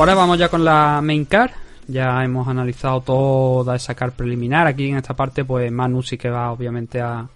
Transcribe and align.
ahora 0.00 0.14
vamos 0.14 0.38
ya 0.38 0.48
con 0.48 0.64
la 0.64 1.00
main 1.02 1.24
car. 1.24 1.52
Ya 1.88 2.22
hemos 2.22 2.46
analizado 2.48 3.00
toda 3.00 3.76
esa 3.76 3.94
car 3.94 4.12
preliminar. 4.12 4.66
Aquí 4.66 4.88
en 4.88 4.96
esta 4.96 5.14
parte, 5.14 5.44
pues 5.44 5.70
Manu 5.72 6.02
sí 6.02 6.18
que 6.18 6.28
va 6.28 6.52
obviamente 6.52 7.00
a, 7.00 7.26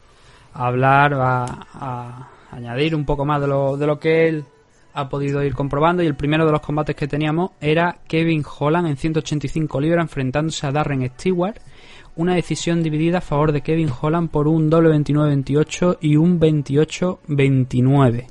hablar, 0.53 1.19
va 1.19 1.67
a 1.73 2.29
añadir 2.51 2.95
un 2.95 3.05
poco 3.05 3.25
más 3.25 3.41
de 3.41 3.47
lo, 3.47 3.77
de 3.77 3.87
lo 3.87 3.99
que 3.99 4.29
él 4.29 4.45
ha 4.93 5.09
podido 5.09 5.43
ir 5.43 5.55
comprobando. 5.55 6.03
Y 6.03 6.07
el 6.07 6.17
primero 6.17 6.45
de 6.45 6.53
los 6.53 6.61
combates 6.61 6.97
que 6.97 7.07
teníamos 7.07 7.53
era 7.61 7.99
Kevin 8.07 8.45
Holland 8.59 8.89
en 8.89 8.97
185 8.97 9.81
libras 9.81 10.03
enfrentándose 10.03 10.67
a 10.67 10.73
Darren 10.73 11.09
Stewart. 11.15 11.59
Una 12.17 12.34
decisión 12.34 12.83
dividida 12.83 13.19
a 13.19 13.23
favor 13.23 13.53
de 13.53 13.62
Kevin 13.62 13.91
Holland 14.01 14.31
por 14.31 14.48
un 14.48 14.69
doble 14.69 14.91
29-28 14.91 15.98
y 16.01 16.17
un 16.17 16.41
28-29. 16.41 18.27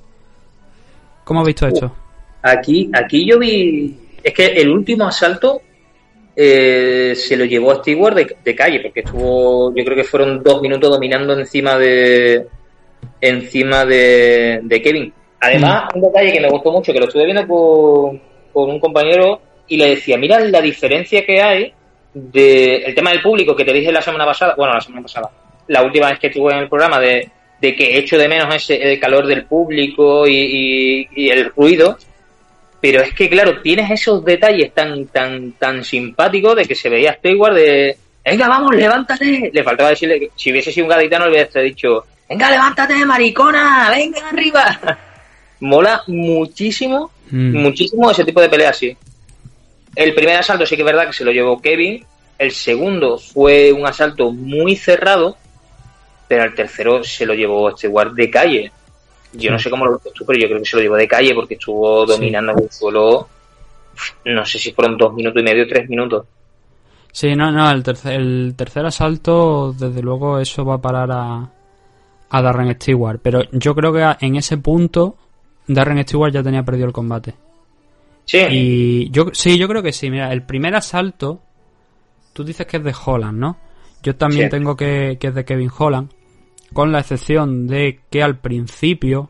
¿Cómo 1.24 1.40
has 1.40 1.48
visto 1.48 1.66
esto? 1.66 1.96
Aquí, 2.44 2.92
aquí 2.94 3.26
yo 3.26 3.40
vi. 3.40 4.09
Es 4.24 4.34
que 4.34 4.46
el 4.48 4.70
último 4.70 5.06
asalto 5.06 5.62
eh, 6.36 7.14
se 7.16 7.36
lo 7.36 7.46
llevó 7.46 7.72
a 7.72 7.76
Stewart 7.76 8.16
de, 8.16 8.56
calle, 8.56 8.80
porque 8.80 9.02
estuvo, 9.02 9.74
yo 9.76 9.84
creo 9.84 9.96
que 9.96 10.04
fueron 10.04 10.42
dos 10.42 10.62
minutos 10.62 10.90
dominando 10.90 11.38
encima 11.38 11.78
de 11.78 12.48
encima 13.22 13.86
de, 13.86 14.82
Kevin. 14.84 15.14
Además, 15.42 15.86
mm. 15.94 15.98
un 15.98 16.02
detalle 16.04 16.32
que 16.34 16.40
me 16.40 16.50
gustó 16.50 16.72
mucho, 16.72 16.94
que 16.94 17.00
lo 17.00 17.08
estuve 17.08 17.26
viendo 17.26 17.48
con, 17.48 18.22
con 18.54 18.70
un 18.70 18.80
compañero 18.80 19.42
y 19.68 19.78
le 19.78 19.90
decía, 19.90 20.18
mira 20.18 20.40
la 20.40 20.62
diferencia 20.62 21.26
que 21.26 21.42
hay 21.42 21.74
de 22.14 22.78
el 22.78 22.96
tema 22.96 23.12
del 23.12 23.22
público 23.22 23.56
que 23.56 23.66
te 23.66 23.74
dije 23.74 23.92
la 23.92 24.02
semana 24.02 24.26
pasada, 24.26 24.56
bueno, 24.56 24.74
la 24.74 24.82
semana 24.82 25.04
pasada, 25.04 25.30
la 25.68 25.84
última 25.84 26.10
vez 26.10 26.20
que 26.20 26.28
estuve 26.28 26.54
en 26.54 26.60
el 26.60 26.70
programa 26.70 27.00
de, 27.00 27.30
de 27.60 27.76
que 27.76 27.98
echo 27.98 28.18
de 28.18 28.28
menos 28.28 28.54
ese, 28.56 28.82
el 28.82 29.00
calor 29.00 29.28
del 29.28 29.46
público 29.46 30.28
y, 30.28 31.08
y 31.16 31.30
el 31.30 31.52
ruido, 31.52 31.98
pero 32.82 33.02
es 33.02 33.14
que, 33.14 33.30
claro, 33.30 33.62
tienes 33.62 33.92
esos 33.92 34.24
detalles 34.24 34.74
tan, 34.74 35.08
tan, 35.08 35.54
tan 35.54 35.84
simpáticos 35.84 36.56
de 36.56 36.66
que 36.66 36.76
se 36.76 36.90
veía 36.90 37.14
Stewart 37.14 37.54
de, 37.54 37.98
venga, 38.24 38.48
vamos, 38.48 38.76
levántate. 38.76 39.52
Le 39.54 39.64
faltaba 39.64 39.90
decirle 39.90 40.20
que 40.20 40.32
si 40.36 40.52
hubiese 40.52 40.72
sido 40.72 40.86
un 40.86 40.92
gaditano 40.92 41.26
le 41.26 41.32
hubiese 41.32 41.60
dicho, 41.62 42.06
venga, 42.30 42.50
levántate, 42.50 43.06
maricona, 43.06 43.90
venga 43.90 44.30
arriba. 44.30 44.80
Mola 45.62 46.04
muchísimo, 46.08 47.12
mm. 47.30 47.58
muchísimo 47.58 48.12
ese 48.12 48.24
tipo 48.24 48.40
de 48.40 48.50
pelea 48.50 48.70
así. 48.70 48.96
El 49.96 50.14
primer 50.14 50.38
asalto 50.38 50.66
sí 50.66 50.76
que 50.76 50.84
es 50.84 50.86
verdad 50.86 51.08
que 51.08 51.14
se 51.14 51.26
lo 51.26 51.32
llevó 51.32 51.62
Kevin. 51.62 52.06
El 52.38 52.52
segundo 52.52 53.18
fue 53.18 53.74
un 53.74 53.86
asalto 53.86 54.32
muy 54.32 54.78
cerrado, 54.78 55.36
pero 56.30 56.46
el 56.46 56.56
tercero 56.56 57.04
se 57.04 57.26
lo 57.26 57.34
llevó 57.34 57.76
Stewart 57.76 58.14
de 58.14 58.30
calle. 58.30 58.72
Yo 59.34 59.52
no 59.52 59.60
sé 59.60 59.70
cómo 59.70 59.86
lo 59.86 59.94
viste 59.94 60.12
tú, 60.14 60.26
pero 60.26 60.40
yo 60.40 60.48
creo 60.48 60.60
que 60.60 60.66
se 60.66 60.76
lo 60.78 60.82
llevó 60.82 60.96
de 60.96 61.08
calle 61.08 61.34
porque 61.36 61.54
estuvo 61.54 62.06
dominando 62.06 62.54
el 62.54 62.72
suelo. 62.72 63.28
No 64.26 64.46
sé 64.46 64.58
si 64.58 64.72
fueron 64.72 64.98
dos 64.98 65.14
minutos 65.14 65.42
y 65.42 65.46
medio, 65.46 65.68
tres 65.68 65.90
minutos. 65.90 66.26
Sí, 67.12 67.36
no, 67.36 67.52
no, 67.52 67.70
el 67.70 67.84
tercer, 67.84 68.14
el 68.14 68.54
tercer 68.56 68.86
asalto, 68.86 69.74
desde 69.74 70.02
luego, 70.02 70.40
eso 70.40 70.64
va 70.64 70.76
a 70.76 70.82
parar 70.82 71.12
a, 71.12 71.50
a 72.30 72.42
Darren 72.42 72.74
Stewart. 72.76 73.20
Pero 73.22 73.44
yo 73.52 73.76
creo 73.76 73.94
que 73.94 74.26
en 74.26 74.36
ese 74.36 74.58
punto, 74.58 75.18
Darren 75.68 76.02
Stewart 76.04 76.34
ya 76.34 76.44
tenía 76.44 76.64
perdido 76.64 76.88
el 76.88 76.94
combate. 76.94 77.36
Sí. 78.26 78.40
Y 78.50 79.10
yo, 79.10 79.28
sí, 79.34 79.58
yo 79.58 79.68
creo 79.68 79.84
que 79.84 79.92
sí. 79.92 80.10
Mira, 80.10 80.32
el 80.32 80.44
primer 80.44 80.76
asalto, 80.76 81.42
tú 82.34 82.44
dices 82.44 82.66
que 82.68 82.78
es 82.78 82.84
de 82.84 82.96
Holland, 83.06 83.38
¿no? 83.38 83.58
Yo 84.02 84.16
también 84.16 84.50
tengo 84.50 84.78
que, 84.78 85.18
que 85.20 85.28
es 85.28 85.36
de 85.36 85.44
Kevin 85.44 85.72
Holland 85.78 86.10
con 86.74 86.92
la 86.92 87.00
excepción 87.00 87.68
de 87.68 88.02
que 88.10 88.22
al 88.22 88.38
principio 88.38 89.30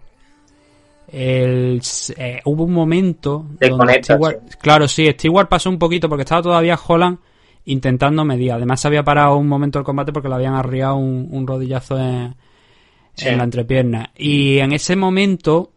el, 1.12 1.82
eh, 2.18 2.42
hubo 2.46 2.64
un 2.66 2.74
momento 2.74 3.46
donde 3.60 4.04
Stewart, 4.04 4.42
claro, 4.62 4.88
sí, 4.88 5.08
Stewart 5.12 5.50
pasó 5.50 5.70
un 5.70 5.80
poquito 5.80 6.08
porque 6.08 6.24
estaba 6.24 6.42
todavía 6.42 6.78
Holland 6.88 7.18
intentando 7.66 8.24
medir. 8.26 8.52
Además 8.52 8.82
se 8.82 8.88
había 8.88 9.04
parado 9.04 9.38
un 9.38 9.48
momento 9.48 9.80
el 9.80 9.86
combate 9.86 10.12
porque 10.12 10.30
le 10.30 10.36
habían 10.36 10.56
arriado 10.56 10.96
un, 10.98 11.48
rodillazo 11.48 11.98
en, 11.98 12.36
la 13.18 13.44
entrepierna. 13.44 14.12
Y 14.16 14.60
en 14.60 14.72
ese 14.72 14.96
momento 14.96 15.72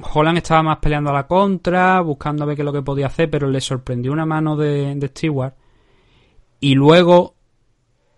Holland 0.00 0.38
estaba 0.38 0.62
más 0.62 0.78
peleando 0.78 1.10
a 1.10 1.14
la 1.14 1.26
contra, 1.26 2.00
buscando 2.00 2.46
ver 2.46 2.56
qué 2.56 2.62
es 2.62 2.66
lo 2.66 2.72
que 2.72 2.82
podía 2.82 3.06
hacer, 3.06 3.28
pero 3.28 3.48
le 3.48 3.60
sorprendió 3.60 4.12
una 4.12 4.26
mano 4.26 4.56
de, 4.56 4.94
de 4.94 5.08
Stewart. 5.08 5.54
Y 6.60 6.74
luego 6.74 7.34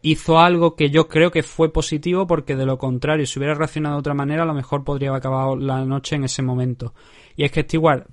hizo 0.02 0.38
algo 0.38 0.76
que 0.76 0.90
yo 0.90 1.08
creo 1.08 1.30
que 1.30 1.42
fue 1.42 1.72
positivo 1.72 2.26
porque 2.26 2.56
de 2.56 2.66
lo 2.66 2.78
contrario, 2.78 3.26
si 3.26 3.38
hubiera 3.38 3.54
reaccionado 3.54 3.96
de 3.96 4.00
otra 4.00 4.14
manera, 4.14 4.42
a 4.42 4.46
lo 4.46 4.54
mejor 4.54 4.84
podría 4.84 5.10
haber 5.10 5.20
acabado 5.20 5.56
la 5.56 5.84
noche 5.84 6.16
en 6.16 6.24
ese 6.24 6.42
momento. 6.42 6.94
Y 7.36 7.44
es 7.44 7.52
que 7.52 7.62
Stewart 7.62 8.06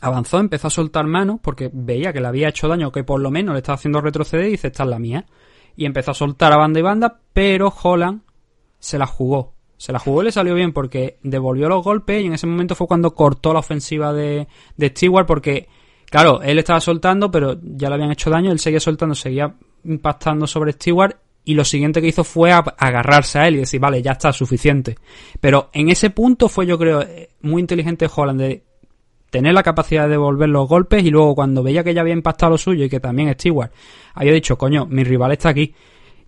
avanzó, 0.00 0.38
empezó 0.38 0.68
a 0.68 0.70
soltar 0.70 1.06
manos 1.06 1.40
porque 1.42 1.70
veía 1.72 2.12
que 2.12 2.20
le 2.20 2.28
había 2.28 2.48
hecho 2.48 2.68
daño, 2.68 2.92
que 2.92 3.04
por 3.04 3.20
lo 3.20 3.30
menos 3.30 3.52
le 3.52 3.58
estaba 3.58 3.76
haciendo 3.76 4.00
retroceder 4.00 4.46
y 4.46 4.52
dice, 4.52 4.68
esta 4.68 4.84
es 4.84 4.88
la 4.88 4.98
mía. 4.98 5.26
Y 5.76 5.86
empezó 5.86 6.10
a 6.10 6.14
soltar 6.14 6.52
a 6.52 6.56
banda 6.56 6.80
y 6.80 6.82
banda, 6.82 7.20
pero 7.32 7.72
Holland 7.82 8.22
se 8.78 8.98
la 8.98 9.06
jugó. 9.06 9.54
Se 9.76 9.92
la 9.92 10.00
jugó 10.00 10.22
y 10.22 10.26
le 10.26 10.32
salió 10.32 10.54
bien 10.54 10.72
porque 10.72 11.18
devolvió 11.22 11.68
los 11.68 11.84
golpes 11.84 12.20
y 12.20 12.26
en 12.26 12.32
ese 12.32 12.48
momento 12.48 12.74
fue 12.74 12.88
cuando 12.88 13.14
cortó 13.14 13.52
la 13.52 13.60
ofensiva 13.60 14.12
de, 14.12 14.48
de 14.76 14.88
Stewart 14.88 15.24
porque, 15.24 15.68
claro, 16.06 16.42
él 16.42 16.58
estaba 16.58 16.80
soltando, 16.80 17.30
pero 17.30 17.56
ya 17.62 17.88
le 17.88 17.94
habían 17.94 18.10
hecho 18.10 18.28
daño, 18.28 18.50
él 18.50 18.58
seguía 18.58 18.80
soltando, 18.80 19.14
seguía 19.14 19.54
impactando 19.88 20.46
sobre 20.46 20.72
Stewart 20.72 21.16
y 21.44 21.54
lo 21.54 21.64
siguiente 21.64 22.00
que 22.00 22.08
hizo 22.08 22.24
fue 22.24 22.52
agarrarse 22.52 23.38
a 23.38 23.48
él 23.48 23.54
y 23.54 23.58
decir, 23.60 23.80
vale, 23.80 24.02
ya 24.02 24.12
está, 24.12 24.32
suficiente. 24.32 24.96
Pero 25.40 25.70
en 25.72 25.88
ese 25.88 26.10
punto 26.10 26.48
fue, 26.48 26.66
yo 26.66 26.78
creo, 26.78 27.00
eh, 27.00 27.30
muy 27.40 27.60
inteligente 27.60 28.08
Holland 28.14 28.40
de 28.40 28.64
tener 29.30 29.54
la 29.54 29.62
capacidad 29.62 30.04
de 30.04 30.10
devolver 30.10 30.48
los 30.48 30.68
golpes 30.68 31.04
y 31.04 31.10
luego 31.10 31.34
cuando 31.34 31.62
veía 31.62 31.84
que 31.84 31.94
ya 31.94 32.02
había 32.02 32.14
impactado 32.14 32.52
lo 32.52 32.58
suyo 32.58 32.84
y 32.84 32.88
que 32.88 33.00
también 33.00 33.32
Stewart 33.34 33.72
había 34.14 34.32
dicho, 34.32 34.56
coño, 34.56 34.86
mi 34.86 35.04
rival 35.04 35.32
está 35.32 35.50
aquí, 35.50 35.74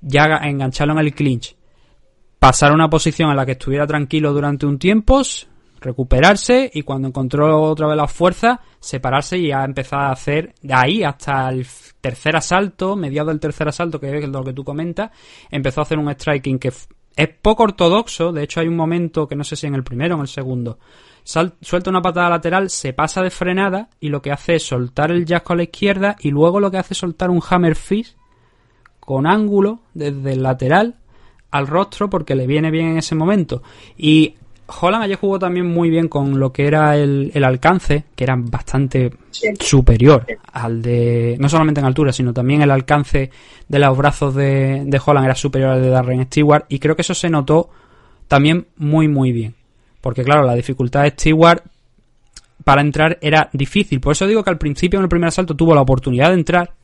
ya 0.00 0.38
engancharlo 0.42 0.94
en 0.94 1.00
el 1.00 1.14
clinch, 1.14 1.56
pasar 2.38 2.72
a 2.72 2.74
una 2.74 2.88
posición 2.88 3.30
en 3.30 3.36
la 3.36 3.46
que 3.46 3.52
estuviera 3.52 3.86
tranquilo 3.86 4.32
durante 4.32 4.66
un 4.66 4.78
tiempo, 4.78 5.22
recuperarse 5.80 6.70
y 6.72 6.82
cuando 6.82 7.08
encontró 7.08 7.62
otra 7.62 7.86
vez 7.86 7.96
las 7.96 8.12
fuerzas, 8.12 8.58
separarse 8.78 9.38
y 9.38 9.52
a 9.52 9.64
empezar 9.64 10.00
a 10.00 10.12
hacer 10.12 10.54
de 10.62 10.74
ahí 10.74 11.02
hasta 11.02 11.48
el 11.48 11.66
tercer 12.00 12.36
asalto, 12.36 12.96
mediado 12.96 13.28
del 13.28 13.40
tercer 13.40 13.68
asalto, 13.68 13.98
que 13.98 14.18
es 14.18 14.28
lo 14.28 14.44
que 14.44 14.52
tú 14.52 14.64
comentas, 14.64 15.10
empezó 15.50 15.80
a 15.80 15.84
hacer 15.84 15.98
un 15.98 16.10
striking 16.10 16.58
que 16.58 16.68
es 16.68 17.28
poco 17.42 17.64
ortodoxo, 17.64 18.32
de 18.32 18.44
hecho 18.44 18.60
hay 18.60 18.68
un 18.68 18.76
momento 18.76 19.26
que 19.26 19.36
no 19.36 19.44
sé 19.44 19.56
si 19.56 19.66
en 19.66 19.74
el 19.74 19.84
primero 19.84 20.14
o 20.14 20.18
en 20.18 20.22
el 20.22 20.28
segundo, 20.28 20.78
suelta 21.24 21.90
una 21.90 22.02
patada 22.02 22.30
lateral, 22.30 22.70
se 22.70 22.92
pasa 22.92 23.22
de 23.22 23.30
frenada 23.30 23.88
y 24.00 24.08
lo 24.08 24.22
que 24.22 24.32
hace 24.32 24.56
es 24.56 24.66
soltar 24.66 25.10
el 25.10 25.26
jazz 25.26 25.42
con 25.42 25.58
la 25.58 25.64
izquierda 25.64 26.16
y 26.20 26.30
luego 26.30 26.60
lo 26.60 26.70
que 26.70 26.78
hace 26.78 26.94
es 26.94 26.98
soltar 26.98 27.30
un 27.30 27.42
hammer 27.48 27.76
fist 27.76 28.16
con 28.98 29.26
ángulo 29.26 29.80
desde 29.94 30.32
el 30.32 30.42
lateral 30.42 30.96
al 31.50 31.66
rostro 31.66 32.08
porque 32.08 32.34
le 32.34 32.46
viene 32.46 32.70
bien 32.70 32.88
en 32.88 32.98
ese 32.98 33.14
momento. 33.14 33.62
Y 33.96 34.36
Holland 34.80 35.04
ayer 35.04 35.16
jugó 35.16 35.38
también 35.38 35.66
muy 35.66 35.90
bien 35.90 36.08
con 36.08 36.38
lo 36.38 36.52
que 36.52 36.66
era 36.66 36.96
el, 36.96 37.32
alcance, 37.44 38.04
que 38.14 38.24
era 38.24 38.36
bastante 38.36 39.12
superior 39.58 40.26
al 40.52 40.82
de, 40.82 41.36
no 41.38 41.48
solamente 41.48 41.80
en 41.80 41.86
altura, 41.86 42.12
sino 42.12 42.32
también 42.32 42.62
el 42.62 42.70
alcance 42.70 43.30
de 43.68 43.78
los 43.78 43.96
brazos 43.96 44.34
de, 44.34 44.82
de 44.84 45.00
Holland 45.04 45.26
era 45.26 45.34
superior 45.34 45.70
al 45.70 45.82
de 45.82 45.90
Darren 45.90 46.24
Stewart, 46.26 46.64
y 46.68 46.78
creo 46.78 46.94
que 46.94 47.02
eso 47.02 47.14
se 47.14 47.30
notó 47.30 47.70
también 48.28 48.66
muy, 48.76 49.08
muy 49.08 49.32
bien. 49.32 49.54
Porque 50.00 50.24
claro, 50.24 50.44
la 50.44 50.54
dificultad 50.54 51.02
de 51.02 51.10
Stewart 51.10 51.62
para 52.64 52.80
entrar 52.80 53.18
era 53.20 53.50
difícil. 53.52 54.00
Por 54.00 54.12
eso 54.12 54.26
digo 54.26 54.44
que 54.44 54.50
al 54.50 54.58
principio 54.58 54.98
en 54.98 55.04
el 55.04 55.08
primer 55.08 55.28
asalto 55.28 55.56
tuvo 55.56 55.74
la 55.74 55.80
oportunidad 55.80 56.28
de 56.28 56.34
entrar, 56.34 56.74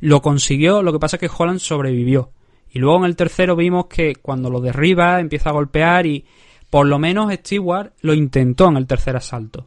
lo 0.00 0.20
consiguió, 0.20 0.82
lo 0.82 0.92
que 0.92 0.98
pasa 0.98 1.16
es 1.16 1.20
que 1.20 1.30
Holland 1.36 1.60
sobrevivió. 1.60 2.30
Y 2.72 2.78
luego 2.78 2.98
en 2.98 3.04
el 3.04 3.16
tercero 3.16 3.54
vimos 3.54 3.86
que 3.86 4.14
cuando 4.16 4.48
lo 4.48 4.60
derriba 4.60 5.20
empieza 5.20 5.50
a 5.50 5.52
golpear 5.52 6.06
y 6.06 6.24
por 6.72 6.86
lo 6.86 6.98
menos 6.98 7.30
Stewart 7.30 7.92
lo 8.00 8.14
intentó 8.14 8.66
en 8.68 8.78
el 8.78 8.86
tercer 8.86 9.14
asalto. 9.14 9.66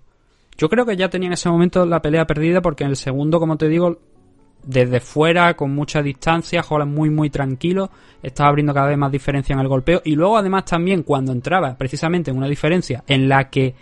Yo 0.58 0.70
creo 0.70 0.88
que 0.88 0.98
ya 0.98 1.08
tenía 1.08 1.28
en 1.28 1.34
ese 1.34 1.50
momento 1.50 1.86
la 1.86 2.02
pelea 2.02 2.26
perdida 2.26 2.64
porque 2.64 2.84
en 2.84 2.90
el 2.90 2.96
segundo, 2.96 3.40
como 3.40 3.58
te 3.58 3.70
digo, 3.70 4.00
desde 4.64 5.00
fuera, 5.00 5.56
con 5.56 5.76
mucha 5.76 6.02
distancia, 6.02 6.66
Holland 6.68 6.92
muy 6.92 7.12
muy 7.12 7.30
tranquilo, 7.30 7.92
estaba 8.24 8.50
abriendo 8.50 8.74
cada 8.74 8.88
vez 8.88 8.98
más 8.98 9.12
diferencia 9.12 9.54
en 9.54 9.60
el 9.60 9.68
golpeo 9.68 10.02
y 10.04 10.16
luego 10.16 10.36
además 10.36 10.66
también 10.66 11.04
cuando 11.04 11.32
entraba 11.32 11.78
precisamente 11.78 12.32
en 12.32 12.38
una 12.38 12.48
diferencia 12.48 13.04
en 13.06 13.30
la 13.30 13.52
que 13.52 13.76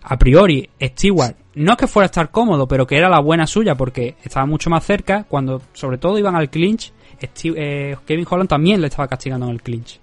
a 0.00 0.16
priori 0.16 0.70
Stewart 0.80 1.36
no 1.56 1.72
es 1.72 1.76
que 1.76 1.86
fuera 1.86 2.06
a 2.06 2.06
estar 2.06 2.30
cómodo, 2.30 2.66
pero 2.66 2.86
que 2.86 2.96
era 2.96 3.10
la 3.10 3.20
buena 3.20 3.46
suya 3.46 3.74
porque 3.74 4.16
estaba 4.24 4.46
mucho 4.46 4.70
más 4.70 4.82
cerca, 4.82 5.24
cuando 5.24 5.60
sobre 5.74 5.98
todo 5.98 6.18
iban 6.18 6.34
al 6.34 6.48
clinch, 6.48 6.90
eh, 7.20 7.96
Kevin 8.06 8.26
Holland 8.30 8.48
también 8.48 8.80
le 8.80 8.86
estaba 8.86 9.08
castigando 9.08 9.44
en 9.44 9.52
el 9.52 9.62
clinch. 9.62 10.00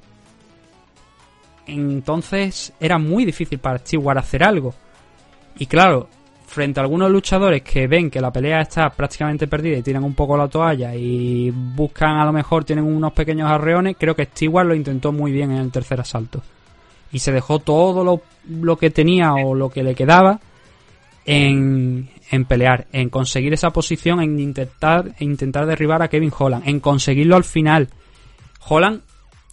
Entonces 1.68 2.74
era 2.80 2.98
muy 2.98 3.26
difícil 3.26 3.60
para 3.60 3.80
Stewart 3.80 4.18
hacer 4.18 4.44
algo. 4.44 4.74
Y 5.58 5.66
claro, 5.66 6.10
frente 6.46 6.80
a 6.80 6.84
algunos 6.84 7.10
luchadores 7.10 7.64
que 7.64 7.88
ven 7.88 8.12
que 8.12 8.22
la 8.22 8.32
pelea 8.32 8.62
está 8.62 8.90
prácticamente 8.90 9.48
perdida 9.48 9.78
y 9.78 9.82
tiran 9.82 10.04
un 10.04 10.14
poco 10.14 10.38
la 10.38 10.48
toalla 10.48 10.96
y 10.96 11.50
buscan 11.52 12.18
a 12.18 12.26
lo 12.26 12.34
mejor, 12.34 12.64
tienen 12.64 12.86
unos 12.86 13.14
pequeños 13.14 13.50
arreones, 13.50 13.96
creo 14.00 14.16
que 14.16 14.26
Stewart 14.26 14.68
lo 14.68 14.76
intentó 14.76 15.12
muy 15.12 15.32
bien 15.32 15.52
en 15.52 15.58
el 15.58 15.72
tercer 15.72 16.00
asalto. 16.00 16.42
Y 17.12 17.20
se 17.20 17.32
dejó 17.32 17.60
todo 17.60 18.04
lo, 18.04 18.22
lo 18.48 18.78
que 18.78 18.90
tenía 18.90 19.34
o 19.34 19.56
lo 19.56 19.70
que 19.70 19.84
le 19.84 19.96
quedaba 19.96 20.40
en, 21.26 22.10
en 22.30 22.46
pelear, 22.46 22.88
en 22.92 23.10
conseguir 23.10 23.54
esa 23.54 23.70
posición, 23.70 24.22
en 24.22 24.40
intentar, 24.40 25.14
en 25.20 25.32
intentar 25.32 25.66
derribar 25.66 26.02
a 26.02 26.08
Kevin 26.08 26.32
Holland, 26.38 26.68
en 26.68 26.80
conseguirlo 26.80 27.36
al 27.36 27.44
final. 27.44 27.90
Holland 28.68 29.02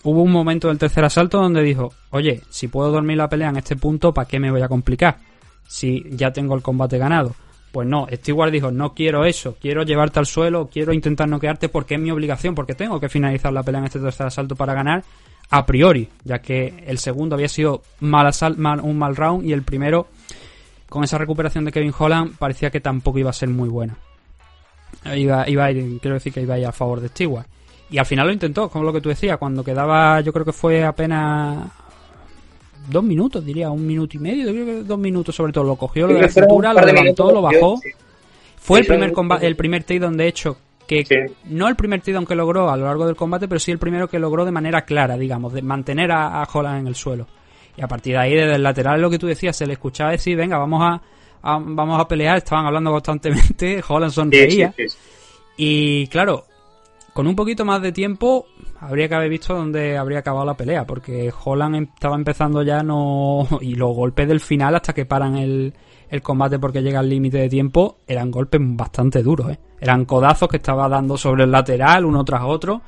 hubo 0.04 0.22
un 0.22 0.32
momento 0.32 0.68
del 0.68 0.78
tercer 0.78 1.04
asalto 1.04 1.38
donde 1.38 1.62
dijo, 1.62 1.92
oye, 2.10 2.42
si 2.48 2.68
puedo 2.68 2.90
dormir 2.90 3.16
la 3.16 3.28
pelea 3.28 3.50
en 3.50 3.56
este 3.56 3.76
punto, 3.76 4.12
¿para 4.12 4.28
qué 4.28 4.38
me 4.38 4.50
voy 4.50 4.62
a 4.62 4.68
complicar? 4.68 5.18
Si 5.66 6.04
ya 6.10 6.32
tengo 6.32 6.54
el 6.54 6.62
combate 6.62 6.98
ganado. 6.98 7.34
Pues 7.72 7.86
no, 7.86 8.08
Stewart 8.12 8.50
dijo, 8.50 8.72
no 8.72 8.94
quiero 8.94 9.24
eso, 9.24 9.56
quiero 9.60 9.84
llevarte 9.84 10.18
al 10.18 10.26
suelo, 10.26 10.68
quiero 10.72 10.92
intentar 10.92 11.28
noquearte 11.28 11.68
porque 11.68 11.94
es 11.94 12.00
mi 12.00 12.10
obligación, 12.10 12.54
porque 12.54 12.74
tengo 12.74 12.98
que 12.98 13.08
finalizar 13.08 13.52
la 13.52 13.62
pelea 13.62 13.80
en 13.80 13.86
este 13.86 14.00
tercer 14.00 14.26
asalto 14.26 14.56
para 14.56 14.74
ganar 14.74 15.04
a 15.50 15.66
priori, 15.66 16.08
ya 16.24 16.40
que 16.40 16.84
el 16.86 16.98
segundo 16.98 17.34
había 17.34 17.48
sido 17.48 17.82
mal 18.00 18.32
un 18.82 18.98
mal 18.98 19.16
round 19.16 19.44
y 19.44 19.52
el 19.52 19.62
primero, 19.62 20.08
con 20.88 21.04
esa 21.04 21.18
recuperación 21.18 21.64
de 21.64 21.72
Kevin 21.72 21.92
Holland, 21.96 22.36
parecía 22.38 22.70
que 22.70 22.80
tampoco 22.80 23.18
iba 23.18 23.30
a 23.30 23.34
ser 23.34 23.48
muy 23.48 23.68
buena. 23.68 23.96
Iba, 25.04 25.48
iba 25.48 25.64
a 25.64 25.70
ir, 25.70 26.00
quiero 26.00 26.14
decir 26.14 26.32
que 26.32 26.42
iba 26.42 26.54
a 26.54 26.58
ir 26.58 26.66
a 26.66 26.72
favor 26.72 27.00
de 27.00 27.08
Stewart. 27.08 27.46
Y 27.90 27.98
al 27.98 28.06
final 28.06 28.26
lo 28.26 28.32
intentó, 28.32 28.68
como 28.68 28.84
lo 28.84 28.92
que 28.92 29.00
tú 29.00 29.08
decías, 29.08 29.36
cuando 29.38 29.64
quedaba, 29.64 30.20
yo 30.20 30.32
creo 30.32 30.44
que 30.44 30.52
fue 30.52 30.84
apenas 30.84 31.68
dos 32.88 33.02
minutos, 33.02 33.44
diría, 33.44 33.70
un 33.70 33.86
minuto 33.86 34.16
y 34.16 34.20
medio, 34.20 34.52
creo 34.52 34.66
que 34.66 34.82
dos 34.82 34.98
minutos 34.98 35.34
sobre 35.34 35.52
todo. 35.52 35.64
Lo 35.64 35.76
cogió, 35.76 36.06
lo 36.06 36.14
de 36.14 36.22
la 36.22 36.28
cintura, 36.28 36.72
lo 36.72 36.80
levantó, 36.84 37.32
lo 37.32 37.42
bajó. 37.42 37.80
Fue 38.56 38.80
el 38.80 38.86
primer 38.86 39.12
combate, 39.12 39.46
el 39.46 39.56
primer 39.56 39.84
takedown 39.84 40.16
de 40.16 40.28
hecho 40.28 40.56
que 40.86 41.32
no 41.44 41.68
el 41.68 41.76
primer 41.76 42.00
takedown 42.00 42.26
que 42.26 42.34
logró 42.34 42.68
a 42.68 42.76
lo 42.76 42.84
largo 42.86 43.06
del 43.06 43.14
combate, 43.14 43.46
pero 43.46 43.60
sí 43.60 43.70
el 43.70 43.78
primero 43.78 44.08
que 44.08 44.18
logró 44.18 44.44
de 44.44 44.50
manera 44.50 44.82
clara, 44.82 45.16
digamos, 45.16 45.52
de 45.52 45.62
mantener 45.62 46.10
a, 46.10 46.42
Holland 46.52 46.80
en 46.80 46.86
el 46.88 46.96
suelo. 46.96 47.26
Y 47.76 47.82
a 47.82 47.86
partir 47.86 48.14
de 48.14 48.18
ahí, 48.18 48.34
desde 48.34 48.56
el 48.56 48.62
lateral, 48.62 49.00
lo 49.00 49.08
que 49.08 49.18
tú 49.18 49.28
decías, 49.28 49.56
se 49.56 49.66
le 49.66 49.74
escuchaba 49.74 50.10
decir, 50.10 50.36
venga, 50.36 50.58
vamos 50.58 50.82
a, 50.82 51.00
vamos 51.60 52.00
a 52.00 52.08
pelear, 52.08 52.38
estaban 52.38 52.66
hablando 52.66 52.90
constantemente, 52.90 53.80
Holland 53.88 54.12
sonreía. 54.12 54.74
y 55.56 56.08
claro, 56.08 56.46
con 57.12 57.26
un 57.26 57.36
poquito 57.36 57.64
más 57.64 57.82
de 57.82 57.92
tiempo 57.92 58.46
habría 58.80 59.08
que 59.08 59.14
haber 59.14 59.28
visto 59.28 59.54
dónde 59.54 59.96
habría 59.96 60.20
acabado 60.20 60.46
la 60.46 60.56
pelea, 60.56 60.86
porque 60.86 61.32
Holland 61.44 61.76
em, 61.76 61.88
estaba 61.94 62.16
empezando 62.16 62.62
ya 62.62 62.82
no 62.82 63.46
y 63.60 63.74
los 63.74 63.94
golpes 63.94 64.28
del 64.28 64.40
final 64.40 64.74
hasta 64.74 64.92
que 64.92 65.06
paran 65.06 65.36
el, 65.36 65.74
el 66.08 66.22
combate 66.22 66.58
porque 66.58 66.82
llega 66.82 67.00
al 67.00 67.08
límite 67.08 67.38
de 67.38 67.48
tiempo 67.48 67.98
eran 68.06 68.30
golpes 68.30 68.60
bastante 68.62 69.22
duros, 69.22 69.50
¿eh? 69.50 69.58
eran 69.80 70.04
codazos 70.04 70.48
que 70.48 70.58
estaba 70.58 70.88
dando 70.88 71.16
sobre 71.16 71.44
el 71.44 71.50
lateral 71.50 72.04
uno 72.04 72.24
tras 72.24 72.42
otro, 72.44 72.82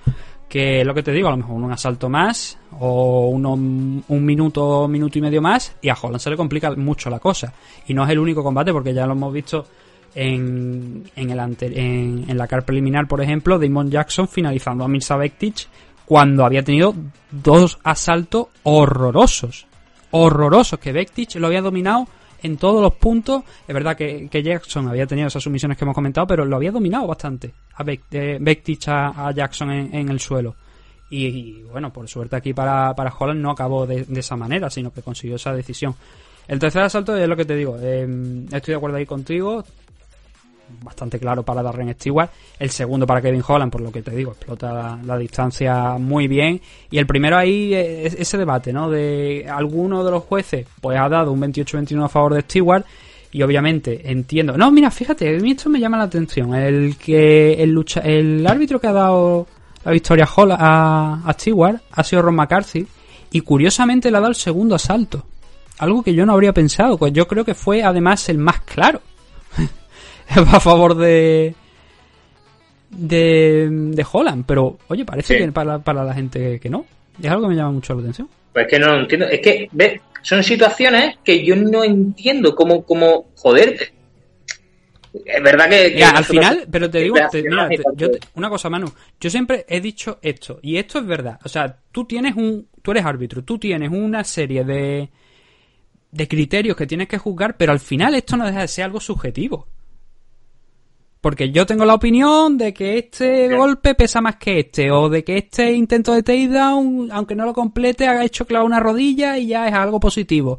que 0.48 0.80
es 0.80 0.86
lo 0.86 0.92
que 0.92 1.02
te 1.02 1.12
digo, 1.12 1.28
a 1.28 1.30
lo 1.30 1.38
mejor 1.38 1.54
un 1.54 1.72
asalto 1.72 2.08
más 2.08 2.58
o 2.78 3.28
uno, 3.28 3.52
un 3.52 4.24
minuto, 4.24 4.86
minuto 4.88 5.18
y 5.18 5.22
medio 5.22 5.40
más 5.40 5.76
y 5.80 5.88
a 5.88 5.96
Holland 6.00 6.20
se 6.20 6.30
le 6.30 6.36
complica 6.36 6.74
mucho 6.74 7.08
la 7.08 7.18
cosa 7.18 7.52
y 7.86 7.94
no 7.94 8.04
es 8.04 8.10
el 8.10 8.18
único 8.18 8.42
combate 8.42 8.72
porque 8.72 8.92
ya 8.92 9.06
lo 9.06 9.12
hemos 9.12 9.32
visto 9.32 9.64
en, 10.14 11.04
en, 11.16 11.30
el 11.30 11.56
en, 11.60 12.38
la 12.38 12.46
car 12.46 12.64
preliminar, 12.64 13.06
por 13.06 13.20
ejemplo, 13.20 13.58
Damon 13.58 13.90
Jackson 13.90 14.28
finalizando 14.28 14.84
a 14.84 14.88
Mirza 14.88 15.16
Bektic 15.16 15.68
cuando 16.04 16.44
había 16.44 16.62
tenido 16.62 16.94
dos 17.30 17.78
asaltos 17.82 18.48
horrorosos. 18.62 19.66
Horrorosos, 20.10 20.78
que 20.78 20.92
Bektic 20.92 21.36
lo 21.36 21.46
había 21.46 21.62
dominado 21.62 22.06
en 22.42 22.56
todos 22.58 22.82
los 22.82 22.94
puntos. 22.94 23.42
Es 23.66 23.74
verdad 23.74 23.96
que, 23.96 24.28
Jackson 24.30 24.88
había 24.88 25.06
tenido 25.06 25.28
esas 25.28 25.42
sumisiones 25.42 25.78
que 25.78 25.84
hemos 25.84 25.94
comentado, 25.94 26.26
pero 26.26 26.44
lo 26.44 26.56
había 26.56 26.70
dominado 26.70 27.06
bastante 27.06 27.54
a 27.74 27.82
Bektic 27.82 28.88
a, 28.88 29.32
Jackson 29.34 29.70
en, 29.70 30.08
el 30.08 30.20
suelo. 30.20 30.54
Y, 31.08 31.62
bueno, 31.62 31.92
por 31.92 32.08
suerte 32.08 32.36
aquí 32.36 32.54
para, 32.54 32.94
para 32.94 33.12
Holland 33.18 33.40
no 33.40 33.50
acabó 33.50 33.86
de, 33.86 34.06
esa 34.16 34.36
manera, 34.36 34.68
sino 34.70 34.92
que 34.92 35.02
consiguió 35.02 35.36
esa 35.36 35.54
decisión. 35.54 35.94
El 36.48 36.58
tercer 36.58 36.82
asalto 36.82 37.16
es 37.16 37.28
lo 37.28 37.36
que 37.36 37.44
te 37.44 37.54
digo. 37.54 37.78
Em, 37.78 38.44
estoy 38.44 38.72
de 38.72 38.76
acuerdo 38.76 38.96
ahí 38.96 39.06
contigo 39.06 39.64
bastante 40.82 41.18
claro 41.18 41.42
para 41.42 41.62
Darren 41.62 41.92
Stewart. 41.94 42.30
El 42.58 42.70
segundo 42.70 43.06
para 43.06 43.20
Kevin 43.20 43.42
Holland, 43.46 43.70
por 43.70 43.80
lo 43.80 43.92
que 43.92 44.02
te 44.02 44.10
digo, 44.12 44.32
explota 44.32 44.98
la, 45.04 45.18
distancia 45.18 45.96
muy 45.98 46.28
bien. 46.28 46.60
Y 46.90 46.98
el 46.98 47.06
primero 47.06 47.36
ahí, 47.36 47.74
es, 47.74 48.14
ese 48.14 48.38
debate, 48.38 48.72
¿no? 48.72 48.90
De 48.90 49.46
alguno 49.48 50.04
de 50.04 50.10
los 50.10 50.24
jueces, 50.24 50.66
pues 50.80 50.98
ha 50.98 51.08
dado 51.08 51.32
un 51.32 51.40
28-21 51.40 52.04
a 52.04 52.08
favor 52.08 52.34
de 52.34 52.42
Stewart. 52.42 52.84
Y 53.32 53.42
obviamente 53.42 54.10
entiendo. 54.10 54.56
No, 54.58 54.70
mira, 54.70 54.90
fíjate, 54.90 55.34
a 55.34 55.40
mí 55.40 55.52
esto 55.52 55.70
me 55.70 55.80
llama 55.80 55.96
la 55.96 56.04
atención. 56.04 56.54
El 56.54 56.96
que 56.96 57.54
el, 57.54 57.70
lucha, 57.70 58.00
el 58.00 58.46
árbitro 58.46 58.78
que 58.78 58.88
ha 58.88 58.92
dado 58.92 59.46
la 59.84 59.92
victoria 59.92 60.28
a, 60.36 61.22
a 61.24 61.32
Stewart 61.32 61.80
ha 61.90 62.04
sido 62.04 62.22
Ron 62.22 62.34
McCarthy. 62.34 62.86
Y 63.30 63.40
curiosamente 63.40 64.10
le 64.10 64.18
ha 64.18 64.20
dado 64.20 64.30
el 64.30 64.36
segundo 64.36 64.74
asalto. 64.74 65.24
Algo 65.78 66.02
que 66.02 66.14
yo 66.14 66.26
no 66.26 66.34
habría 66.34 66.52
pensado. 66.52 66.98
Pues 66.98 67.14
yo 67.14 67.26
creo 67.26 67.44
que 67.44 67.54
fue 67.54 67.82
además 67.82 68.28
el 68.28 68.38
más 68.38 68.60
claro. 68.60 69.00
a 70.52 70.60
favor 70.60 70.96
de, 70.96 71.54
de, 72.90 73.68
de 73.70 74.06
Holland, 74.10 74.44
pero 74.46 74.78
oye, 74.88 75.04
parece 75.04 75.38
que 75.38 75.52
para, 75.52 75.78
para 75.78 76.04
la 76.04 76.14
gente 76.14 76.58
que 76.60 76.70
no. 76.70 76.84
Es 77.22 77.30
algo 77.30 77.42
que 77.42 77.48
me 77.48 77.56
llama 77.56 77.72
mucho 77.72 77.94
la 77.94 78.00
atención. 78.00 78.28
Pues 78.52 78.66
es 78.66 78.70
que 78.70 78.78
no 78.78 78.88
lo 78.88 79.00
entiendo. 79.00 79.26
Es 79.26 79.40
que, 79.40 79.68
¿ves? 79.72 80.00
Son 80.22 80.42
situaciones 80.42 81.16
que 81.24 81.44
yo 81.44 81.56
no 81.56 81.82
entiendo 81.82 82.54
cómo, 82.54 82.84
cómo 82.84 83.26
joder. 83.36 83.92
Es 85.12 85.42
verdad 85.42 85.68
que. 85.68 86.02
al 86.02 86.24
final, 86.24 86.66
pero 86.70 86.88
te 86.88 87.00
digo, 87.00 87.16
una 88.34 88.48
cosa, 88.48 88.70
Manu. 88.70 88.86
Yo 89.20 89.28
siempre 89.28 89.66
he 89.68 89.80
dicho 89.80 90.18
esto, 90.22 90.58
y 90.62 90.76
esto 90.76 90.98
es 90.98 91.06
verdad. 91.06 91.38
O 91.44 91.48
sea, 91.48 91.76
tú 91.90 92.04
tienes 92.04 92.36
un. 92.36 92.68
Tú 92.80 92.92
eres 92.92 93.04
árbitro, 93.04 93.42
tú 93.42 93.58
tienes 93.58 93.90
una 93.90 94.24
serie 94.24 94.64
de. 94.64 95.10
de 96.10 96.28
criterios 96.28 96.76
que 96.76 96.86
tienes 96.86 97.08
que 97.08 97.18
juzgar, 97.18 97.56
pero 97.56 97.72
al 97.72 97.80
final 97.80 98.14
esto 98.14 98.36
no 98.36 98.46
deja 98.46 98.60
de 98.60 98.68
ser 98.68 98.84
algo 98.84 99.00
subjetivo. 99.00 99.66
Porque 101.22 101.52
yo 101.52 101.66
tengo 101.66 101.84
la 101.84 101.94
opinión 101.94 102.58
de 102.58 102.74
que 102.74 102.98
este 102.98 103.56
golpe 103.56 103.94
pesa 103.94 104.20
más 104.20 104.36
que 104.36 104.58
este, 104.58 104.90
o 104.90 105.08
de 105.08 105.22
que 105.22 105.38
este 105.38 105.72
intento 105.72 106.12
de 106.12 106.24
takedown, 106.24 107.10
aunque 107.12 107.36
no 107.36 107.46
lo 107.46 107.54
complete, 107.54 108.08
ha 108.08 108.24
hecho 108.24 108.44
clavar 108.44 108.66
una 108.66 108.80
rodilla 108.80 109.38
y 109.38 109.46
ya 109.46 109.68
es 109.68 109.72
algo 109.72 110.00
positivo. 110.00 110.58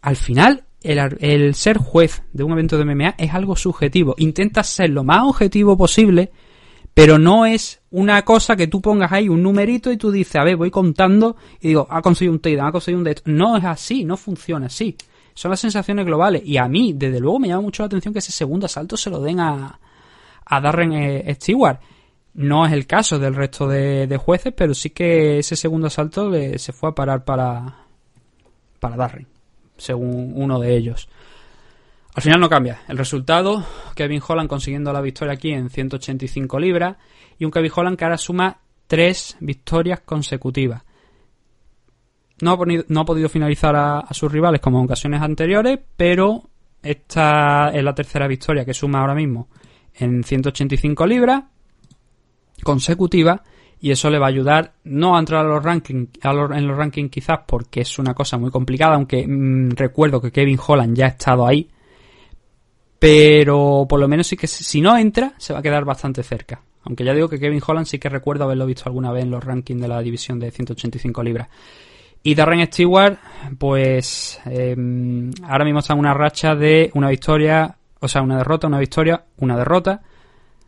Al 0.00 0.14
final, 0.14 0.62
el, 0.80 1.54
ser 1.56 1.78
juez 1.78 2.22
de 2.32 2.44
un 2.44 2.52
evento 2.52 2.78
de 2.78 2.84
MMA 2.84 3.16
es 3.18 3.34
algo 3.34 3.56
subjetivo. 3.56 4.14
Intentas 4.18 4.68
ser 4.68 4.90
lo 4.90 5.02
más 5.02 5.24
objetivo 5.24 5.76
posible, 5.76 6.30
pero 6.94 7.18
no 7.18 7.44
es 7.44 7.80
una 7.90 8.22
cosa 8.22 8.54
que 8.54 8.68
tú 8.68 8.80
pongas 8.80 9.10
ahí 9.10 9.28
un 9.28 9.42
numerito 9.42 9.90
y 9.90 9.96
tú 9.96 10.12
dices, 10.12 10.36
a 10.36 10.44
ver, 10.44 10.54
voy 10.54 10.70
contando 10.70 11.34
y 11.60 11.66
digo, 11.66 11.88
ha 11.90 12.00
conseguido 12.00 12.34
un 12.34 12.38
takedown, 12.38 12.68
ha 12.68 12.72
conseguido 12.72 12.98
un 12.98 13.04
death. 13.04 13.22
No 13.24 13.56
es 13.56 13.64
así, 13.64 14.04
no 14.04 14.16
funciona 14.16 14.66
así 14.66 14.96
son 15.34 15.50
las 15.50 15.60
sensaciones 15.60 16.06
globales. 16.06 16.42
Y 16.44 16.56
a 16.56 16.68
mí, 16.68 16.92
desde 16.94 17.20
luego, 17.20 17.38
me 17.38 17.48
llama 17.48 17.62
mucho 17.62 17.82
la 17.82 17.88
atención 17.88 18.14
que 18.14 18.20
ese 18.20 18.32
segundo 18.32 18.66
asalto 18.66 18.96
se 18.96 19.10
lo 19.10 19.20
den 19.20 19.40
a, 19.40 19.78
a 20.44 20.60
Darren 20.60 20.92
eh, 20.92 21.34
Stewart. 21.34 21.80
No 22.34 22.66
es 22.66 22.72
el 22.72 22.86
caso 22.86 23.18
del 23.18 23.34
resto 23.34 23.68
de, 23.68 24.16
jueces, 24.16 24.52
pero 24.56 24.74
sí 24.74 24.90
que 24.90 25.38
ese 25.38 25.54
segundo 25.54 25.86
asalto 25.86 26.32
se 26.58 26.72
fue 26.72 26.90
a 26.90 26.92
parar 26.94 27.24
para, 27.24 27.76
para 28.80 28.96
Darren, 28.96 29.28
según 29.76 30.32
uno 30.34 30.58
de 30.58 30.76
ellos. 30.76 31.08
Al 32.14 32.22
final 32.22 32.40
no 32.40 32.48
cambia. 32.48 32.82
El 32.88 32.98
resultado, 32.98 33.64
Kevin 33.94 34.22
Holland 34.26 34.48
consiguiendo 34.48 34.92
la 34.92 35.00
victoria 35.00 35.34
aquí 35.34 35.50
en 35.50 35.68
185 35.68 36.58
libras 36.58 36.96
y 37.38 37.44
un 37.44 37.50
Kevin 37.50 37.72
Holland 37.74 37.98
que 37.98 38.04
ahora 38.04 38.18
suma 38.18 38.58
tres 38.86 39.36
victorias 39.40 40.00
consecutivas. 40.00 40.82
No 42.40 42.52
ha, 42.52 43.04
podido 43.04 43.28
finalizar 43.28 43.76
a, 43.76 44.06
sus 44.10 44.30
rivales 44.30 44.60
como 44.60 44.78
en 44.78 44.84
ocasiones 44.84 45.22
anteriores, 45.22 45.78
pero 45.96 46.50
esta 46.82 47.70
es 47.70 47.82
la 47.82 47.94
tercera 47.94 48.26
victoria 48.26 48.64
que 48.64 48.74
suma 48.74 49.00
ahora 49.00 49.14
mismo 49.14 49.48
en 49.94 50.24
185 50.24 51.06
libras 51.06 51.44
consecutiva 52.62 53.42
y 53.80 53.90
eso 53.90 54.10
le 54.10 54.18
va 54.18 54.26
a 54.26 54.28
ayudar 54.28 54.74
no 54.84 55.16
a 55.16 55.20
entrar 55.20 55.46
a 55.46 55.48
los 55.48 55.64
en 55.64 56.66
los 56.66 56.76
rankings 56.76 57.10
quizás 57.10 57.40
porque 57.46 57.82
es 57.82 57.98
una 57.98 58.12
cosa 58.12 58.36
muy 58.38 58.50
complicada 58.50 58.94
aunque 58.94 59.26
mm, 59.26 59.70
recuerdo 59.70 60.20
que 60.20 60.32
Kevin 60.32 60.58
Holland 60.66 60.96
ya 60.96 61.06
ha 61.06 61.08
estado 61.10 61.46
ahí 61.46 61.68
pero 63.04 63.84
por 63.86 64.00
lo 64.00 64.08
menos 64.08 64.26
sí 64.26 64.34
que 64.34 64.46
si 64.46 64.80
no 64.80 64.96
entra 64.96 65.34
se 65.36 65.52
va 65.52 65.58
a 65.58 65.62
quedar 65.62 65.84
bastante 65.84 66.22
cerca. 66.22 66.62
Aunque 66.84 67.04
ya 67.04 67.12
digo 67.12 67.28
que 67.28 67.38
Kevin 67.38 67.60
Holland 67.66 67.86
sí 67.86 67.98
que 67.98 68.08
recuerdo 68.08 68.44
haberlo 68.44 68.64
visto 68.64 68.84
alguna 68.86 69.12
vez 69.12 69.24
en 69.24 69.30
los 69.30 69.44
rankings 69.44 69.82
de 69.82 69.88
la 69.88 70.00
división 70.00 70.40
de 70.40 70.50
185 70.50 71.22
libras 71.22 71.48
y 72.26 72.34
Darren 72.34 72.66
Stewart, 72.66 73.18
pues 73.58 74.40
em, 74.46 75.30
ahora 75.46 75.64
mismo 75.66 75.80
está 75.80 75.92
en 75.92 75.98
una 75.98 76.14
racha 76.14 76.56
de 76.56 76.90
una 76.94 77.10
victoria, 77.10 77.76
o 78.00 78.08
sea, 78.08 78.22
una 78.22 78.38
derrota, 78.38 78.66
una 78.66 78.78
victoria, 78.78 79.26
una 79.36 79.58
derrota. 79.58 80.00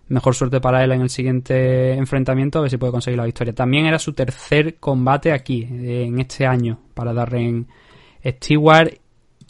Mejor 0.09 0.35
suerte 0.35 0.61
para 0.61 0.85
él 0.85 0.93
en 0.93 1.01
el 1.01 1.09
siguiente 1.09 1.95
enfrentamiento, 1.95 2.59
a 2.59 2.63
ver 2.63 2.71
si 2.71 2.77
puede 2.77 2.93
conseguir 2.93 3.17
la 3.17 3.25
victoria. 3.25 3.55
También 3.55 3.87
era 3.87 3.99
su 3.99 4.13
tercer 4.13 4.77
combate 4.77 5.33
aquí, 5.33 5.67
en 5.67 6.21
este 6.21 6.47
año, 6.47 6.79
para 6.93 7.15
Darren 7.15 7.67
Stewart. 8.23 8.93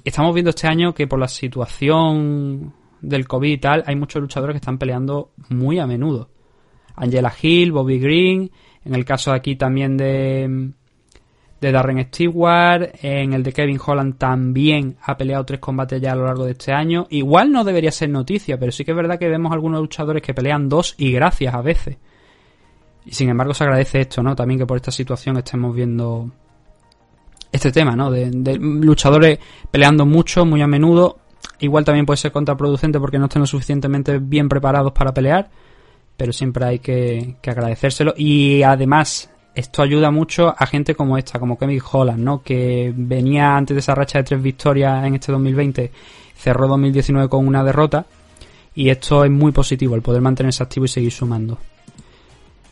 Estamos 0.04 0.32
viendo 0.32 0.50
este 0.50 0.68
año 0.68 0.94
que 0.94 1.08
por 1.08 1.18
la 1.18 1.26
situación 1.26 2.72
del 3.00 3.26
COVID 3.26 3.50
y 3.50 3.58
tal, 3.58 3.82
hay 3.84 3.96
muchos 3.96 4.22
luchadores 4.22 4.54
que 4.54 4.58
están 4.58 4.78
peleando 4.78 5.32
muy 5.48 5.80
a 5.80 5.88
menudo. 5.88 6.30
Angela 6.94 7.34
Hill, 7.42 7.72
Bobby 7.72 7.98
Green, 7.98 8.48
en 8.84 8.94
el 8.94 9.04
caso 9.04 9.32
aquí 9.32 9.56
también 9.56 9.96
de 9.96 10.72
de 11.60 11.72
Darren 11.72 12.04
Stewart, 12.04 12.90
en 13.02 13.32
el 13.32 13.42
de 13.42 13.52
Kevin 13.52 13.80
Holland 13.84 14.18
también 14.18 14.96
ha 15.02 15.16
peleado 15.16 15.44
tres 15.44 15.60
combates 15.60 16.00
ya 16.00 16.12
a 16.12 16.16
lo 16.16 16.26
largo 16.26 16.44
de 16.44 16.52
este 16.52 16.72
año. 16.72 17.06
Igual 17.10 17.50
no 17.50 17.64
debería 17.64 17.90
ser 17.90 18.10
noticia, 18.10 18.58
pero 18.58 18.72
sí 18.72 18.84
que 18.84 18.90
es 18.90 18.96
verdad 18.96 19.18
que 19.18 19.28
vemos 19.28 19.52
algunos 19.52 19.80
luchadores 19.80 20.22
que 20.22 20.34
pelean 20.34 20.68
dos 20.68 20.94
y 20.98 21.12
gracias 21.12 21.54
a 21.54 21.62
veces. 21.62 21.96
Y 23.06 23.12
sin 23.12 23.30
embargo 23.30 23.54
se 23.54 23.64
agradece 23.64 24.00
esto, 24.00 24.22
¿no? 24.22 24.36
También 24.36 24.58
que 24.60 24.66
por 24.66 24.76
esta 24.76 24.90
situación 24.90 25.38
estemos 25.38 25.74
viendo 25.74 26.30
este 27.50 27.72
tema, 27.72 27.96
¿no? 27.96 28.10
De, 28.10 28.58
luchadores 28.58 29.38
peleando 29.70 30.04
mucho, 30.04 30.44
muy 30.44 30.60
a 30.60 30.66
menudo. 30.66 31.20
Igual 31.60 31.84
también 31.84 32.04
puede 32.04 32.18
ser 32.18 32.32
contraproducente 32.32 33.00
porque 33.00 33.18
no 33.18 33.26
estén 33.26 33.40
lo 33.40 33.46
suficientemente 33.46 34.18
bien 34.18 34.48
preparados 34.48 34.92
para 34.92 35.14
pelear, 35.14 35.48
pero 36.16 36.32
siempre 36.32 36.66
hay 36.66 36.78
que 36.80 37.36
agradecérselo. 37.46 38.12
Y 38.16 38.62
además, 38.62 39.30
esto 39.56 39.80
ayuda 39.80 40.10
mucho 40.10 40.54
a 40.56 40.66
gente 40.66 40.94
como 40.94 41.16
esta, 41.16 41.38
como 41.38 41.58
Kevin 41.58 41.80
Holland, 41.90 42.22
¿no? 42.22 42.42
Que 42.42 42.92
venía 42.94 43.56
antes 43.56 43.74
de 43.74 43.80
esa 43.80 43.94
racha 43.94 44.18
de 44.18 44.24
tres 44.24 44.42
victorias 44.42 45.04
en 45.06 45.14
este 45.14 45.32
2020, 45.32 45.90
cerró 46.36 46.68
2019 46.68 47.30
con 47.30 47.46
una 47.46 47.64
derrota. 47.64 48.04
Y 48.74 48.90
esto 48.90 49.24
es 49.24 49.30
muy 49.30 49.52
positivo, 49.52 49.94
el 49.94 50.02
poder 50.02 50.20
mantenerse 50.20 50.62
activo 50.62 50.84
y 50.84 50.88
seguir 50.88 51.10
sumando. 51.10 51.56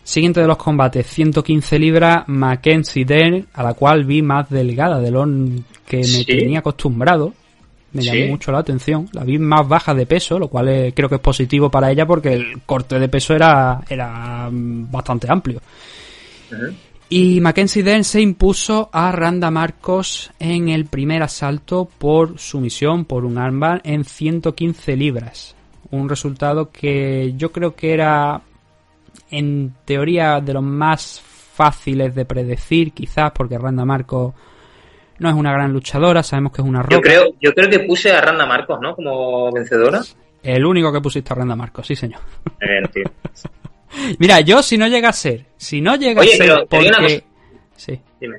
Siguiente 0.03 0.43
de 0.43 0.47
los 0.47 0.59
combates, 0.59 1.07
115 1.07 1.79
libras, 1.79 2.25
Mackenzie 2.27 3.07
Dern, 3.07 3.47
a 3.55 3.63
la 3.63 3.73
cual 3.73 4.05
vi 4.05 4.21
más 4.21 4.51
delgada 4.51 5.01
de 5.01 5.11
lo 5.11 5.25
que 5.87 6.03
me 6.03 6.25
tenía 6.27 6.59
acostumbrado. 6.59 7.33
Me 7.93 8.03
llamó 8.03 8.33
mucho 8.33 8.53
la 8.53 8.59
atención. 8.59 9.09
La 9.13 9.25
vi 9.25 9.39
más 9.39 9.67
baja 9.67 9.95
de 9.95 10.05
peso, 10.05 10.39
lo 10.39 10.49
cual 10.49 10.93
creo 10.95 11.09
que 11.09 11.15
es 11.15 11.21
positivo 11.23 11.71
para 11.71 11.91
ella 11.91 12.05
porque 12.05 12.35
el 12.35 12.61
corte 12.67 12.99
de 12.99 13.09
peso 13.09 13.35
era, 13.35 13.81
era 13.89 14.51
bastante 14.53 15.27
amplio. 15.31 15.63
Y 17.09 17.41
Mackenzie 17.41 17.83
Dern 17.83 18.03
se 18.03 18.21
impuso 18.21 18.89
a 18.93 19.13
Randa 19.13 19.51
Marcos 19.51 20.33
en 20.39 20.69
el 20.69 20.87
primer 20.87 21.23
asalto 21.23 21.89
por 21.99 22.39
sumisión, 22.39 23.05
por 23.05 23.25
un 23.25 23.39
armbar 23.39 23.81
en 23.85 24.05
115 24.05 24.97
libras. 24.97 25.55
Un 25.91 26.09
resultado 26.09 26.71
que 26.71 27.35
yo 27.37 27.53
creo 27.53 27.75
que 27.75 27.93
era 27.93 28.41
en 29.31 29.75
teoría 29.85 30.41
de 30.41 30.55
los 30.55 30.63
más 30.63 31.21
fáciles 31.21 32.15
de 32.15 32.25
predecir, 32.25 32.93
quizás 32.93 33.31
porque 33.33 33.59
Randa 33.59 33.85
Marcos 33.85 34.35
no 35.19 35.29
es 35.29 35.35
una 35.35 35.53
gran 35.53 35.73
luchadora, 35.73 36.23
sabemos 36.23 36.53
que 36.53 36.63
es 36.63 36.69
una 36.69 36.83
roca. 36.83 36.97
Yo 36.97 37.01
creo, 37.01 37.35
yo 37.41 37.55
creo 37.55 37.71
que 37.71 37.81
puse 37.81 38.11
a 38.11 38.21
Randa 38.21 38.47
Marcos, 38.47 38.79
¿no? 38.81 38.97
Como 38.97 39.53
vencedora. 39.53 40.01
El 40.43 40.65
único 40.67 40.93
que 40.93 41.01
pusiste 41.01 41.33
a 41.33 41.37
Randa 41.37 41.55
Marcos, 41.55 41.87
sí 41.87 41.95
señor. 41.95 42.21
Eh, 42.61 42.83
Mira, 44.19 44.41
yo 44.41 44.63
si 44.63 44.77
no 44.77 44.87
llega 44.87 45.09
a 45.09 45.13
ser, 45.13 45.47
si 45.57 45.81
no 45.81 45.97
llega 45.97 46.23
a 46.23 46.25
ser 46.25 46.67
porque... 46.69 47.25
Sí. 47.77 48.01
Dime. 48.21 48.39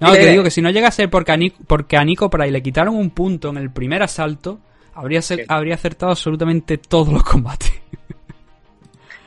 No, 0.00 0.12
te 0.12 0.30
digo 0.30 0.42
que 0.42 0.50
si 0.50 0.60
no 0.60 0.70
llega 0.70 0.88
a 0.88 0.92
ser 0.92 1.08
porque 1.08 1.32
a, 1.32 1.36
Nico, 1.36 1.58
porque 1.66 1.96
a 1.96 2.04
Nico 2.04 2.28
Pry 2.28 2.50
le 2.50 2.62
quitaron 2.62 2.96
un 2.96 3.10
punto 3.10 3.48
en 3.50 3.56
el 3.56 3.70
primer 3.70 4.02
asalto, 4.02 4.60
habría, 4.94 5.20
habría 5.48 5.74
acertado 5.74 6.12
absolutamente 6.12 6.78
todos 6.78 7.12
los 7.12 7.22
combates. 7.22 7.72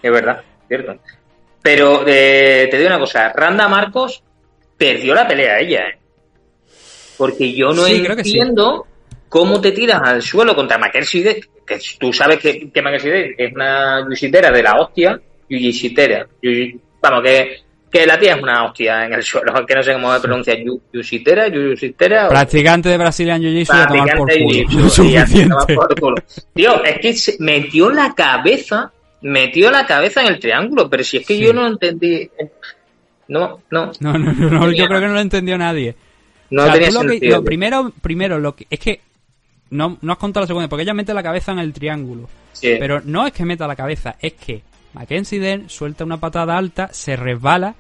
Es 0.01 0.13
verdad, 0.13 0.41
cierto. 0.70 0.98
Pero 1.62 2.08
eh, 2.08 2.70
te 2.72 2.77
digo 2.77 2.88
una 2.88 3.00
cosa, 3.00 3.34
Randa 3.34 3.68
Marcos 3.68 4.24
perdió 4.77 5.13
la 5.13 5.27
pelea 5.27 5.60
ella, 5.60 5.89
¿eh? 5.89 6.00
Porque 7.18 7.53
yo 7.53 7.74
no 7.74 7.86
entiendo 7.86 8.88
cómo 9.27 9.60
te 9.60 9.74
tiras 9.74 10.01
al 10.01 10.22
suelo 10.22 10.56
contra 10.56 10.77
Mackenzie, 10.77 11.41
que 11.68 11.79
tú 12.00 12.13
sabes 12.13 12.39
que, 12.39 12.72
que 12.72 12.82
Mackenzie 12.82 13.36
es 13.38 13.53
una 13.53 14.00
luchitera 14.00 14.51
de 14.51 14.63
la 14.63 14.79
hostia, 14.79 15.20
Yuyishitera. 15.50 16.27
Vamos, 17.01 17.24
que, 17.24 17.58
que 17.91 18.06
la 18.06 18.20
tía 18.20 18.36
es 18.36 18.44
una 18.44 18.65
hostia 18.65 19.06
en 19.06 19.13
el 19.13 19.24
suelo, 19.24 19.65
que 19.65 19.75
no 19.75 19.84
sé 19.84 19.94
cómo 19.94 20.13
se 20.13 20.20
pronuncia. 20.20 20.56
Yuyishitera, 20.94 21.48
Yuyishitera. 21.48 22.29
Practicante 22.29 22.89
de 22.89 22.98
Brazilian 22.98 23.41
Jiu-Jitsu 23.41 23.68
Practicante 23.68 25.75
por 25.75 26.00
culo. 26.00 26.18
Tío, 26.53 26.84
es 26.84 27.00
que 27.00 27.13
se 27.13 27.38
metió 27.39 27.89
la 27.89 28.13
cabeza, 28.13 28.91
metió 29.22 29.72
la 29.72 29.86
cabeza 29.86 30.22
en 30.22 30.27
el 30.27 30.39
triángulo, 30.39 30.89
pero 30.89 31.03
si 31.03 31.18
es 31.18 31.25
que 31.25 31.39
yo 31.39 31.53
no 31.53 31.68
entendí. 31.68 32.29
No, 33.27 33.62
no. 33.70 33.91
No, 34.00 34.18
no, 34.18 34.34
no, 34.34 34.72
yo 34.72 34.88
creo 34.88 35.00
que 35.00 35.08
no 35.08 35.13
lo 35.13 35.20
entendió 35.20 35.58
nadie. 35.58 35.96
No 36.51 36.72
tenía 36.72 36.89
lo, 36.89 37.03
lo 37.03 37.44
primero, 37.44 37.94
primero, 38.01 38.39
lo 38.39 38.56
que, 38.56 38.65
es 38.70 38.79
que 38.79 39.01
no, 39.70 40.00
no 40.01 40.13
has 40.13 40.18
contado 40.18 40.44
la 40.44 40.48
segunda, 40.48 40.68
porque 40.68 40.82
ella 40.82 40.96
mete 40.96 41.13
la 41.13 41.22
cabeza 41.22 41.51
en 41.51 41.60
el 41.60 41.74
triángulo. 41.74 42.27
Pero 42.62 43.01
no 43.06 43.27
es 43.27 43.34
que 43.34 43.46
meta 43.46 43.68
la 43.68 43.75
cabeza, 43.75 44.15
es 44.20 44.34
que 44.34 44.63
Mackenzie 44.93 45.39
Dern 45.39 45.69
suelta 45.69 46.03
una 46.03 46.19
patada 46.19 46.58
alta, 46.58 46.89
se 46.91 47.15
resbala 47.15 47.75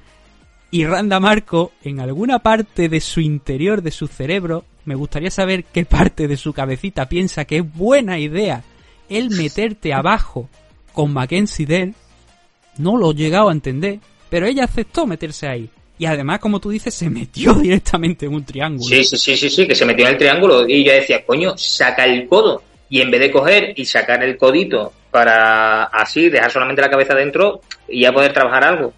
y 0.71 0.85
Randa 0.85 1.19
Marco, 1.19 1.71
en 1.83 1.99
alguna 1.99 2.39
parte 2.39 2.89
de 2.89 3.01
su 3.01 3.21
interior, 3.21 3.81
de 3.81 3.91
su 3.91 4.07
cerebro, 4.07 4.65
me 4.85 4.93
gustaría 4.95 5.31
saber 5.31 5.63
qué 5.63 5.85
parte 5.85 6.27
de 6.27 6.37
su 6.37 6.53
cabecita 6.53 7.09
piensa 7.09 7.45
que 7.45 7.57
es 7.57 7.73
buena 7.73 8.19
idea 8.19 8.63
el 9.09 9.31
meterte 9.31 9.93
abajo 9.93 10.47
con 10.93 11.11
Mackenzie 11.11 11.65
Dern. 11.65 11.95
No 12.77 12.97
lo 12.97 13.11
he 13.11 13.15
llegado 13.15 13.49
a 13.49 13.53
entender, 13.53 13.99
pero 14.29 14.45
ella 14.45 14.65
aceptó 14.65 15.07
meterse 15.07 15.47
ahí. 15.47 15.69
Y 15.97 16.05
además, 16.05 16.39
como 16.39 16.59
tú 16.59 16.69
dices, 16.69 16.93
se 16.93 17.09
metió 17.09 17.53
directamente 17.61 18.27
en 18.27 18.35
un 18.35 18.45
triángulo. 18.45 18.87
Sí, 18.87 19.03
sí, 19.03 19.17
sí, 19.17 19.35
sí, 19.35 19.49
sí, 19.49 19.67
que 19.67 19.75
se 19.75 19.85
metió 19.85 20.05
en 20.05 20.13
el 20.13 20.17
triángulo. 20.17 20.67
Y 20.67 20.83
yo 20.83 20.93
decía, 20.93 21.25
coño, 21.25 21.57
saca 21.57 22.05
el 22.05 22.27
codo. 22.27 22.61
Y 22.89 23.01
en 23.01 23.11
vez 23.11 23.19
de 23.19 23.31
coger 23.31 23.73
y 23.75 23.85
sacar 23.85 24.23
el 24.23 24.37
codito 24.37 24.93
para 25.11 25.83
así 25.85 26.29
dejar 26.29 26.51
solamente 26.51 26.81
la 26.81 26.89
cabeza 26.89 27.15
dentro 27.15 27.61
y 27.87 28.01
ya 28.01 28.11
poder 28.11 28.33
trabajar 28.33 28.63
algo. 28.63 28.93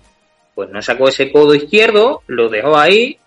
Pues 0.53 0.69
no 0.69 0.81
sacó 0.81 1.07
ese 1.07 1.31
codo 1.31 1.55
izquierdo, 1.55 2.21
lo 2.27 2.49
dejó 2.49 2.77
ahí 2.77 3.17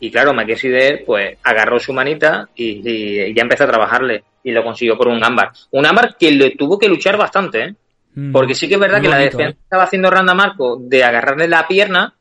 y 0.00 0.10
claro, 0.10 0.32
Mackenzie 0.32 1.04
pues 1.04 1.36
agarró 1.44 1.78
su 1.78 1.92
manita 1.92 2.48
y, 2.54 3.34
ya 3.34 3.42
empezó 3.42 3.64
a 3.64 3.68
trabajarle 3.68 4.24
y 4.42 4.50
lo 4.50 4.64
consiguió 4.64 4.96
por 4.96 5.08
un 5.08 5.22
ámbar. 5.22 5.52
Un 5.72 5.84
ámbar 5.84 6.16
que 6.18 6.32
le 6.32 6.50
tuvo 6.52 6.78
que 6.78 6.88
luchar 6.88 7.18
bastante, 7.18 7.64
¿eh? 7.64 7.74
Mm. 8.14 8.32
Porque 8.32 8.54
sí 8.54 8.66
que 8.66 8.74
es 8.74 8.80
verdad 8.80 9.00
que 9.00 9.08
la 9.08 9.18
defensa 9.18 9.50
¿eh? 9.50 9.62
estaba 9.62 9.84
haciendo 9.84 10.10
Randa 10.10 10.34
Marco 10.34 10.78
de 10.80 11.04
agarrarle 11.04 11.46
la 11.46 11.68
pierna, 11.68 12.14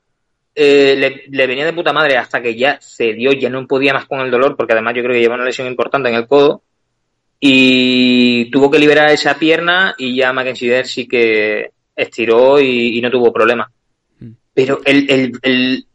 eh, 0.54 0.96
le, 0.98 1.24
le, 1.30 1.48
venía 1.48 1.66
de 1.66 1.74
puta 1.74 1.94
madre 1.94 2.18
hasta 2.18 2.42
que 2.42 2.56
ya 2.56 2.78
se 2.82 3.14
dio, 3.14 3.32
ya 3.32 3.50
no 3.50 3.66
podía 3.66 3.94
más 3.94 4.06
con 4.06 4.20
el 4.20 4.30
dolor, 4.30 4.56
porque 4.58 4.74
además 4.74 4.94
yo 4.96 5.02
creo 5.02 5.14
que 5.14 5.22
lleva 5.22 5.36
una 5.36 5.46
lesión 5.46 5.68
importante 5.68 6.10
en 6.10 6.16
el 6.16 6.28
codo 6.28 6.64
y 7.40 8.52
tuvo 8.52 8.70
que 8.70 8.80
liberar 8.80 9.10
esa 9.12 9.36
pierna 9.36 9.96
y 9.98 10.16
ya 10.16 10.34
Mackenzie 10.34 10.84
sí 10.84 11.08
que 11.08 11.72
estiró 11.96 12.60
y, 12.60 13.00
no 13.02 13.10
tuvo 13.10 13.32
problema. 13.32 13.72
Mm. 14.20 14.32
Pero 14.54 14.82
el, 14.84 15.10
el, 15.10 15.32
el, 15.42 15.86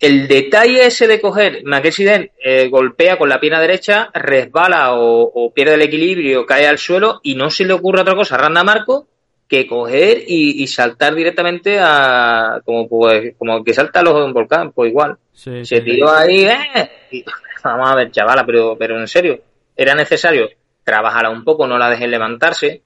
el, 0.00 0.28
detalle 0.28 0.86
ese 0.86 1.06
de 1.06 1.20
coger, 1.20 1.62
Mackenzie 1.64 2.32
eh, 2.42 2.68
golpea 2.68 3.18
con 3.18 3.28
la 3.28 3.40
pierna 3.40 3.60
derecha, 3.60 4.10
resbala 4.14 4.94
o, 4.94 5.52
pierde 5.54 5.74
el 5.74 5.82
equilibrio, 5.82 6.46
cae 6.46 6.66
al 6.66 6.78
suelo 6.78 7.20
y 7.22 7.34
no 7.34 7.50
se 7.50 7.64
le 7.64 7.74
ocurre 7.74 8.00
otra 8.00 8.14
cosa 8.14 8.36
a 8.36 8.38
Randa 8.38 8.64
Marco 8.64 9.08
que 9.46 9.66
coger 9.66 10.22
y, 10.26 10.66
saltar 10.66 11.14
directamente 11.14 11.78
a 11.78 12.60
como 12.64 12.88
pues, 12.88 13.34
como 13.36 13.62
que 13.62 13.74
salta 13.74 14.00
a 14.00 14.02
los 14.02 14.14
de 14.14 14.24
un 14.24 14.32
volcán, 14.32 14.72
pues 14.72 14.90
igual. 14.90 15.18
se 15.34 15.80
tiró 15.82 16.10
ahí, 16.10 16.44
eh, 16.46 16.90
vamos 17.64 17.90
a 17.90 17.94
ver, 17.94 18.10
chavala, 18.10 18.46
pero, 18.46 18.76
pero 18.78 18.98
en 18.98 19.06
serio, 19.06 19.38
era 19.76 19.94
necesario 19.94 20.48
trabajarla 20.84 21.30
un 21.30 21.44
poco, 21.44 21.66
no 21.66 21.78
la 21.78 21.90
dejen 21.90 22.10
levantarse, 22.10 22.82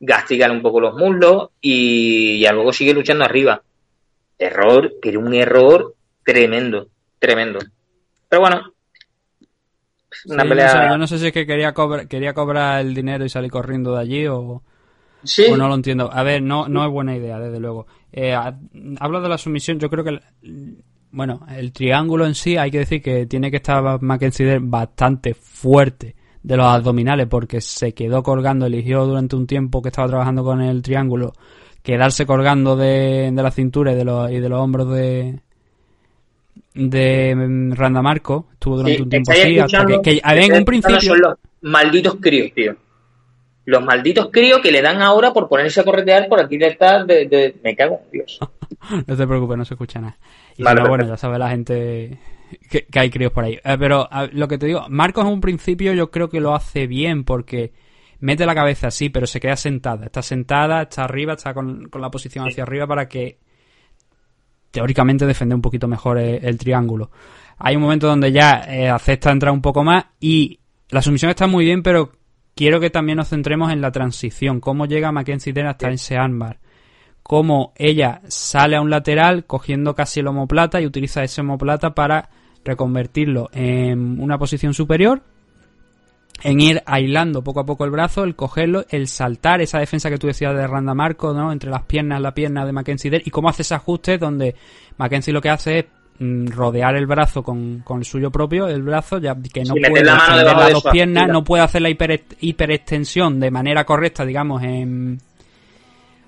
gastigar 0.00 0.50
un 0.50 0.62
poco 0.62 0.80
los 0.80 0.94
muslos 0.96 1.50
y 1.60 2.40
ya 2.40 2.52
luego 2.52 2.72
sigue 2.72 2.94
luchando 2.94 3.24
arriba. 3.24 3.62
Error, 4.38 4.94
pero 5.00 5.20
un 5.20 5.34
error 5.34 5.94
tremendo, 6.24 6.88
tremendo. 7.18 7.60
Pero 8.28 8.40
bueno, 8.40 8.72
una 10.26 10.44
pelea... 10.44 10.90
yo 10.90 10.98
no 10.98 11.06
sé 11.06 11.18
si 11.18 11.26
es 11.26 11.32
que 11.32 11.46
quería, 11.46 11.72
quería 12.08 12.34
cobrar 12.34 12.80
el 12.80 12.94
dinero 12.94 13.24
y 13.24 13.28
salir 13.28 13.50
corriendo 13.50 13.94
de 13.94 14.00
allí 14.00 14.26
o... 14.26 14.62
¿Sí? 15.24 15.44
no 15.56 15.68
lo 15.68 15.74
entiendo. 15.76 16.10
A 16.12 16.24
ver, 16.24 16.42
no, 16.42 16.66
no 16.66 16.84
es 16.84 16.90
buena 16.90 17.14
idea, 17.14 17.38
desde 17.38 17.60
luego. 17.60 17.86
Eh, 18.10 18.34
hablo 18.34 19.20
de 19.20 19.28
la 19.28 19.38
sumisión, 19.38 19.78
yo 19.78 19.88
creo 19.88 20.02
que... 20.02 20.18
bueno, 21.12 21.46
el 21.54 21.72
triángulo 21.72 22.26
en 22.26 22.34
sí, 22.34 22.56
hay 22.56 22.72
que 22.72 22.78
decir 22.78 23.00
que 23.00 23.26
tiene 23.26 23.48
que 23.48 23.58
estar 23.58 24.02
Mackenzie 24.02 24.58
bastante 24.60 25.34
fuerte 25.34 26.16
de 26.42 26.56
los 26.56 26.66
abdominales 26.66 27.26
porque 27.28 27.60
se 27.60 27.92
quedó 27.92 28.22
colgando, 28.22 28.66
eligió 28.66 29.06
durante 29.06 29.36
un 29.36 29.46
tiempo 29.46 29.80
que 29.80 29.88
estaba 29.88 30.08
trabajando 30.08 30.42
con 30.42 30.60
el 30.60 30.82
triángulo 30.82 31.32
quedarse 31.82 32.26
colgando 32.26 32.76
de, 32.76 33.30
de 33.32 33.42
la 33.42 33.50
cintura 33.50 33.92
y 33.92 33.96
de 33.96 34.04
los, 34.04 34.30
y 34.30 34.38
de 34.38 34.48
los 34.48 34.60
hombros 34.60 34.90
de 34.90 35.40
de 36.74 37.34
mm, 37.34 37.72
Randa 37.72 38.02
Marco 38.02 38.46
estuvo 38.52 38.78
durante 38.78 39.02
un 39.02 39.10
tiempo 39.10 39.32
así 39.32 39.58
hasta 39.58 39.84
que, 39.84 40.00
que 40.00 40.20
en 40.24 40.54
un 40.54 40.64
principio 40.64 41.00
son 41.00 41.20
los 41.20 41.34
malditos 41.62 42.16
críos 42.20 42.52
tío. 42.54 42.76
Los 43.64 43.84
malditos 43.84 44.28
críos 44.32 44.60
que 44.60 44.72
le 44.72 44.82
dan 44.82 45.00
ahora 45.02 45.32
por 45.32 45.48
ponerse 45.48 45.80
a 45.80 45.84
corretear 45.84 46.28
por 46.28 46.40
aquí 46.40 46.56
detrás 46.56 47.06
de, 47.06 47.26
de... 47.26 47.54
me 47.62 47.76
cago 47.76 48.00
Dios. 48.12 48.38
No 49.06 49.16
te 49.16 49.26
preocupes 49.28 49.56
no 49.56 49.64
se 49.64 49.74
escucha 49.74 50.00
nada. 50.00 50.16
Y 50.56 50.64
bueno 50.64 51.06
ya 51.06 51.16
sabe 51.16 51.38
la 51.38 51.50
gente 51.50 52.18
que, 52.70 52.86
hay 52.98 53.10
críos 53.10 53.32
por 53.32 53.44
ahí. 53.44 53.58
Eh, 53.64 53.76
pero 53.78 54.08
lo 54.32 54.48
que 54.48 54.58
te 54.58 54.66
digo, 54.66 54.86
Marcos 54.88 55.24
en 55.24 55.32
un 55.32 55.40
principio 55.40 55.92
yo 55.92 56.10
creo 56.10 56.28
que 56.28 56.40
lo 56.40 56.54
hace 56.54 56.86
bien 56.86 57.24
porque 57.24 57.72
mete 58.20 58.46
la 58.46 58.54
cabeza 58.54 58.88
así, 58.88 59.08
pero 59.08 59.26
se 59.26 59.40
queda 59.40 59.56
sentada. 59.56 60.06
Está 60.06 60.22
sentada, 60.22 60.82
está 60.82 61.04
arriba, 61.04 61.34
está 61.34 61.54
con, 61.54 61.90
la 61.92 62.10
posición 62.10 62.46
hacia 62.46 62.62
arriba 62.62 62.86
para 62.86 63.08
que 63.08 63.38
teóricamente 64.70 65.26
defender 65.26 65.56
un 65.56 65.62
poquito 65.62 65.88
mejor 65.88 66.18
el, 66.18 66.58
triángulo. 66.58 67.10
Hay 67.58 67.76
un 67.76 67.82
momento 67.82 68.06
donde 68.06 68.32
ya 68.32 68.64
eh, 68.68 68.88
acepta 68.88 69.30
entrar 69.30 69.52
un 69.52 69.60
poco 69.60 69.84
más 69.84 70.04
y 70.18 70.60
la 70.88 71.02
sumisión 71.02 71.30
está 71.30 71.46
muy 71.46 71.64
bien, 71.64 71.82
pero 71.82 72.12
quiero 72.54 72.80
que 72.80 72.90
también 72.90 73.18
nos 73.18 73.28
centremos 73.28 73.72
en 73.72 73.80
la 73.80 73.92
transición, 73.92 74.60
cómo 74.60 74.86
llega 74.86 75.12
Mackenzie 75.12 75.52
Dern 75.52 75.68
hasta 75.68 75.90
ese 75.90 76.16
armbar 76.16 76.58
cómo 77.22 77.72
ella 77.76 78.20
sale 78.28 78.76
a 78.76 78.80
un 78.80 78.90
lateral 78.90 79.46
cogiendo 79.46 79.94
casi 79.94 80.20
el 80.20 80.26
homoplata 80.26 80.80
y 80.80 80.86
utiliza 80.86 81.22
ese 81.22 81.40
homoplata 81.40 81.94
para 81.94 82.30
reconvertirlo 82.64 83.50
en 83.52 84.20
una 84.20 84.38
posición 84.38 84.74
superior, 84.74 85.22
en 86.42 86.60
ir 86.60 86.82
aislando 86.86 87.42
poco 87.42 87.60
a 87.60 87.66
poco 87.66 87.84
el 87.84 87.90
brazo, 87.90 88.24
el 88.24 88.34
cogerlo, 88.34 88.84
el 88.88 89.06
saltar, 89.08 89.60
esa 89.60 89.78
defensa 89.78 90.10
que 90.10 90.18
tú 90.18 90.26
decías 90.26 90.54
de 90.54 90.66
Randa 90.66 90.94
Marco, 90.94 91.32
¿no? 91.32 91.52
Entre 91.52 91.70
las 91.70 91.82
piernas, 91.82 92.20
la 92.20 92.34
pierna 92.34 92.66
de 92.66 92.72
Mackenzie 92.72 93.10
Dell, 93.10 93.22
y 93.24 93.30
cómo 93.30 93.48
hace 93.48 93.62
ese 93.62 93.74
ajuste 93.74 94.18
donde 94.18 94.54
Mackenzie 94.96 95.32
lo 95.32 95.40
que 95.40 95.50
hace 95.50 95.78
es 95.78 95.84
mm, 96.18 96.48
rodear 96.48 96.96
el 96.96 97.06
brazo 97.06 97.42
con, 97.42 97.84
el 97.88 98.04
suyo 98.04 98.30
propio, 98.30 98.66
el 98.66 98.82
brazo, 98.82 99.18
ya 99.18 99.34
que 99.34 99.62
no 99.62 99.74
puede 99.74 100.00
extender 100.00 100.56
las 100.56 100.72
dos 100.72 100.84
piernas, 100.90 101.28
no 101.28 101.44
puede 101.44 101.62
hacer 101.62 101.82
la 101.82 101.90
hiper, 101.90 102.24
hiperextensión 102.40 103.38
de 103.38 103.50
manera 103.50 103.84
correcta, 103.84 104.24
digamos, 104.24 104.62
en 104.62 105.20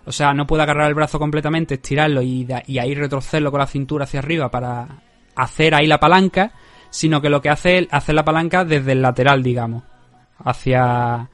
o 0.06 0.12
sea, 0.12 0.34
no 0.34 0.46
puede 0.46 0.62
agarrar 0.62 0.88
el 0.88 0.94
brazo 0.94 1.18
completamente, 1.18 1.74
estirarlo 1.76 2.20
y, 2.20 2.46
y 2.66 2.78
ahí 2.78 2.94
retrocerlo 2.94 3.50
con 3.50 3.60
la 3.60 3.66
cintura 3.66 4.04
hacia 4.04 4.20
arriba 4.20 4.50
para 4.50 5.02
hacer 5.36 5.74
ahí 5.74 5.86
la 5.86 6.00
palanca, 6.00 6.52
sino 6.90 7.20
que 7.20 7.28
lo 7.28 7.40
que 7.40 7.50
hace 7.50 7.78
es 7.78 7.88
hacer 7.90 8.14
la 8.14 8.24
palanca 8.24 8.64
desde 8.64 8.92
el 8.92 9.02
lateral, 9.02 9.42
digamos, 9.42 9.82
hacia, 10.44 11.28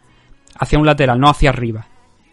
hacia 0.58 0.78
un 0.78 0.86
lateral, 0.86 1.20
no 1.20 1.28
hacia 1.28 1.50
arriba. 1.50 1.86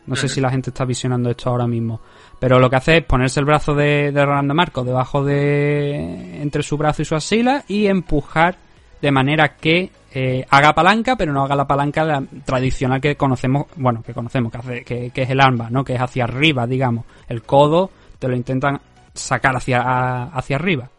No 0.06 0.16
sé 0.16 0.30
si 0.30 0.40
la 0.40 0.50
gente 0.50 0.70
está 0.70 0.86
visionando 0.86 1.30
esto 1.30 1.50
ahora 1.50 1.68
mismo. 1.68 2.00
Pero 2.40 2.60
lo 2.60 2.70
que 2.70 2.78
hace 2.78 2.98
es 2.98 3.04
ponerse 3.04 3.42
el 3.42 3.46
brazo 3.46 3.76
de, 3.76 4.14
de 4.14 4.26
Rolando 4.26 4.54
Marcos 4.54 4.86
debajo 4.86 5.24
de. 5.24 6.42
entre 6.42 6.64
su 6.64 6.78
brazo 6.78 7.02
y 7.02 7.06
su 7.06 7.14
axila 7.14 7.66
y 7.68 7.88
empujar 7.88 8.56
de 9.02 9.12
manera 9.12 9.58
que 9.58 9.92
eh, 10.14 10.46
haga 10.50 10.74
palanca, 10.74 11.16
pero 11.16 11.34
no 11.34 11.44
haga 11.44 11.56
la 11.56 11.68
palanca 11.68 12.24
tradicional 12.46 13.02
que 13.02 13.16
conocemos, 13.16 13.68
bueno, 13.76 14.02
que 14.02 14.14
conocemos, 14.14 14.52
que, 14.52 14.58
hace, 14.58 14.84
que, 14.84 15.12
es 15.14 15.30
el 15.30 15.42
arma, 15.42 15.70
¿no? 15.70 15.84
Que 15.84 15.96
es 15.96 16.02
hacia 16.02 16.24
arriba, 16.24 16.66
digamos. 16.66 17.06
El 17.28 17.44
codo 17.44 17.92
te 18.18 18.28
lo 18.28 18.36
intentan 18.36 18.80
sacar 19.14 19.56
hacia, 19.56 20.24
hacia 20.24 20.56
arriba. 20.56 20.90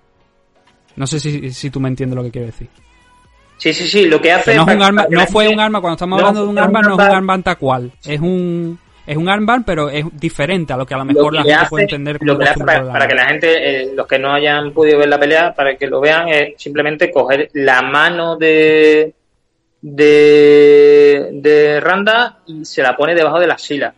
No 0.99 1.07
sé 1.07 1.21
si, 1.21 1.51
si 1.53 1.71
tú 1.71 1.81
me 1.81 1.89
entiendes 1.89 2.17
lo 2.17 2.25
que 2.25 2.31
quiero 2.31 2.47
decir. 2.47 2.69
Sí, 3.57 3.73
sí, 3.73 3.89
sí, 3.89 4.07
lo 4.07 4.21
que 4.21 4.33
hace... 4.33 4.55
no, 4.55 4.67
no 4.67 5.27
fue 5.27 5.49
un 5.49 5.59
arma, 5.59 5.81
cuando 5.81 5.95
estamos 5.95 6.19
hablando 6.19 6.43
de 6.43 6.49
un 6.49 6.59
arma, 6.59 6.81
no 6.81 6.91
es 6.91 7.09
un 7.09 7.15
arma 7.15 7.43
tal 7.43 7.59
cual. 7.59 7.93
Es 8.05 8.21
un 8.21 8.79
es 9.07 9.17
un 9.17 9.27
armband, 9.27 9.65
pero 9.65 9.89
es 9.89 10.05
diferente 10.13 10.75
a 10.75 10.77
lo 10.77 10.85
que 10.85 10.93
a 10.93 10.99
lo 10.99 11.05
mejor 11.07 11.33
la 11.33 11.43
gente 11.43 11.67
puede 11.71 11.85
entender. 11.85 12.19
Lo 12.21 12.39
que 12.39 12.45
hace 12.45 12.63
para, 12.63 13.09
que 13.09 13.15
la 13.15 13.25
gente, 13.25 13.83
eh, 13.83 13.93
los 13.95 14.07
que 14.07 14.19
no 14.19 14.35
hayan 14.35 14.71
podido 14.73 14.99
ver 14.99 15.09
la 15.09 15.19
pelea, 15.19 15.55
para 15.55 15.77
que 15.77 15.87
lo 15.87 15.99
vean, 15.99 16.29
es 16.29 16.61
simplemente 16.61 17.11
coger 17.11 17.49
la 17.55 17.81
mano 17.81 18.37
de 18.37 19.15
de, 19.81 21.31
de 21.33 21.81
Randa 21.81 22.41
y 22.47 22.67
se 22.67 22.83
la 22.83 22.95
pone 22.97 23.15
debajo 23.15 23.41
de 23.41 23.47
la 23.47 23.55
axila. 23.55 23.95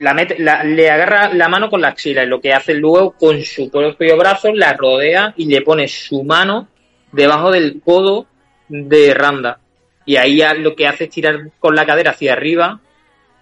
La 0.00 0.14
mete, 0.14 0.36
le 0.38 0.90
agarra 0.90 1.32
la 1.32 1.48
mano 1.48 1.68
con 1.70 1.80
la 1.80 1.88
axila 1.88 2.24
y 2.24 2.26
lo 2.26 2.40
que 2.40 2.52
hace 2.52 2.74
luego 2.74 3.12
con 3.12 3.42
su 3.42 3.70
propio 3.70 4.16
brazo 4.16 4.52
la 4.52 4.72
rodea 4.72 5.34
y 5.36 5.46
le 5.46 5.60
pone 5.60 5.86
su 5.88 6.24
mano 6.24 6.68
debajo 7.12 7.50
del 7.50 7.80
codo 7.84 8.26
de 8.68 9.14
Randa. 9.14 9.60
Y 10.06 10.16
ahí 10.16 10.40
lo 10.58 10.74
que 10.74 10.86
hace 10.86 11.04
es 11.04 11.10
tirar 11.10 11.50
con 11.58 11.74
la 11.74 11.84
cadera 11.84 12.12
hacia 12.12 12.32
arriba 12.32 12.80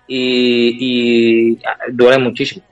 y, 0.08 1.56
duele 1.92 2.18
muchísimo. 2.18 2.64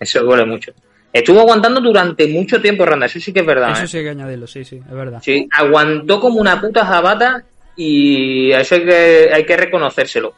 Eso 0.00 0.24
duele 0.24 0.44
mucho. 0.44 0.72
Estuvo 1.12 1.40
aguantando 1.40 1.80
durante 1.80 2.26
mucho 2.26 2.60
tiempo 2.60 2.84
Randa, 2.84 3.06
eso 3.06 3.20
sí 3.20 3.32
que 3.32 3.40
es 3.40 3.46
verdad. 3.46 3.70
Eso 3.70 3.84
¿eh? 3.84 3.88
sí 3.88 3.98
hay 3.98 4.04
que 4.04 4.10
añadirlo, 4.10 4.46
sí, 4.46 4.64
sí, 4.64 4.76
es 4.76 4.94
verdad. 4.94 5.20
Sí, 5.22 5.48
aguantó 5.50 6.20
como 6.20 6.40
una 6.40 6.60
puta 6.60 6.84
jabata 6.84 7.44
y 7.76 8.50
eso 8.52 8.74
hay 8.74 8.84
que, 8.84 9.30
hay 9.32 9.44
que 9.44 9.56
reconocérselo. 9.56 10.34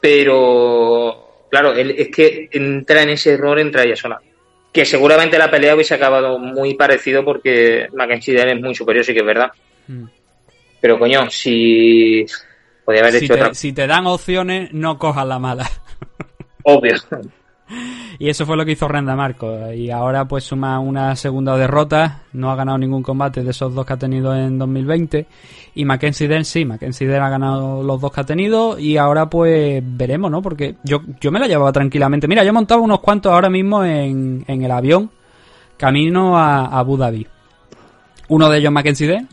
Pero, 0.00 1.23
claro, 1.54 1.72
es 1.74 2.08
que 2.08 2.48
entra 2.50 3.02
en 3.02 3.10
ese 3.10 3.34
error, 3.34 3.58
entra 3.58 3.84
ella 3.84 3.96
sola. 3.96 4.20
Que 4.72 4.84
seguramente 4.84 5.38
la 5.38 5.50
pelea 5.50 5.74
hubiese 5.74 5.94
acabado 5.94 6.38
muy 6.38 6.74
parecido 6.74 7.24
porque 7.24 7.86
Mackenzie 7.94 8.34
es 8.34 8.60
muy 8.60 8.74
superior, 8.74 9.04
sí 9.04 9.14
que 9.14 9.20
es 9.20 9.26
verdad. 9.26 9.52
Hmm. 9.86 10.06
Pero 10.80 10.98
coño, 10.98 11.30
si 11.30 12.26
si 13.58 13.72
te, 13.72 13.86
dan 13.86 14.06
opciones, 14.06 14.72
no 14.72 14.98
cojas 14.98 15.26
la 15.26 15.38
mala. 15.38 15.70
Obvio. 16.64 16.94
Y 18.18 18.28
eso 18.28 18.46
fue 18.46 18.56
lo 18.56 18.64
que 18.64 18.72
hizo 18.72 18.86
Renda 18.86 19.16
Marco. 19.16 19.72
Y 19.72 19.90
ahora 19.90 20.26
pues 20.26 20.44
suma 20.44 20.78
una 20.78 21.16
segunda 21.16 21.56
derrota. 21.56 22.22
No 22.32 22.50
ha 22.50 22.56
ganado 22.56 22.78
ningún 22.78 23.02
combate 23.02 23.42
de 23.42 23.50
esos 23.50 23.74
dos 23.74 23.84
que 23.84 23.92
ha 23.92 23.96
tenido 23.96 24.34
en 24.34 24.58
2020. 24.58 25.26
Y 25.74 25.84
Mackenzie 25.84 26.28
Den 26.28 26.44
sí, 26.44 26.64
Mackenzie 26.64 27.08
Den 27.08 27.22
ha 27.22 27.30
ganado 27.30 27.82
los 27.82 28.00
dos 28.00 28.12
que 28.12 28.20
ha 28.20 28.24
tenido. 28.24 28.78
Y 28.78 28.96
ahora 28.96 29.28
pues 29.28 29.82
veremos, 29.84 30.30
¿no? 30.30 30.42
Porque 30.42 30.76
yo, 30.84 31.02
yo 31.20 31.32
me 31.32 31.40
la 31.40 31.48
llevaba 31.48 31.72
tranquilamente. 31.72 32.28
Mira, 32.28 32.44
yo 32.44 32.50
he 32.50 32.52
montado 32.52 32.82
unos 32.82 33.00
cuantos 33.00 33.32
ahora 33.32 33.50
mismo 33.50 33.84
en, 33.84 34.44
en 34.46 34.62
el 34.62 34.70
avión. 34.70 35.10
Camino 35.76 36.38
a, 36.38 36.66
Abu 36.66 36.96
Dhabi. 36.96 37.26
Uno 38.28 38.48
de 38.48 38.58
ellos 38.58 38.72
Mackenzie 38.72 39.08
Den. 39.08 39.28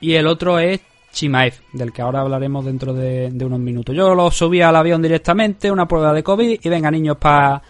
Y 0.00 0.12
el 0.12 0.26
otro 0.26 0.58
es 0.58 0.80
Chimaev, 1.16 1.54
del 1.72 1.92
que 1.92 2.02
ahora 2.02 2.20
hablaremos 2.20 2.64
dentro 2.64 2.92
de, 2.92 3.32
unos 3.40 3.58
minutos. 3.58 3.96
Yo 3.96 4.14
lo 4.14 4.30
subí 4.30 4.60
al 4.60 4.76
avión 4.76 5.00
directamente, 5.00 5.70
una 5.70 5.88
prueba 5.88 6.12
de 6.12 6.22
COVID, 6.22 6.60
y 6.62 6.68
venga 6.68 6.90
niños 6.90 7.16
para 7.16 7.62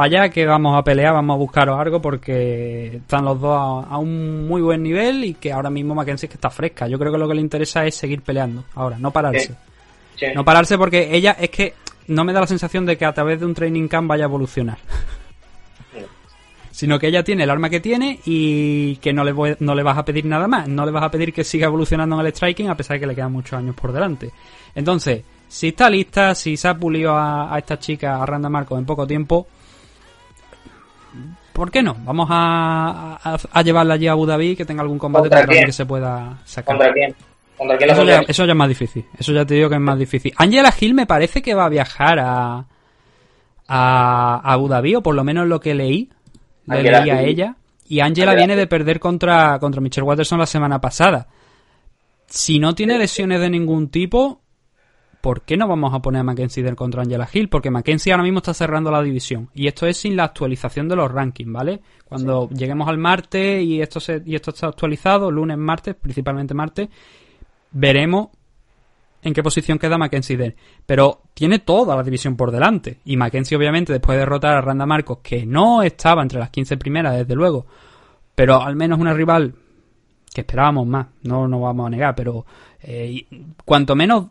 pa 0.00 0.06
allá 0.06 0.30
que 0.30 0.46
vamos 0.46 0.78
a 0.78 0.82
pelear, 0.82 1.12
vamos 1.12 1.34
a 1.34 1.36
buscaros 1.36 1.78
algo 1.78 2.00
porque 2.00 2.96
están 2.96 3.22
los 3.22 3.38
dos 3.38 3.84
a, 3.86 3.98
un 3.98 4.48
muy 4.48 4.62
buen 4.62 4.82
nivel 4.82 5.24
y 5.24 5.34
que 5.34 5.52
ahora 5.52 5.68
mismo 5.68 5.94
Mackenzie 5.94 6.26
que 6.26 6.36
está 6.36 6.48
fresca. 6.48 6.88
Yo 6.88 6.98
creo 6.98 7.12
que 7.12 7.18
lo 7.18 7.28
que 7.28 7.34
le 7.34 7.42
interesa 7.42 7.84
es 7.84 7.96
seguir 7.96 8.22
peleando 8.22 8.64
ahora, 8.76 8.96
no 8.98 9.10
pararse. 9.10 9.54
No 10.34 10.42
pararse 10.42 10.78
porque 10.78 11.14
ella 11.14 11.36
es 11.38 11.50
que 11.50 11.74
no 12.06 12.24
me 12.24 12.32
da 12.32 12.40
la 12.40 12.46
sensación 12.46 12.86
de 12.86 12.96
que 12.96 13.04
a 13.04 13.12
través 13.12 13.40
de 13.40 13.44
un 13.44 13.52
training 13.52 13.88
camp 13.88 14.08
vaya 14.08 14.24
a 14.24 14.28
evolucionar 14.28 14.78
sino 16.70 16.98
que 16.98 17.08
ella 17.08 17.22
tiene 17.22 17.44
el 17.44 17.50
arma 17.50 17.68
que 17.68 17.80
tiene 17.80 18.20
y 18.24 18.96
que 18.96 19.12
no 19.12 19.22
le, 19.22 19.56
no 19.60 19.74
le 19.74 19.82
vas 19.82 19.98
a 19.98 20.04
pedir 20.06 20.24
nada 20.24 20.48
más, 20.48 20.66
no 20.66 20.86
le 20.86 20.92
vas 20.92 21.04
a 21.04 21.10
pedir 21.10 21.30
que 21.30 21.44
siga 21.44 21.66
evolucionando 21.66 22.18
en 22.18 22.24
el 22.24 22.32
striking 22.32 22.70
a 22.70 22.74
pesar 22.74 22.96
de 22.96 23.00
que 23.00 23.06
le 23.06 23.14
quedan 23.14 23.32
muchos 23.32 23.52
años 23.52 23.74
por 23.74 23.92
delante. 23.92 24.30
Entonces, 24.74 25.22
si 25.46 25.68
está 25.68 25.90
lista, 25.90 26.34
si 26.34 26.56
se 26.56 26.68
ha 26.68 26.74
pulido 26.74 27.14
a, 27.14 27.54
esta 27.58 27.78
chica, 27.78 28.22
a 28.22 28.24
Randa 28.24 28.48
Marcos 28.48 28.78
en 28.78 28.86
poco 28.86 29.06
tiempo, 29.06 29.46
¿por 31.52 31.70
qué 31.70 31.82
no? 31.82 31.96
Vamos 32.04 32.28
a, 32.30 33.18
llevarla 33.64 33.94
allí 33.94 34.06
a 34.06 34.12
Abu 34.12 34.26
Dhabi 34.26 34.56
que 34.56 34.64
tenga 34.64 34.82
algún 34.82 34.98
combate 34.98 35.28
para 35.28 35.46
que 35.46 35.72
se 35.72 35.86
pueda 35.86 36.38
sacar. 36.44 36.76
¿Contra 36.76 36.92
quién? 36.92 37.14
¿Contra 37.56 37.76
quién 37.76 37.90
eso, 37.90 38.04
ya, 38.04 38.20
eso 38.26 38.44
ya 38.44 38.52
es 38.52 38.56
más 38.56 38.68
difícil. 38.68 39.04
Eso 39.18 39.32
ya 39.32 39.44
te 39.44 39.54
digo 39.54 39.68
que 39.68 39.74
es 39.74 39.80
más 39.80 39.98
difícil. 39.98 40.32
Angela 40.36 40.72
Hill 40.78 40.94
me 40.94 41.06
parece 41.06 41.42
que 41.42 41.54
va 41.54 41.66
a 41.66 41.68
viajar 41.68 42.18
a, 42.18 42.64
a 43.68 44.40
Abu 44.42 44.68
Dhabi, 44.68 44.96
o 44.96 45.02
por 45.02 45.14
lo 45.14 45.24
menos 45.24 45.46
lo 45.46 45.60
que 45.60 45.74
leí 45.74 46.10
le 46.66 46.82
leí 46.82 47.10
a 47.10 47.22
ella. 47.22 47.56
Y 47.88 48.00
Angela 48.00 48.34
viene 48.34 48.54
de 48.54 48.66
perder 48.66 49.00
contra, 49.00 49.58
contra 49.58 49.80
Michelle 49.80 50.06
Watterson 50.06 50.38
la 50.38 50.46
semana 50.46 50.80
pasada. 50.80 51.26
Si 52.26 52.60
no 52.60 52.74
tiene 52.74 52.96
lesiones 52.96 53.40
de 53.40 53.50
ningún 53.50 53.88
tipo, 53.88 54.40
¿por 55.20 55.42
qué 55.42 55.56
no 55.56 55.68
vamos 55.68 55.94
a 55.94 56.00
poner 56.00 56.20
a 56.20 56.24
Mackenzie 56.24 56.74
contra 56.74 57.02
Angela 57.02 57.28
Hill? 57.32 57.48
Porque 57.48 57.70
Mackenzie 57.70 58.12
ahora 58.12 58.22
mismo 58.22 58.38
está 58.38 58.54
cerrando 58.54 58.90
la 58.90 59.02
división. 59.02 59.50
Y 59.54 59.66
esto 59.66 59.86
es 59.86 59.96
sin 59.96 60.16
la 60.16 60.24
actualización 60.24 60.88
de 60.88 60.96
los 60.96 61.10
rankings, 61.10 61.52
¿vale? 61.52 61.80
Cuando 62.04 62.48
lleguemos 62.50 62.88
al 62.88 62.98
martes 62.98 63.62
y 63.62 63.80
esto, 63.80 64.00
se, 64.00 64.22
y 64.24 64.34
esto 64.34 64.50
está 64.50 64.68
actualizado, 64.68 65.30
lunes, 65.30 65.58
martes, 65.58 65.94
principalmente 65.94 66.54
martes, 66.54 66.88
veremos 67.72 68.28
en 69.22 69.34
qué 69.34 69.42
posición 69.42 69.78
queda 69.78 69.98
Mackenzie 69.98 70.36
Dern. 70.36 70.54
Pero 70.86 71.22
tiene 71.34 71.58
toda 71.58 71.94
la 71.96 72.02
división 72.02 72.36
por 72.36 72.50
delante. 72.50 73.00
Y 73.04 73.16
Mackenzie, 73.16 73.56
obviamente, 73.56 73.92
después 73.92 74.16
de 74.16 74.20
derrotar 74.20 74.56
a 74.56 74.60
Randa 74.60 74.86
Marcos, 74.86 75.18
que 75.22 75.44
no 75.44 75.82
estaba 75.82 76.22
entre 76.22 76.38
las 76.38 76.50
15 76.50 76.76
primeras, 76.76 77.16
desde 77.16 77.34
luego, 77.34 77.66
pero 78.34 78.62
al 78.62 78.76
menos 78.76 78.98
una 78.98 79.12
rival 79.12 79.54
que 80.32 80.42
esperábamos 80.42 80.86
más, 80.86 81.08
no 81.22 81.48
nos 81.48 81.60
vamos 81.60 81.86
a 81.86 81.90
negar, 81.90 82.14
pero 82.14 82.46
eh, 82.82 83.26
cuanto 83.64 83.96
menos 83.96 84.26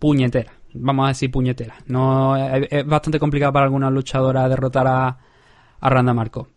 puñetera. 0.00 0.52
Vamos 0.74 1.04
a 1.04 1.08
decir 1.08 1.30
puñetera. 1.30 1.76
No, 1.86 2.36
es, 2.36 2.86
bastante 2.86 3.20
complicado 3.20 3.52
para 3.52 3.66
alguna 3.66 3.90
luchadora 3.90 4.48
derrotar 4.48 4.86
a, 4.88 5.18
a 5.78 5.88
Randa 5.90 6.12
Marcos. 6.12 6.48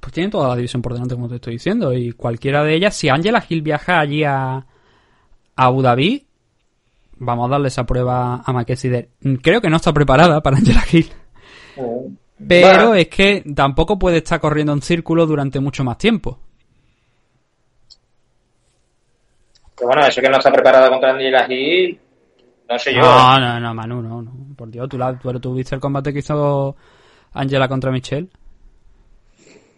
Pues 0.00 0.12
tiene 0.12 0.30
toda 0.30 0.48
la 0.48 0.56
división 0.56 0.80
por 0.80 0.92
delante, 0.92 1.14
como 1.14 1.28
te 1.28 1.36
estoy 1.36 1.54
diciendo. 1.54 1.92
Y 1.92 2.12
cualquiera 2.12 2.62
de 2.64 2.74
ellas, 2.74 2.94
si 2.94 3.08
Angela 3.08 3.44
Hill 3.46 3.62
viaja 3.62 4.00
allí 4.00 4.24
a, 4.24 4.54
a 4.56 4.66
Abu 5.56 5.82
Dhabi, 5.82 6.26
vamos 7.16 7.46
a 7.46 7.52
darle 7.52 7.68
esa 7.68 7.84
prueba 7.84 8.42
a 8.44 8.52
Mackenzie 8.52 9.10
Creo 9.42 9.60
que 9.60 9.70
no 9.70 9.76
está 9.76 9.92
preparada 9.92 10.42
para 10.42 10.58
Angela 10.58 10.84
Hill. 10.90 11.08
Oh. 11.76 12.08
Pero 12.46 12.94
es 12.94 13.08
que 13.08 13.44
tampoco 13.54 13.98
puede 13.98 14.18
estar 14.18 14.40
corriendo 14.40 14.72
en 14.72 14.82
círculo 14.82 15.26
durante 15.26 15.60
mucho 15.60 15.84
más 15.84 15.98
tiempo. 15.98 16.38
Pero 19.76 19.88
bueno, 19.88 20.06
eso 20.06 20.20
que 20.20 20.28
no 20.28 20.38
está 20.38 20.52
preparada 20.52 20.88
contra 20.88 21.12
Angela 21.12 21.46
Hill, 21.48 21.98
no 22.74 22.78
sé 22.78 22.94
yo. 22.94 23.00
No, 23.00 23.38
no, 23.38 23.60
no, 23.60 23.74
Manu, 23.74 24.02
no, 24.02 24.22
no. 24.22 24.32
Por 24.56 24.70
Dios, 24.70 24.88
¿tú, 24.88 24.98
tú, 25.40 25.54
viste 25.54 25.74
el 25.74 25.80
combate 25.80 26.12
que 26.12 26.18
hizo 26.18 26.76
Angela 27.32 27.68
contra 27.68 27.90
Michelle? 27.90 28.28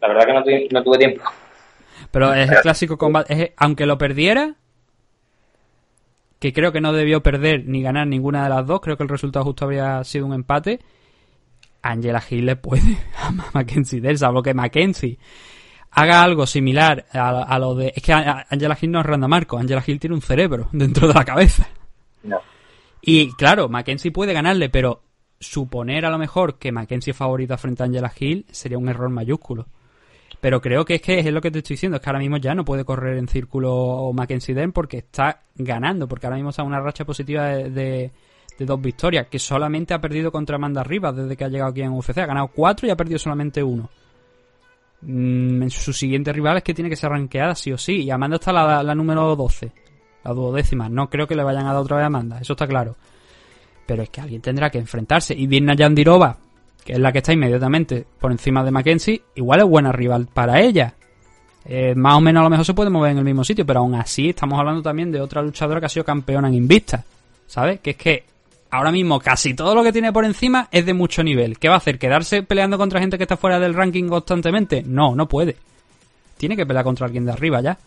La 0.01 0.09
verdad 0.09 0.45
que 0.45 0.69
no, 0.71 0.83
tuve 0.83 0.99
tiempo. 0.99 1.23
Pero 2.11 2.33
es 2.33 2.51
el 2.51 2.61
clásico 2.61 2.97
combate. 2.97 3.55
aunque 3.57 3.87
lo 3.87 3.99
perdiera, 3.99 4.55
que 6.39 6.53
creo 6.53 6.73
que 6.73 6.81
no 6.81 6.93
debió 6.93 7.23
perder 7.23 7.65
ni 7.67 7.83
ganar 7.83 8.07
ninguna 8.07 8.45
de 8.45 8.51
las 8.51 8.67
dos, 8.67 8.81
creo 8.81 8.97
que 8.97 9.03
el 9.03 9.09
resultado 9.09 9.45
justo 9.45 9.65
habría 9.65 10.03
sido 10.05 10.27
un 10.27 10.33
empate. 10.33 10.81
Angela 11.83 12.23
Hill 12.29 12.47
le 12.47 12.57
puede 12.57 12.99
a 13.19 13.31
Mackenzie 13.53 14.01
Dell, 14.01 14.19
salvo 14.19 14.43
que 14.43 14.55
Mackenzie 14.55 15.19
haga 15.91 16.23
algo 16.23 16.47
similar 16.47 17.07
a, 17.13 17.59
lo 17.59 17.75
de. 17.75 17.93
Es 17.95 18.03
que 18.03 18.13
Angela 18.13 18.77
Hill 18.81 18.91
no 18.91 19.01
es 19.01 19.07
Randa 19.07 19.29
Marco, 19.29 19.59
Angela 19.59 19.83
Hill 19.87 20.01
tiene 20.01 20.15
un 20.15 20.23
cerebro 20.23 20.69
dentro 20.73 21.09
de 21.09 21.15
la 21.15 21.25
cabeza. 21.25 21.69
Y 23.09 23.33
claro, 23.35 23.69
Mackenzie 23.69 24.11
puede 24.11 24.33
ganarle, 24.33 24.69
pero 24.69 25.01
suponer 25.39 26.05
a 26.05 26.11
lo 26.11 26.19
mejor 26.19 26.59
que 26.59 26.73
Mackenzie 26.73 27.13
es 27.13 27.17
favorita 27.17 27.57
frente 27.57 27.85
a 27.85 27.87
Angela 27.87 28.13
Hill 28.19 28.47
sería 28.51 28.79
un 28.79 28.89
error 28.89 29.09
mayúsculo. 29.11 29.69
Pero 30.41 30.61
creo 30.61 30.85
que 30.85 30.97
es 30.97 31.03
que 31.03 31.21
es 31.21 31.27
lo 31.27 31.41
que 31.41 31.53
te 31.53 31.59
estoy 31.59 31.75
diciendo, 31.75 31.97
es 31.97 32.03
que 32.03 32.11
ahora 32.11 32.19
mismo 32.19 32.39
ya 32.39 32.53
no 32.53 32.65
puede 32.65 32.85
correr 32.85 33.17
en 33.17 33.29
círculo 33.29 34.11
Mackenzie 34.13 34.57
Den 34.57 34.73
porque 34.73 34.99
está 34.99 35.45
ganando, 35.55 36.09
porque 36.09 36.27
ahora 36.27 36.35
mismo 36.35 36.51
está 36.51 36.65
una 36.65 36.81
racha 36.81 37.05
positiva 37.05 37.47
de, 37.47 38.11
dos 38.59 38.81
victorias, 38.81 39.29
que 39.29 39.39
solamente 39.39 39.95
ha 39.95 40.01
perdido 40.01 40.33
contra 40.33 40.57
Amanda 40.57 40.83
Rivas 40.83 41.15
desde 41.15 41.37
que 41.37 41.45
ha 41.45 41.49
llegado 41.49 41.71
aquí 41.71 41.83
en 41.83 41.93
UFC. 41.93 42.19
Ha 42.19 42.27
ganado 42.27 42.49
cuatro 42.49 42.89
y 42.89 42.91
ha 42.91 42.97
perdido 42.97 43.21
solamente 43.21 43.63
uno. 43.63 43.89
Mm, 45.03 45.63
en 45.63 45.71
su 45.71 45.93
siguiente 45.93 46.33
rival 46.33 46.57
es 46.57 46.65
que 46.65 46.75
tiene 46.75 46.91
que 46.91 46.97
ser 46.97 47.11
ranqueada 47.11 47.55
sí 47.55 47.71
o 47.71 47.79
sí. 47.79 48.03
Y 48.03 48.11
Amanda 48.11 48.35
está 48.35 48.53
la, 48.53 48.83
la 48.83 48.95
número 48.97 49.37
12, 49.37 49.73
la 50.27 50.35
duodécima. 50.35 50.89
No 50.89 51.09
creo 51.09 51.27
que 51.27 51.37
le 51.37 51.45
vayan 51.45 51.67
a 51.67 51.73
dar 51.73 51.83
otra 51.83 51.97
vez 51.97 52.33
a 52.33 52.41
eso 52.41 52.53
está 52.55 52.67
claro. 52.67 52.97
Pero 53.87 54.03
es 54.03 54.11
que 54.11 54.21
alguien 54.21 54.43
tendrá 54.43 54.71
que 54.71 54.79
enfrentarse. 54.79 55.35
Y 55.35 55.47
Dirna 55.47 55.75
Yandirova, 55.75 56.37
que 56.85 56.95
es 56.95 56.99
la 56.99 57.13
que 57.13 57.19
está 57.19 57.33
inmediatamente 57.33 58.05
por 58.21 58.33
encima 58.33 58.65
de 58.65 58.71
Mackenzie, 58.73 59.23
igual 59.37 59.61
es 59.61 59.67
buena 59.67 59.93
rival 59.93 60.27
para 60.33 60.61
ella. 60.61 60.95
Eh, 61.65 61.95
más 61.95 62.15
o 62.15 62.21
menos 62.21 62.41
a 62.41 62.45
lo 62.45 62.51
mejor 62.51 62.65
se 62.65 62.75
puede 62.75 62.91
mover 62.91 63.13
en 63.13 63.19
el 63.19 63.25
mismo 63.25 63.45
sitio, 63.45 63.67
pero 63.67 63.81
aún 63.81 63.95
así 63.95 64.31
estamos 64.31 64.59
hablando 64.59 64.83
también 64.83 65.11
de 65.11 65.21
otra 65.21 65.43
luchadora 65.43 65.81
que 65.81 65.87
ha 65.87 65.91
sido 65.91 66.05
campeona 66.05 66.49
en 66.49 66.55
Invista. 66.55 67.05
¿Sabes? 67.47 67.81
Que 67.81 67.91
es 67.91 67.97
que 67.97 68.25
ahora 68.71 68.91
mismo 68.91 69.21
casi 69.21 69.55
todo 69.55 69.75
lo 69.75 69.85
que 69.85 69.93
tiene 69.93 70.13
por 70.13 70.25
encima 70.25 70.69
es 70.73 70.85
de 70.85 70.95
mucho 70.95 71.23
nivel. 71.23 71.59
¿Qué 71.59 71.69
va 71.69 71.75
a 71.75 71.79
hacer? 71.79 71.99
¿Quedarse 71.99 72.43
peleando 72.43 72.77
contra 72.77 72.99
gente 72.99 73.17
que 73.17 73.25
está 73.25 73.37
fuera 73.37 73.61
del 73.61 73.75
ranking 73.75 74.09
constantemente? 74.09 74.83
No, 74.85 75.15
no 75.15 75.29
puede. 75.29 75.57
Tiene 76.37 76.57
que 76.57 76.67
pelear 76.67 76.85
contra 76.85 77.07
alguien 77.07 77.25
de 77.25 77.33
arriba 77.33 77.61
ya. 77.61 77.79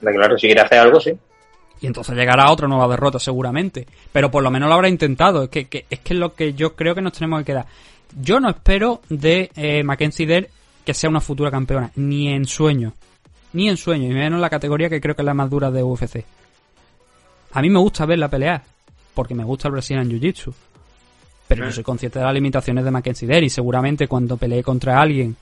Claro, 0.00 0.36
si 0.36 0.46
quiere 0.46 0.60
hacer 0.60 0.78
algo, 0.78 1.00
sí. 1.00 1.12
Y 1.80 1.86
entonces 1.86 2.16
llegará 2.16 2.50
otra 2.50 2.68
nueva 2.68 2.88
derrota 2.88 3.18
seguramente. 3.18 3.86
Pero 4.12 4.30
por 4.30 4.42
lo 4.42 4.50
menos 4.50 4.68
lo 4.68 4.74
habrá 4.74 4.88
intentado. 4.88 5.44
Es 5.44 5.50
que, 5.50 5.86
es 5.88 6.00
que 6.00 6.14
lo 6.14 6.34
que 6.34 6.54
yo 6.54 6.74
creo 6.74 6.94
que 6.94 7.02
nos 7.02 7.12
tenemos 7.12 7.40
que 7.40 7.46
quedar. 7.46 7.66
Yo 8.20 8.40
no 8.40 8.48
espero 8.48 9.02
de 9.08 9.50
eh, 9.56 9.82
Mackenzie 9.82 10.48
que 10.84 10.94
sea 10.94 11.10
una 11.10 11.20
futura 11.20 11.50
campeona. 11.50 11.90
Ni 11.96 12.28
en 12.28 12.46
sueño. 12.46 12.94
Ni 13.52 13.68
en 13.68 13.76
sueño. 13.76 14.06
Y 14.10 14.14
menos 14.14 14.36
en 14.36 14.40
la 14.40 14.50
categoría 14.50 14.88
que 14.88 15.00
creo 15.00 15.14
que 15.14 15.22
es 15.22 15.26
la 15.26 15.34
más 15.34 15.50
dura 15.50 15.70
de 15.70 15.82
UFC. 15.82 16.24
A 17.52 17.60
mí 17.60 17.68
me 17.68 17.78
gusta 17.78 18.06
verla 18.06 18.28
pelear. 18.28 18.62
Porque 19.14 19.34
me 19.34 19.44
gusta 19.44 19.68
el 19.68 19.72
Brazilian 19.72 20.08
Jiu-Jitsu. 20.08 20.52
Pero 21.48 21.64
yo 21.64 21.72
soy 21.72 21.84
consciente 21.84 22.18
de 22.18 22.24
las 22.24 22.34
limitaciones 22.34 22.84
de 22.84 22.90
Mackenzie 22.90 23.28
Dare. 23.28 23.46
Y 23.46 23.50
seguramente 23.50 24.08
cuando 24.08 24.36
pelee 24.36 24.62
contra 24.62 25.00
alguien 25.00 25.36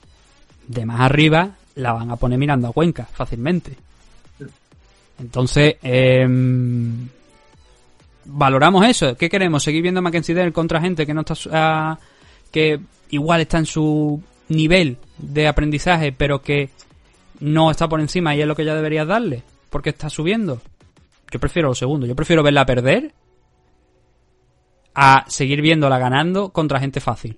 de 0.67 0.85
más 0.85 0.99
arriba, 0.99 1.51
la 1.75 1.93
van 1.93 2.11
a 2.11 2.15
poner 2.15 2.39
mirando 2.39 2.67
a 2.67 2.73
Cuenca 2.73 3.05
fácilmente. 3.05 3.75
Entonces, 5.19 5.75
em, 5.81 7.07
valoramos 8.25 8.85
eso. 8.85 9.15
¿Qué 9.15 9.29
queremos? 9.29 9.63
¿Seguir 9.63 9.81
viendo 9.81 9.99
a 9.99 10.01
Mackenzie 10.01 10.35
Dell 10.35 10.53
contra 10.53 10.81
gente 10.81 11.05
que 11.05 11.13
no 11.13 11.21
está 11.21 11.35
ah, 11.51 11.99
que 12.51 12.79
igual 13.09 13.41
está 13.41 13.59
en 13.59 13.65
su 13.65 14.21
nivel 14.49 14.97
de 15.17 15.47
aprendizaje, 15.47 16.11
pero 16.11 16.41
que 16.41 16.69
no 17.39 17.71
está 17.71 17.87
por 17.87 17.99
encima 17.99 18.35
y 18.35 18.41
es 18.41 18.47
lo 18.47 18.55
que 18.55 18.65
ya 18.65 18.75
deberías 18.75 19.07
darle? 19.07 19.43
Porque 19.69 19.89
está 19.89 20.09
subiendo. 20.09 20.61
Yo 21.31 21.39
prefiero 21.39 21.69
lo 21.69 21.75
segundo. 21.75 22.05
Yo 22.05 22.15
prefiero 22.15 22.43
verla 22.43 22.65
perder 22.65 23.13
a 24.93 25.25
seguir 25.27 25.61
viéndola 25.61 25.99
ganando 25.99 26.49
contra 26.49 26.79
gente 26.79 26.99
fácil. 26.99 27.37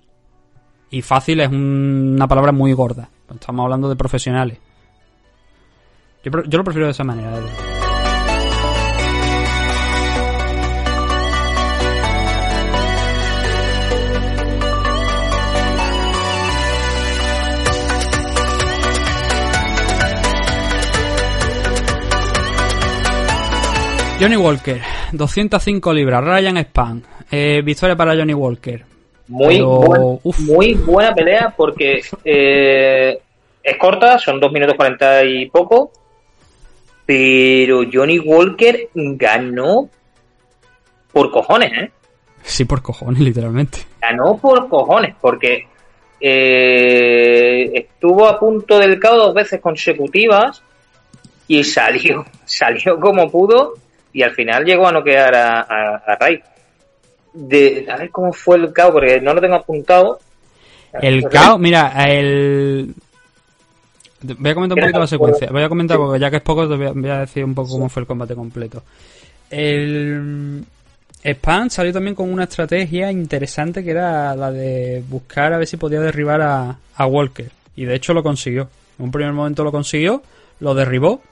Y 0.90 1.02
fácil 1.02 1.40
es 1.40 1.50
una 1.50 2.26
palabra 2.26 2.52
muy 2.52 2.72
gorda. 2.72 3.10
Estamos 3.30 3.64
hablando 3.64 3.88
de 3.88 3.96
profesionales. 3.96 4.58
Yo, 6.30 6.42
yo 6.44 6.58
lo 6.58 6.64
prefiero 6.64 6.86
de 6.86 6.92
esa 6.92 7.04
manera. 7.04 7.30
Johnny 24.20 24.34
Walker, 24.36 24.80
205 25.12 25.92
libras, 25.92 26.24
Ryan 26.24 26.56
Span, 26.58 27.04
eh, 27.30 27.62
victoria 27.64 27.94
para 27.94 28.16
Johnny 28.16 28.34
Walker. 28.34 28.84
Muy, 29.28 29.62
muy 30.38 30.74
buena 30.74 31.14
pelea 31.14 31.54
porque 31.56 32.00
eh, 32.24 33.16
es 33.62 33.76
corta, 33.76 34.18
son 34.18 34.40
2 34.40 34.50
minutos 34.50 34.74
40 34.74 35.24
y 35.24 35.48
poco, 35.50 35.92
pero 37.08 37.84
Johnny 37.90 38.18
Walker 38.18 38.90
ganó 38.92 39.88
por 41.10 41.30
cojones, 41.30 41.72
¿eh? 41.72 41.90
Sí, 42.42 42.66
por 42.66 42.82
cojones, 42.82 43.22
literalmente. 43.22 43.78
Ganó 43.98 44.36
por 44.36 44.68
cojones, 44.68 45.14
porque 45.18 45.66
eh, 46.20 47.70
estuvo 47.72 48.28
a 48.28 48.38
punto 48.38 48.78
del 48.78 49.00
caos 49.00 49.16
dos 49.16 49.34
veces 49.34 49.58
consecutivas 49.58 50.62
y 51.46 51.64
salió, 51.64 52.26
salió 52.44 53.00
como 53.00 53.30
pudo 53.30 53.72
y 54.12 54.22
al 54.22 54.34
final 54.34 54.66
llegó 54.66 54.86
a 54.86 54.92
noquear 54.92 55.34
a, 55.34 55.60
a, 55.60 56.14
Ray. 56.20 56.42
De, 57.32 57.86
a 57.90 57.96
ver 57.96 58.10
cómo 58.10 58.34
fue 58.34 58.58
el 58.58 58.70
caos, 58.70 58.92
porque 58.92 59.18
no 59.18 59.32
lo 59.32 59.40
tengo 59.40 59.54
apuntado. 59.54 60.20
El 60.92 61.26
caos, 61.26 61.58
mira, 61.58 61.90
el, 62.06 62.94
Voy 64.20 64.50
a 64.50 64.54
comentar 64.54 64.78
un 64.78 64.82
poquito 64.82 64.98
la 64.98 65.06
secuencia. 65.06 65.48
Voy 65.50 65.62
a 65.62 65.68
comentar, 65.68 65.96
porque 65.96 66.18
ya 66.18 66.30
que 66.30 66.36
es 66.36 66.42
poco, 66.42 66.68
te 66.68 66.76
voy 66.76 67.10
a, 67.10 67.18
decir 67.20 67.44
un 67.44 67.54
poco 67.54 67.70
cómo 67.70 67.88
fue 67.88 68.02
el 68.02 68.06
combate 68.06 68.34
completo. 68.34 68.82
El 69.50 70.64
Span 71.24 71.70
salió 71.70 71.92
también 71.92 72.14
con 72.14 72.32
una 72.32 72.44
estrategia 72.44 73.10
interesante 73.10 73.82
que 73.82 73.90
era 73.90 74.34
la 74.36 74.50
de 74.50 75.02
buscar 75.08 75.52
a 75.52 75.58
ver 75.58 75.66
si 75.66 75.76
podía 75.76 76.00
derribar 76.00 76.40
a, 76.42 77.06
Walker. 77.06 77.50
Y 77.76 77.84
de 77.84 77.94
hecho 77.94 78.12
lo 78.12 78.22
consiguió. 78.22 78.68
En 78.98 79.06
un 79.06 79.10
primer 79.10 79.32
momento 79.32 79.62
lo 79.62 79.70
consiguió, 79.70 80.22
lo 80.60 80.74
derribó. 80.74 81.22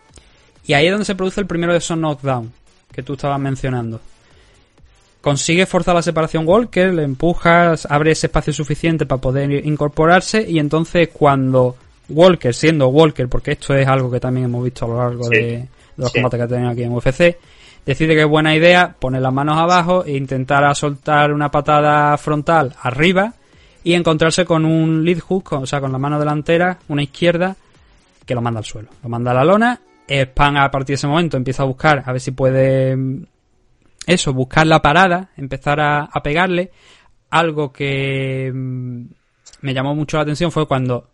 Y 0.66 0.74
ahí 0.74 0.86
es 0.86 0.92
donde 0.92 1.04
se 1.04 1.14
produce 1.14 1.40
el 1.40 1.46
primero 1.46 1.72
de 1.72 1.78
esos 1.78 1.98
knockdown 1.98 2.52
que 2.92 3.02
tú 3.02 3.14
estabas 3.14 3.40
mencionando. 3.40 4.00
Consigue 5.20 5.66
forzar 5.66 5.96
la 5.96 6.02
separación 6.02 6.46
Walker, 6.46 6.94
le 6.94 7.02
empujas, 7.02 7.86
abre 7.90 8.12
ese 8.12 8.28
espacio 8.28 8.52
suficiente 8.52 9.06
para 9.06 9.20
poder 9.20 9.66
incorporarse 9.66 10.48
y 10.48 10.60
entonces 10.60 11.08
cuando 11.12 11.76
Walker, 12.08 12.54
siendo 12.54 12.88
Walker, 12.88 13.28
porque 13.28 13.52
esto 13.52 13.74
es 13.74 13.86
algo 13.86 14.10
que 14.10 14.20
también 14.20 14.46
hemos 14.46 14.64
visto 14.64 14.84
a 14.84 14.88
lo 14.88 14.98
largo 14.98 15.28
de, 15.28 15.68
los 15.96 16.12
combates 16.12 16.40
que 16.40 16.46
tenido 16.46 16.70
aquí 16.70 16.82
en 16.82 16.92
UFC, 16.92 17.36
decide 17.84 18.14
que 18.14 18.22
es 18.22 18.28
buena 18.28 18.54
idea 18.54 18.94
poner 18.98 19.22
las 19.22 19.32
manos 19.32 19.56
abajo 19.58 20.04
e 20.04 20.16
intentar 20.16 20.74
soltar 20.74 21.32
una 21.32 21.50
patada 21.50 22.16
frontal 22.18 22.74
arriba 22.82 23.34
y 23.82 23.94
encontrarse 23.94 24.44
con 24.44 24.64
un 24.64 25.04
lead 25.04 25.20
hook, 25.20 25.52
o 25.52 25.66
sea, 25.66 25.80
con 25.80 25.92
la 25.92 25.98
mano 25.98 26.18
delantera, 26.18 26.78
una 26.88 27.02
izquierda, 27.02 27.56
que 28.24 28.34
lo 28.34 28.42
manda 28.42 28.58
al 28.58 28.64
suelo. 28.64 28.88
Lo 29.02 29.08
manda 29.08 29.30
a 29.30 29.34
la 29.34 29.44
lona. 29.44 29.80
Span 30.08 30.56
a 30.56 30.70
partir 30.70 30.88
de 30.88 30.94
ese 30.94 31.06
momento 31.06 31.36
empieza 31.36 31.62
a 31.62 31.66
buscar, 31.66 32.02
a 32.04 32.12
ver 32.12 32.20
si 32.20 32.30
puede 32.30 32.96
eso, 34.06 34.32
buscar 34.32 34.66
la 34.66 34.80
parada, 34.80 35.30
empezar 35.36 35.80
a, 35.80 36.04
a 36.04 36.22
pegarle. 36.22 36.70
Algo 37.30 37.72
que 37.72 38.52
mm, 38.52 39.04
me 39.62 39.74
llamó 39.74 39.94
mucho 39.94 40.16
la 40.16 40.24
atención 40.24 40.52
fue 40.52 40.66
cuando 40.66 41.08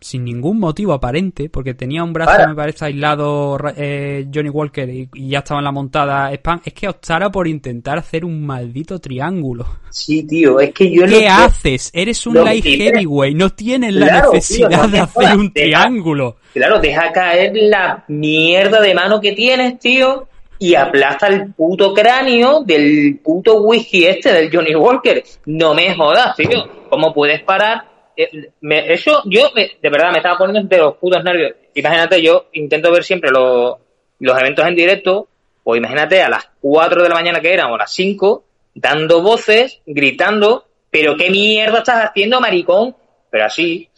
sin 0.00 0.24
ningún 0.24 0.58
motivo 0.58 0.92
aparente, 0.92 1.48
porque 1.48 1.74
tenía 1.74 2.02
un 2.04 2.12
brazo, 2.12 2.48
me 2.48 2.54
parece, 2.54 2.86
aislado 2.86 3.58
eh, 3.76 4.26
Johnny 4.32 4.48
Walker 4.48 4.88
y, 4.88 5.08
ya 5.14 5.38
estaba 5.38 5.60
en 5.60 5.64
la 5.64 5.72
montada 5.72 6.32
Spam, 6.34 6.60
es 6.64 6.72
que 6.72 6.88
optara 6.88 7.30
por 7.30 7.48
intentar 7.48 7.98
hacer 7.98 8.24
un 8.24 8.44
maldito 8.44 8.98
triángulo. 9.00 9.66
Sí, 9.90 10.24
tío, 10.24 10.60
es 10.60 10.72
que 10.72 10.90
yo 10.90 11.06
¿Qué 11.06 11.26
haces? 11.26 11.90
Eres 11.92 12.26
un 12.26 12.34
light 12.34 12.64
heavyweight, 12.64 13.36
no 13.36 13.50
tienes 13.50 13.94
la 13.94 14.22
necesidad 14.22 14.88
de 14.88 15.00
hacer 15.00 15.36
un 15.36 15.52
triángulo. 15.52 16.36
Claro, 16.52 16.78
deja 16.80 17.12
caer 17.12 17.52
la 17.54 18.04
mierda 18.08 18.80
de 18.80 18.94
mano 18.94 19.20
que 19.20 19.32
tienes, 19.32 19.78
tío, 19.78 20.28
y 20.58 20.74
aplasta 20.74 21.28
el 21.28 21.52
puto 21.52 21.94
cráneo 21.94 22.62
del 22.64 23.20
puto 23.22 23.62
whisky 23.62 24.06
este 24.06 24.32
del 24.32 24.50
Johnny 24.54 24.74
Walker. 24.74 25.22
No 25.46 25.74
me 25.74 25.94
jodas, 25.94 26.36
tío. 26.36 26.68
¿Cómo 26.88 27.12
puedes 27.12 27.42
parar 27.42 27.87
eh, 28.18 28.50
eso 28.88 29.22
yo 29.26 29.52
de 29.54 29.90
verdad 29.90 30.10
me 30.10 30.18
estaba 30.18 30.36
poniendo 30.36 30.68
de 30.68 30.82
los 30.82 30.96
putos 30.96 31.22
nervios. 31.22 31.52
Imagínate, 31.74 32.20
yo 32.20 32.48
intento 32.52 32.90
ver 32.90 33.04
siempre 33.04 33.30
los, 33.30 33.76
eventos 34.20 34.66
en 34.66 34.74
directo, 34.74 35.28
o 35.62 35.76
imagínate 35.76 36.20
a 36.20 36.28
las 36.28 36.50
4 36.60 37.04
de 37.04 37.08
la 37.08 37.14
mañana 37.14 37.40
que 37.40 37.54
eran, 37.54 37.70
o 37.70 37.76
a 37.76 37.78
las 37.78 37.92
5, 37.92 38.44
dando 38.74 39.22
voces, 39.22 39.80
gritando, 39.86 40.66
pero 40.90 41.16
qué 41.16 41.30
mierda 41.30 41.78
estás 41.78 42.06
haciendo, 42.06 42.40
maricón. 42.40 42.96
Pero 43.30 43.44
así, 43.44 43.88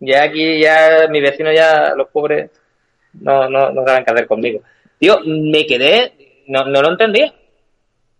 Ya 0.00 0.24
aquí, 0.24 0.60
ya 0.60 1.06
mis 1.08 1.22
vecinos, 1.22 1.54
ya 1.54 1.94
los 1.96 2.08
pobres, 2.08 2.50
no, 3.14 3.48
no, 3.48 3.70
no 3.70 3.84
saben 3.86 4.04
qué 4.04 4.12
hacer 4.12 4.26
conmigo. 4.26 4.60
Tío, 4.98 5.20
me 5.24 5.64
quedé, 5.64 6.44
no, 6.48 6.64
no 6.66 6.82
lo 6.82 6.90
entendía. 6.90 7.32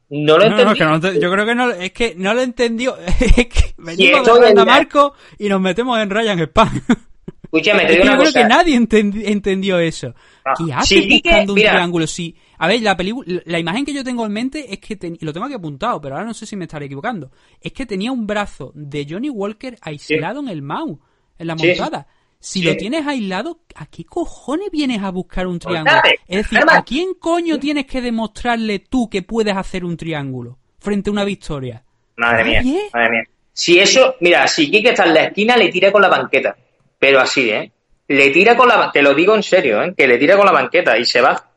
No 0.09 0.39
lo 0.39 0.45
entendí. 0.45 1.21
yo 1.21 1.31
creo 1.33 1.47
que 1.47 1.55
no, 1.55 1.71
es 1.71 1.93
que 1.93 2.15
no 2.17 2.33
lo 2.35 2.43
entendió. 2.43 2.97
es 3.21 3.47
que 3.49 3.72
venimos 3.83 4.41
de 4.41 4.65
Marco 4.65 5.15
y 5.39 5.49
nos 5.49 5.61
metemos 5.61 5.99
en 6.01 6.11
Ryan 6.11 6.39
Spam. 6.41 6.81
Escúchame, 7.45 7.85
te 7.85 7.93
digo 7.93 8.05
una 8.05 8.13
yo 8.15 8.21
creo 8.21 8.33
que 8.33 8.49
nadie 8.49 8.77
entendió 8.77 9.79
eso. 9.79 10.15
Ah, 10.43 10.55
¿Qué 10.57 10.73
haces 10.73 11.07
buscando 11.07 11.53
un 11.53 11.59
triángulo? 11.59 12.07
Sí. 12.07 12.35
A 12.57 12.67
ver, 12.67 12.81
la 12.81 12.97
película, 12.97 13.43
la 13.45 13.59
imagen 13.59 13.85
que 13.85 13.93
yo 13.93 14.03
tengo 14.03 14.25
en 14.25 14.33
mente 14.33 14.73
es 14.73 14.79
que, 14.79 14.99
y 15.03 15.25
lo 15.25 15.35
tengo 15.35 15.45
aquí 15.45 15.55
apuntado, 15.55 16.01
pero 16.01 16.15
ahora 16.15 16.27
no 16.27 16.33
sé 16.33 16.47
si 16.47 16.57
me 16.57 16.65
estaré 16.65 16.87
equivocando, 16.87 17.31
es 17.61 17.73
que 17.73 17.85
tenía 17.85 18.11
un 18.11 18.27
brazo 18.27 18.73
de 18.75 19.07
Johnny 19.09 19.29
Walker 19.29 19.77
aislado 19.83 20.41
en 20.41 20.49
el 20.49 20.63
Mau, 20.63 20.99
en 21.39 21.47
la 21.47 21.55
montada. 21.55 22.07
Si 22.41 22.63
lo 22.63 22.77
tienes 22.77 23.07
aislado, 23.07 23.61
¿a 23.77 23.87
qué 23.87 24.05
cojones 24.05 24.71
vienes 24.73 25.03
a 25.03 25.11
buscar 25.11 25.47
un 25.47 25.59
pues 25.59 25.69
triángulo? 25.69 26.01
Es 26.27 26.37
decir, 26.39 26.59
¿a 26.69 26.83
quién 26.83 27.15
coño 27.15 27.59
tienes 27.59 27.87
que 27.87 28.01
demostrarle 28.01 28.79
tú 28.79 29.11
que 29.11 29.23
puedes 29.23 29.55
hacer 29.55 29.85
un 29.85 29.97
triángulo 29.97 30.59
frente 30.79 31.11
a 31.11 31.13
una 31.13 31.25
victoria? 31.25 31.85
Madre 32.17 32.45
mía, 32.45 32.63
madre 32.93 33.11
mía. 33.11 33.25
Si 33.53 33.79
eso, 33.79 34.17
mira, 34.21 34.47
si 34.49 34.71
Kike 34.71 34.91
está 34.91 35.05
en 35.05 35.15
la 35.15 35.25
esquina, 35.25 35.57
le 35.57 35.69
tira 35.69 35.93
con 35.93 36.03
la 36.03 36.09
banqueta 36.09 36.57
pero 37.03 37.19
así, 37.19 37.51
¿eh? 37.51 37.69
Le 38.07 38.31
tira 38.31 38.57
con 38.57 38.69
la... 38.69 38.93
Te 38.93 39.03
lo 39.03 39.13
digo 39.13 39.35
en 39.35 39.43
serio, 39.43 39.83
¿eh? 39.83 39.93
Que 39.97 40.07
le 40.07 40.19
tira 40.19 40.37
con 40.37 40.47
la 40.47 40.53
banqueta 40.53 40.97
y 40.97 41.05
se 41.05 41.21
va. 41.21 41.49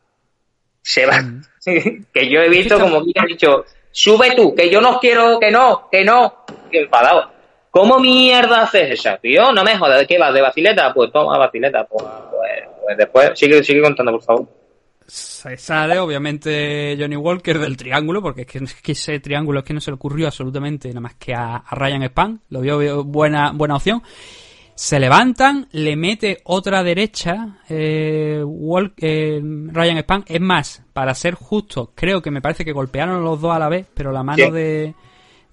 Se 0.81 1.05
va. 1.05 1.21
Mm. 1.21 1.43
que 2.11 2.27
yo 2.27 2.41
he 2.41 2.49
visto 2.49 2.79
como 2.79 3.05
que 3.05 3.11
ha 3.15 3.25
dicho, 3.27 3.63
sube 3.91 4.31
tú, 4.35 4.55
que 4.55 4.71
yo 4.71 4.81
no 4.81 4.99
quiero, 4.99 5.39
que 5.39 5.51
no, 5.51 5.87
que 5.91 6.03
no. 6.03 6.45
Que 6.71 6.79
enfadado. 6.79 7.31
¿Cómo 7.69 7.99
mierda 7.99 8.63
haces 8.63 8.89
eso, 8.89 9.15
tío? 9.21 9.51
No 9.51 9.63
me 9.63 9.77
jodas, 9.77 9.99
¿de 9.99 10.07
qué 10.07 10.17
vas? 10.17 10.33
¿De 10.33 10.41
vacileta? 10.41 10.91
Pues 10.95 11.11
toma 11.11 11.37
vacileta. 11.37 11.85
Pues, 11.85 12.03
pues, 12.31 12.63
pues 12.83 12.97
después, 12.97 13.31
sigue, 13.35 13.63
sigue 13.63 13.83
contando, 13.83 14.13
por 14.13 14.23
favor. 14.23 14.47
Se 15.07 15.55
sale, 15.57 15.99
obviamente, 15.99 16.97
Johnny 16.99 17.15
Walker 17.15 17.59
del 17.59 17.77
triángulo, 17.77 18.21
porque 18.21 18.41
es 18.41 18.73
que, 18.73 18.91
ese 18.91 19.19
triángulo 19.19 19.59
es 19.59 19.65
que 19.65 19.73
no 19.73 19.81
se 19.81 19.91
le 19.91 19.95
ocurrió 19.95 20.27
absolutamente 20.27 20.89
nada 20.89 21.01
más 21.01 21.15
que 21.15 21.33
a, 21.33 21.63
Ryan 21.71 22.03
Span. 22.03 22.41
Lo 22.49 22.61
vio 22.61 23.03
buena, 23.03 23.51
buena 23.51 23.75
opción. 23.75 24.01
Se 24.73 24.99
levantan, 24.99 25.67
le 25.71 25.95
mete 25.95 26.39
otra 26.43 26.83
derecha 26.83 27.59
eh, 27.69 28.43
eh, 28.97 29.41
Ryan 29.43 29.97
Span. 29.99 30.25
Es 30.27 30.41
más, 30.41 30.83
para 30.91 31.13
ser 31.13 31.35
justo, 31.35 31.91
creo 31.93 32.21
que 32.21 32.31
me 32.31 32.41
parece 32.41 32.65
que 32.65 32.73
golpearon 32.73 33.23
los 33.23 33.39
dos 33.39 33.55
a 33.55 33.59
la 33.59 33.69
vez, 33.69 33.85
pero 33.93 34.11
la 34.11 34.23
mano 34.23 34.51
de, 34.51 34.95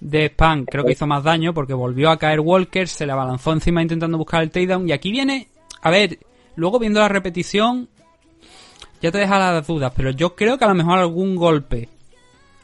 de 0.01 0.27
Span 0.31 0.65
creo 0.65 0.85
que 0.85 0.93
hizo 0.93 1.07
más 1.07 1.23
daño 1.23 1.55
porque 1.55 1.75
volvió 1.75 2.11
a 2.11 2.19
caer 2.19 2.41
Walker, 2.41 2.88
se 2.88 3.07
le 3.07 3.12
abalanzó 3.12 3.53
encima 3.53 3.83
intentando 3.83 4.19
buscar 4.19 4.43
el 4.43 4.51
takedown. 4.51 4.88
Y 4.88 4.93
aquí 4.93 5.12
viene, 5.12 5.49
a 5.83 5.91
ver, 5.91 6.19
luego 6.57 6.79
viendo 6.79 7.01
la 7.01 7.09
repetición, 7.09 7.88
ya 9.03 9.11
te 9.11 9.19
deja 9.19 9.38
las 9.38 9.67
dudas, 9.67 9.93
pero 9.97 10.11
yo 10.11 10.35
creo 10.35 10.57
que 10.57 10.65
a 10.65 10.69
lo 10.69 10.75
mejor 10.75 10.99
algún 10.99 11.35
golpe 11.35 11.88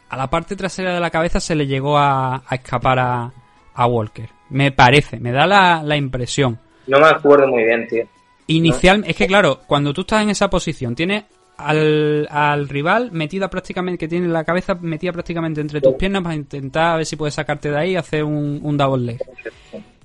a 0.09 0.17
la 0.17 0.31
parte 0.31 0.57
trasera 0.57 0.95
de 0.95 1.01
la 1.01 1.11
cabeza 1.11 1.41
se 1.41 1.55
le 1.55 1.67
llegó 1.67 1.99
a, 1.99 2.43
escapar 2.51 2.99
a, 2.99 3.33
a 3.75 3.87
Walker. 3.87 4.31
Me 4.51 4.73
parece, 4.73 5.19
me 5.19 5.33
da 5.33 5.47
la, 5.47 5.97
impresión. 5.97 6.59
No 6.87 7.01
me 7.01 7.09
acuerdo 7.09 7.49
muy 7.49 7.65
bien, 7.65 7.87
tío. 7.89 8.05
Inicial, 8.47 9.05
es 9.07 9.17
que 9.17 9.27
claro, 9.27 9.61
cuando 9.67 9.93
tú 9.93 10.03
estás 10.03 10.23
en 10.23 10.31
esa 10.31 10.49
posición, 10.49 10.95
tienes 10.95 11.25
al, 11.59 12.27
al, 12.31 12.69
rival 12.69 13.11
metida 13.13 13.51
prácticamente, 13.51 13.99
que 13.99 14.09
tiene 14.09 14.29
la 14.29 14.45
cabeza 14.45 14.75
metida 14.77 15.13
prácticamente 15.13 15.61
entre 15.61 15.83
tus 15.83 15.95
piernas 15.97 16.23
para 16.23 16.35
intentar 16.35 16.95
a 16.95 16.97
ver 16.97 17.05
si 17.05 17.17
puedes 17.17 17.35
sacarte 17.35 17.71
de 17.71 17.79
ahí 17.79 17.91
y 17.91 17.97
hacer 17.97 18.25
un, 18.25 18.61
un 18.63 18.77
double 18.77 19.05
leg. 19.05 19.21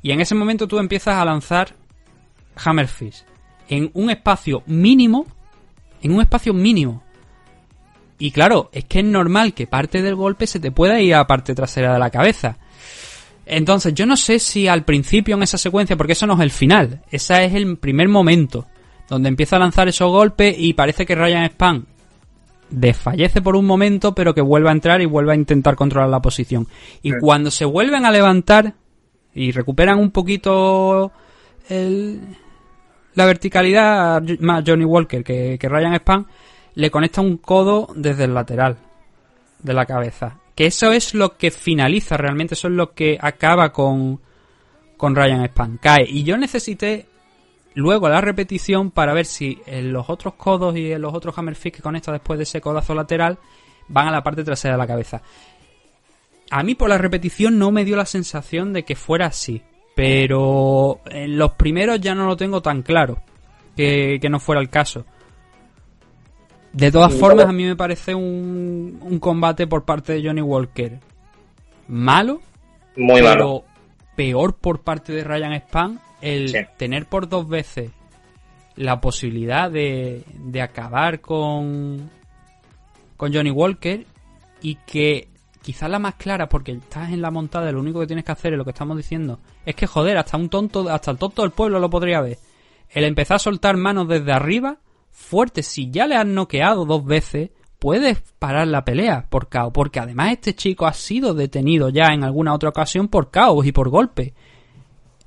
Y 0.02 0.12
en 0.12 0.19
ese 0.19 0.36
momento 0.36 0.67
tú 0.67 0.80
empiezas 0.80 1.15
a 1.15 1.24
lanzar 1.24 1.69
Hammer 2.65 2.88
Fist 2.88 3.26
en 3.69 3.89
un 3.93 4.10
espacio 4.10 4.63
mínimo, 4.65 5.26
en 6.04 6.13
un 6.13 6.22
espacio 6.22 6.54
mínimo. 6.54 7.02
Y 8.20 8.32
claro, 8.32 8.70
es 8.72 8.86
que 8.86 9.00
es 9.00 9.06
normal 9.06 9.54
que 9.54 9.68
parte 9.68 10.02
del 10.02 10.16
golpe 10.16 10.46
se 10.46 10.60
te 10.60 10.72
pueda 10.72 11.02
ir 11.02 11.16
a 11.16 11.20
la 11.20 11.28
parte 11.28 11.56
trasera 11.56 11.94
de 11.94 12.00
la 12.00 12.10
cabeza. 12.10 12.58
Entonces, 13.46 13.94
yo 13.94 14.06
no 14.06 14.16
sé 14.16 14.39
si 14.39 14.68
al 14.68 14.86
principio 14.86 15.36
en 15.36 15.44
esa 15.44 15.58
secuencia, 15.58 15.98
porque 15.98 16.13
eso 16.13 16.28
no 16.28 16.36
es 16.36 16.39
el 16.39 16.52
final, 16.52 17.02
ese 17.12 17.46
es 17.46 17.54
el 17.54 17.78
primer 17.78 18.08
momento, 18.08 18.68
donde 19.10 19.30
empieza 19.30 19.58
a 19.58 19.60
lanzar 19.60 19.88
esos 19.88 20.10
golpes 20.10 20.56
y 20.58 20.74
parece 20.74 21.06
que 21.06 21.16
Ryan 21.16 21.50
Span 21.50 21.86
desfallece 22.70 23.42
por 23.42 23.56
un 23.56 23.66
momento, 23.66 24.16
pero 24.16 24.34
que 24.34 24.42
vuelve 24.42 24.70
a 24.70 24.74
entrar 24.74 25.02
y 25.02 25.06
vuelve 25.06 25.34
a 25.34 25.36
intentar 25.36 25.76
controlar 25.76 26.10
la 26.10 26.22
posición. 26.22 26.68
Y 27.02 27.12
cuando 27.20 27.52
se 27.52 27.66
vuelven 27.66 28.06
a 28.06 28.12
levantar 28.12 28.74
y 29.34 29.52
recuperan 29.52 30.00
un 30.00 30.12
poquito 30.12 31.12
la 33.15 33.26
verticalidad, 33.26 34.21
más 34.39 34.63
Johnny 34.65 34.86
Walker 34.86 35.23
que, 35.23 35.58
que 35.60 35.69
Ryan 35.69 35.95
Span, 35.95 36.28
le 36.76 36.89
conecta 36.89 37.21
un 37.21 37.38
codo 37.38 37.88
desde 37.95 38.23
el 38.26 38.34
lateral 38.34 38.78
de 39.62 39.73
la 39.73 39.86
cabeza 39.86 40.38
que 40.56 40.67
eso 40.67 40.91
es 40.91 41.13
lo 41.13 41.38
que 41.38 41.52
finaliza 41.52 42.17
realmente, 42.17 42.54
eso 42.54 42.67
es 42.67 42.73
lo 42.73 42.93
que 42.93 43.17
acaba 43.19 43.71
con, 43.71 44.19
con 44.97 45.15
Ryan 45.15 45.45
Span. 45.45 45.78
Cae. 45.78 46.06
Y 46.08 46.23
yo 46.23 46.38
necesité 46.38 47.08
luego 47.73 48.08
la 48.08 48.21
repetición 48.21 48.91
para 48.91 49.13
ver 49.13 49.26
si 49.26 49.60
los 49.67 50.10
otros 50.10 50.36
codos 50.36 50.76
y 50.76 50.95
los 50.95 51.13
otros 51.13 51.38
hammerfish 51.38 51.73
que 51.73 51.82
conecta 51.82 52.12
después 52.12 52.38
de 52.38 52.43
ese 52.43 52.62
codazo 52.62 52.93
lateral 52.93 53.39
van 53.88 54.08
a 54.08 54.12
la 54.12 54.23
parte 54.23 54.43
trasera 54.43 54.76
de 54.76 54.78
la 54.80 54.88
cabeza. 54.88 55.21
A 56.52 56.62
mí 56.62 56.76
por 56.76 56.89
la 56.89 56.99
repetición 56.99 57.58
no 57.58 57.71
me 57.71 57.84
dio 57.84 57.95
la 57.95 58.06
sensación 58.06 58.73
de 58.73 58.84
que 58.84 58.95
fuera 58.95 59.26
así. 59.28 59.63
Pero 59.95 61.01
en 61.06 61.38
los 61.38 61.53
primeros 61.53 62.01
ya 62.01 62.15
no 62.15 62.25
lo 62.25 62.36
tengo 62.36 62.62
tan 62.62 62.82
claro 62.82 63.21
que, 63.75 64.17
que 64.21 64.29
no 64.29 64.39
fuera 64.39 64.62
el 64.62 64.69
caso. 64.69 65.06
De 66.71 66.91
todas 66.91 67.13
formas, 67.13 67.45
a 67.45 67.51
mí 67.51 67.65
me 67.65 67.75
parece 67.75 68.15
un, 68.15 68.97
un 69.01 69.19
combate 69.19 69.67
por 69.67 69.86
parte 69.86 70.13
de 70.13 70.23
Johnny 70.27 70.41
Walker 70.41 70.99
malo. 71.88 72.41
Muy 72.95 73.21
pero 73.21 73.29
malo. 73.29 73.63
peor 74.15 74.56
por 74.56 74.82
parte 74.82 75.13
de 75.13 75.23
Ryan 75.23 75.53
Span 75.62 75.99
el 76.21 76.67
tener 76.77 77.06
por 77.06 77.27
dos 77.27 77.47
veces 77.47 77.91
la 78.75 79.01
posibilidad 79.01 79.69
de, 79.69 80.23
de 80.34 80.62
acabar 80.62 81.19
con, 81.19 82.10
con 83.17 83.34
Johnny 83.34 83.51
Walker 83.51 84.06
y 84.62 84.75
que 84.88 85.27
quizás 85.63 85.89
la 85.89 85.97
más 85.97 86.15
clara 86.15 86.47
porque 86.47 86.73
estás 86.73 87.12
en 87.12 87.21
la 87.21 87.32
montada 87.32 87.71
lo 87.71 87.80
único 87.80 87.99
que 87.99 88.08
tienes 88.08 88.26
que 88.26 88.32
hacer 88.32 88.54
es 88.54 88.58
lo 88.58 88.65
que 88.65 88.71
estamos 88.71 88.95
diciendo 88.97 89.39
es 89.65 89.73
que 89.73 89.88
joder 89.88 90.17
hasta 90.17 90.38
un 90.38 90.49
tonto 90.49 90.89
hasta 90.89 91.10
el 91.10 91.17
tonto 91.17 91.41
del 91.41 91.52
pueblo 91.52 91.80
lo 91.80 91.89
podría 91.89 92.21
ver 92.21 92.38
el 92.93 93.06
empezar 93.06 93.36
a 93.36 93.39
soltar 93.39 93.76
manos 93.76 94.08
desde 94.08 94.32
arriba 94.32 94.78
fuerte. 95.13 95.63
Si 95.63 95.89
ya 95.89 96.08
le 96.08 96.15
han 96.15 96.34
noqueado 96.34 96.86
dos 96.86 97.06
veces, 97.06 97.52
puedes 97.80 98.21
parar 98.39 98.67
la 98.67 98.84
pelea 98.84 99.28
por 99.30 99.49
caos. 99.49 99.71
Porque 99.73 99.99
además 99.99 100.34
este 100.34 100.56
chico 100.56 100.86
ha 100.86 100.93
sido 100.93 101.34
detenido 101.34 101.89
ya 101.89 102.08
en 102.13 102.23
alguna 102.23 102.54
otra 102.54 102.69
ocasión 102.69 103.08
por 103.08 103.32
caos 103.32 103.65
y 103.65 103.71
por 103.71 103.89
golpe. 103.89 104.34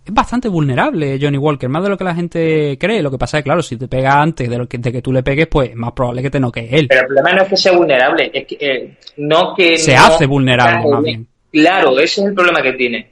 Es 0.06 0.14
bastante 0.14 0.48
vulnerable 0.48 1.18
Johnny 1.20 1.36
Walker, 1.36 1.68
más 1.68 1.82
de 1.82 1.88
lo 1.88 1.98
que 1.98 2.04
la 2.04 2.14
gente 2.14 2.78
cree. 2.78 3.02
Lo 3.02 3.10
que 3.10 3.18
pasa 3.18 3.38
es 3.38 3.42
que, 3.42 3.48
claro, 3.48 3.60
si 3.60 3.76
te 3.76 3.88
pega 3.88 4.22
antes 4.22 4.48
de, 4.48 4.56
lo 4.56 4.68
que, 4.68 4.78
de 4.78 4.92
que 4.92 5.02
tú 5.02 5.12
le 5.12 5.24
pegues, 5.24 5.48
pues 5.48 5.70
es 5.70 5.76
más 5.76 5.92
probable 5.92 6.22
que 6.22 6.30
te 6.30 6.38
noquee 6.38 6.68
él. 6.70 6.86
Pero 6.88 7.00
el 7.00 7.06
problema 7.08 7.32
no 7.32 7.42
es 7.42 7.48
que 7.48 7.56
sea 7.56 7.72
vulnerable, 7.72 8.30
es 8.32 8.46
que 8.46 8.56
eh, 8.60 8.96
no 9.16 9.52
que. 9.56 9.76
Se 9.76 9.96
hace 9.96 10.26
vulnerable, 10.26 10.88
más 10.88 11.02
bien. 11.02 11.26
Claro, 11.50 11.98
ese 11.98 12.20
es 12.20 12.28
el 12.28 12.34
problema 12.34 12.62
que 12.62 12.74
tiene. 12.74 13.10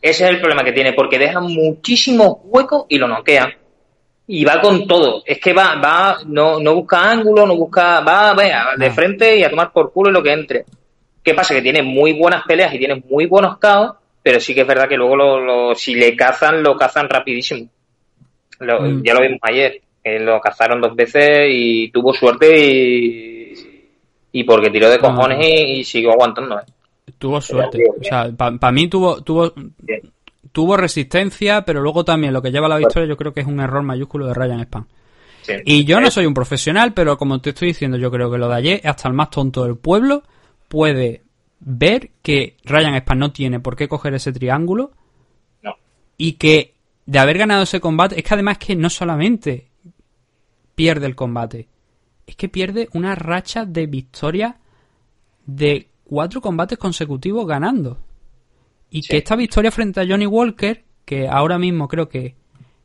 Ese 0.00 0.24
es 0.24 0.30
el 0.30 0.40
problema 0.40 0.64
que 0.64 0.72
tiene, 0.72 0.94
porque 0.94 1.16
deja 1.16 1.40
muchísimos 1.40 2.38
huecos 2.42 2.86
y 2.88 2.98
lo 2.98 3.06
noquean 3.06 3.52
y 4.26 4.44
va 4.44 4.60
con 4.60 4.86
todo. 4.86 5.22
Es 5.26 5.38
que 5.38 5.52
va, 5.52 5.76
va, 5.76 6.18
no, 6.26 6.58
no 6.58 6.74
busca 6.74 7.10
ángulo, 7.10 7.46
no 7.46 7.56
busca, 7.56 8.00
va, 8.00 8.34
vea, 8.34 8.68
de 8.76 8.90
frente 8.90 9.36
y 9.36 9.44
a 9.44 9.50
tomar 9.50 9.72
por 9.72 9.92
culo 9.92 10.10
lo 10.10 10.22
que 10.22 10.32
entre. 10.32 10.64
¿Qué 11.22 11.34
pasa? 11.34 11.54
Que 11.54 11.62
tiene 11.62 11.82
muy 11.82 12.18
buenas 12.18 12.42
peleas 12.46 12.74
y 12.74 12.78
tiene 12.78 13.02
muy 13.08 13.26
buenos 13.26 13.58
caos, 13.58 13.94
pero 14.22 14.40
sí 14.40 14.54
que 14.54 14.62
es 14.62 14.66
verdad 14.66 14.88
que 14.88 14.96
luego 14.96 15.16
lo, 15.16 15.74
si 15.74 15.94
le 15.94 16.14
cazan, 16.14 16.62
lo 16.62 16.76
cazan 16.76 17.08
rapidísimo. 17.08 17.68
Mm. 18.60 19.02
Ya 19.02 19.14
lo 19.14 19.22
vimos 19.22 19.40
ayer, 19.42 19.80
que 20.02 20.18
lo 20.20 20.40
cazaron 20.40 20.80
dos 20.80 20.94
veces 20.94 21.48
y 21.50 21.90
tuvo 21.90 22.12
suerte 22.12 22.56
y, 22.56 23.54
y 24.32 24.44
porque 24.44 24.70
tiró 24.70 24.88
de 24.88 24.98
cojones 24.98 25.38
y, 25.44 25.84
siguió 25.84 26.12
aguantando. 26.12 26.60
¿eh? 26.60 26.64
Tuvo 27.18 27.40
suerte. 27.40 27.82
O 28.00 28.04
sea, 28.04 28.30
para 28.36 28.72
mí 28.72 28.88
tuvo, 28.88 29.22
tuvo, 29.22 29.52
tuvo 30.52 30.76
resistencia, 30.76 31.64
pero 31.64 31.80
luego 31.80 32.04
también 32.04 32.32
lo 32.32 32.40
que 32.40 32.52
lleva 32.52 32.66
a 32.66 32.70
la 32.70 32.78
victoria 32.78 33.08
yo 33.08 33.16
creo 33.16 33.32
que 33.32 33.40
es 33.40 33.46
un 33.46 33.60
error 33.60 33.82
mayúsculo 33.82 34.26
de 34.26 34.34
Ryan 34.34 34.60
Span. 34.60 34.86
Y 35.64 35.84
yo 35.84 36.00
no 36.00 36.08
soy 36.10 36.26
un 36.26 36.34
profesional, 36.34 36.94
pero 36.94 37.18
como 37.18 37.40
te 37.40 37.50
estoy 37.50 37.68
diciendo, 37.68 37.96
yo 37.96 38.12
creo 38.12 38.30
que 38.30 38.38
lo 38.38 38.48
de 38.48 38.54
ayer, 38.54 38.80
hasta 38.84 39.08
el 39.08 39.14
más 39.14 39.30
tonto 39.30 39.64
del 39.64 39.76
pueblo 39.76 40.22
puede 40.68 41.22
ver 41.64 42.10
que 42.22 42.56
Ryan 42.64 42.96
Span 42.96 43.18
no 43.18 43.32
tiene 43.32 43.60
por 43.60 43.76
qué 43.76 43.88
coger 43.88 44.14
ese 44.14 44.32
triángulo 44.32 44.92
y 46.16 46.34
que 46.34 46.74
de 47.06 47.18
haber 47.18 47.38
ganado 47.38 47.62
ese 47.62 47.80
combate, 47.80 48.18
es 48.18 48.24
que 48.24 48.34
además 48.34 48.58
que 48.58 48.76
no 48.76 48.90
solamente 48.90 49.68
pierde 50.74 51.06
el 51.06 51.16
combate, 51.16 51.68
es 52.26 52.36
que 52.36 52.48
pierde 52.48 52.88
una 52.92 53.14
racha 53.14 53.64
de 53.64 53.86
victoria 53.86 54.56
de 55.44 55.88
cuatro 56.04 56.40
combates 56.40 56.78
consecutivos 56.78 57.46
ganando. 57.46 57.98
Y 58.90 59.02
que 59.02 59.18
esta 59.18 59.36
victoria 59.36 59.70
frente 59.70 60.00
a 60.00 60.06
Johnny 60.06 60.26
Walker, 60.26 60.84
que 61.04 61.26
ahora 61.26 61.58
mismo 61.58 61.88
creo 61.88 62.08
que 62.08 62.36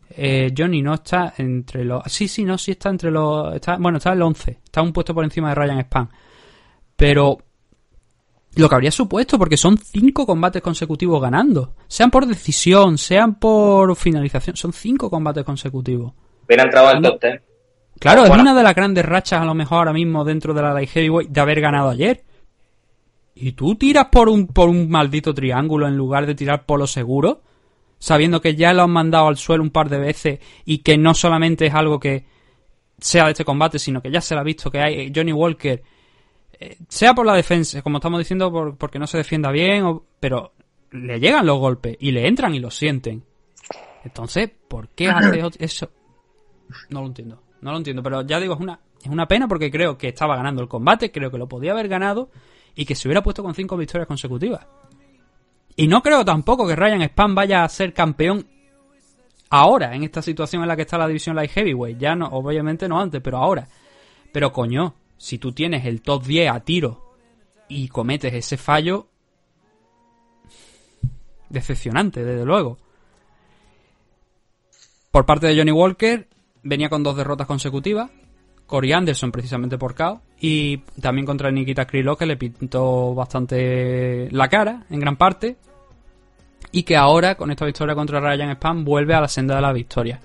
eh, 0.09 0.53
Johnny 0.57 0.81
no 0.81 0.95
está 0.95 1.33
entre 1.37 1.83
los... 1.83 2.03
Sí, 2.07 2.27
sí, 2.27 2.43
no, 2.43 2.57
sí 2.57 2.71
está 2.71 2.89
entre 2.89 3.11
los... 3.11 3.53
Está, 3.53 3.77
bueno, 3.77 3.97
está 3.97 4.11
en 4.11 4.17
el 4.17 4.21
11. 4.23 4.59
Está 4.63 4.81
un 4.81 4.93
puesto 4.93 5.13
por 5.13 5.23
encima 5.23 5.49
de 5.49 5.55
Ryan 5.55 5.79
Span. 5.81 6.09
Pero 6.95 7.37
lo 8.57 8.69
que 8.69 8.75
habría 8.75 8.91
supuesto, 8.91 9.37
porque 9.37 9.57
son 9.57 9.77
cinco 9.77 10.25
combates 10.25 10.61
consecutivos 10.61 11.21
ganando. 11.21 11.75
Sean 11.87 12.11
por 12.11 12.25
decisión, 12.25 12.97
sean 12.97 13.35
por 13.35 13.95
finalización. 13.95 14.55
Son 14.55 14.73
cinco 14.73 15.09
combates 15.09 15.43
consecutivos. 15.43 16.13
Hubiera 16.45 16.63
entrado 16.63 16.87
al 16.89 17.01
top 17.01 17.19
Claro, 17.99 18.25
es 18.25 18.29
una 18.29 18.53
de 18.53 18.63
las 18.63 18.75
grandes 18.75 19.05
rachas 19.05 19.41
a 19.41 19.45
lo 19.45 19.55
mejor 19.55 19.79
ahora 19.79 19.93
mismo 19.93 20.23
dentro 20.23 20.53
de 20.53 20.61
la 20.61 20.73
Light 20.73 20.89
Heavyweight 20.89 21.29
de 21.29 21.41
haber 21.41 21.61
ganado 21.61 21.89
ayer. 21.89 22.23
Y 23.33 23.53
tú 23.53 23.75
tiras 23.75 24.07
por 24.11 24.29
un, 24.29 24.47
por 24.47 24.69
un 24.69 24.89
maldito 24.89 25.33
triángulo 25.33 25.87
en 25.87 25.97
lugar 25.97 26.25
de 26.25 26.35
tirar 26.35 26.65
por 26.65 26.79
lo 26.79 26.87
seguro, 26.87 27.41
sabiendo 27.99 28.41
que 28.41 28.55
ya 28.55 28.73
lo 28.73 28.83
han 28.83 28.91
mandado 28.91 29.27
al 29.27 29.37
suelo 29.37 29.63
un 29.63 29.71
par 29.71 29.89
de 29.89 29.97
veces 29.97 30.39
y 30.65 30.79
que 30.79 30.97
no 30.97 31.13
solamente 31.13 31.65
es 31.65 31.73
algo 31.73 31.99
que 31.99 32.25
sea 32.99 33.25
de 33.25 33.31
este 33.31 33.45
combate, 33.45 33.79
sino 33.79 34.01
que 34.01 34.11
ya 34.11 34.21
se 34.21 34.35
lo 34.35 34.41
ha 34.41 34.43
visto 34.43 34.71
que 34.71 34.79
hay 34.79 35.11
Johnny 35.15 35.33
Walker 35.33 35.83
eh, 36.59 36.77
sea 36.87 37.13
por 37.13 37.25
la 37.25 37.35
defensa, 37.35 37.81
como 37.81 37.97
estamos 37.97 38.19
diciendo, 38.19 38.75
porque 38.77 38.99
no 38.99 39.07
se 39.07 39.17
defienda 39.17 39.51
bien, 39.51 40.01
pero 40.19 40.53
le 40.91 41.19
llegan 41.19 41.45
los 41.45 41.59
golpes 41.59 41.97
y 41.99 42.11
le 42.11 42.27
entran 42.27 42.53
y 42.55 42.59
los 42.59 42.75
sienten. 42.75 43.23
Entonces, 44.03 44.49
¿por 44.67 44.89
qué 44.89 45.09
hace 45.09 45.41
eso? 45.59 45.91
No 46.89 47.01
lo 47.01 47.07
entiendo, 47.07 47.41
no 47.61 47.71
lo 47.71 47.77
entiendo, 47.77 48.01
pero 48.01 48.21
ya 48.21 48.39
digo, 48.39 48.53
es 48.53 48.59
una, 48.59 48.79
es 49.01 49.09
una 49.09 49.27
pena 49.27 49.47
porque 49.47 49.69
creo 49.69 49.97
que 49.97 50.09
estaba 50.09 50.35
ganando 50.35 50.61
el 50.61 50.67
combate, 50.67 51.11
creo 51.11 51.29
que 51.29 51.37
lo 51.37 51.47
podía 51.47 51.71
haber 51.71 51.87
ganado 51.87 52.29
y 52.75 52.85
que 52.85 52.95
se 52.95 53.07
hubiera 53.07 53.23
puesto 53.23 53.43
con 53.43 53.53
cinco 53.53 53.77
victorias 53.77 54.07
consecutivas. 54.07 54.65
Y 55.75 55.87
no 55.87 56.01
creo 56.01 56.25
tampoco 56.25 56.67
que 56.67 56.75
Ryan 56.75 57.03
Spam 57.03 57.35
vaya 57.35 57.63
a 57.63 57.69
ser 57.69 57.93
campeón 57.93 58.47
ahora, 59.49 59.95
en 59.95 60.03
esta 60.03 60.21
situación 60.21 60.61
en 60.63 60.67
la 60.67 60.75
que 60.75 60.81
está 60.83 60.97
la 60.97 61.07
división 61.07 61.35
Light 61.35 61.51
Heavyweight. 61.51 61.97
Ya 61.97 62.15
no, 62.15 62.27
obviamente 62.27 62.87
no 62.87 62.99
antes, 62.99 63.21
pero 63.21 63.37
ahora. 63.37 63.67
Pero 64.31 64.51
coño, 64.51 64.95
si 65.17 65.37
tú 65.37 65.51
tienes 65.51 65.85
el 65.85 66.01
top 66.01 66.23
10 66.23 66.51
a 66.51 66.59
tiro 66.61 67.15
y 67.67 67.87
cometes 67.87 68.33
ese 68.33 68.57
fallo, 68.57 69.07
decepcionante, 71.49 72.23
desde 72.23 72.45
luego. 72.45 72.77
Por 75.11 75.25
parte 75.25 75.47
de 75.47 75.57
Johnny 75.57 75.71
Walker, 75.71 76.27
venía 76.63 76.89
con 76.89 77.03
dos 77.03 77.17
derrotas 77.17 77.47
consecutivas. 77.47 78.11
Corey 78.67 78.91
Anderson, 78.91 79.31
precisamente 79.31 79.77
por 79.77 79.95
KO. 79.95 80.21
Y 80.39 80.77
también 81.01 81.25
contra 81.25 81.49
Nikita 81.49 81.87
Krylov, 81.87 82.17
que 82.17 82.25
le 82.25 82.37
pintó 82.37 83.15
bastante 83.15 84.29
la 84.31 84.49
cara, 84.49 84.85
en 84.89 84.99
gran 84.99 85.15
parte. 85.15 85.55
Y 86.71 86.83
que 86.83 86.97
ahora, 86.97 87.35
con 87.35 87.49
esta 87.49 87.65
victoria 87.65 87.95
contra 87.95 88.19
Ryan 88.19 88.51
Spam, 88.51 88.83
vuelve 88.83 89.15
a 89.15 89.21
la 89.21 89.27
senda 89.27 89.55
de 89.55 89.61
la 89.61 89.71
victoria. 89.71 90.19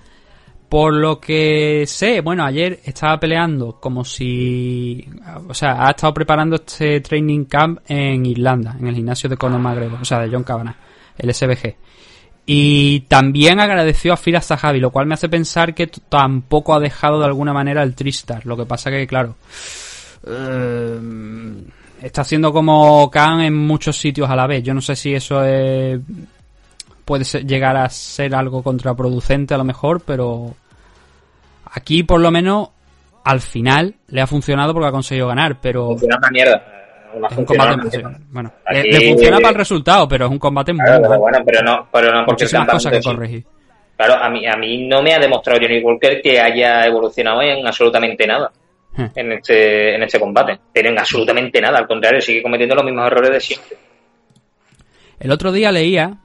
Por 0.73 0.91
lo 0.95 1.19
que 1.19 1.83
sé, 1.85 2.21
bueno, 2.21 2.43
ayer 2.43 2.79
estaba 2.83 3.19
peleando 3.19 3.79
como 3.79 4.03
si. 4.03 5.07
O 5.47 5.53
sea, 5.53 5.85
ha 5.85 5.91
estado 5.91 6.15
preparando 6.15 6.55
este 6.55 6.99
training 6.99 7.45
camp 7.45 7.81
en 7.87 8.25
Irlanda, 8.25 8.75
en 8.79 8.87
el 8.87 8.95
gimnasio 8.95 9.29
de 9.29 9.37
Conor 9.37 9.59
McGregor, 9.59 10.01
o 10.01 10.03
sea, 10.05 10.21
de 10.21 10.31
John 10.31 10.43
Kavanagh, 10.43 10.75
el 11.19 11.31
SBG. 11.31 11.75
Y 12.47 13.01
también 13.01 13.59
agradeció 13.59 14.13
a 14.13 14.17
Fira 14.17 14.41
Zahavi, 14.41 14.79
lo 14.79 14.89
cual 14.89 15.05
me 15.05 15.13
hace 15.13 15.29
pensar 15.29 15.75
que 15.75 15.85
tampoco 15.85 16.73
ha 16.73 16.79
dejado 16.79 17.19
de 17.19 17.25
alguna 17.25 17.53
manera 17.53 17.83
el 17.83 17.93
Tristar. 17.93 18.43
Lo 18.43 18.57
que 18.57 18.65
pasa 18.65 18.89
que, 18.89 19.05
claro. 19.05 19.35
Eh, 20.25 20.99
está 22.01 22.21
haciendo 22.21 22.51
como 22.51 23.11
Khan 23.11 23.41
en 23.41 23.55
muchos 23.55 23.95
sitios 23.95 24.27
a 24.27 24.35
la 24.35 24.47
vez. 24.47 24.63
Yo 24.63 24.73
no 24.73 24.81
sé 24.81 24.95
si 24.95 25.13
eso 25.13 25.39
puede 27.05 27.25
llegar 27.45 27.77
a 27.77 27.87
ser 27.89 28.33
algo 28.33 28.63
contraproducente 28.63 29.53
a 29.53 29.57
lo 29.57 29.65
mejor, 29.65 30.01
pero 30.01 30.55
Aquí, 31.75 32.03
por 32.03 32.21
lo 32.21 32.29
menos, 32.31 32.69
al 33.23 33.41
final 33.41 33.95
le 34.07 34.21
ha 34.21 34.27
funcionado 34.27 34.73
porque 34.73 34.87
ha 34.87 34.91
conseguido 34.91 35.27
ganar, 35.27 35.59
pero. 35.59 35.87
Funciona 35.87 36.17
una 36.17 36.29
mierda. 36.29 36.63
es 37.29 37.37
un 37.37 37.45
combate 37.45 38.03
bueno, 38.29 38.53
le, 38.71 39.09
funciona 39.09 39.37
para 39.37 39.49
el 39.49 39.55
resultado, 39.55 40.07
pero 40.07 40.25
es 40.25 40.31
un 40.31 40.39
combate 40.39 40.73
muy 40.73 40.83
bueno. 41.17 41.39
pero 41.45 41.63
no, 41.63 41.87
pero 41.91 42.13
no 42.13 42.25
porque 42.25 42.45
es 42.45 42.53
cosas 42.53 42.91
que 42.91 43.01
corregir. 43.01 43.43
Claro, 43.95 44.15
a 44.15 44.29
mí, 44.29 44.45
a 44.45 44.55
mí 44.55 44.87
no 44.87 45.01
me 45.01 45.13
ha 45.13 45.19
demostrado 45.19 45.59
Johnny 45.61 45.81
Walker 45.81 46.21
que 46.21 46.39
haya 46.39 46.85
evolucionado 46.85 47.41
en 47.41 47.65
absolutamente 47.65 48.25
nada 48.25 48.51
hmm. 48.95 49.05
en 49.15 49.31
este, 49.33 49.95
en 49.95 50.03
este 50.03 50.19
combate. 50.19 50.59
Pero 50.73 50.89
en 50.89 50.99
absolutamente 50.99 51.61
nada, 51.61 51.77
al 51.79 51.87
contrario, 51.87 52.19
sigue 52.19 52.41
cometiendo 52.41 52.75
los 52.75 52.83
mismos 52.83 53.05
errores 53.07 53.31
de 53.31 53.39
siempre. 53.39 53.77
El 55.19 55.31
otro 55.31 55.51
día 55.51 55.71
leía 55.71 56.17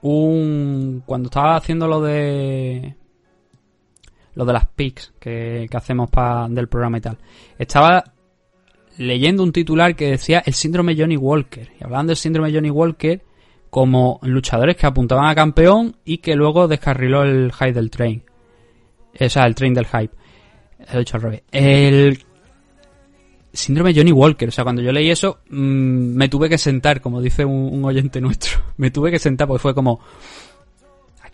un. 0.00 1.02
Cuando 1.04 1.26
estaba 1.26 1.56
haciendo 1.56 1.86
lo 1.86 2.00
de 2.00 2.94
lo 4.38 4.44
de 4.44 4.52
las 4.52 4.68
pics 4.68 5.12
que, 5.18 5.68
hacemos 5.72 6.08
para 6.08 6.48
del 6.48 6.68
programa 6.68 6.98
y 6.98 7.00
tal. 7.00 7.18
Estaba 7.58 8.04
leyendo 8.96 9.42
un 9.42 9.50
titular 9.50 9.96
que 9.96 10.12
decía 10.12 10.44
el 10.46 10.54
síndrome 10.54 10.94
Johnny 10.96 11.16
Walker. 11.16 11.68
Y 11.78 11.82
hablando 11.82 12.10
del 12.10 12.16
síndrome 12.16 12.52
Johnny 12.52 12.70
Walker 12.70 13.20
como 13.68 14.20
luchadores 14.22 14.76
que 14.76 14.86
apuntaban 14.86 15.26
a 15.26 15.34
campeón 15.34 15.96
y 16.04 16.18
que 16.18 16.36
luego 16.36 16.68
descarriló 16.68 17.24
el 17.24 17.52
hype 17.52 17.72
del 17.72 17.90
train. 17.90 18.22
O 19.18 19.28
sea, 19.28 19.44
el 19.44 19.56
train 19.56 19.74
del 19.74 19.86
hype. 19.86 20.14
He 20.88 20.98
dicho 20.98 21.16
al 21.16 21.22
revés. 21.24 21.42
El 21.50 22.24
síndrome 23.52 23.92
Johnny 23.92 24.12
Walker. 24.12 24.50
O 24.50 24.52
sea, 24.52 24.62
cuando 24.62 24.82
yo 24.82 24.92
leí 24.92 25.10
eso, 25.10 25.40
mm, 25.50 26.14
me 26.14 26.28
tuve 26.28 26.48
que 26.48 26.58
sentar, 26.58 27.00
como 27.00 27.20
dice 27.20 27.44
un, 27.44 27.84
oyente 27.84 28.20
nuestro. 28.20 28.60
me 28.76 28.92
tuve 28.92 29.10
que 29.10 29.18
sentar 29.18 29.48
porque 29.48 29.62
fue 29.62 29.74
como, 29.74 29.98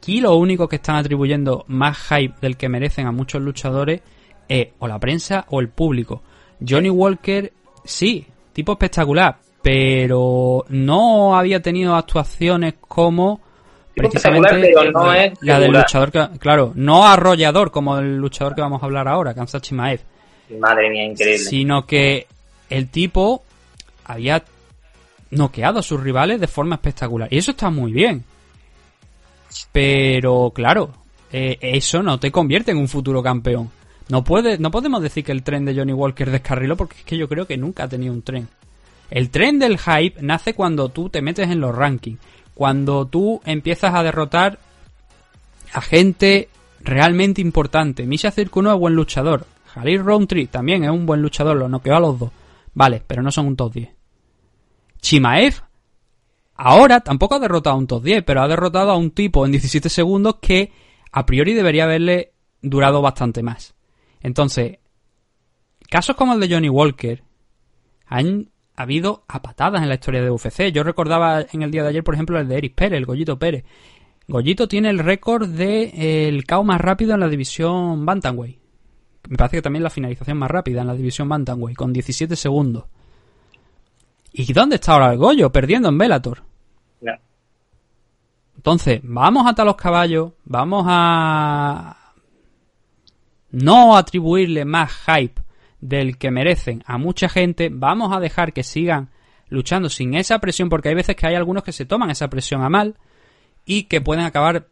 Aquí 0.04 0.20
lo 0.20 0.36
único 0.36 0.68
que 0.68 0.76
están 0.76 0.96
atribuyendo 0.96 1.64
más 1.68 1.96
hype 2.10 2.34
del 2.42 2.58
que 2.58 2.68
merecen 2.68 3.06
a 3.06 3.10
muchos 3.10 3.40
luchadores 3.40 4.02
es 4.46 4.68
o 4.78 4.86
la 4.86 5.00
prensa 5.00 5.46
o 5.48 5.60
el 5.60 5.70
público. 5.70 6.20
Johnny 6.60 6.90
Walker, 6.90 7.50
sí, 7.86 8.26
tipo 8.52 8.72
espectacular, 8.72 9.38
pero 9.62 10.66
no 10.68 11.34
había 11.34 11.62
tenido 11.62 11.96
actuaciones 11.96 12.74
como 12.86 13.40
precisamente 13.94 14.74
la 15.40 15.58
del 15.58 15.72
luchador 15.72 16.12
que, 16.12 16.28
claro, 16.38 16.72
no 16.74 17.06
arrollador 17.06 17.70
como 17.70 17.96
el 17.96 18.18
luchador 18.18 18.54
que 18.54 18.60
vamos 18.60 18.82
a 18.82 18.84
hablar 18.84 19.08
ahora, 19.08 19.32
Kansas 19.32 19.62
Chimaev. 19.62 20.00
Madre 20.60 20.90
mía, 20.90 21.04
increíble. 21.04 21.38
Sino 21.38 21.86
que 21.86 22.26
el 22.68 22.90
tipo 22.90 23.42
había 24.04 24.44
noqueado 25.30 25.78
a 25.78 25.82
sus 25.82 25.98
rivales 25.98 26.42
de 26.42 26.46
forma 26.46 26.74
espectacular. 26.74 27.32
Y 27.32 27.38
eso 27.38 27.52
está 27.52 27.70
muy 27.70 27.90
bien. 27.90 28.22
Pero 29.72 30.52
claro, 30.54 30.92
eh, 31.32 31.58
eso 31.60 32.02
no 32.02 32.18
te 32.18 32.30
convierte 32.30 32.72
en 32.72 32.78
un 32.78 32.88
futuro 32.88 33.22
campeón. 33.22 33.70
No, 34.08 34.24
no 34.58 34.70
podemos 34.70 35.02
decir 35.02 35.24
que 35.24 35.32
el 35.32 35.42
tren 35.42 35.64
de 35.64 35.74
Johnny 35.74 35.92
Walker 35.92 36.30
descarriló 36.30 36.76
porque 36.76 36.96
es 36.98 37.04
que 37.04 37.16
yo 37.16 37.28
creo 37.28 37.46
que 37.46 37.56
nunca 37.56 37.84
ha 37.84 37.88
tenido 37.88 38.12
un 38.12 38.22
tren. 38.22 38.48
El 39.10 39.30
tren 39.30 39.58
del 39.58 39.78
hype 39.78 40.20
nace 40.20 40.54
cuando 40.54 40.88
tú 40.90 41.08
te 41.08 41.22
metes 41.22 41.50
en 41.50 41.60
los 41.60 41.74
rankings. 41.74 42.20
Cuando 42.54 43.06
tú 43.06 43.40
empiezas 43.44 43.94
a 43.94 44.02
derrotar 44.02 44.58
a 45.72 45.80
gente 45.80 46.48
realmente 46.80 47.40
importante. 47.40 48.06
Misha 48.06 48.30
Circuno 48.30 48.72
es 48.72 48.78
buen 48.78 48.94
luchador. 48.94 49.46
Jalil 49.66 50.04
Roundtree 50.04 50.46
también 50.46 50.84
es 50.84 50.90
un 50.90 51.04
buen 51.04 51.20
luchador, 51.20 51.56
lo 51.56 51.68
noqueó 51.68 51.96
a 51.96 52.00
los 52.00 52.18
dos. 52.18 52.30
Vale, 52.74 53.02
pero 53.06 53.22
no 53.22 53.32
son 53.32 53.46
un 53.46 53.56
top 53.56 53.72
10. 53.72 53.88
Chimaev 55.00 55.63
Ahora 56.54 57.00
tampoco 57.00 57.34
ha 57.34 57.40
derrotado 57.40 57.76
a 57.76 57.78
un 57.78 57.86
top 57.86 58.04
10, 58.04 58.22
pero 58.24 58.42
ha 58.42 58.48
derrotado 58.48 58.90
a 58.90 58.96
un 58.96 59.10
tipo 59.10 59.44
en 59.44 59.52
17 59.52 59.88
segundos 59.88 60.36
que 60.40 60.72
a 61.10 61.26
priori 61.26 61.52
debería 61.52 61.84
haberle 61.84 62.32
durado 62.62 63.02
bastante 63.02 63.42
más. 63.42 63.74
Entonces, 64.20 64.78
casos 65.90 66.16
como 66.16 66.34
el 66.34 66.40
de 66.40 66.48
Johnny 66.48 66.68
Walker 66.68 67.22
han 68.06 68.50
habido 68.76 69.24
a 69.28 69.42
patadas 69.42 69.82
en 69.82 69.88
la 69.88 69.94
historia 69.94 70.22
de 70.22 70.30
UFC. 70.30 70.72
Yo 70.72 70.82
recordaba 70.82 71.44
en 71.52 71.62
el 71.62 71.70
día 71.70 71.82
de 71.82 71.90
ayer, 71.90 72.04
por 72.04 72.14
ejemplo, 72.14 72.38
el 72.38 72.48
de 72.48 72.58
Eric 72.58 72.74
Pérez, 72.74 72.98
el 72.98 73.06
Gollito 73.06 73.38
Pérez. 73.38 73.64
Gollito 74.26 74.68
tiene 74.68 74.90
el 74.90 74.98
récord 74.98 75.48
de 75.48 75.84
eh, 75.84 76.28
el 76.28 76.46
KO 76.46 76.64
más 76.64 76.80
rápido 76.80 77.14
en 77.14 77.20
la 77.20 77.28
división 77.28 78.06
Bantamweight. 78.06 78.58
Me 79.28 79.36
parece 79.36 79.58
que 79.58 79.62
también 79.62 79.82
la 79.82 79.90
finalización 79.90 80.38
más 80.38 80.50
rápida 80.50 80.82
en 80.82 80.86
la 80.86 80.94
división 80.94 81.28
Bantamweight, 81.28 81.76
con 81.76 81.92
17 81.92 82.36
segundos. 82.36 82.84
¿Y 84.36 84.52
dónde 84.52 84.76
está 84.76 84.94
ahora 84.94 85.12
el 85.12 85.18
Goyo? 85.18 85.52
Perdiendo 85.52 85.88
en 85.88 85.96
Velator. 85.96 86.42
No. 87.00 87.12
Entonces, 88.56 89.00
vamos 89.04 89.46
a 89.46 89.50
atar 89.50 89.64
los 89.64 89.76
caballos, 89.76 90.32
vamos 90.44 90.84
a 90.88 92.14
no 93.52 93.96
atribuirle 93.96 94.64
más 94.64 94.92
hype 95.06 95.40
del 95.80 96.18
que 96.18 96.32
merecen 96.32 96.82
a 96.84 96.98
mucha 96.98 97.28
gente, 97.28 97.68
vamos 97.72 98.12
a 98.12 98.18
dejar 98.18 98.52
que 98.52 98.64
sigan 98.64 99.10
luchando 99.48 99.88
sin 99.88 100.14
esa 100.14 100.40
presión, 100.40 100.68
porque 100.68 100.88
hay 100.88 100.96
veces 100.96 101.14
que 101.14 101.28
hay 101.28 101.36
algunos 101.36 101.62
que 101.62 101.70
se 101.70 101.86
toman 101.86 102.10
esa 102.10 102.28
presión 102.28 102.62
a 102.62 102.68
mal 102.68 102.96
y 103.64 103.84
que 103.84 104.00
pueden 104.00 104.24
acabar 104.24 104.66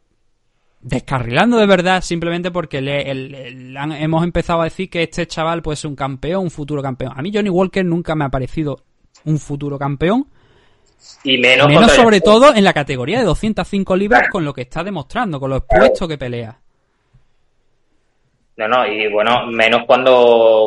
descarrilando 0.81 1.59
de 1.59 1.67
verdad 1.67 2.03
simplemente 2.03 2.51
porque 2.51 2.81
le, 2.81 3.09
hemos 3.09 4.25
empezado 4.25 4.63
a 4.63 4.65
decir 4.65 4.91
que 4.91 5.05
este 5.05 5.29
chaval 5.29 5.63
puede 5.63 5.77
ser 5.77 5.89
un 5.89 5.95
campeón, 5.95 6.43
un 6.43 6.51
futuro 6.51 6.83
campeón. 6.83 7.13
A 7.15 7.23
mí 7.23 7.31
Johnny 7.33 7.51
Walker 7.51 7.85
nunca 7.85 8.17
me 8.17 8.25
ha 8.25 8.29
parecido 8.29 8.83
un 9.25 9.39
futuro 9.39 9.79
campeón. 9.79 10.27
Y 11.25 11.39
menos, 11.39 11.93
sobre 11.93 12.21
todo 12.21 12.55
en 12.55 12.63
la 12.63 12.73
categoría 12.73 13.19
de 13.19 13.25
205 13.25 13.97
libras 13.97 14.29
con 14.31 14.45
lo 14.45 14.53
que 14.55 14.63
está 14.63 14.85
demostrando, 14.85 15.41
con 15.41 15.51
lo 15.51 15.57
expuesto 15.57 16.07
que 16.07 16.17
pelea. 16.19 16.59
No, 18.57 18.69
no, 18.69 18.87
y 18.87 19.11
bueno, 19.11 19.47
menos 19.47 19.83
cuando 19.87 20.13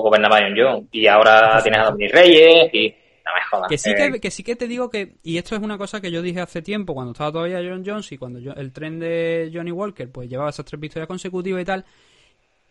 gobernaba 0.02 0.40
John 0.42 0.56
Jones. 0.58 0.86
Y 0.92 1.08
ahora 1.08 1.62
tienes 1.62 1.82
a 1.82 1.86
Dominic 1.86 2.14
Reyes 2.14 2.74
y... 2.74 2.90
No 3.26 3.32
me 3.34 3.42
jodas. 3.50 3.70
Que 3.70 3.78
sí 3.78 3.90
Eh, 3.92 3.96
que, 4.14 4.20
que 4.20 4.32
sí 4.32 4.44
que 4.44 4.56
te 4.56 4.68
digo 4.68 4.90
que, 4.90 5.16
y 5.24 5.38
esto 5.38 5.56
es 5.56 5.62
una 5.62 5.78
cosa 5.80 6.00
que 6.02 6.12
yo 6.12 6.22
dije 6.22 6.42
hace 6.42 6.62
tiempo, 6.62 6.94
cuando 6.94 7.12
estaba 7.14 7.32
todavía 7.32 7.58
John 7.68 7.84
Jones 7.86 8.12
y 8.12 8.18
cuando 8.18 8.40
yo- 8.40 8.54
el 8.54 8.72
tren 8.72 9.00
de 9.00 9.50
Johnny 9.54 9.72
Walker 9.72 10.12
pues 10.12 10.30
llevaba 10.30 10.50
esas 10.52 10.66
tres 10.66 10.80
victorias 10.80 11.08
consecutivas 11.08 11.62
y 11.62 11.66
tal, 11.66 11.86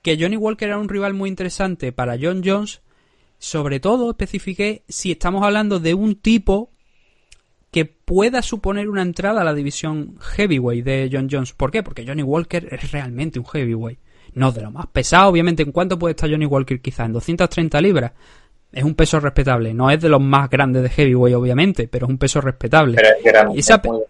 que 0.03 0.17
Johnny 0.21 0.37
Walker 0.37 0.69
era 0.69 0.79
un 0.79 0.89
rival 0.89 1.13
muy 1.15 1.29
interesante 1.29 1.91
para 1.91 2.17
John 2.21 2.43
Jones, 2.45 2.83
sobre 3.39 3.81
todo 3.81 4.11
especifiqué 4.11 4.83
si 4.89 5.13
estamos 5.13 5.43
hablando 5.45 5.81
de 5.81 5.95
un 5.95 6.17
tipo 6.17 6.71
que 7.71 7.85
pueda 7.85 8.41
suponer 8.43 8.89
una 8.89 9.03
entrada 9.03 9.41
a 9.41 9.45
la 9.45 9.53
división 9.55 10.17
heavyweight 10.21 10.85
de 10.85 11.09
John 11.13 11.29
Jones. 11.31 11.53
¿Por 11.53 11.71
qué? 11.73 11.83
Porque 11.83 12.07
Johnny 12.07 12.23
Walker 12.23 12.69
es 12.73 12.93
realmente 12.93 13.39
un 13.41 13.47
heavyweight. 13.47 13.99
No 14.35 14.53
de 14.53 14.63
lo 14.63 14.71
más 14.71 14.87
pesado, 14.89 15.29
obviamente. 15.31 15.63
¿En 15.65 15.73
cuánto 15.73 15.99
puede 15.99 16.13
estar 16.13 16.31
Johnny 16.31 16.47
Walker? 16.47 16.81
Quizás 16.81 17.07
en 17.07 17.13
230 17.13 17.81
libras. 17.81 18.13
Es 18.73 18.83
un 18.85 18.95
peso 18.95 19.21
respetable. 19.21 19.75
No 19.75 19.91
es 19.91 20.01
de 20.01 20.09
los 20.09 20.21
más 20.21 20.49
grandes 20.51 20.83
de 20.83 20.89
heavyweight, 20.89 21.37
obviamente, 21.37 21.87
pero 21.89 22.07
es 22.07 22.11
un 22.11 22.19
peso 22.19 22.41
respetable. 22.41 22.95
Pero 22.97 23.09
es 23.17 23.23
que 23.23 23.29
era- 23.29 23.49
Y 23.55 23.59
esa 23.59 23.81
pe- 23.83 23.89
muy- 23.91 24.01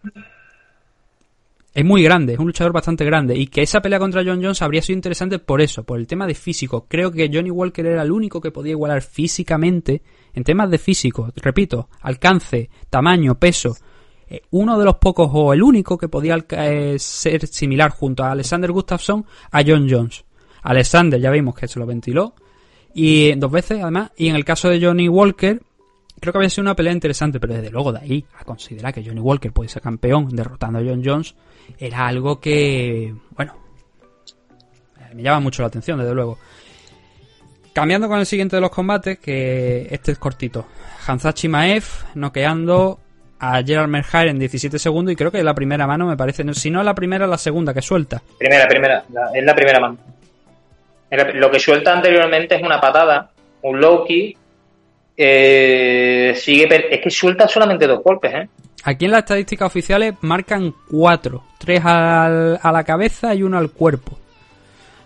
Es 1.75 1.85
muy 1.85 2.05
grande, 2.05 2.35
es 2.35 2.39
un 2.39 2.47
luchador 2.47 2.72
bastante 2.72 3.05
grande. 3.05 3.37
Y 3.37 3.49
que 3.49 3.62
esa 3.62 3.83
pelea 3.83 3.99
contra 3.99 4.22
John 4.25 4.41
Jones 4.41 4.62
habría 4.62 4.81
sido 4.81 4.97
interesante 4.97 5.41
por 5.41 5.61
eso, 5.61 5.83
por 5.83 5.99
el 5.99 6.07
tema 6.07 6.25
de 6.25 6.35
físico. 6.35 6.87
Creo 6.89 7.11
que 7.11 7.29
Johnny 7.33 7.51
Walker 7.51 7.85
era 7.85 8.03
el 8.03 8.12
único 8.12 8.41
que 8.41 8.53
podía 8.53 8.70
igualar 8.70 9.03
físicamente, 9.03 10.01
en 10.33 10.45
temas 10.45 10.70
de 10.70 10.79
físico, 10.79 11.33
repito, 11.35 11.89
alcance, 12.01 12.70
tamaño, 12.89 13.39
peso. 13.39 13.77
eh, 14.29 14.43
uno 14.51 14.79
de 14.79 14.85
los 14.85 14.97
pocos 14.97 15.29
o 15.33 15.53
el 15.53 15.62
único 15.62 15.99
que 15.99 16.09
podía 16.09 16.45
eh, 16.51 16.97
ser 16.99 17.47
similar 17.47 17.91
junto 17.91 18.22
a 18.25 18.31
Alexander 18.31 18.70
Gustafsson 18.70 19.25
a 19.51 19.62
John 19.66 19.89
Jones. 19.91 20.25
Alexander 20.62 21.20
ya 21.20 21.31
vimos 21.31 21.55
que 21.55 21.68
se 21.68 21.79
lo 21.79 21.87
ventiló 21.87 22.35
y 22.95 23.35
dos 23.35 23.51
veces 23.51 23.83
además. 23.83 24.12
Y 24.16 24.29
en 24.29 24.37
el 24.37 24.45
caso 24.45 24.68
de 24.68 24.81
Johnny 24.81 25.09
Walker, 25.09 25.61
creo 26.20 26.33
que 26.33 26.39
había 26.39 26.51
sido 26.51 26.62
una 26.62 26.77
pelea 26.77 26.93
interesante, 26.93 27.41
pero 27.41 27.55
desde 27.55 27.70
luego 27.70 27.93
de 27.93 27.99
ahí 27.99 28.25
a 28.39 28.45
considerar 28.45 28.95
que 28.95 29.05
Johnny 29.05 29.20
Walker 29.20 29.53
puede 29.53 29.68
ser 29.68 29.83
campeón 29.83 30.29
derrotando 30.31 30.79
a 30.79 30.83
John 30.83 31.03
Jones, 31.05 31.35
era 31.79 32.07
algo 32.07 32.41
que, 32.41 33.15
bueno, 33.31 33.55
me 35.15 35.23
llama 35.23 35.41
mucho 35.41 35.62
la 35.62 35.69
atención, 35.69 35.99
desde 35.99 36.15
luego. 36.15 36.39
Cambiando 37.73 38.09
con 38.09 38.19
el 38.19 38.27
siguiente 38.27 38.57
de 38.57 38.62
los 38.62 38.71
combates, 38.71 39.19
que 39.19 39.89
este 39.91 40.12
es 40.12 40.19
cortito. 40.19 40.67
Hanzachi 41.07 41.49
Maev 41.49 41.85
noqueando 42.15 43.01
a 43.39 43.62
Gerald 43.62 43.89
Merhair 43.89 44.29
en 44.29 44.39
17 44.39 44.79
segundos 44.79 45.12
y 45.12 45.17
creo 45.17 45.31
que 45.31 45.43
la 45.43 45.55
primera 45.55 45.87
mano 45.87 46.07
me 46.07 46.17
parece, 46.17 46.45
si 46.55 46.71
no 46.71 46.83
la 46.83 46.95
primera, 46.95 47.27
la 47.27 47.37
segunda 47.37 47.75
que 47.75 47.83
suelta. 47.83 48.23
Primera, 48.39 48.67
primera, 48.69 49.05
es 49.35 49.45
la 49.45 49.55
primera 49.55 49.81
mano. 49.81 49.99
Lo 51.35 51.51
que 51.51 51.59
suelta 51.59 51.93
anteriormente 51.93 52.57
es 52.57 52.62
una 52.62 52.81
patada, 52.81 53.31
un 53.62 53.81
low 53.81 54.05
kick. 54.05 54.37
eh, 55.17 56.33
sigue, 56.37 56.95
es 56.95 57.01
que 57.01 57.11
suelta 57.11 57.47
solamente 57.47 57.87
dos 57.87 58.03
golpes, 58.03 58.35
¿eh? 58.35 58.49
Aquí 58.85 59.07
en 59.07 59.11
las 59.12 59.20
estadísticas 59.20 59.66
oficiales 59.66 60.14
marcan 60.20 60.74
cuatro, 60.91 61.43
tres 61.59 61.82
al- 61.85 62.59
a 62.62 62.70
la 62.72 62.85
cabeza 62.85 63.35
y 63.35 63.43
uno 63.43 63.57
al 63.59 63.70
cuerpo. 63.70 64.18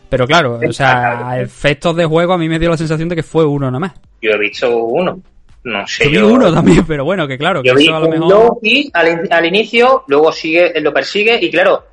Pero 0.09 0.27
claro, 0.27 0.59
o 0.67 0.73
sea, 0.73 1.29
a 1.31 1.41
efectos 1.41 1.95
de 1.95 2.05
juego 2.07 2.33
a 2.33 2.39
mí 2.39 2.49
me 2.49 2.59
dio 2.59 2.71
la 2.71 2.77
sensación 2.77 3.09
de 3.09 3.17
que 3.17 3.23
fue 3.23 3.45
uno 3.45 3.67
nada 3.67 3.79
más. 3.79 3.93
Yo 4.23 4.31
he 4.33 4.39
visto 4.39 4.77
uno. 4.85 5.21
No 5.65 5.87
sé. 5.87 6.05
Yo 6.05 6.11
vi 6.11 6.17
yo- 6.17 6.29
uno 6.29 6.53
también, 6.53 6.85
pero 6.87 7.05
bueno, 7.05 7.29
que 7.29 7.37
claro, 7.37 7.63
que 7.63 7.75
vi 7.75 7.85
eso 7.85 7.95
a 7.97 8.01
lo 8.01 8.09
mejor... 8.09 8.29
low 8.31 8.61
kick 8.63 8.91
al, 8.97 9.29
al 9.31 9.47
inicio, 9.47 10.05
luego 10.07 10.33
sigue, 10.33 10.73
lo 10.81 10.93
persigue 10.95 11.39
y 11.43 11.51
claro, 11.51 11.85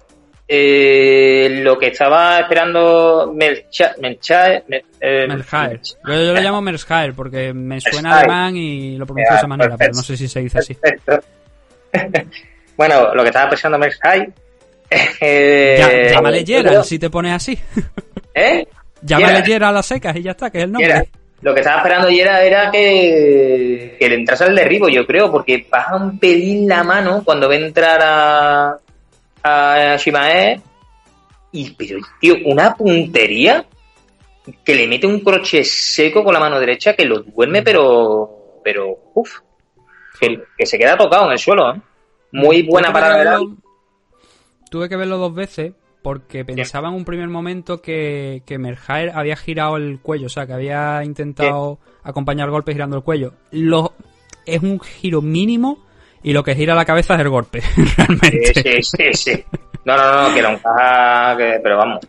eh, 0.47 1.59
lo 1.61 1.77
que 1.77 1.87
estaba 1.87 2.39
esperando 2.39 3.33
Melcha- 3.35 3.95
Melcha- 3.99 4.63
Mel- 4.67 4.85
eh. 5.01 5.27
Yo, 6.07 6.13
yo 6.13 6.33
lo 6.33 6.39
llamo 6.41 6.61
Merhair 6.61 7.13
porque 7.13 7.53
me 7.53 7.81
suena 7.81 8.19
alemán 8.19 8.55
y 8.55 8.97
lo 8.97 9.05
pronuncio 9.05 9.33
de 9.33 9.37
esa 9.39 9.47
manera, 9.47 9.75
pero 9.77 9.91
no 9.93 10.01
sé 10.03 10.15
si 10.15 10.27
se 10.27 10.39
dice 10.41 10.59
así. 10.59 10.73
Perfecto. 10.75 11.19
bueno, 12.77 13.13
lo 13.13 13.23
que 13.23 13.29
estaba 13.29 13.49
pensando 13.49 13.77
Merhair. 13.77 14.31
Eh, 15.19 15.77
Ya, 15.79 16.13
llámale 16.13 16.45
Gerald 16.45 16.83
si 16.83 16.99
te 16.99 17.09
pones 17.09 17.33
así. 17.33 17.57
¿Eh? 18.35 18.67
Llámale 19.01 19.27
Gerald. 19.27 19.45
Gerald 19.45 19.69
a 19.69 19.71
las 19.71 19.85
secas 19.87 20.15
y 20.15 20.21
ya 20.21 20.31
está, 20.31 20.51
que 20.51 20.59
es 20.59 20.63
el 20.65 20.71
nombre. 20.71 20.87
Gerald. 20.87 21.09
Lo 21.41 21.53
que 21.53 21.59
estaba 21.59 21.77
esperando 21.77 22.09
Yera 22.09 22.43
era 22.43 22.71
que, 22.71 23.97
que 23.99 24.09
le 24.09 24.15
entrase 24.15 24.45
al 24.45 24.55
derribo, 24.55 24.89
yo 24.89 25.05
creo, 25.05 25.31
porque 25.31 25.67
baja 25.69 25.95
un 25.95 26.17
pelín 26.17 26.67
la 26.67 26.83
mano 26.83 27.23
cuando 27.23 27.47
ve 27.47 27.57
entrar 27.57 27.99
a, 28.01 28.79
a 29.43 29.95
Shimae. 29.97 30.59
Y, 31.51 31.69
pero, 31.71 31.99
tío, 32.19 32.35
una 32.45 32.73
puntería 32.73 33.63
que 34.63 34.75
le 34.75 34.87
mete 34.87 35.05
un 35.05 35.19
croche 35.19 35.63
seco 35.63 36.23
con 36.23 36.33
la 36.33 36.39
mano 36.39 36.59
derecha 36.59 36.95
que 36.95 37.05
lo 37.05 37.21
duerme, 37.21 37.61
pero, 37.61 38.59
pero, 38.63 39.11
uff, 39.13 39.39
que, 40.19 40.43
que 40.57 40.65
se 40.65 40.77
queda 40.77 40.97
tocado 40.97 41.25
en 41.25 41.31
el 41.33 41.39
suelo, 41.39 41.73
¿eh? 41.73 41.81
Muy 42.31 42.63
buena 42.63 42.91
parada 42.91 43.17
de 43.17 43.23
verlo-. 43.25 43.55
Tuve 44.69 44.89
que 44.89 44.95
verlo 44.97 45.17
dos 45.17 45.33
veces 45.33 45.73
porque 46.01 46.43
pensaba 46.45 46.89
en 46.89 46.95
un 46.95 47.05
primer 47.05 47.27
momento 47.29 47.81
que, 47.81 48.43
que 48.45 48.59
había 49.13 49.35
girado 49.35 49.77
el 49.77 49.99
cuello, 50.01 50.27
o 50.27 50.29
sea, 50.29 50.45
que 50.45 50.53
había 50.53 51.01
intentado 51.03 51.79
acompañar 52.03 52.49
golpes 52.49 52.75
girando 52.75 52.97
el 52.97 53.03
cuello. 53.03 53.33
Lo, 53.51 53.93
es 54.45 54.61
un 54.61 54.79
giro 54.79 55.21
mínimo 55.21 55.83
y 56.21 56.33
lo 56.33 56.43
que 56.43 56.55
gira 56.55 56.75
la 56.75 56.85
cabeza 56.85 57.15
es 57.15 57.21
el 57.21 57.29
golpe, 57.29 57.61
realmente. 57.97 58.53
Sí, 58.53 58.61
sí, 58.63 58.83
sí, 58.83 59.13
sí. 59.13 59.43
No, 59.85 59.95
no, 59.97 60.29
no, 60.29 60.35
que 60.35 60.41
lo 60.41 60.49
encaja, 60.49 61.37
que- 61.37 61.59
pero 61.63 61.77
vamos. 61.77 61.99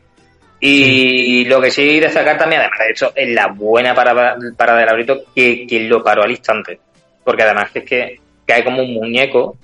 Y 0.61 1.45
lo 1.45 1.61
que 1.61 1.71
sí 1.71 2.01
destacar 2.01 2.39
también, 2.39 2.63
además 2.63 2.79
de 2.81 2.91
hecho, 2.91 3.13
es 3.15 3.29
la 3.35 3.49
buena 3.49 3.95
parada, 3.95 4.37
del 4.37 4.87
Laurito 4.87 5.21
que, 5.35 5.67
que 5.67 5.81
lo 5.81 6.03
paró 6.03 6.23
al 6.23 6.31
instante. 6.31 6.81
Porque 7.27 7.43
además 7.43 7.71
es 7.75 7.83
que 7.85 8.21
cae 8.47 8.63
como 8.65 8.81
un 8.83 8.95
muñeco, 8.95 9.57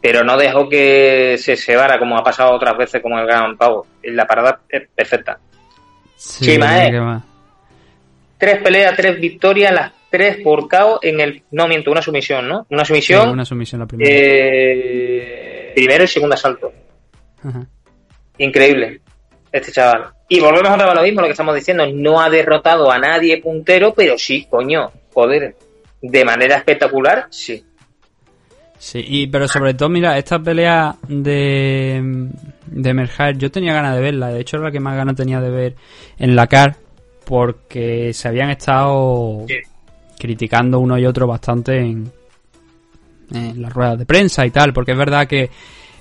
pero 0.00 0.24
no 0.24 0.36
dejó 0.38 0.66
que 0.68 1.36
se 1.38 1.56
cebara 1.56 1.98
como 1.98 2.16
ha 2.16 2.24
pasado 2.24 2.52
otras 2.52 2.76
veces 2.78 3.02
como 3.02 3.18
el 3.18 3.26
Gran 3.26 3.56
Pavo. 3.58 3.86
La 4.02 4.26
parada 4.26 4.60
es 4.68 4.88
perfecta. 4.94 5.38
Sí, 6.16 6.46
qué 6.46 6.58
más. 6.58 7.22
Tres 8.38 8.62
peleas, 8.62 8.96
tres 8.96 9.20
victorias, 9.20 9.72
las 9.72 9.92
tres 10.10 10.38
por 10.42 10.68
KO 10.68 10.98
en 11.02 11.20
el... 11.20 11.42
No, 11.52 11.68
miento, 11.68 11.90
una 11.92 12.00
sumisión, 12.02 12.48
¿no? 12.48 12.66
Una 12.70 12.84
Sí, 12.84 12.88
sumisión, 12.88 13.28
una 13.28 13.44
sumisión 13.44 13.80
la 13.82 13.86
primera. 13.86 14.10
eh, 14.12 15.72
primero 15.74 16.04
y 16.04 16.08
segundo 16.08 16.34
asalto. 16.34 16.72
Ajá. 17.44 17.66
Increíble, 18.38 19.00
este 19.52 19.70
chaval. 19.72 20.06
Y 20.28 20.40
volvemos 20.40 20.70
otra 20.72 20.86
vez 20.86 20.92
a 20.92 20.94
lo 20.94 21.02
mismo, 21.02 21.20
lo 21.20 21.26
que 21.26 21.32
estamos 21.32 21.54
diciendo. 21.54 21.86
No 21.92 22.20
ha 22.20 22.30
derrotado 22.30 22.90
a 22.90 22.98
nadie 22.98 23.40
puntero, 23.40 23.92
pero 23.94 24.16
sí, 24.18 24.46
coño, 24.48 24.90
joder. 25.12 25.54
De 26.02 26.24
manera 26.24 26.56
espectacular, 26.56 27.26
sí. 27.30 27.64
Sí, 28.78 29.04
y, 29.06 29.26
pero 29.28 29.46
sobre 29.46 29.74
todo, 29.74 29.88
mira, 29.88 30.18
esta 30.18 30.40
pelea 30.40 30.96
de, 31.06 32.28
de 32.66 32.94
Merhair, 32.94 33.38
yo 33.38 33.50
tenía 33.50 33.72
ganas 33.72 33.94
de 33.94 34.00
verla. 34.02 34.28
De 34.30 34.40
hecho, 34.40 34.56
era 34.56 34.66
la 34.66 34.72
que 34.72 34.80
más 34.80 34.96
ganas 34.96 35.14
tenía 35.14 35.40
de 35.40 35.50
ver 35.50 35.76
en 36.18 36.34
la 36.34 36.48
CAR, 36.48 36.74
porque 37.24 38.12
se 38.12 38.26
habían 38.26 38.50
estado 38.50 39.44
Sí. 39.46 39.54
criticando 40.18 40.80
uno 40.80 40.98
y 40.98 41.06
otro 41.06 41.28
bastante 41.28 41.78
en, 41.78 42.10
en 43.32 43.62
las 43.62 43.72
ruedas 43.72 44.00
de 44.00 44.06
prensa 44.06 44.44
y 44.44 44.50
tal, 44.50 44.72
porque 44.72 44.92
es 44.92 44.98
verdad 44.98 45.28
que 45.28 45.48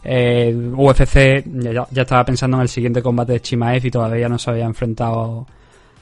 eh, 0.04 0.52
UFC 0.76 1.43
ya, 1.45 1.86
ya 1.91 2.02
estaba 2.02 2.26
pensando 2.26 2.58
en 2.58 2.64
el 2.64 2.70
siguiente 2.70 3.04
combate 3.04 3.34
de 3.34 3.41
Chimaev 3.41 3.86
y 3.86 3.91
todavía 3.91 4.28
no 4.28 4.39
se 4.39 4.49
había 4.49 4.66
enfrentado 4.66 5.45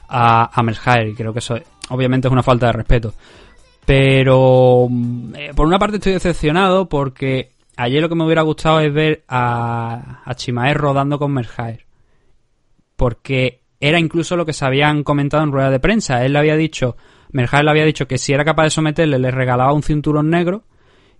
a, 0.08 0.58
a 0.58 0.62
Merhair, 0.62 1.08
y 1.08 1.14
creo 1.14 1.34
que 1.34 1.40
eso 1.40 1.58
obviamente 1.90 2.26
es 2.26 2.32
una 2.32 2.42
falta 2.42 2.66
de 2.68 2.72
respeto. 2.72 3.12
Pero 3.90 4.86
mm, 4.88 5.34
eh, 5.34 5.50
por 5.52 5.66
una 5.66 5.80
parte 5.80 5.96
estoy 5.96 6.12
decepcionado 6.12 6.88
porque 6.88 7.50
ayer 7.74 8.00
lo 8.00 8.08
que 8.08 8.14
me 8.14 8.24
hubiera 8.24 8.42
gustado 8.42 8.78
es 8.78 8.94
ver 8.94 9.24
a, 9.26 10.22
a 10.24 10.34
Chimaev 10.36 10.76
rodando 10.76 11.18
con 11.18 11.32
Merhair. 11.32 11.86
Porque 12.94 13.62
era 13.80 13.98
incluso 13.98 14.36
lo 14.36 14.46
que 14.46 14.52
se 14.52 14.64
habían 14.64 15.02
comentado 15.02 15.42
en 15.42 15.50
rueda 15.50 15.70
de 15.70 15.80
prensa. 15.80 16.24
Él 16.24 16.34
le 16.34 16.38
había 16.38 16.54
dicho, 16.54 16.96
Merhair 17.32 17.64
le 17.64 17.70
había 17.72 17.84
dicho 17.84 18.06
que 18.06 18.16
si 18.16 18.32
era 18.32 18.44
capaz 18.44 18.62
de 18.62 18.70
someterle 18.70 19.18
le 19.18 19.32
regalaba 19.32 19.72
un 19.72 19.82
cinturón 19.82 20.30
negro 20.30 20.62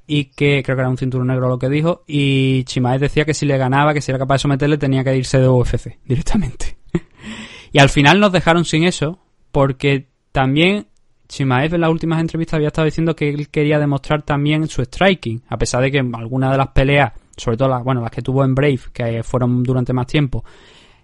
y 0.07 0.27
que 0.27 0.62
creo 0.62 0.77
que 0.77 0.83
era 0.83 0.91
un 0.91 0.97
cinturón 0.97 1.27
negro 1.27 1.49
lo 1.49 1.59
que 1.59 1.68
dijo 1.68 2.05
y 2.07 2.62
Chimaev 2.66 3.01
decía 3.01 3.25
que 3.25 3.35
si 3.35 3.47
le 3.47 3.59
ganaba, 3.59 3.95
que 3.95 4.01
si 4.01 4.12
era 4.12 4.18
capaz 4.21 4.35
de 4.35 4.43
someterle 4.43 4.79
tenía 4.79 5.03
que 5.03 5.16
irse 5.16 5.41
de 5.41 5.49
UFC 5.49 5.99
directamente. 6.05 6.79
y 7.73 7.81
al 7.81 7.89
final 7.89 8.21
nos 8.21 8.31
dejaron 8.31 8.64
sin 8.64 8.85
eso 8.85 9.18
porque 9.51 10.07
también 10.31 10.87
Chimaev 11.31 11.74
en 11.74 11.81
las 11.81 11.91
últimas 11.91 12.20
entrevistas 12.20 12.55
había 12.55 12.68
estado 12.68 12.87
diciendo 12.87 13.14
que 13.14 13.28
él 13.28 13.49
quería 13.51 13.78
demostrar 13.78 14.22
también 14.22 14.66
su 14.66 14.83
striking, 14.83 15.41
a 15.49 15.57
pesar 15.57 15.81
de 15.81 15.93
que 15.93 15.99
algunas 15.99 16.51
de 16.51 16.59
las 16.59 16.68
peleas, 16.68 17.12
sobre 17.37 17.57
todo 17.57 17.68
las, 17.68 17.85
bueno, 17.85 18.01
las 18.01 18.11
que 18.11 18.20
tuvo 18.20 18.45
en 18.45 18.53
Brave, 18.53 18.81
que 18.93 19.22
fueron 19.22 19.62
durante 19.62 19.93
más 19.93 20.09
tiempo, 20.09 20.45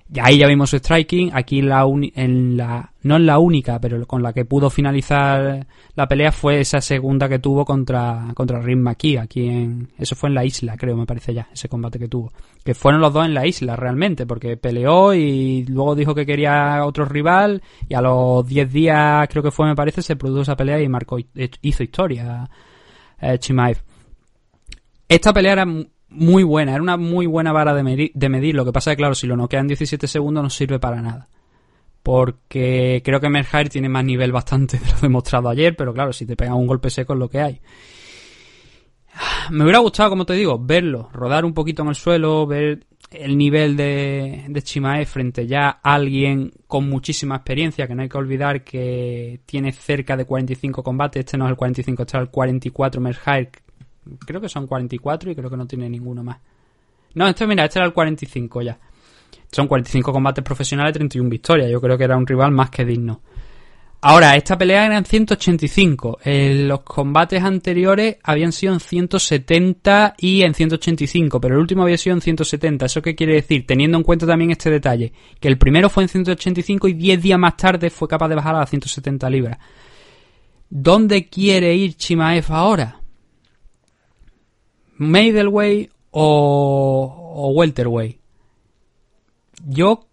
ya 0.08 0.24
ahí 0.24 0.38
ya 0.38 0.48
vimos 0.48 0.70
su 0.70 0.78
striking, 0.78 1.30
aquí 1.32 1.62
la 1.62 1.86
en 2.14 2.56
la 2.56 2.90
no 3.06 3.16
es 3.16 3.22
la 3.22 3.38
única, 3.38 3.80
pero 3.80 4.06
con 4.06 4.22
la 4.22 4.32
que 4.32 4.44
pudo 4.44 4.70
finalizar 4.70 5.66
la 5.94 6.08
pelea 6.08 6.32
fue 6.32 6.60
esa 6.60 6.80
segunda 6.80 7.28
que 7.28 7.38
tuvo 7.38 7.64
contra, 7.64 8.32
contra 8.34 8.60
Rim 8.60 8.86
aquí 8.88 9.16
en, 9.16 9.88
eso 9.98 10.14
fue 10.14 10.28
en 10.28 10.34
la 10.34 10.44
isla, 10.44 10.76
creo, 10.76 10.96
me 10.96 11.06
parece 11.06 11.32
ya, 11.32 11.48
ese 11.52 11.68
combate 11.68 11.98
que 11.98 12.08
tuvo. 12.08 12.32
Que 12.64 12.74
fueron 12.74 13.00
los 13.00 13.12
dos 13.12 13.24
en 13.24 13.34
la 13.34 13.46
isla, 13.46 13.76
realmente, 13.76 14.26
porque 14.26 14.56
peleó 14.56 15.14
y 15.14 15.64
luego 15.64 15.94
dijo 15.94 16.14
que 16.14 16.26
quería 16.26 16.84
otro 16.84 17.04
rival 17.04 17.62
y 17.88 17.94
a 17.94 18.00
los 18.00 18.46
10 18.46 18.72
días, 18.72 19.28
creo 19.28 19.42
que 19.42 19.50
fue, 19.50 19.66
me 19.66 19.74
parece, 19.74 20.02
se 20.02 20.16
produjo 20.16 20.42
esa 20.42 20.56
pelea 20.56 20.80
y 20.80 20.88
marcó, 20.88 21.18
hizo 21.62 21.82
historia 21.82 22.48
eh, 23.20 23.38
Chimaev. 23.38 23.78
Esta 25.08 25.32
pelea 25.32 25.52
era 25.52 25.66
muy 26.08 26.42
buena, 26.42 26.72
era 26.72 26.82
una 26.82 26.96
muy 26.96 27.26
buena 27.26 27.52
vara 27.52 27.74
de 27.74 27.82
medir, 27.82 28.10
de 28.14 28.28
medir. 28.28 28.54
Lo 28.54 28.64
que 28.64 28.72
pasa 28.72 28.90
es 28.90 28.96
que, 28.96 29.00
claro, 29.00 29.14
si 29.14 29.26
lo 29.26 29.36
noquean 29.36 29.68
17 29.68 30.06
segundos 30.06 30.42
no 30.42 30.50
sirve 30.50 30.78
para 30.78 31.00
nada. 31.00 31.28
Porque 32.06 33.02
creo 33.04 33.20
que 33.20 33.28
Merhair 33.28 33.68
tiene 33.68 33.88
más 33.88 34.04
nivel 34.04 34.30
bastante 34.30 34.78
de 34.78 34.86
lo 34.86 35.00
demostrado 35.00 35.48
ayer, 35.48 35.74
pero 35.74 35.92
claro, 35.92 36.12
si 36.12 36.24
te 36.24 36.36
pegan 36.36 36.54
un 36.54 36.68
golpe 36.68 36.88
seco 36.88 37.14
es 37.14 37.18
lo 37.18 37.28
que 37.28 37.40
hay. 37.40 37.60
Me 39.50 39.64
hubiera 39.64 39.80
gustado, 39.80 40.10
como 40.10 40.24
te 40.24 40.34
digo, 40.34 40.56
verlo, 40.56 41.10
rodar 41.12 41.44
un 41.44 41.52
poquito 41.52 41.82
en 41.82 41.88
el 41.88 41.96
suelo, 41.96 42.46
ver 42.46 42.86
el 43.10 43.36
nivel 43.36 43.76
de, 43.76 44.44
de 44.48 44.62
Chimae 44.62 45.04
frente 45.04 45.48
ya 45.48 45.80
a 45.82 45.94
alguien 45.94 46.52
con 46.68 46.88
muchísima 46.88 47.34
experiencia, 47.34 47.88
que 47.88 47.96
no 47.96 48.02
hay 48.02 48.08
que 48.08 48.18
olvidar 48.18 48.62
que 48.62 49.40
tiene 49.44 49.72
cerca 49.72 50.16
de 50.16 50.26
45 50.26 50.84
combates, 50.84 51.24
este 51.24 51.36
no 51.36 51.46
es 51.46 51.50
el 51.50 51.56
45, 51.56 52.02
este 52.04 52.16
es 52.18 52.22
el 52.22 52.30
44 52.30 53.00
Merhair, 53.00 53.50
creo 54.24 54.40
que 54.40 54.48
son 54.48 54.68
44 54.68 55.32
y 55.32 55.34
creo 55.34 55.50
que 55.50 55.56
no 55.56 55.66
tiene 55.66 55.90
ninguno 55.90 56.22
más. 56.22 56.38
No, 57.14 57.26
este 57.26 57.48
mira, 57.48 57.64
este 57.64 57.80
era 57.80 57.86
el 57.86 57.92
45 57.92 58.62
ya. 58.62 58.78
Son 59.56 59.68
45 59.68 60.12
combates 60.12 60.44
profesionales, 60.44 60.92
31 60.92 61.30
victorias. 61.30 61.70
Yo 61.70 61.80
creo 61.80 61.96
que 61.96 62.04
era 62.04 62.18
un 62.18 62.26
rival 62.26 62.50
más 62.50 62.68
que 62.68 62.84
digno. 62.84 63.22
Ahora, 64.02 64.36
esta 64.36 64.58
pelea 64.58 64.84
era 64.84 64.98
en 64.98 65.06
185. 65.06 66.18
los 66.24 66.80
combates 66.80 67.42
anteriores 67.42 68.18
habían 68.22 68.52
sido 68.52 68.74
en 68.74 68.80
170 68.80 70.16
y 70.18 70.42
en 70.42 70.52
185, 70.52 71.40
pero 71.40 71.54
el 71.54 71.62
último 71.62 71.84
había 71.84 71.96
sido 71.96 72.14
en 72.16 72.20
170. 72.20 72.84
¿Eso 72.84 73.00
qué 73.00 73.14
quiere 73.14 73.32
decir? 73.32 73.66
Teniendo 73.66 73.96
en 73.96 74.04
cuenta 74.04 74.26
también 74.26 74.50
este 74.50 74.68
detalle, 74.70 75.14
que 75.40 75.48
el 75.48 75.56
primero 75.56 75.88
fue 75.88 76.02
en 76.02 76.10
185 76.10 76.88
y 76.88 76.92
10 76.92 77.22
días 77.22 77.38
más 77.38 77.56
tarde 77.56 77.88
fue 77.88 78.08
capaz 78.08 78.28
de 78.28 78.34
bajar 78.34 78.56
a 78.56 78.58
las 78.58 78.68
170 78.68 79.30
libras. 79.30 79.56
¿Dónde 80.68 81.30
quiere 81.30 81.74
ir 81.74 81.94
Chimaev 81.94 82.44
ahora? 82.52 83.00
middleweight 84.98 85.90
o, 86.10 87.32
o 87.36 87.48
welterweight. 87.52 88.25
Yo, 89.68 90.06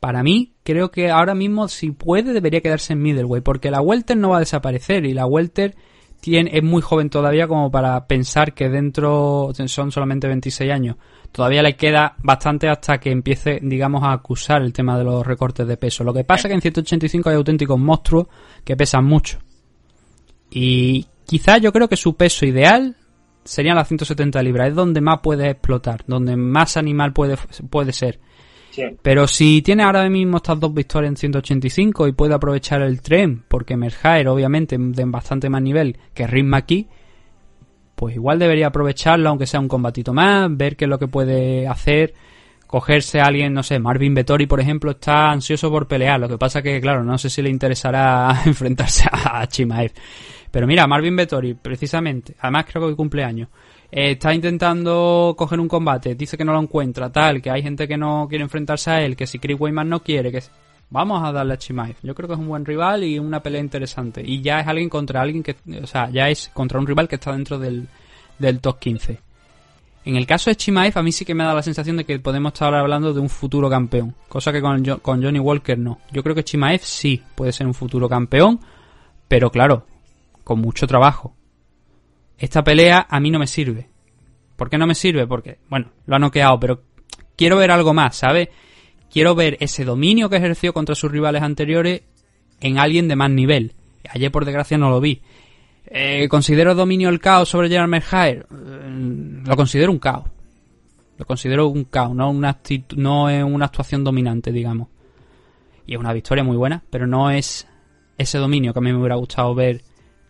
para 0.00 0.24
mí, 0.24 0.54
creo 0.64 0.90
que 0.90 1.10
ahora 1.10 1.34
mismo, 1.34 1.68
si 1.68 1.92
puede, 1.92 2.32
debería 2.32 2.60
quedarse 2.60 2.94
en 2.94 3.02
middleweight, 3.02 3.44
porque 3.44 3.70
la 3.70 3.80
welter 3.80 4.16
no 4.16 4.30
va 4.30 4.38
a 4.38 4.40
desaparecer 4.40 5.06
y 5.06 5.14
la 5.14 5.24
welter 5.24 5.76
tiene, 6.20 6.50
es 6.52 6.64
muy 6.64 6.82
joven 6.82 7.08
todavía 7.08 7.46
como 7.46 7.70
para 7.70 8.06
pensar 8.08 8.54
que 8.54 8.68
dentro 8.68 9.52
son 9.66 9.92
solamente 9.92 10.26
26 10.26 10.72
años. 10.72 10.96
Todavía 11.30 11.62
le 11.62 11.76
queda 11.76 12.16
bastante 12.18 12.68
hasta 12.68 12.98
que 12.98 13.12
empiece, 13.12 13.60
digamos, 13.62 14.02
a 14.02 14.12
acusar 14.12 14.62
el 14.62 14.72
tema 14.72 14.98
de 14.98 15.04
los 15.04 15.24
recortes 15.24 15.68
de 15.68 15.76
peso. 15.76 16.02
Lo 16.02 16.12
que 16.12 16.24
pasa 16.24 16.48
es 16.48 16.50
que 16.50 16.54
en 16.54 16.62
185 16.62 17.30
hay 17.30 17.36
auténticos 17.36 17.78
monstruos 17.78 18.26
que 18.64 18.76
pesan 18.76 19.04
mucho. 19.04 19.38
Y 20.50 21.06
quizás 21.24 21.60
yo 21.60 21.72
creo 21.72 21.88
que 21.88 21.96
su 21.96 22.16
peso 22.16 22.46
ideal 22.46 22.96
serían 23.44 23.76
las 23.76 23.86
170 23.86 24.42
libras. 24.42 24.68
Es 24.68 24.74
donde 24.74 25.00
más 25.00 25.20
puede 25.22 25.50
explotar, 25.50 26.02
donde 26.06 26.36
más 26.36 26.76
animal 26.76 27.12
puede, 27.12 27.36
puede 27.70 27.92
ser. 27.92 28.18
Pero 29.02 29.26
si 29.26 29.62
tiene 29.62 29.82
ahora 29.82 30.08
mismo 30.08 30.38
estas 30.38 30.60
dos 30.60 30.72
victorias 30.72 31.10
en 31.10 31.16
185 31.16 32.08
y 32.08 32.12
puede 32.12 32.34
aprovechar 32.34 32.82
el 32.82 33.00
tren, 33.00 33.44
porque 33.48 33.76
Merhaer 33.76 34.28
obviamente 34.28 34.76
de 34.78 35.04
bastante 35.06 35.48
más 35.48 35.62
nivel 35.62 35.98
que 36.14 36.26
Ritma 36.26 36.58
aquí, 36.58 36.88
pues 37.94 38.14
igual 38.14 38.38
debería 38.38 38.68
aprovecharlo 38.68 39.28
aunque 39.28 39.46
sea 39.46 39.60
un 39.60 39.68
combatito 39.68 40.14
más, 40.14 40.48
ver 40.56 40.76
qué 40.76 40.84
es 40.84 40.88
lo 40.88 40.98
que 40.98 41.08
puede 41.08 41.66
hacer, 41.66 42.14
cogerse 42.66 43.20
a 43.20 43.24
alguien, 43.24 43.52
no 43.52 43.62
sé, 43.62 43.78
Marvin 43.78 44.14
Vettori 44.14 44.46
por 44.46 44.60
ejemplo 44.60 44.92
está 44.92 45.30
ansioso 45.30 45.70
por 45.70 45.88
pelear, 45.88 46.20
lo 46.20 46.28
que 46.28 46.38
pasa 46.38 46.62
que 46.62 46.80
claro, 46.80 47.02
no 47.02 47.18
sé 47.18 47.28
si 47.28 47.42
le 47.42 47.50
interesará 47.50 48.42
enfrentarse 48.46 49.08
a 49.10 49.46
Chimaev. 49.46 49.92
Pero 50.50 50.66
mira, 50.66 50.86
Marvin 50.86 51.16
Vettori, 51.16 51.54
precisamente, 51.54 52.34
además 52.40 52.66
creo 52.70 52.88
que 52.88 52.96
cumple 52.96 53.24
años, 53.24 53.48
eh, 53.90 54.12
está 54.12 54.34
intentando 54.34 55.34
coger 55.36 55.60
un 55.60 55.68
combate, 55.68 56.14
dice 56.14 56.36
que 56.36 56.44
no 56.44 56.52
lo 56.52 56.60
encuentra, 56.60 57.10
tal, 57.10 57.40
que 57.40 57.50
hay 57.50 57.62
gente 57.62 57.88
que 57.88 57.96
no 57.96 58.26
quiere 58.28 58.44
enfrentarse 58.44 58.90
a 58.90 59.02
él, 59.02 59.16
que 59.16 59.26
si 59.26 59.38
Chris 59.38 59.58
Weyman 59.58 59.88
no 59.88 60.02
quiere, 60.02 60.30
que 60.30 60.42
vamos 60.90 61.22
a 61.24 61.32
darle 61.32 61.54
a 61.54 61.58
Chimaev. 61.58 61.96
Yo 62.02 62.14
creo 62.14 62.28
que 62.28 62.34
es 62.34 62.40
un 62.40 62.48
buen 62.48 62.64
rival 62.64 63.04
y 63.04 63.18
una 63.18 63.42
pelea 63.42 63.60
interesante. 63.60 64.22
Y 64.24 64.40
ya 64.40 64.60
es 64.60 64.66
alguien 64.66 64.88
contra 64.88 65.20
alguien 65.20 65.42
que, 65.42 65.56
o 65.82 65.86
sea, 65.86 66.10
ya 66.10 66.28
es 66.28 66.50
contra 66.52 66.78
un 66.78 66.86
rival 66.86 67.08
que 67.08 67.16
está 67.16 67.32
dentro 67.32 67.58
del, 67.58 67.88
del 68.38 68.60
top 68.60 68.78
15. 68.78 69.20
En 70.04 70.16
el 70.16 70.26
caso 70.26 70.50
de 70.50 70.56
Chimaev, 70.56 70.96
a 70.96 71.02
mí 71.02 71.12
sí 71.12 71.24
que 71.24 71.34
me 71.34 71.44
da 71.44 71.52
la 71.52 71.62
sensación 71.62 71.98
de 71.98 72.04
que 72.04 72.18
podemos 72.18 72.52
estar 72.52 72.74
hablando 72.74 73.12
de 73.12 73.20
un 73.20 73.28
futuro 73.28 73.68
campeón, 73.68 74.14
cosa 74.28 74.52
que 74.52 74.62
con, 74.62 74.82
con 75.02 75.22
Johnny 75.22 75.38
Walker 75.38 75.78
no. 75.78 75.98
Yo 76.10 76.22
creo 76.22 76.34
que 76.34 76.44
Chimaev 76.44 76.80
sí 76.82 77.22
puede 77.34 77.52
ser 77.52 77.66
un 77.66 77.74
futuro 77.74 78.08
campeón, 78.08 78.60
pero 79.26 79.50
claro, 79.50 79.84
con 80.44 80.60
mucho 80.60 80.86
trabajo. 80.86 81.34
Esta 82.38 82.62
pelea 82.62 83.06
a 83.08 83.20
mí 83.20 83.30
no 83.30 83.38
me 83.38 83.46
sirve. 83.46 83.88
¿Por 84.56 84.70
qué 84.70 84.78
no 84.78 84.86
me 84.86 84.94
sirve? 84.94 85.26
Porque, 85.26 85.58
bueno, 85.68 85.90
lo 86.06 86.16
ha 86.16 86.18
noqueado, 86.18 86.58
pero 86.58 86.82
quiero 87.36 87.56
ver 87.56 87.70
algo 87.70 87.92
más, 87.92 88.16
¿sabes? 88.16 88.48
Quiero 89.10 89.34
ver 89.34 89.56
ese 89.60 89.84
dominio 89.84 90.28
que 90.30 90.36
ejerció 90.36 90.72
contra 90.72 90.94
sus 90.94 91.10
rivales 91.10 91.42
anteriores 91.42 92.02
en 92.60 92.78
alguien 92.78 93.08
de 93.08 93.16
más 93.16 93.30
nivel. 93.30 93.74
Ayer, 94.10 94.30
por 94.30 94.44
desgracia, 94.44 94.78
no 94.78 94.90
lo 94.90 95.00
vi. 95.00 95.20
Eh, 95.86 96.28
¿Considero 96.28 96.74
dominio 96.74 97.08
el 97.08 97.18
caos 97.18 97.48
sobre 97.48 97.68
Gerard 97.68 97.88
Merhaer? 97.88 98.46
Eh, 98.50 99.42
lo 99.44 99.56
considero 99.56 99.90
un 99.90 99.98
caos. 99.98 100.26
Lo 101.16 101.24
considero 101.24 101.66
un 101.68 101.84
caos, 101.84 102.14
no 102.14 102.32
no 102.32 103.30
es 103.30 103.42
una 103.42 103.64
actuación 103.64 104.04
dominante, 104.04 104.52
digamos. 104.52 104.88
Y 105.86 105.94
es 105.94 105.98
una 105.98 106.12
victoria 106.12 106.44
muy 106.44 106.56
buena, 106.56 106.82
pero 106.90 107.06
no 107.06 107.30
es 107.30 107.66
ese 108.16 108.38
dominio 108.38 108.72
que 108.72 108.78
a 108.78 108.82
mí 108.82 108.92
me 108.92 108.98
hubiera 108.98 109.16
gustado 109.16 109.54
ver 109.54 109.82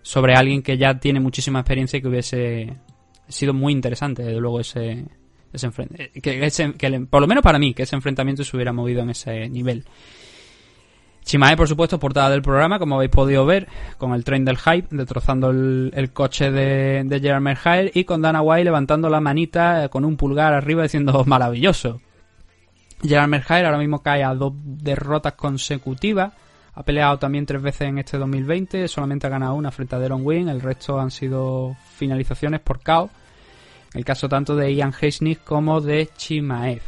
sobre 0.08 0.34
alguien 0.34 0.62
que 0.62 0.78
ya 0.78 0.98
tiene 0.98 1.20
muchísima 1.20 1.58
experiencia 1.58 1.98
y 1.98 2.00
que 2.00 2.08
hubiese 2.08 2.78
sido 3.28 3.52
muy 3.52 3.74
interesante, 3.74 4.22
desde 4.22 4.40
luego, 4.40 4.58
ese, 4.58 5.04
ese 5.52 5.66
enfrentamiento. 5.66 6.18
Que, 6.22 6.50
que, 6.78 7.00
por 7.00 7.20
lo 7.20 7.26
menos 7.26 7.42
para 7.42 7.58
mí, 7.58 7.74
que 7.74 7.82
ese 7.82 7.94
enfrentamiento 7.94 8.42
se 8.42 8.56
hubiera 8.56 8.72
movido 8.72 9.02
en 9.02 9.10
ese 9.10 9.50
nivel. 9.50 9.84
Chimae, 11.26 11.58
por 11.58 11.68
supuesto, 11.68 11.98
portada 11.98 12.30
del 12.30 12.40
programa, 12.40 12.78
como 12.78 12.94
habéis 12.94 13.10
podido 13.10 13.44
ver, 13.44 13.68
con 13.98 14.14
el 14.14 14.24
tren 14.24 14.46
del 14.46 14.56
hype, 14.56 14.88
destrozando 14.90 15.50
el, 15.50 16.10
coche 16.14 16.50
de, 16.50 17.02
de 17.04 17.20
Gerard 17.20 17.42
Merhael 17.42 17.90
y 17.92 18.04
con 18.04 18.22
Dana 18.22 18.40
White 18.40 18.64
levantando 18.64 19.10
la 19.10 19.20
manita 19.20 19.84
eh, 19.84 19.88
con 19.90 20.06
un 20.06 20.16
pulgar 20.16 20.54
arriba 20.54 20.84
diciendo 20.84 21.22
maravilloso. 21.26 22.00
Gerard 23.02 23.28
Merhael 23.28 23.66
ahora 23.66 23.76
mismo 23.76 24.02
cae 24.02 24.24
a 24.24 24.34
dos 24.34 24.54
derrotas 24.56 25.34
consecutivas 25.34 26.32
ha 26.78 26.84
peleado 26.84 27.18
también 27.18 27.44
tres 27.44 27.60
veces 27.60 27.88
en 27.88 27.98
este 27.98 28.18
2020, 28.18 28.86
solamente 28.86 29.26
ha 29.26 29.30
ganado 29.30 29.54
una 29.54 29.72
frente 29.72 29.96
a 29.96 29.98
Deron 29.98 30.20
Wing, 30.24 30.46
el 30.46 30.60
resto 30.60 31.00
han 31.00 31.10
sido 31.10 31.76
finalizaciones 31.96 32.60
por 32.60 32.84
KO. 32.84 33.10
El 33.94 34.04
caso 34.04 34.28
tanto 34.28 34.54
de 34.54 34.72
Ian 34.72 34.94
Heisnick 35.00 35.42
como 35.42 35.80
de 35.80 36.08
Chimaev. 36.16 36.82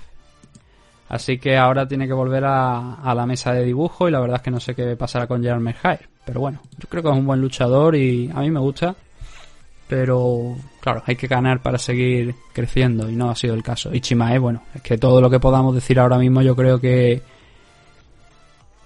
Así 1.08 1.38
que 1.38 1.56
ahora 1.56 1.88
tiene 1.88 2.06
que 2.06 2.12
volver 2.12 2.44
a, 2.46 3.12
la 3.12 3.26
mesa 3.26 3.52
de 3.52 3.64
dibujo 3.64 4.06
y 4.06 4.12
la 4.12 4.20
verdad 4.20 4.36
es 4.36 4.42
que 4.42 4.52
no 4.52 4.60
sé 4.60 4.76
qué 4.76 4.94
pasará 4.94 5.26
con 5.26 5.42
Gerard 5.42 5.60
Merhair. 5.60 6.08
Pero 6.24 6.38
bueno, 6.38 6.60
yo 6.78 6.88
creo 6.88 7.02
que 7.02 7.08
es 7.08 7.16
un 7.16 7.26
buen 7.26 7.40
luchador 7.40 7.96
y 7.96 8.30
a 8.32 8.38
mí 8.42 8.50
me 8.52 8.60
gusta. 8.60 8.94
Pero 9.88 10.56
claro, 10.78 11.02
hay 11.04 11.16
que 11.16 11.26
ganar 11.26 11.62
para 11.62 11.78
seguir 11.78 12.36
creciendo 12.52 13.10
y 13.10 13.16
no 13.16 13.28
ha 13.28 13.34
sido 13.34 13.54
el 13.54 13.64
caso. 13.64 13.92
Y 13.92 14.00
Chimaev, 14.00 14.40
bueno, 14.40 14.62
es 14.72 14.82
que 14.82 14.98
todo 14.98 15.20
lo 15.20 15.28
que 15.28 15.40
podamos 15.40 15.74
decir 15.74 15.98
ahora 15.98 16.16
mismo 16.16 16.42
yo 16.42 16.54
creo 16.54 16.78
que 16.80 17.39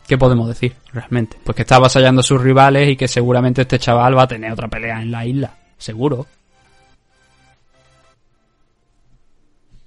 ¿qué 0.07 0.19
podemos 0.19 0.49
decir 0.49 0.75
realmente? 0.93 1.37
Pues 1.43 1.57
que 1.57 1.63
está 1.63 1.77
avasallando 1.77 2.21
a 2.21 2.25
sus 2.25 2.41
rivales 2.41 2.89
y 2.89 2.97
que 2.97 3.09
seguramente 3.09 3.63
este 3.63 3.79
chaval 3.79 4.17
va 4.17 4.23
a 4.23 4.29
tener 4.29 4.53
otra 4.53 4.69
pelea 4.69 5.01
en 5.01 5.11
la 5.11 5.25
isla. 5.25 5.55
Seguro. 5.79 6.27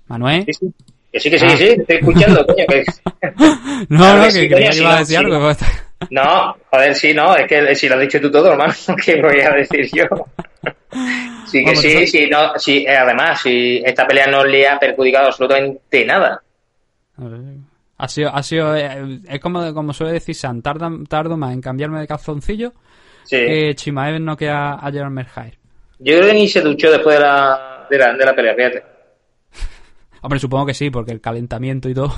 Manuel. 0.07 0.45
Sí, 0.45 0.53
sí. 0.53 0.73
Que 1.11 1.19
sí, 1.19 1.29
que 1.29 1.39
sí, 1.39 1.47
que 1.47 1.57
sí, 1.57 1.67
estoy 1.79 1.95
escuchando, 1.95 2.45
coño. 2.45 2.65
Que... 2.67 2.85
no, 3.89 4.17
no, 4.17 4.23
que, 4.31 4.49
que 4.49 4.75
iba 4.75 4.95
a 4.95 4.99
decir 4.99 5.17
algo. 5.17 5.51
No, 6.11 6.55
joder, 6.69 6.95
sí, 6.95 7.13
no, 7.13 7.35
es 7.35 7.47
que 7.47 7.75
si 7.75 7.87
lo 7.89 7.95
has 7.95 8.01
dicho 8.01 8.21
tú 8.21 8.31
todo, 8.31 8.51
hermano, 8.51 8.73
¿qué 9.05 9.21
voy 9.21 9.41
a 9.41 9.51
decir 9.51 9.89
yo? 9.93 10.05
sí, 11.47 11.63
que 11.63 11.75
sí, 11.75 12.07
sí, 12.07 12.27
no, 12.29 12.57
sí, 12.57 12.85
eh, 12.87 12.95
además, 12.95 13.41
si 13.41 13.81
esta 13.83 14.05
pelea 14.05 14.27
no 14.27 14.43
le 14.43 14.67
ha 14.67 14.77
perjudicado 14.77 15.27
absolutamente 15.27 16.05
nada. 16.05 16.41
A 17.17 17.23
ver. 17.23 17.41
Ha 17.97 18.07
sido, 18.07 18.29
ha 18.33 18.43
sido, 18.43 18.75
eh, 18.75 19.21
es 19.27 19.39
como, 19.39 19.73
como 19.73 19.91
suele 19.91 20.13
decir 20.13 20.35
San, 20.35 20.61
tarda, 20.61 20.91
tardo 21.09 21.35
más 21.35 21.53
en 21.53 21.61
cambiarme 21.61 21.99
de 21.99 22.07
calzoncillo 22.07 22.73
que 23.29 23.73
Chimaev 23.75 24.19
no 24.19 24.37
queda 24.37 24.75
a 24.75 24.91
Gerard 24.91 25.11
Merhair. 25.11 25.57
Yo 25.99 26.15
creo 26.15 26.27
que 26.27 26.33
ni 26.33 26.47
se 26.47 26.61
duchó 26.61 26.91
después 26.91 27.17
de 27.17 27.23
la, 27.23 27.87
de 27.89 27.97
la, 27.97 28.13
de 28.13 28.25
la 28.25 28.35
pelea, 28.35 28.55
fíjate. 28.55 28.83
Hombre, 30.21 30.39
supongo 30.39 30.67
que 30.67 30.73
sí, 30.73 30.89
porque 30.89 31.11
el 31.11 31.21
calentamiento 31.21 31.89
y 31.89 31.93
todo. 31.93 32.13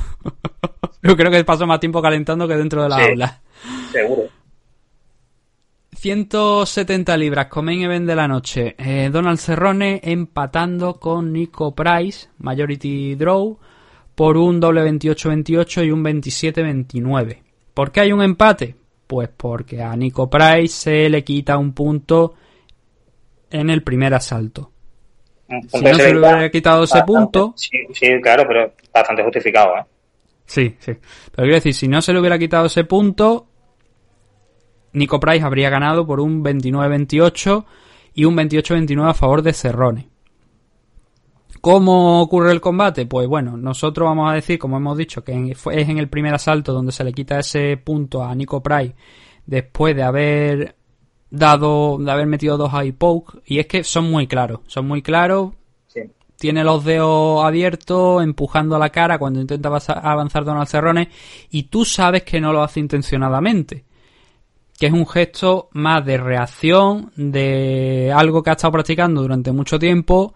Yo 1.02 1.16
creo 1.16 1.32
que 1.32 1.44
pasó 1.46 1.66
más 1.66 1.80
tiempo 1.80 2.02
calentando 2.02 2.48
que 2.48 2.56
dentro 2.56 2.84
de 2.84 2.90
la 2.90 2.98
aula. 2.98 3.42
Seguro. 3.92 4.28
170 5.96 7.18
libras, 7.18 7.48
main 7.62 7.82
event 7.82 8.08
de 8.08 8.16
la 8.16 8.28
noche. 8.28 8.76
Eh, 8.78 9.10
Donald 9.12 9.40
Cerrone 9.40 10.00
empatando 10.04 11.00
con 11.00 11.34
Nico 11.34 11.74
Price, 11.74 12.30
Majority 12.38 13.16
Draw, 13.16 13.58
por 14.20 14.36
un 14.36 14.60
doble 14.60 14.84
28-28 14.84 15.86
y 15.86 15.92
un 15.92 16.04
27-29. 16.04 17.38
¿Por 17.74 17.90
qué 17.90 18.02
hay 18.02 18.12
un 18.12 18.22
empate? 18.22 18.76
Pues 19.08 19.30
porque 19.30 19.82
a 19.82 19.96
Nico 19.96 20.30
Price 20.30 20.68
se 20.68 21.10
le 21.10 21.24
quita 21.24 21.58
un 21.58 21.72
punto 21.72 22.34
en 23.50 23.70
el 23.70 23.82
primer 23.82 24.14
asalto. 24.14 24.74
Si 25.48 25.82
no 25.82 25.96
se 25.96 26.14
le 26.14 26.20
hubiera 26.20 26.52
quitado 26.52 26.84
ese 26.84 27.02
punto. 27.04 27.54
Sí, 27.56 27.78
sí, 27.94 28.08
claro, 28.22 28.44
pero 28.46 28.74
bastante 28.94 29.24
justificado, 29.24 29.78
¿eh? 29.78 29.86
Sí, 30.46 30.76
sí. 30.80 30.92
Pero 30.92 31.46
quiero 31.46 31.56
decir, 31.56 31.74
si 31.74 31.88
no 31.88 32.02
se 32.02 32.12
le 32.12 32.20
hubiera 32.20 32.38
quitado 32.38 32.66
ese 32.66 32.84
punto, 32.84 33.48
Nico 34.92 35.22
Price 35.22 35.46
habría 35.46 35.70
ganado 35.70 36.06
por 36.06 36.20
un 36.20 36.44
29-28 36.44 37.66
y 38.16 38.26
un 38.26 38.36
28-29 38.36 39.12
a 39.12 39.14
favor 39.14 39.44
de 39.44 39.54
Cerrone. 39.54 40.09
¿Cómo 41.62 42.22
ocurre 42.22 42.52
el 42.52 42.62
combate? 42.62 43.06
Pues 43.06 43.28
bueno, 43.28 43.58
nosotros 43.58 44.08
vamos 44.08 44.32
a 44.32 44.36
decir, 44.36 44.58
como 44.58 44.78
hemos 44.78 44.98
dicho, 44.98 45.24
que 45.24 45.52
es 45.52 45.66
en 45.66 45.98
el 45.98 46.10
primer 46.10 46.34
asalto 46.34 46.74
donde 46.74 46.92
se 46.92 47.04
le 47.04 47.14
quita 47.14 47.40
ese 47.40 47.78
punto 47.78 48.24
a 48.24 48.34
Nico 48.34 48.64
Price 48.64 48.96
después 49.46 49.96
de 49.96 50.04
haber 50.04 50.76
dado, 51.30 51.98
de 51.98 52.12
haber 52.12 52.28
metido 52.28 52.58
dos 52.58 52.72
high 52.72 52.94
poke. 52.94 53.42
Y 53.46 53.60
es 53.60 53.68
que 53.68 53.84
son 53.84 54.10
muy 54.10 54.28
claros, 54.28 54.62
son 54.68 54.88
muy 54.88 55.02
claros. 55.02 55.54
Tiene 56.38 56.64
los 56.64 56.86
dedos 56.86 57.44
abiertos, 57.44 58.24
empujando 58.24 58.78
a 58.78 58.80
la 58.80 58.92
cara 58.92 59.20
cuando 59.20 59.42
intenta 59.42 59.68
avanzar 59.68 60.46
Donald 60.46 60.70
Cerrone. 60.70 61.10
Y 61.50 61.64
tú 61.64 61.84
sabes 61.84 62.24
que 62.24 62.40
no 62.40 62.54
lo 62.54 62.64
hace 62.64 62.80
intencionadamente 62.80 63.84
que 64.80 64.88
es 64.88 64.94
un 64.94 65.06
gesto 65.06 65.68
más 65.74 66.06
de 66.06 66.18
reacción 66.18 67.12
de 67.18 68.14
algo 68.16 68.42
que 68.42 68.50
ha 68.50 68.54
estado 68.54 68.72
practicando 68.72 69.22
durante 69.22 69.52
mucho 69.52 69.78
tiempo 69.78 70.34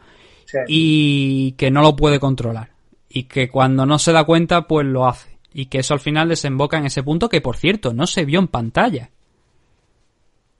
y 0.67 1.53
que 1.53 1.71
no 1.71 1.81
lo 1.81 1.95
puede 1.95 2.19
controlar. 2.19 2.69
Y 3.09 3.23
que 3.23 3.49
cuando 3.49 3.85
no 3.85 3.99
se 3.99 4.11
da 4.11 4.23
cuenta, 4.23 4.67
pues 4.67 4.85
lo 4.85 5.07
hace. 5.07 5.37
Y 5.53 5.67
que 5.67 5.79
eso 5.79 5.93
al 5.93 5.99
final 5.99 6.29
desemboca 6.29 6.77
en 6.77 6.85
ese 6.85 7.03
punto 7.03 7.29
que, 7.29 7.41
por 7.41 7.57
cierto, 7.57 7.93
no 7.93 8.07
se 8.07 8.25
vio 8.25 8.39
en 8.39 8.47
pantalla. 8.47 9.11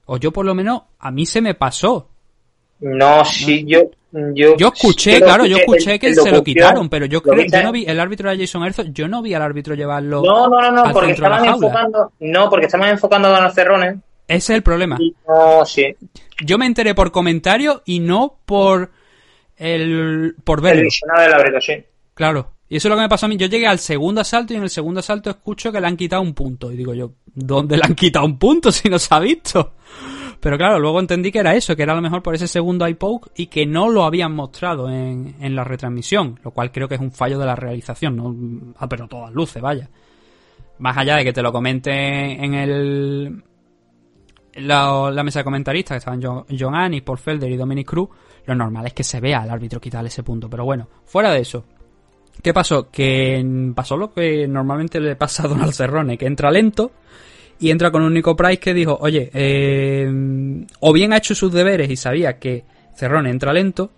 O 0.06 0.18
yo 0.18 0.32
por 0.32 0.46
lo 0.46 0.54
menos, 0.54 0.82
a 0.98 1.10
mí 1.10 1.26
se 1.26 1.40
me 1.40 1.54
pasó. 1.54 2.08
No, 2.80 3.24
sí, 3.24 3.64
yo... 3.66 3.80
Yo, 4.32 4.56
yo 4.56 4.68
escuché, 4.72 5.20
claro, 5.20 5.44
yo 5.44 5.56
escuché 5.56 5.98
que 5.98 6.14
se 6.14 6.30
lo 6.30 6.44
quitaron, 6.44 6.88
pero 6.88 7.04
yo 7.04 7.20
creo 7.20 7.44
yo 7.46 7.62
no 7.64 7.72
vi, 7.72 7.84
el 7.84 7.98
árbitro 7.98 8.30
de 8.30 8.38
Jason 8.38 8.64
Herzog, 8.64 8.92
yo 8.92 9.08
no 9.08 9.22
vi 9.22 9.34
al 9.34 9.42
árbitro 9.42 9.74
llevarlo. 9.74 10.22
No, 10.22 10.48
no, 10.48 10.60
no, 10.60 10.84
no 10.84 10.92
porque 10.92 11.10
estaban 11.10 11.44
enfocando, 11.44 12.12
no, 12.20 12.48
porque 12.48 12.66
estaban 12.66 12.90
enfocando 12.90 13.34
a 13.34 13.40
Don 13.40 13.52
Cerrone. 13.52 13.98
Ese 14.28 14.52
es 14.52 14.56
el 14.56 14.62
problema. 14.62 14.98
No, 15.26 15.64
sí. 15.66 15.96
Yo 16.44 16.58
me 16.58 16.66
enteré 16.66 16.94
por 16.94 17.10
comentario 17.10 17.82
y 17.84 17.98
no 17.98 18.36
por 18.44 18.92
el 19.56 20.34
por 20.44 20.60
verlo. 20.60 20.82
El 20.82 21.24
del 21.24 21.32
árbitro, 21.32 21.60
sí. 21.60 21.84
Claro. 22.14 22.52
Y 22.68 22.76
eso 22.76 22.88
es 22.88 22.90
lo 22.90 22.96
que 22.96 23.02
me 23.02 23.08
pasó 23.08 23.26
a 23.26 23.28
mí. 23.28 23.36
Yo 23.36 23.46
llegué 23.46 23.66
al 23.66 23.78
segundo 23.78 24.20
asalto 24.20 24.52
y 24.52 24.56
en 24.56 24.62
el 24.62 24.70
segundo 24.70 25.00
asalto 25.00 25.30
escucho 25.30 25.70
que 25.70 25.80
le 25.80 25.86
han 25.86 25.96
quitado 25.96 26.22
un 26.22 26.34
punto. 26.34 26.72
Y 26.72 26.76
digo 26.76 26.94
yo, 26.94 27.12
¿dónde 27.26 27.76
le 27.76 27.84
han 27.84 27.94
quitado 27.94 28.24
un 28.24 28.38
punto 28.38 28.72
si 28.72 28.88
no 28.88 28.98
se 28.98 29.14
ha 29.14 29.20
visto? 29.20 29.74
Pero 30.40 30.58
claro, 30.58 30.78
luego 30.78 31.00
entendí 31.00 31.32
que 31.32 31.38
era 31.38 31.54
eso, 31.54 31.74
que 31.74 31.82
era 31.82 31.92
a 31.92 31.96
lo 31.96 32.02
mejor 32.02 32.22
por 32.22 32.34
ese 32.34 32.46
segundo 32.46 32.86
iPoke 32.86 33.30
y 33.34 33.46
que 33.46 33.64
no 33.64 33.88
lo 33.88 34.04
habían 34.04 34.32
mostrado 34.32 34.90
en, 34.90 35.36
en 35.40 35.56
la 35.56 35.64
retransmisión, 35.64 36.38
lo 36.44 36.50
cual 36.50 36.70
creo 36.70 36.86
que 36.86 36.96
es 36.96 37.00
un 37.00 37.12
fallo 37.12 37.38
de 37.38 37.46
la 37.46 37.56
realización, 37.56 38.16
¿no? 38.16 38.74
Ah, 38.76 38.88
pero 38.88 39.08
todas 39.08 39.32
luces, 39.32 39.62
vaya. 39.62 39.88
Más 40.78 40.96
allá 40.98 41.16
de 41.16 41.24
que 41.24 41.32
te 41.32 41.42
lo 41.42 41.52
comente 41.52 41.90
en 41.92 42.54
el. 42.54 43.44
La, 44.56 45.10
la 45.10 45.24
mesa 45.24 45.40
de 45.40 45.44
comentaristas, 45.44 45.94
que 45.94 45.98
estaban 45.98 46.22
John, 46.22 46.44
John 46.58 46.74
Annis, 46.74 47.02
Paul 47.02 47.18
Felder 47.18 47.50
y 47.50 47.56
Dominic 47.56 47.88
Cruz, 47.88 48.08
lo 48.46 48.54
normal 48.54 48.86
es 48.86 48.92
que 48.92 49.04
se 49.04 49.20
vea 49.20 49.42
al 49.42 49.50
árbitro 49.50 49.80
quitarle 49.80 50.08
ese 50.08 50.22
punto. 50.22 50.48
Pero 50.48 50.64
bueno, 50.64 50.88
fuera 51.04 51.30
de 51.32 51.40
eso, 51.40 51.64
¿Qué 52.42 52.52
pasó? 52.52 52.90
Que 52.90 53.72
pasó 53.74 53.96
lo 53.96 54.12
que 54.12 54.46
normalmente 54.48 55.00
le 55.00 55.16
pasa 55.16 55.44
a 55.44 55.48
Donald 55.48 55.72
Cerrone, 55.72 56.18
que 56.18 56.26
entra 56.26 56.50
lento 56.50 56.92
y 57.58 57.70
entra 57.70 57.90
con 57.90 58.02
un 58.02 58.12
Nico 58.12 58.34
Price 58.34 58.58
que 58.58 58.74
dijo, 58.74 58.98
oye, 59.00 59.30
eh, 59.32 60.10
o 60.80 60.92
bien 60.92 61.12
ha 61.12 61.18
hecho 61.18 61.34
sus 61.34 61.52
deberes 61.52 61.88
y 61.90 61.96
sabía 61.96 62.38
que 62.38 62.64
Cerrone 62.96 63.30
entra 63.30 63.52
lento, 63.52 63.90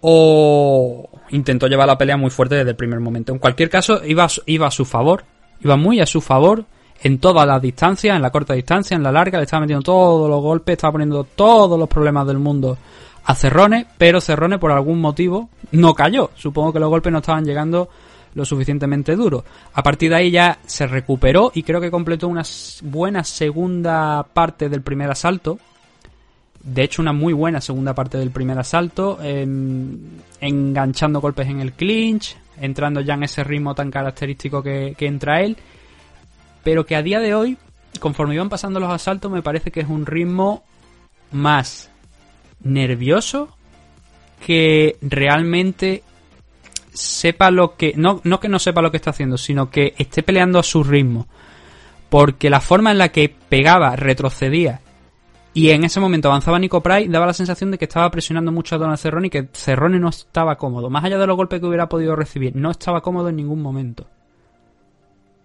o 0.00 1.08
intentó 1.30 1.66
llevar 1.66 1.86
la 1.86 1.98
pelea 1.98 2.16
muy 2.16 2.30
fuerte 2.30 2.56
desde 2.56 2.70
el 2.70 2.76
primer 2.76 3.00
momento. 3.00 3.32
En 3.32 3.38
cualquier 3.38 3.68
caso, 3.70 4.04
iba, 4.04 4.26
iba 4.46 4.66
a 4.66 4.70
su 4.70 4.84
favor, 4.84 5.24
iba 5.60 5.76
muy 5.76 6.00
a 6.00 6.06
su 6.06 6.20
favor 6.20 6.64
en 7.02 7.18
todas 7.18 7.46
las 7.46 7.60
distancias, 7.60 8.16
en 8.16 8.22
la 8.22 8.30
corta 8.30 8.54
distancia, 8.54 8.96
en 8.96 9.02
la 9.02 9.12
larga, 9.12 9.38
le 9.38 9.44
estaba 9.44 9.62
metiendo 9.62 9.82
todos 9.82 10.30
los 10.30 10.40
golpes, 10.40 10.74
estaba 10.74 10.92
poniendo 10.92 11.24
todos 11.24 11.78
los 11.78 11.88
problemas 11.88 12.26
del 12.26 12.38
mundo 12.38 12.78
a 13.24 13.34
Cerrone, 13.34 13.86
pero 13.98 14.20
Cerrone 14.20 14.58
por 14.58 14.72
algún 14.72 15.00
motivo 15.00 15.48
no 15.72 15.94
cayó. 15.94 16.30
Supongo 16.34 16.72
que 16.72 16.80
los 16.80 16.90
golpes 16.90 17.12
no 17.12 17.18
estaban 17.18 17.44
llegando 17.44 17.88
lo 18.34 18.44
suficientemente 18.44 19.14
duro. 19.14 19.44
A 19.74 19.82
partir 19.82 20.10
de 20.10 20.16
ahí 20.16 20.30
ya 20.30 20.58
se 20.66 20.86
recuperó 20.86 21.52
y 21.54 21.62
creo 21.62 21.80
que 21.80 21.90
completó 21.90 22.28
una 22.28 22.42
buena 22.82 23.24
segunda 23.24 24.22
parte 24.22 24.68
del 24.68 24.82
primer 24.82 25.10
asalto. 25.10 25.58
De 26.62 26.82
hecho, 26.82 27.02
una 27.02 27.12
muy 27.12 27.32
buena 27.32 27.60
segunda 27.60 27.94
parte 27.94 28.18
del 28.18 28.30
primer 28.30 28.58
asalto, 28.58 29.18
em, 29.22 29.98
enganchando 30.40 31.20
golpes 31.20 31.48
en 31.48 31.60
el 31.60 31.72
clinch, 31.72 32.36
entrando 32.60 33.00
ya 33.00 33.14
en 33.14 33.24
ese 33.24 33.42
ritmo 33.42 33.74
tan 33.74 33.90
característico 33.90 34.62
que, 34.62 34.94
que 34.96 35.06
entra 35.06 35.42
él. 35.42 35.56
Pero 36.62 36.86
que 36.86 36.94
a 36.94 37.02
día 37.02 37.18
de 37.18 37.34
hoy, 37.34 37.58
conforme 37.98 38.34
iban 38.34 38.48
pasando 38.48 38.78
los 38.78 38.90
asaltos, 38.90 39.30
me 39.30 39.42
parece 39.42 39.72
que 39.72 39.80
es 39.80 39.88
un 39.88 40.06
ritmo 40.06 40.62
más 41.32 41.91
nervioso 42.62 43.56
que 44.44 44.96
realmente 45.00 46.02
sepa 46.92 47.50
lo 47.50 47.76
que. 47.76 47.94
No, 47.96 48.20
no 48.24 48.40
que 48.40 48.48
no 48.48 48.58
sepa 48.58 48.82
lo 48.82 48.90
que 48.90 48.96
está 48.96 49.10
haciendo, 49.10 49.38
sino 49.38 49.70
que 49.70 49.94
esté 49.98 50.22
peleando 50.22 50.58
a 50.58 50.62
su 50.62 50.82
ritmo. 50.84 51.26
Porque 52.08 52.50
la 52.50 52.60
forma 52.60 52.90
en 52.90 52.98
la 52.98 53.08
que 53.08 53.34
pegaba, 53.48 53.96
retrocedía 53.96 54.80
y 55.54 55.70
en 55.70 55.84
ese 55.84 56.00
momento 56.00 56.28
avanzaba 56.28 56.58
Nico 56.58 56.82
Price, 56.82 57.10
daba 57.10 57.26
la 57.26 57.34
sensación 57.34 57.70
de 57.70 57.78
que 57.78 57.84
estaba 57.84 58.10
presionando 58.10 58.50
mucho 58.52 58.74
a 58.74 58.78
Donald 58.78 58.98
Cerrone 58.98 59.26
y 59.26 59.30
que 59.30 59.48
Cerrone 59.52 59.98
no 59.98 60.08
estaba 60.08 60.56
cómodo. 60.56 60.88
Más 60.88 61.04
allá 61.04 61.18
de 61.18 61.26
los 61.26 61.36
golpes 61.36 61.60
que 61.60 61.66
hubiera 61.66 61.88
podido 61.88 62.16
recibir, 62.16 62.56
no 62.56 62.70
estaba 62.70 63.02
cómodo 63.02 63.28
en 63.28 63.36
ningún 63.36 63.60
momento. 63.60 64.06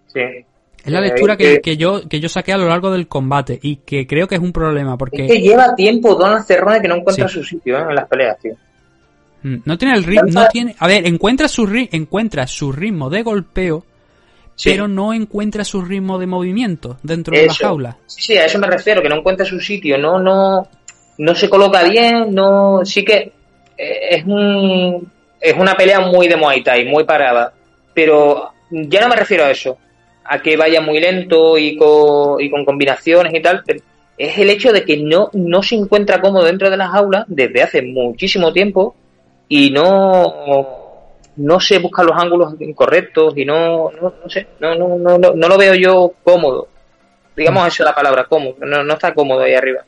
Sí. 0.06 0.46
Es 0.84 0.92
la 0.92 1.00
lectura 1.00 1.36
que, 1.36 1.60
que, 1.60 1.76
yo, 1.76 2.08
que 2.08 2.20
yo 2.20 2.28
saqué 2.28 2.52
a 2.52 2.56
lo 2.56 2.68
largo 2.68 2.90
del 2.90 3.08
combate 3.08 3.58
y 3.60 3.76
que 3.76 4.06
creo 4.06 4.26
que 4.26 4.36
es 4.36 4.40
un 4.40 4.52
problema 4.52 4.96
porque... 4.96 5.26
Es 5.26 5.32
que 5.32 5.40
lleva 5.40 5.74
tiempo 5.74 6.14
Donald 6.14 6.46
Cerrone 6.46 6.80
que 6.80 6.88
no 6.88 6.96
encuentra 6.96 7.28
su 7.28 7.44
sitio 7.44 7.78
¿eh? 7.78 7.82
en 7.88 7.94
las 7.94 8.08
peleas, 8.08 8.38
tío. 8.38 8.54
Mm, 9.42 9.56
no 9.64 9.78
tiene 9.78 9.94
el 9.94 10.04
ritmo, 10.04 10.28
no 10.30 10.48
tiene, 10.48 10.74
a 10.78 10.86
ver, 10.86 11.06
encuentra 11.06 11.48
su 11.48 11.68
encuentra 11.92 12.46
su 12.46 12.72
ritmo 12.72 13.10
de 13.10 13.22
golpeo, 13.22 13.84
pero 14.64 14.88
no 14.88 15.12
encuentra 15.12 15.64
su 15.64 15.82
ritmo 15.82 16.18
de 16.18 16.26
movimiento 16.26 16.98
dentro 17.02 17.36
de 17.36 17.46
la 17.46 17.54
jaula. 17.54 17.96
Sí, 18.06 18.22
sí, 18.22 18.36
a 18.36 18.46
eso 18.46 18.58
me 18.58 18.66
refiero, 18.66 19.02
que 19.02 19.08
no 19.08 19.16
encuentra 19.16 19.46
su 19.46 19.60
sitio, 19.60 19.96
no, 19.98 20.18
no, 20.18 20.68
no 21.18 21.34
se 21.34 21.48
coloca 21.48 21.84
bien, 21.84 22.34
no, 22.34 22.84
sí 22.84 23.04
que 23.04 23.32
eh, 23.76 23.98
es 24.10 24.24
un, 24.24 25.08
es 25.40 25.54
una 25.56 25.74
pelea 25.74 26.00
muy 26.00 26.26
de 26.26 26.36
Muay 26.36 26.62
Thai, 26.62 26.84
muy 26.86 27.04
parada, 27.04 27.52
pero 27.94 28.52
ya 28.70 29.00
no 29.00 29.08
me 29.08 29.16
refiero 29.16 29.44
a 29.44 29.50
eso, 29.50 29.78
a 30.28 30.40
que 30.42 30.56
vaya 30.56 30.80
muy 30.80 31.00
lento 31.00 31.56
y 31.56 31.76
con, 31.76 32.40
y 32.40 32.50
con 32.50 32.64
combinaciones 32.64 33.32
y 33.34 33.40
tal, 33.40 33.64
es 34.18 34.38
el 34.38 34.50
hecho 34.50 34.72
de 34.72 34.84
que 34.84 34.98
no, 34.98 35.30
no 35.32 35.62
se 35.62 35.76
encuentra 35.76 36.20
cómodo 36.20 36.44
dentro 36.44 36.68
de 36.68 36.76
la 36.76 36.88
jaula 36.88 37.24
desde 37.28 37.62
hace 37.62 37.82
muchísimo 37.82 38.52
tiempo 38.52 38.94
y 39.48 39.70
no, 39.70 40.66
no 41.36 41.60
sé 41.60 41.78
buscar 41.78 42.04
los 42.04 42.20
ángulos 42.20 42.54
incorrectos 42.60 43.36
y 43.36 43.44
no, 43.46 43.90
no, 43.90 44.14
no 44.22 44.28
sé, 44.28 44.46
no, 44.60 44.74
no, 44.74 44.98
no, 44.98 45.18
no, 45.18 45.48
lo 45.48 45.56
veo 45.56 45.74
yo 45.74 46.12
cómodo. 46.22 46.68
Digamos 47.34 47.68
eso 47.68 47.84
la 47.84 47.94
palabra, 47.94 48.24
cómodo, 48.24 48.56
no, 48.60 48.82
no 48.82 48.94
está 48.94 49.14
cómodo 49.14 49.40
ahí 49.40 49.54
arriba. 49.54 49.80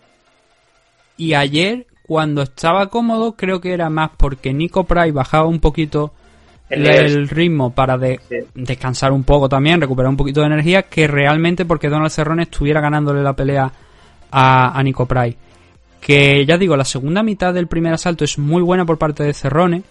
Y 1.19 1.35
ayer, 1.35 1.87
cuando 2.07 2.43
estaba 2.43 2.87
cómodo, 2.87 3.33
creo 3.33 3.61
que 3.61 3.75
era 3.75 3.91
más 3.91 4.13
porque 4.17 4.55
Nico 4.55 4.85
Price 4.85 5.13
bajaba 5.13 5.47
un 5.47 5.61
poquito 5.61 6.13
el, 6.71 7.29
ritmo 7.29 7.71
para 7.75 7.99
de, 7.99 8.21
descansar 8.55 9.13
un 9.13 9.25
poco 9.25 9.49
también, 9.49 9.81
recuperar 9.81 10.11
un 10.11 10.17
poquito 10.17 10.41
de 10.41 10.47
energía, 10.47 10.83
que 10.83 11.07
realmente 11.07 11.65
porque 11.65 11.89
Donald 11.89 12.11
Cerrone 12.11 12.45
estuviera 12.45 12.81
ganándole 12.81 13.23
la 13.23 13.35
pelea 13.35 13.73
a, 14.31 14.79
a 14.79 14.83
Nico 14.83 15.07
Price. 15.07 15.37
Que 16.01 16.47
ya 16.47 16.57
digo, 16.57 16.77
la 16.77 16.85
segunda 16.85 17.23
mitad 17.23 17.53
del 17.53 17.67
primer 17.67 17.93
asalto 17.93 18.25
es 18.25 18.39
muy 18.39 18.63
buena 18.63 18.87
por 18.87 18.99
parte 18.99 19.23
de 19.23 19.35
Cerrone. 19.35 19.83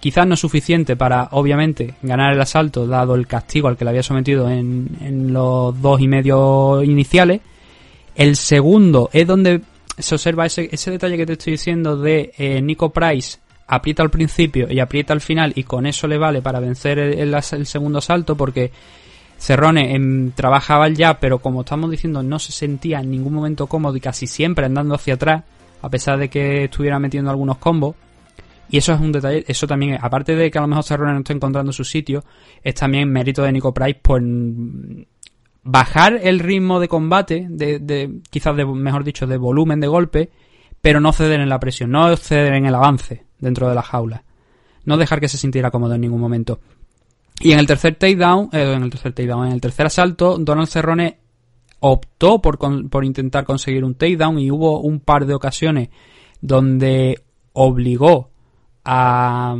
Quizás 0.00 0.26
no 0.26 0.36
suficiente 0.36 0.96
para, 0.96 1.28
obviamente, 1.32 1.94
ganar 2.02 2.32
el 2.32 2.40
asalto, 2.40 2.86
dado 2.86 3.14
el 3.14 3.26
castigo 3.26 3.68
al 3.68 3.76
que 3.76 3.84
le 3.84 3.90
había 3.90 4.02
sometido 4.02 4.50
en, 4.50 4.88
en 5.00 5.32
los 5.32 5.80
dos 5.80 6.00
y 6.00 6.08
medio 6.08 6.82
iniciales. 6.82 7.40
El 8.14 8.36
segundo 8.36 9.10
es 9.12 9.26
donde 9.26 9.60
se 9.98 10.14
observa 10.14 10.46
ese, 10.46 10.68
ese 10.72 10.90
detalle 10.90 11.16
que 11.16 11.26
te 11.26 11.32
estoy 11.34 11.52
diciendo 11.52 11.96
de 11.96 12.32
eh, 12.36 12.60
Nico 12.62 12.90
Price 12.90 13.38
aprieta 13.66 14.02
al 14.02 14.10
principio 14.10 14.66
y 14.70 14.80
aprieta 14.80 15.12
al 15.12 15.20
final 15.20 15.52
y 15.54 15.64
con 15.64 15.86
eso 15.86 16.06
le 16.06 16.18
vale 16.18 16.42
para 16.42 16.60
vencer 16.60 16.98
el, 16.98 17.42
segundo 17.42 17.98
asalto 17.98 18.36
porque 18.36 18.70
Cerrone 19.38 19.94
em, 19.94 20.30
trabajaba 20.32 20.88
ya, 20.88 21.18
pero 21.18 21.38
como 21.38 21.62
estamos 21.62 21.90
diciendo, 21.90 22.22
no 22.22 22.38
se 22.38 22.52
sentía 22.52 23.00
en 23.00 23.10
ningún 23.10 23.34
momento 23.34 23.66
cómodo 23.66 23.96
y 23.96 24.00
casi 24.00 24.26
siempre 24.26 24.66
andando 24.66 24.94
hacia 24.94 25.14
atrás, 25.14 25.42
a 25.80 25.88
pesar 25.88 26.18
de 26.18 26.28
que 26.28 26.64
estuviera 26.64 26.98
metiendo 26.98 27.30
algunos 27.30 27.58
combos. 27.58 27.96
Y 28.70 28.78
eso 28.78 28.92
es 28.92 29.00
un 29.00 29.12
detalle, 29.12 29.44
eso 29.48 29.66
también, 29.66 29.98
aparte 30.00 30.34
de 30.34 30.50
que 30.50 30.58
a 30.58 30.62
lo 30.62 30.68
mejor 30.68 30.84
Cerrone 30.84 31.12
no 31.12 31.18
está 31.18 31.32
encontrando 31.32 31.72
su 31.72 31.84
sitio, 31.84 32.24
es 32.62 32.74
también 32.74 33.10
mérito 33.10 33.42
de 33.42 33.52
Nico 33.52 33.74
Price 33.74 33.98
por 34.00 34.22
bajar 35.64 36.18
el 36.22 36.38
ritmo 36.38 36.80
de 36.80 36.88
combate, 36.88 37.46
de, 37.50 37.80
de 37.80 38.20
quizás 38.30 38.56
de, 38.56 38.64
mejor 38.64 39.04
dicho, 39.04 39.26
de 39.26 39.36
volumen 39.36 39.80
de 39.80 39.88
golpe, 39.88 40.30
pero 40.80 41.00
no 41.00 41.12
ceder 41.12 41.40
en 41.40 41.48
la 41.48 41.60
presión, 41.60 41.90
no 41.90 42.16
ceder 42.16 42.54
en 42.54 42.66
el 42.66 42.74
avance 42.74 43.24
dentro 43.42 43.68
de 43.68 43.74
la 43.74 43.82
jaula. 43.82 44.24
No 44.86 44.96
dejar 44.96 45.20
que 45.20 45.28
se 45.28 45.36
sintiera 45.36 45.70
cómodo 45.70 45.94
en 45.94 46.00
ningún 46.00 46.20
momento. 46.20 46.60
Y 47.40 47.52
en 47.52 47.58
el 47.58 47.66
tercer 47.66 47.96
takedown, 47.96 48.48
eh, 48.52 48.72
en 48.74 48.82
el 48.82 48.90
tercer 48.90 49.12
takedown, 49.12 49.46
en 49.48 49.52
el 49.52 49.60
tercer 49.60 49.86
asalto, 49.86 50.38
Donald 50.38 50.68
Cerrone 50.68 51.18
optó 51.80 52.40
por, 52.40 52.58
por 52.88 53.04
intentar 53.04 53.44
conseguir 53.44 53.84
un 53.84 53.94
takedown 53.94 54.38
y 54.38 54.50
hubo 54.50 54.80
un 54.80 55.00
par 55.00 55.26
de 55.26 55.34
ocasiones 55.34 55.88
donde 56.40 57.22
obligó 57.52 58.30
a, 58.84 59.56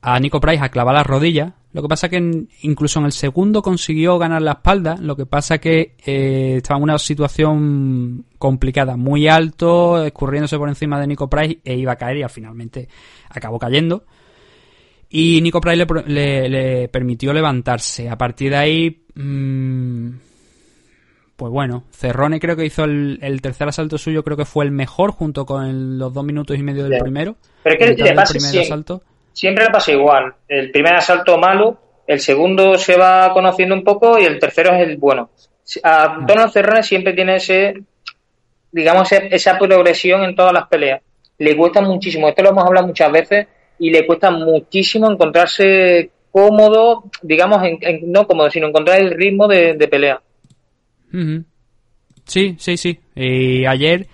a 0.00 0.20
Nico 0.20 0.40
Price 0.40 0.62
a 0.62 0.70
clavar 0.70 0.94
las 0.94 1.06
rodillas. 1.06 1.52
Lo 1.76 1.82
que 1.82 1.88
pasa 1.88 2.08
que 2.08 2.46
incluso 2.62 3.00
en 3.00 3.04
el 3.04 3.12
segundo 3.12 3.60
consiguió 3.60 4.16
ganar 4.18 4.40
la 4.40 4.52
espalda. 4.52 4.96
Lo 4.98 5.14
que 5.14 5.26
pasa 5.26 5.58
que 5.58 5.94
eh, 6.06 6.54
estaba 6.56 6.78
en 6.78 6.84
una 6.84 6.98
situación 6.98 8.24
complicada, 8.38 8.96
muy 8.96 9.28
alto, 9.28 10.02
escurriéndose 10.02 10.56
por 10.56 10.70
encima 10.70 10.98
de 10.98 11.06
Nico 11.06 11.28
Price 11.28 11.58
e 11.62 11.76
iba 11.76 11.92
a 11.92 11.96
caer 11.96 12.16
y 12.16 12.24
finalmente 12.30 12.88
acabó 13.28 13.58
cayendo. 13.58 14.06
Y 15.10 15.42
Nico 15.42 15.60
Price 15.60 15.84
le, 16.06 16.88
permitió 16.88 17.34
levantarse. 17.34 18.08
A 18.08 18.16
partir 18.16 18.52
de 18.52 18.56
ahí, 18.56 19.02
mmm, 19.14 20.12
pues 21.36 21.52
bueno, 21.52 21.84
Cerrone 21.90 22.40
creo 22.40 22.56
que 22.56 22.64
hizo 22.64 22.84
el, 22.84 23.40
tercer 23.42 23.68
asalto 23.68 23.98
suyo, 23.98 24.24
creo 24.24 24.38
que 24.38 24.46
fue 24.46 24.64
el 24.64 24.70
mejor 24.70 25.10
junto 25.10 25.44
con 25.44 25.98
los 25.98 26.14
dos 26.14 26.24
minutos 26.24 26.56
y 26.56 26.62
medio 26.62 26.84
del 26.88 27.02
primero. 27.02 27.36
Pero 27.62 27.84
es 27.84 27.96
que 27.96 28.02
le 28.02 28.14
pasa 28.14 28.40
siempre, 28.40 28.96
siempre 29.36 29.66
le 29.66 29.70
pasa 29.70 29.92
igual. 29.92 30.34
El 30.48 30.70
primer 30.70 30.94
asalto 30.94 31.36
malo, 31.36 31.78
el 32.06 32.20
segundo 32.20 32.78
se 32.78 32.96
va 32.96 33.32
conociendo 33.34 33.74
un 33.74 33.84
poco 33.84 34.18
y 34.18 34.24
el 34.24 34.38
tercero 34.38 34.74
es 34.74 34.88
el 34.88 34.96
bueno. 34.96 35.28
A 35.82 36.08
mm. 36.08 36.26
Donald 36.26 36.52
Cerrone 36.52 36.82
siempre 36.82 37.12
tiene 37.12 37.36
ese, 37.36 37.74
digamos, 38.72 39.12
esa 39.12 39.58
progresión 39.58 40.24
en 40.24 40.34
todas 40.34 40.54
las 40.54 40.66
peleas. 40.68 41.02
Le 41.38 41.54
cuesta 41.54 41.82
muchísimo. 41.82 42.28
Esto 42.28 42.42
lo 42.42 42.50
hemos 42.50 42.64
hablado 42.64 42.86
muchas 42.86 43.12
veces 43.12 43.46
y 43.78 43.90
le 43.90 44.06
cuesta 44.06 44.30
muchísimo 44.30 45.10
encontrarse 45.10 46.10
cómodo, 46.30 47.04
digamos, 47.20 47.62
en, 47.62 48.10
no 48.10 48.26
cómodo, 48.26 48.50
sino 48.50 48.68
encontrar 48.68 49.00
el 49.00 49.10
ritmo 49.10 49.46
de, 49.48 49.74
pelea. 49.90 50.18
Sí, 52.24 52.56
sí, 52.58 52.76
sí. 52.78 52.98
Y 53.14 53.66
ayer, 53.66 54.06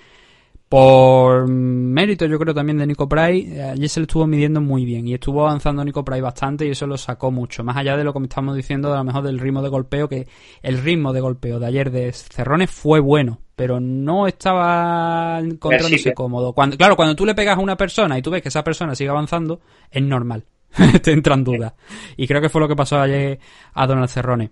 por 0.73 1.47
mérito 1.49 2.25
yo 2.25 2.39
creo 2.39 2.55
también 2.55 2.79
de 2.79 2.87
Nico 2.87 3.07
Price, 3.07 3.63
ayer 3.63 3.89
se 3.91 4.01
le 4.01 4.05
estuvo 4.05 4.27
midiendo 4.27 4.59
muy 4.63 4.87
bien 4.87 5.07
y 5.07 5.13
estuvo 5.13 5.47
avanzando 5.47 5.85
Nico 5.85 6.03
Price 6.03 6.23
bastante 6.23 6.65
y 6.65 6.71
eso 6.71 6.87
lo 6.87 6.97
sacó 6.97 7.31
mucho. 7.31 7.63
Más 7.63 7.77
allá 7.77 7.95
de 7.95 8.05
lo 8.05 8.15
que 8.15 8.21
me 8.21 8.25
estamos 8.25 8.57
diciendo, 8.57 8.91
a 8.91 8.97
lo 8.97 9.05
mejor 9.05 9.23
del 9.23 9.39
ritmo 9.39 9.61
de 9.61 9.69
golpeo, 9.69 10.09
que 10.09 10.27
el 10.63 10.79
ritmo 10.79 11.13
de 11.13 11.21
golpeo 11.21 11.59
de 11.59 11.67
ayer 11.67 11.91
de 11.91 12.11
Cerrones 12.15 12.71
fue 12.71 13.01
bueno 13.01 13.41
pero 13.55 13.81
no 13.81 14.27
estaba 14.27 15.39
encontrándose 15.41 16.15
cómodo. 16.15 16.55
Cuando, 16.55 16.79
claro, 16.79 16.97
cuando 16.97 17.15
tú 17.15 17.27
le 17.27 17.35
pegas 17.35 17.59
a 17.59 17.61
una 17.61 17.77
persona 17.77 18.19
y 18.19 18.23
tú 18.23 18.31
ves 18.31 18.41
que 18.41 18.49
esa 18.49 18.65
persona 18.65 18.95
sigue 18.95 19.11
avanzando, 19.11 19.61
es 19.91 20.03
normal. 20.03 20.47
Te 21.03 21.13
entran 21.13 21.45
dudas. 21.45 21.75
Y 22.17 22.27
creo 22.27 22.41
que 22.41 22.49
fue 22.49 22.63
lo 22.63 22.67
que 22.67 22.75
pasó 22.75 22.99
ayer 22.99 23.39
a 23.75 23.87
Donald 23.87 24.09
Cerrone. 24.09 24.51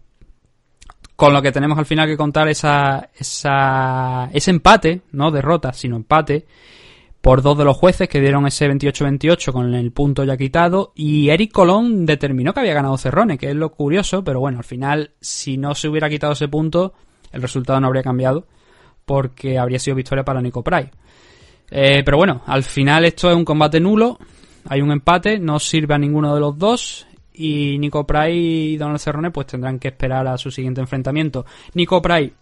Con 1.20 1.34
lo 1.34 1.42
que 1.42 1.52
tenemos 1.52 1.76
al 1.76 1.84
final 1.84 2.08
que 2.08 2.16
contar 2.16 2.48
esa, 2.48 3.10
esa, 3.14 4.30
ese 4.32 4.50
empate, 4.50 5.02
no 5.12 5.30
derrota, 5.30 5.74
sino 5.74 5.96
empate, 5.96 6.46
por 7.20 7.42
dos 7.42 7.58
de 7.58 7.64
los 7.66 7.76
jueces 7.76 8.08
que 8.08 8.22
dieron 8.22 8.46
ese 8.46 8.66
28-28 8.70 9.52
con 9.52 9.74
el 9.74 9.92
punto 9.92 10.24
ya 10.24 10.38
quitado. 10.38 10.92
Y 10.94 11.28
Eric 11.28 11.52
Colón 11.52 12.06
determinó 12.06 12.54
que 12.54 12.60
había 12.60 12.72
ganado 12.72 12.96
Cerrone, 12.96 13.36
que 13.36 13.50
es 13.50 13.54
lo 13.54 13.70
curioso, 13.70 14.24
pero 14.24 14.40
bueno, 14.40 14.60
al 14.60 14.64
final, 14.64 15.10
si 15.20 15.58
no 15.58 15.74
se 15.74 15.88
hubiera 15.88 16.08
quitado 16.08 16.32
ese 16.32 16.48
punto, 16.48 16.94
el 17.32 17.42
resultado 17.42 17.78
no 17.80 17.88
habría 17.88 18.02
cambiado 18.02 18.46
porque 19.04 19.58
habría 19.58 19.78
sido 19.78 19.96
victoria 19.96 20.24
para 20.24 20.40
Nico 20.40 20.64
Price. 20.64 20.90
Eh, 21.70 22.00
pero 22.02 22.16
bueno, 22.16 22.40
al 22.46 22.62
final 22.62 23.04
esto 23.04 23.28
es 23.28 23.36
un 23.36 23.44
combate 23.44 23.78
nulo, 23.78 24.18
hay 24.70 24.80
un 24.80 24.90
empate, 24.90 25.38
no 25.38 25.58
sirve 25.58 25.96
a 25.96 25.98
ninguno 25.98 26.32
de 26.34 26.40
los 26.40 26.56
dos 26.56 27.06
y 27.35 27.78
Nico 27.78 28.07
Price 28.07 28.33
y 28.33 28.76
Donald 28.76 28.99
Cerrone 28.99 29.31
pues 29.31 29.47
tendrán 29.47 29.78
que 29.78 29.89
esperar 29.89 30.26
a 30.26 30.39
su 30.39 30.51
siguiente 30.51 30.81
enfrentamiento. 30.81 31.47
Nico 31.74 32.01
Price 32.03 32.33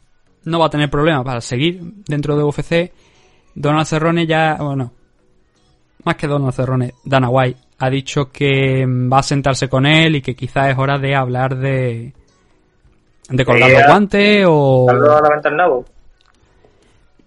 no 0.45 0.59
va 0.59 0.67
a 0.67 0.71
tener 0.71 0.91
problema 0.91 1.23
para 1.25 1.41
seguir 1.41 1.81
dentro 2.07 2.37
de 2.37 2.45
UFC. 2.45 2.93
Donald 3.55 3.87
Cerrone 3.87 4.27
ya, 4.27 4.57
bueno, 4.61 4.93
más 6.05 6.17
que 6.17 6.27
Donald 6.27 6.55
Cerrone, 6.55 6.95
Dana 7.05 7.29
White 7.29 7.61
ha 7.79 7.91
dicho 7.91 8.31
que 8.31 8.85
va 8.87 9.19
a 9.19 9.23
sentarse 9.23 9.69
con 9.69 9.87
él 9.87 10.17
y 10.17 10.23
que 10.23 10.35
quizás 10.35 10.71
es 10.71 10.79
hora 10.79 10.99
de 10.99 11.15
hablar 11.15 11.57
de 11.57 12.13
de 13.31 13.45
colgar 13.45 13.71
los 13.71 13.87
guantes 13.87 14.47
o 14.49 14.87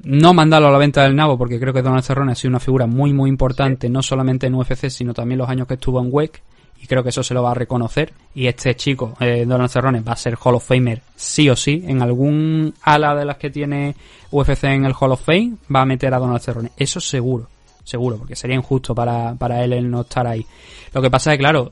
no 0.04 0.34
mandarlo 0.34 0.68
a 0.68 0.72
la 0.72 0.78
venta 0.78 1.04
del 1.04 1.16
nabo, 1.16 1.38
porque 1.38 1.60
creo 1.60 1.74
que 1.74 1.82
Donald 1.82 2.04
Cerrone 2.04 2.32
ha 2.32 2.36
sido 2.36 2.50
una 2.50 2.60
figura 2.60 2.88
muy, 2.88 3.14
muy 3.14 3.30
importante, 3.30 3.90
no 3.90 4.02
solamente 4.02 4.48
en 4.48 4.56
UFC, 4.56 4.90
sino 4.90 5.14
también 5.14 5.38
los 5.38 5.50
años 5.50 5.68
que 5.68 5.76
estuvo 5.76 6.00
en 6.02 6.10
WEC, 6.12 6.42
y 6.82 6.88
creo 6.88 7.04
que 7.04 7.10
eso 7.10 7.24
se 7.24 7.34
lo 7.34 7.44
va 7.44 7.52
a 7.52 7.56
reconocer. 7.56 8.14
Y 8.34 8.48
este 8.48 8.76
chico, 8.76 9.16
eh, 9.20 9.46
Donald 9.46 9.70
Cerrone, 9.70 10.02
va 10.02 10.14
a 10.14 10.18
ser 10.18 10.36
Hall 10.42 10.56
of 10.56 10.68
Famer 10.68 11.02
sí 11.16 11.48
o 11.50 11.56
sí. 11.56 11.84
En 11.86 12.02
algún 12.02 12.74
ala 12.82 13.16
de 13.16 13.26
las 13.26 13.38
que 13.38 13.52
tiene 13.52 13.96
UFC 14.32 14.64
en 14.66 14.86
el 14.86 14.94
Hall 15.00 15.12
of 15.12 15.22
Fame, 15.22 15.58
va 15.74 15.82
a 15.82 15.86
meter 15.86 16.14
a 16.14 16.20
Donald 16.20 16.42
Cerrone. 16.42 16.72
Eso 16.76 17.00
seguro, 17.00 17.48
seguro, 17.84 18.18
porque 18.18 18.36
sería 18.36 18.56
injusto 18.56 18.96
para, 18.96 19.36
para 19.36 19.64
él 19.64 19.74
el 19.74 19.92
no 19.92 20.02
estar 20.02 20.26
ahí. 20.26 20.46
Lo 20.92 21.02
que 21.02 21.12
pasa 21.12 21.32
es 21.32 21.38
que, 21.38 21.44
claro, 21.44 21.72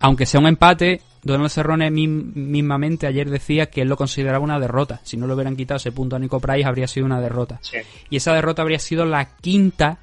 aunque 0.00 0.24
sea 0.24 0.40
un 0.40 0.46
empate, 0.46 1.02
Donald 1.22 1.50
Cerrone 1.50 1.90
mismamente 1.90 3.06
ayer 3.06 3.28
decía 3.28 3.66
que 3.66 3.82
él 3.82 3.88
lo 3.88 3.98
consideraba 3.98 4.42
una 4.42 4.58
derrota. 4.58 5.00
Si 5.04 5.18
no 5.18 5.26
lo 5.26 5.34
hubieran 5.34 5.56
quitado 5.56 5.76
ese 5.76 5.92
punto 5.92 6.16
a 6.16 6.18
Nico 6.18 6.40
Price, 6.40 6.66
habría 6.66 6.88
sido 6.88 7.04
una 7.04 7.20
derrota. 7.20 7.60
Y 8.08 8.16
esa 8.16 8.32
derrota 8.32 8.62
habría 8.62 8.78
sido 8.78 9.04
la 9.04 9.36
quinta 9.36 9.98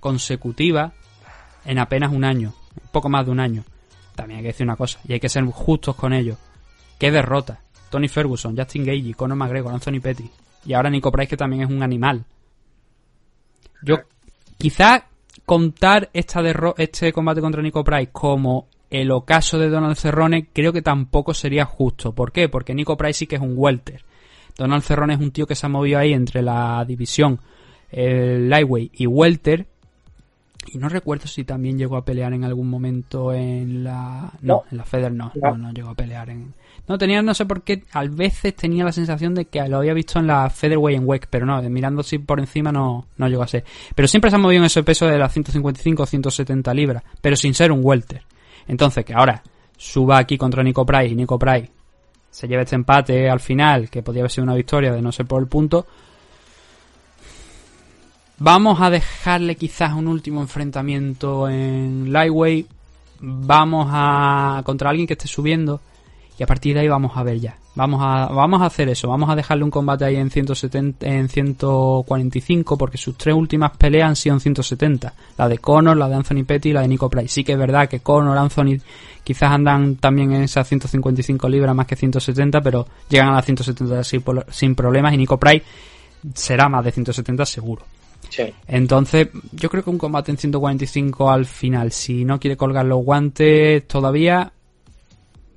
consecutiva 0.00 0.92
en 1.64 1.78
apenas 1.78 2.12
un 2.12 2.24
año, 2.24 2.54
poco 2.90 3.08
más 3.08 3.26
de 3.26 3.32
un 3.32 3.40
año. 3.40 3.64
También 4.14 4.38
hay 4.38 4.42
que 4.42 4.48
decir 4.48 4.66
una 4.66 4.76
cosa, 4.76 4.98
y 5.06 5.12
hay 5.12 5.20
que 5.20 5.28
ser 5.28 5.44
justos 5.44 5.94
con 5.94 6.12
ello. 6.12 6.36
¿Qué 6.98 7.10
derrota? 7.10 7.60
Tony 7.90 8.08
Ferguson, 8.08 8.56
Justin 8.56 8.84
Gage, 8.84 9.14
Conor 9.14 9.36
McGregor, 9.36 9.72
Anthony 9.72 10.00
Petty. 10.00 10.28
Y 10.66 10.74
ahora 10.74 10.90
Nico 10.90 11.12
Price, 11.12 11.28
que 11.28 11.36
también 11.36 11.62
es 11.62 11.70
un 11.70 11.82
animal. 11.82 12.24
Yo, 13.82 13.98
quizá 14.58 15.06
contar 15.46 16.10
esta 16.12 16.42
este 16.76 17.12
combate 17.12 17.40
contra 17.40 17.62
Nico 17.62 17.84
Price 17.84 18.10
como 18.12 18.66
el 18.90 19.10
ocaso 19.10 19.58
de 19.58 19.68
Donald 19.68 19.96
Cerrone 19.96 20.48
creo 20.52 20.72
que 20.72 20.82
tampoco 20.82 21.32
sería 21.32 21.64
justo. 21.64 22.12
¿Por 22.12 22.32
qué? 22.32 22.48
Porque 22.48 22.74
Nico 22.74 22.96
Price 22.96 23.20
sí 23.20 23.26
que 23.26 23.36
es 23.36 23.42
un 23.42 23.54
welter. 23.56 24.04
Donald 24.56 24.82
Cerrone 24.82 25.14
es 25.14 25.20
un 25.20 25.30
tío 25.30 25.46
que 25.46 25.54
se 25.54 25.66
ha 25.66 25.68
movido 25.68 25.98
ahí 25.98 26.12
entre 26.12 26.42
la 26.42 26.84
división 26.86 27.40
el 27.90 28.48
lightweight 28.48 28.92
y 29.00 29.06
welter. 29.06 29.66
Y 30.72 30.78
no 30.78 30.88
recuerdo 30.88 31.26
si 31.26 31.44
también 31.44 31.78
llegó 31.78 31.96
a 31.96 32.04
pelear 32.04 32.32
en 32.32 32.44
algún 32.44 32.68
momento 32.68 33.32
en 33.32 33.84
la... 33.84 34.32
No, 34.42 34.64
en 34.70 34.78
la 34.78 34.84
Feder 34.84 35.12
no, 35.12 35.32
no, 35.34 35.56
no, 35.56 35.72
llegó 35.72 35.90
a 35.90 35.94
pelear 35.94 36.30
en... 36.30 36.54
No, 36.86 36.96
tenía, 36.98 37.22
no 37.22 37.34
sé 37.34 37.44
por 37.46 37.62
qué, 37.62 37.84
a 37.92 38.04
veces 38.04 38.54
tenía 38.54 38.84
la 38.84 38.92
sensación 38.92 39.34
de 39.34 39.46
que 39.46 39.66
lo 39.68 39.78
había 39.78 39.92
visto 39.92 40.18
en 40.18 40.26
la 40.26 40.48
Featherweight 40.48 40.98
en 40.98 41.08
WEC, 41.08 41.26
pero 41.28 41.44
no, 41.44 41.60
mirando 41.62 42.00
así 42.00 42.18
por 42.18 42.40
encima 42.40 42.72
no, 42.72 43.06
no 43.16 43.28
llegó 43.28 43.42
a 43.42 43.48
ser. 43.48 43.64
Pero 43.94 44.08
siempre 44.08 44.30
se 44.30 44.36
ha 44.36 44.38
movido 44.38 44.60
en 44.60 44.66
ese 44.66 44.82
peso 44.82 45.06
de 45.06 45.18
las 45.18 45.32
155 45.32 46.02
o 46.02 46.06
170 46.06 46.74
libras, 46.74 47.02
pero 47.20 47.36
sin 47.36 47.54
ser 47.54 47.72
un 47.72 47.80
welter. 47.82 48.22
Entonces, 48.66 49.04
que 49.04 49.14
ahora 49.14 49.42
suba 49.76 50.18
aquí 50.18 50.36
contra 50.36 50.62
Nico 50.62 50.84
Price 50.84 51.08
y 51.08 51.14
Nico 51.14 51.38
Price 51.38 51.70
se 52.30 52.46
lleve 52.46 52.62
este 52.62 52.76
empate 52.76 53.28
al 53.28 53.40
final, 53.40 53.88
que 53.90 54.02
podría 54.02 54.22
haber 54.22 54.30
sido 54.30 54.44
una 54.44 54.54
victoria 54.54 54.92
de 54.92 55.02
no 55.02 55.12
ser 55.12 55.26
por 55.26 55.40
el 55.40 55.48
punto. 55.48 55.86
Vamos 58.40 58.80
a 58.80 58.90
dejarle 58.90 59.56
quizás 59.56 59.94
un 59.94 60.06
último 60.06 60.40
enfrentamiento 60.40 61.48
en 61.48 62.12
Lightweight. 62.12 62.68
Vamos 63.20 63.88
a 63.90 64.62
contra 64.64 64.90
alguien 64.90 65.06
que 65.06 65.14
esté 65.14 65.26
subiendo. 65.26 65.80
Y 66.38 66.44
a 66.44 66.46
partir 66.46 66.74
de 66.74 66.80
ahí 66.80 66.88
vamos 66.88 67.16
a 67.16 67.24
ver 67.24 67.40
ya. 67.40 67.56
Vamos 67.74 68.00
a, 68.00 68.26
vamos 68.26 68.62
a 68.62 68.66
hacer 68.66 68.88
eso. 68.88 69.08
Vamos 69.08 69.28
a 69.28 69.34
dejarle 69.34 69.64
un 69.64 69.70
combate 69.70 70.04
ahí 70.04 70.14
en 70.16 70.30
170, 70.30 71.04
en 71.04 71.28
145, 71.28 72.78
porque 72.78 72.96
sus 72.96 73.16
tres 73.16 73.34
últimas 73.34 73.76
peleas 73.76 74.08
han 74.08 74.16
sido 74.16 74.34
en 74.34 74.40
170. 74.40 75.14
La 75.36 75.48
de 75.48 75.58
Conor, 75.58 75.96
la 75.96 76.08
de 76.08 76.14
Anthony 76.14 76.44
Petty 76.46 76.70
y 76.70 76.72
la 76.72 76.82
de 76.82 76.88
Nico 76.88 77.10
Price. 77.10 77.28
Sí 77.28 77.42
que 77.42 77.52
es 77.52 77.58
verdad 77.58 77.88
que 77.88 78.00
Conor, 78.00 78.38
Anthony 78.38 78.78
quizás 79.24 79.50
andan 79.50 79.96
también 79.96 80.32
en 80.32 80.42
esas 80.42 80.68
155 80.68 81.48
libras 81.48 81.74
más 81.74 81.86
que 81.86 81.96
170, 81.96 82.60
pero 82.60 82.86
llegan 83.08 83.30
a 83.30 83.34
las 83.34 83.44
170 83.44 84.04
sin, 84.50 84.74
problemas 84.76 85.12
y 85.12 85.16
Nico 85.16 85.38
Price 85.38 85.64
será 86.34 86.68
más 86.68 86.84
de 86.84 86.92
170 86.92 87.44
seguro. 87.46 87.82
Entonces, 88.66 89.28
yo 89.52 89.68
creo 89.68 89.82
que 89.82 89.90
un 89.90 89.98
combate 89.98 90.30
en 90.30 90.38
145 90.38 91.30
al 91.30 91.46
final, 91.46 91.92
si 91.92 92.24
no 92.24 92.38
quiere 92.38 92.56
colgar 92.56 92.84
los 92.84 93.04
guantes 93.04 93.86
todavía, 93.88 94.52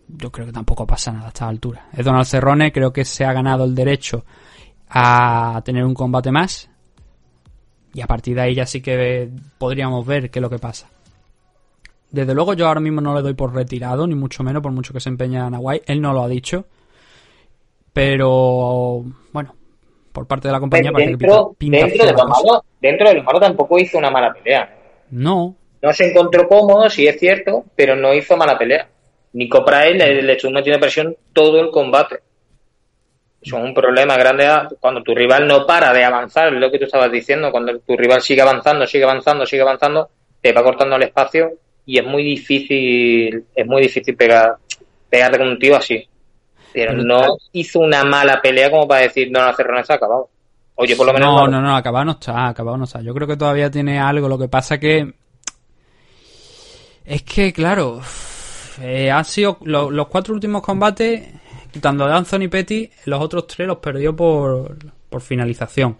yo 0.07 0.31
creo 0.31 0.45
que 0.45 0.51
tampoco 0.51 0.87
pasa 0.87 1.11
nada 1.11 1.25
a 1.25 1.29
esta 1.29 1.47
altura. 1.47 1.87
Es 1.93 2.05
Donald 2.05 2.25
Cerrone, 2.25 2.71
creo 2.71 2.91
que 2.91 3.05
se 3.05 3.25
ha 3.25 3.33
ganado 3.33 3.65
el 3.65 3.75
derecho 3.75 4.25
a 4.89 5.61
tener 5.63 5.85
un 5.85 5.93
combate 5.93 6.31
más. 6.31 6.69
Y 7.93 8.01
a 8.01 8.07
partir 8.07 8.35
de 8.35 8.41
ahí 8.41 8.55
ya 8.55 8.65
sí 8.65 8.81
que 8.81 9.29
podríamos 9.57 10.05
ver 10.05 10.29
qué 10.29 10.39
es 10.39 10.41
lo 10.41 10.49
que 10.49 10.59
pasa. 10.59 10.89
Desde 12.09 12.33
luego 12.33 12.53
yo 12.53 12.67
ahora 12.67 12.79
mismo 12.79 12.99
no 12.99 13.15
le 13.15 13.21
doy 13.21 13.33
por 13.33 13.53
retirado, 13.53 14.05
ni 14.07 14.15
mucho 14.15 14.43
menos, 14.43 14.61
por 14.61 14.71
mucho 14.71 14.93
que 14.93 14.99
se 14.99 15.09
empeña 15.09 15.47
en 15.47 15.55
Hawaii. 15.55 15.81
Él 15.85 16.01
no 16.01 16.13
lo 16.13 16.23
ha 16.23 16.27
dicho. 16.27 16.65
Pero, 17.93 19.03
bueno, 19.33 19.55
por 20.11 20.27
parte 20.27 20.47
de 20.47 20.51
la 20.53 20.59
compañía 20.59 20.91
dentro, 20.95 21.55
que 21.59 21.69
dentro, 21.69 22.05
de 22.05 22.11
lo 22.11 22.27
malo, 22.27 22.63
dentro 22.79 23.09
de 23.09 23.15
lo 23.15 23.23
malo 23.23 23.39
tampoco 23.39 23.79
hizo 23.79 23.97
una 23.97 24.09
mala 24.09 24.33
pelea. 24.33 24.75
No. 25.11 25.55
No 25.81 25.93
se 25.93 26.09
encontró 26.09 26.47
cómodo, 26.47 26.89
sí 26.89 27.07
es 27.07 27.19
cierto, 27.19 27.65
pero 27.75 27.95
no 27.95 28.13
hizo 28.13 28.37
mala 28.37 28.57
pelea. 28.57 28.87
Nico 29.33 29.63
Prae 29.63 29.93
le, 29.93 30.21
le 30.21 30.33
echó 30.33 30.49
de 30.49 30.79
presión 30.79 31.15
todo 31.33 31.59
el 31.59 31.71
combate. 31.71 32.19
Eso 33.41 33.57
es 33.57 33.63
un 33.63 33.73
problema 33.73 34.15
grande 34.17 34.47
cuando 34.79 35.01
tu 35.01 35.15
rival 35.15 35.47
no 35.47 35.65
para 35.65 35.91
de 35.93 36.03
avanzar, 36.03 36.53
es 36.53 36.59
lo 36.59 36.69
que 36.69 36.77
tú 36.77 36.85
estabas 36.85 37.11
diciendo, 37.11 37.51
cuando 37.51 37.79
tu 37.79 37.97
rival 37.97 38.21
sigue 38.21 38.41
avanzando, 38.41 38.85
sigue 38.85 39.03
avanzando, 39.03 39.45
sigue 39.47 39.63
avanzando, 39.63 40.09
te 40.39 40.53
va 40.53 40.63
cortando 40.63 40.95
el 40.95 41.03
espacio 41.03 41.53
y 41.85 41.97
es 41.97 42.05
muy 42.05 42.23
difícil, 42.23 43.45
es 43.55 43.65
muy 43.65 43.81
difícil 43.81 44.15
pegar, 44.15 44.57
pegarte 45.09 45.39
con 45.39 45.47
un 45.47 45.57
tío 45.57 45.75
así. 45.75 46.07
Pero 46.73 46.93
no 46.93 47.37
hizo 47.51 47.79
una 47.79 48.03
mala 48.03 48.41
pelea 48.41 48.71
como 48.71 48.87
para 48.87 49.01
decir, 49.01 49.29
no, 49.31 49.45
no, 49.45 49.53
Cerrone 49.53 49.81
está 49.81 49.95
acabado. 49.95 50.29
Oye, 50.75 50.95
por 50.95 51.05
lo 51.05 51.13
menos. 51.13 51.35
No, 51.35 51.47
no, 51.47 51.61
no, 51.61 51.75
acabado 51.75 52.05
no 52.05 52.11
está, 52.13 52.47
acabado 52.47 52.77
no 52.77 52.85
está. 52.85 53.01
Yo 53.01 53.13
creo 53.13 53.27
que 53.27 53.37
todavía 53.37 53.69
tiene 53.69 53.99
algo, 53.99 54.27
lo 54.27 54.37
que 54.37 54.47
pasa 54.47 54.79
que. 54.79 55.13
Es 57.03 57.23
que, 57.23 57.51
claro, 57.51 58.01
eh, 58.81 59.11
han 59.11 59.25
sido 59.25 59.57
los 59.61 60.07
cuatro 60.07 60.33
últimos 60.33 60.61
combates 60.61 61.23
quitando 61.71 62.05
a 62.05 62.15
Anthony 62.15 62.49
Petty, 62.49 62.89
los 63.05 63.21
otros 63.21 63.47
tres 63.47 63.67
los 63.67 63.77
perdió 63.77 64.15
por, 64.15 64.77
por 65.09 65.21
finalización. 65.21 65.97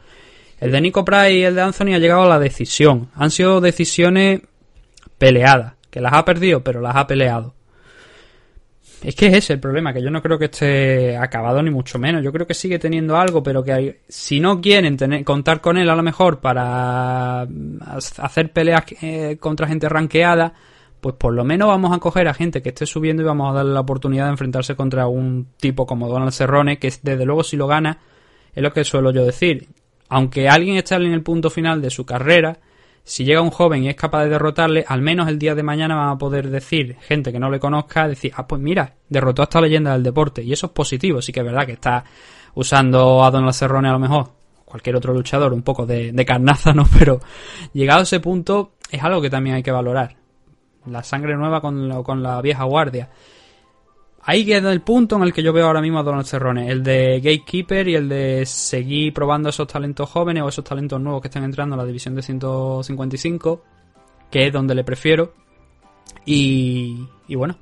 El 0.60 0.72
de 0.72 0.82
Nico 0.82 1.04
Price 1.04 1.34
y 1.34 1.44
el 1.44 1.56
de 1.56 1.62
Anthony 1.62 1.94
ha 1.96 2.00
llegado 2.00 2.24
a 2.24 2.28
la 2.30 2.40
decisión. 2.40 3.10
Han 3.16 3.32
sido 3.32 3.62
decisiones 3.62 4.42
peleadas, 5.18 5.74
que 5.90 6.02
las 6.02 6.14
ha 6.14 6.24
perdido, 6.26 6.64
pero 6.64 6.82
las 6.82 6.96
ha 6.96 7.08
peleado. 7.08 7.54
Es 9.04 9.16
que 9.16 9.28
es 9.28 9.34
ese 9.34 9.54
el 9.54 9.60
problema, 9.60 9.94
que 9.94 10.02
yo 10.02 10.12
no 10.12 10.22
creo 10.22 10.38
que 10.38 10.46
esté 10.46 11.18
acabado 11.18 11.62
ni 11.64 11.72
mucho 11.72 11.98
menos. 11.98 12.24
Yo 12.24 12.32
creo 12.32 12.46
que 12.46 12.54
sigue 12.54 12.78
teniendo 12.78 13.18
algo, 13.18 13.42
pero 13.42 13.64
que 13.64 13.74
hay, 13.74 13.96
si 14.08 14.40
no 14.40 14.62
quieren 14.62 14.96
tener, 14.96 15.24
contar 15.24 15.60
con 15.60 15.78
él 15.78 15.90
a 15.90 15.96
lo 15.96 16.04
mejor 16.04 16.40
para 16.40 17.48
hacer 18.18 18.52
peleas 18.52 18.84
eh, 19.02 19.38
contra 19.40 19.68
gente 19.68 19.90
ranqueada, 19.90 20.54
pues 21.00 21.16
por 21.16 21.34
lo 21.34 21.44
menos 21.44 21.68
vamos 21.68 21.96
a 21.96 22.00
coger 22.00 22.28
a 22.28 22.34
gente 22.36 22.62
que 22.62 22.70
esté 22.70 22.86
subiendo 22.86 23.24
y 23.24 23.26
vamos 23.26 23.52
a 23.52 23.56
darle 23.56 23.74
la 23.74 23.80
oportunidad 23.80 24.26
de 24.26 24.32
enfrentarse 24.32 24.76
contra 24.76 25.08
un 25.08 25.48
tipo 25.58 25.88
como 25.88 26.08
Donald 26.08 26.32
Cerrone, 26.32 26.78
que 26.78 26.94
desde 27.02 27.26
luego 27.26 27.44
si 27.44 27.58
lo 27.58 27.66
gana, 27.66 27.98
es 28.54 28.62
lo 28.62 28.72
que 28.72 28.84
suelo 28.84 29.12
yo 29.12 29.26
decir. 29.26 29.68
Aunque 30.10 30.48
alguien 30.48 30.76
esté 30.76 30.94
en 30.96 31.12
el 31.12 31.24
punto 31.24 31.50
final 31.50 31.82
de 31.82 31.90
su 31.90 32.06
carrera, 32.06 32.60
si 33.04 33.26
llega 33.26 33.42
un 33.42 33.50
joven 33.50 33.84
y 33.84 33.90
es 33.90 33.96
capaz 33.96 34.24
de 34.24 34.30
derrotarle, 34.30 34.86
al 34.88 35.02
menos 35.02 35.28
el 35.28 35.40
día 35.40 35.56
de 35.56 35.64
mañana 35.64 35.96
van 35.96 36.10
a 36.10 36.18
poder 36.18 36.50
decir, 36.50 36.98
gente 37.02 37.32
que 37.32 37.40
no 37.40 37.50
le 37.50 37.60
conozca, 37.60 38.08
decir, 38.08 38.32
ah, 38.36 38.48
pues 38.48 38.62
mira, 38.62 38.96
derrotó 39.10 39.42
a 39.42 39.46
esta 39.46 39.62
leyenda 39.62 39.94
del 39.94 40.04
deporte. 40.04 40.44
Y 40.44 40.54
eso 40.54 40.68
es 40.68 40.72
positivo, 40.72 41.22
sí 41.22 41.32
que 41.32 41.40
es 41.40 41.46
verdad 41.46 41.66
que 41.66 41.74
está 41.74 42.04
usando 42.54 43.24
a 43.24 43.32
Donald 43.32 43.54
Cerrone 43.54 43.90
a 43.90 43.94
lo 43.94 44.00
mejor, 44.00 44.32
cualquier 44.66 44.96
otro 44.96 45.14
luchador, 45.14 45.54
un 45.54 45.64
poco 45.64 45.86
de, 45.86 46.12
de 46.12 46.26
carnaza, 46.26 46.74
¿no? 46.74 46.86
Pero 46.98 47.20
llegado 47.74 48.02
a 48.02 48.04
ese 48.04 48.20
punto, 48.20 48.74
es 48.90 49.02
algo 49.04 49.22
que 49.22 49.30
también 49.30 49.56
hay 49.56 49.64
que 49.64 49.72
valorar 49.72 50.22
la 50.86 51.04
sangre 51.04 51.36
nueva 51.36 51.62
con, 51.62 52.04
con 52.04 52.24
la 52.24 52.42
vieja 52.42 52.64
guardia. 52.64 53.10
Ahí 54.24 54.46
queda 54.46 54.72
el 54.72 54.82
punto 54.82 55.16
en 55.16 55.24
el 55.24 55.34
que 55.34 55.42
yo 55.42 55.52
veo 55.52 55.66
ahora 55.66 55.82
mismo 55.82 56.00
a 56.00 56.04
Donald 56.04 56.26
Cerrone, 56.26 56.70
el 56.70 56.84
de 56.84 57.20
Gatekeeper 57.20 57.88
y 57.88 57.96
el 57.96 58.08
de 58.08 58.46
seguir 58.46 59.14
probando 59.14 59.50
esos 59.50 59.68
talentos 59.68 60.10
jóvenes 60.10 60.44
o 60.44 60.50
esos 60.50 60.64
talentos 60.64 61.02
nuevos 61.02 61.22
que 61.22 61.28
están 61.28 61.44
entrando 61.44 61.74
a 61.74 61.78
la 61.78 61.86
división 61.86 62.14
de 62.14 62.22
155, 62.22 63.64
que 64.30 64.48
es 64.48 64.54
donde 64.54 64.76
le 64.76 64.84
prefiero. 64.84 65.34
Y, 66.26 67.08
y 67.28 67.36
bueno, 67.36 67.58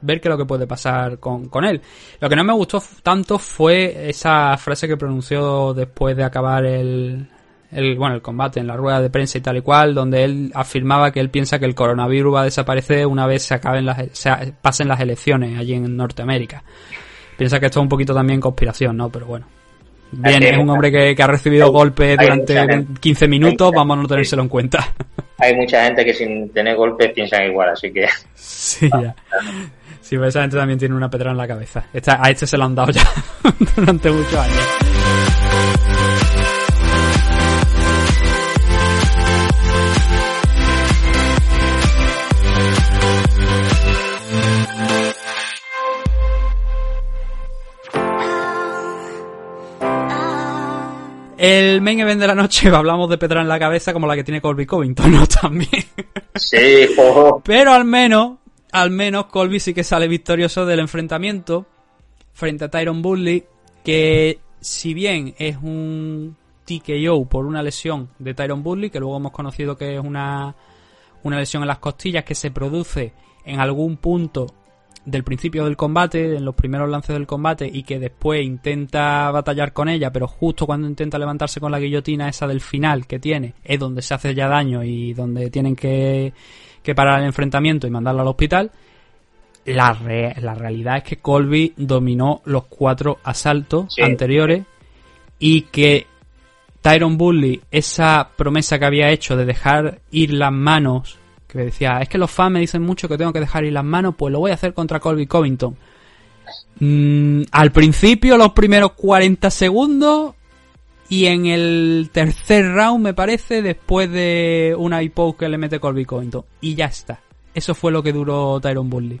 ver 0.00 0.20
qué 0.20 0.28
es 0.28 0.30
lo 0.30 0.38
que 0.38 0.44
puede 0.44 0.66
pasar 0.66 1.18
con, 1.18 1.48
con, 1.48 1.64
él. 1.64 1.80
Lo 2.20 2.28
que 2.28 2.36
no 2.36 2.42
me 2.42 2.52
gustó 2.52 2.82
tanto 3.02 3.38
fue 3.38 4.10
esa 4.10 4.56
frase 4.56 4.88
que 4.88 4.96
pronunció 4.96 5.72
después 5.72 6.16
de 6.16 6.24
acabar 6.24 6.64
el, 6.64 7.28
el, 7.72 7.96
bueno, 7.96 8.14
el 8.14 8.22
combate 8.22 8.60
en 8.60 8.66
la 8.66 8.76
rueda 8.76 9.00
de 9.00 9.10
prensa 9.10 9.38
y 9.38 9.40
tal 9.40 9.56
y 9.56 9.62
cual, 9.62 9.94
donde 9.94 10.24
él 10.24 10.50
afirmaba 10.54 11.12
que 11.12 11.20
él 11.20 11.30
piensa 11.30 11.58
que 11.58 11.66
el 11.66 11.74
coronavirus 11.74 12.34
va 12.34 12.40
a 12.42 12.44
desaparecer 12.44 13.06
una 13.06 13.26
vez 13.26 13.42
se 13.42 13.54
acaben 13.54 13.86
las, 13.86 13.98
se 14.12 14.30
pasen 14.60 14.88
las 14.88 15.00
elecciones 15.00 15.58
allí 15.58 15.74
en 15.74 15.96
Norteamérica. 15.96 16.62
Piensa 17.36 17.58
que 17.58 17.66
esto 17.66 17.80
es 17.80 17.82
un 17.82 17.88
poquito 17.88 18.14
también 18.14 18.40
conspiración, 18.40 18.96
¿no? 18.96 19.10
Pero 19.10 19.26
bueno. 19.26 19.46
Bien, 20.12 20.42
es 20.42 20.58
un 20.58 20.68
hombre 20.68 20.90
que, 20.90 21.14
que 21.14 21.22
ha 21.22 21.26
recibido 21.26 21.70
golpes 21.70 22.16
durante 22.18 22.84
15 23.00 23.28
minutos, 23.28 23.70
vamos 23.72 23.96
a 23.96 24.02
no 24.02 24.08
tenérselo 24.08 24.42
en 24.42 24.48
cuenta. 24.48 24.92
Hay 25.38 25.54
mucha 25.54 25.84
gente 25.84 26.04
que 26.04 26.12
sin 26.12 26.52
tener 26.52 26.76
golpes 26.76 27.12
piensan 27.12 27.44
igual, 27.44 27.70
así 27.70 27.92
que... 27.92 28.06
Sí, 28.34 28.90
ya. 28.90 29.14
Sí, 30.00 30.16
pero 30.16 30.26
esa 30.26 30.40
gente 30.42 30.56
también 30.56 30.78
tiene 30.78 30.94
una 30.94 31.08
pedra 31.08 31.30
en 31.30 31.36
la 31.36 31.46
cabeza. 31.46 31.84
Esta, 31.92 32.18
a 32.22 32.28
este 32.28 32.46
se 32.46 32.58
lo 32.58 32.64
han 32.64 32.74
dado 32.74 32.90
ya 32.90 33.04
durante 33.76 34.10
muchos 34.10 34.34
años. 34.34 34.68
El 51.42 51.80
main 51.80 51.98
event 51.98 52.20
de 52.20 52.26
la 52.26 52.34
noche, 52.34 52.68
hablamos 52.74 53.08
de 53.08 53.16
pedra 53.16 53.40
en 53.40 53.48
la 53.48 53.58
cabeza 53.58 53.94
como 53.94 54.06
la 54.06 54.14
que 54.14 54.22
tiene 54.22 54.42
Colby 54.42 54.66
Covington, 54.66 55.10
¿no? 55.14 55.26
También. 55.26 55.86
Sí, 56.34 56.86
ojo. 56.98 57.40
Pero 57.42 57.72
al 57.72 57.86
menos, 57.86 58.36
al 58.72 58.90
menos 58.90 59.24
Colby 59.26 59.58
sí 59.58 59.72
que 59.72 59.82
sale 59.82 60.06
victorioso 60.06 60.66
del 60.66 60.80
enfrentamiento 60.80 61.64
frente 62.34 62.66
a 62.66 62.68
Tyron 62.68 63.00
Bully, 63.00 63.42
que 63.82 64.38
si 64.60 64.92
bien 64.92 65.34
es 65.38 65.56
un 65.56 66.36
TKO 66.66 67.24
por 67.24 67.46
una 67.46 67.62
lesión 67.62 68.10
de 68.18 68.34
Tyron 68.34 68.62
Bully, 68.62 68.90
que 68.90 69.00
luego 69.00 69.16
hemos 69.16 69.32
conocido 69.32 69.78
que 69.78 69.94
es 69.94 70.00
una, 70.00 70.54
una 71.22 71.38
lesión 71.38 71.62
en 71.62 71.68
las 71.68 71.78
costillas 71.78 72.22
que 72.22 72.34
se 72.34 72.50
produce 72.50 73.14
en 73.46 73.60
algún 73.60 73.96
punto 73.96 74.46
del 75.04 75.24
principio 75.24 75.64
del 75.64 75.76
combate, 75.76 76.36
en 76.36 76.44
los 76.44 76.54
primeros 76.54 76.88
lances 76.88 77.14
del 77.14 77.26
combate, 77.26 77.70
y 77.72 77.82
que 77.82 77.98
después 77.98 78.44
intenta 78.44 79.30
batallar 79.30 79.72
con 79.72 79.88
ella, 79.88 80.12
pero 80.12 80.26
justo 80.26 80.66
cuando 80.66 80.86
intenta 80.86 81.18
levantarse 81.18 81.60
con 81.60 81.72
la 81.72 81.78
guillotina 81.78 82.28
esa 82.28 82.46
del 82.46 82.60
final 82.60 83.06
que 83.06 83.18
tiene, 83.18 83.54
es 83.64 83.78
donde 83.78 84.02
se 84.02 84.14
hace 84.14 84.34
ya 84.34 84.48
daño 84.48 84.84
y 84.84 85.12
donde 85.14 85.50
tienen 85.50 85.74
que, 85.74 86.32
que 86.82 86.94
parar 86.94 87.20
el 87.20 87.26
enfrentamiento 87.26 87.86
y 87.86 87.90
mandarla 87.90 88.22
al 88.22 88.28
hospital. 88.28 88.70
La, 89.64 89.96
la 90.40 90.54
realidad 90.54 90.98
es 90.98 91.04
que 91.04 91.18
Colby 91.18 91.74
dominó 91.76 92.40
los 92.44 92.64
cuatro 92.64 93.18
asaltos 93.22 93.94
anteriores 94.02 94.64
y 95.38 95.62
que 95.62 96.06
Tyron 96.80 97.18
Bully, 97.18 97.60
esa 97.70 98.30
promesa 98.36 98.78
que 98.78 98.86
había 98.86 99.10
hecho 99.10 99.36
de 99.36 99.44
dejar 99.44 100.00
ir 100.10 100.32
las 100.32 100.52
manos 100.52 101.19
que 101.50 101.58
decía, 101.58 101.98
es 102.00 102.08
que 102.08 102.18
los 102.18 102.30
fans 102.30 102.52
me 102.52 102.60
dicen 102.60 102.82
mucho 102.82 103.08
que 103.08 103.18
tengo 103.18 103.32
que 103.32 103.40
dejar 103.40 103.64
ir 103.64 103.72
las 103.72 103.84
manos, 103.84 104.14
pues 104.16 104.32
lo 104.32 104.40
voy 104.40 104.50
a 104.50 104.54
hacer 104.54 104.74
contra 104.74 105.00
Colby 105.00 105.26
Covington. 105.26 105.76
Mm, 106.78 107.42
al 107.52 107.72
principio, 107.72 108.36
los 108.36 108.52
primeros 108.52 108.92
40 108.92 109.50
segundos, 109.50 110.34
y 111.08 111.26
en 111.26 111.46
el 111.46 112.10
tercer 112.12 112.72
round, 112.72 113.04
me 113.04 113.14
parece, 113.14 113.62
después 113.62 114.10
de 114.10 114.74
una 114.78 115.02
iPod 115.02 115.34
que 115.34 115.48
le 115.48 115.58
mete 115.58 115.80
Colby 115.80 116.04
Covington. 116.04 116.44
Y 116.60 116.76
ya 116.76 116.86
está. 116.86 117.20
Eso 117.52 117.74
fue 117.74 117.90
lo 117.90 118.02
que 118.02 118.12
duró 118.12 118.60
Tyron 118.60 118.88
Bully. 118.88 119.20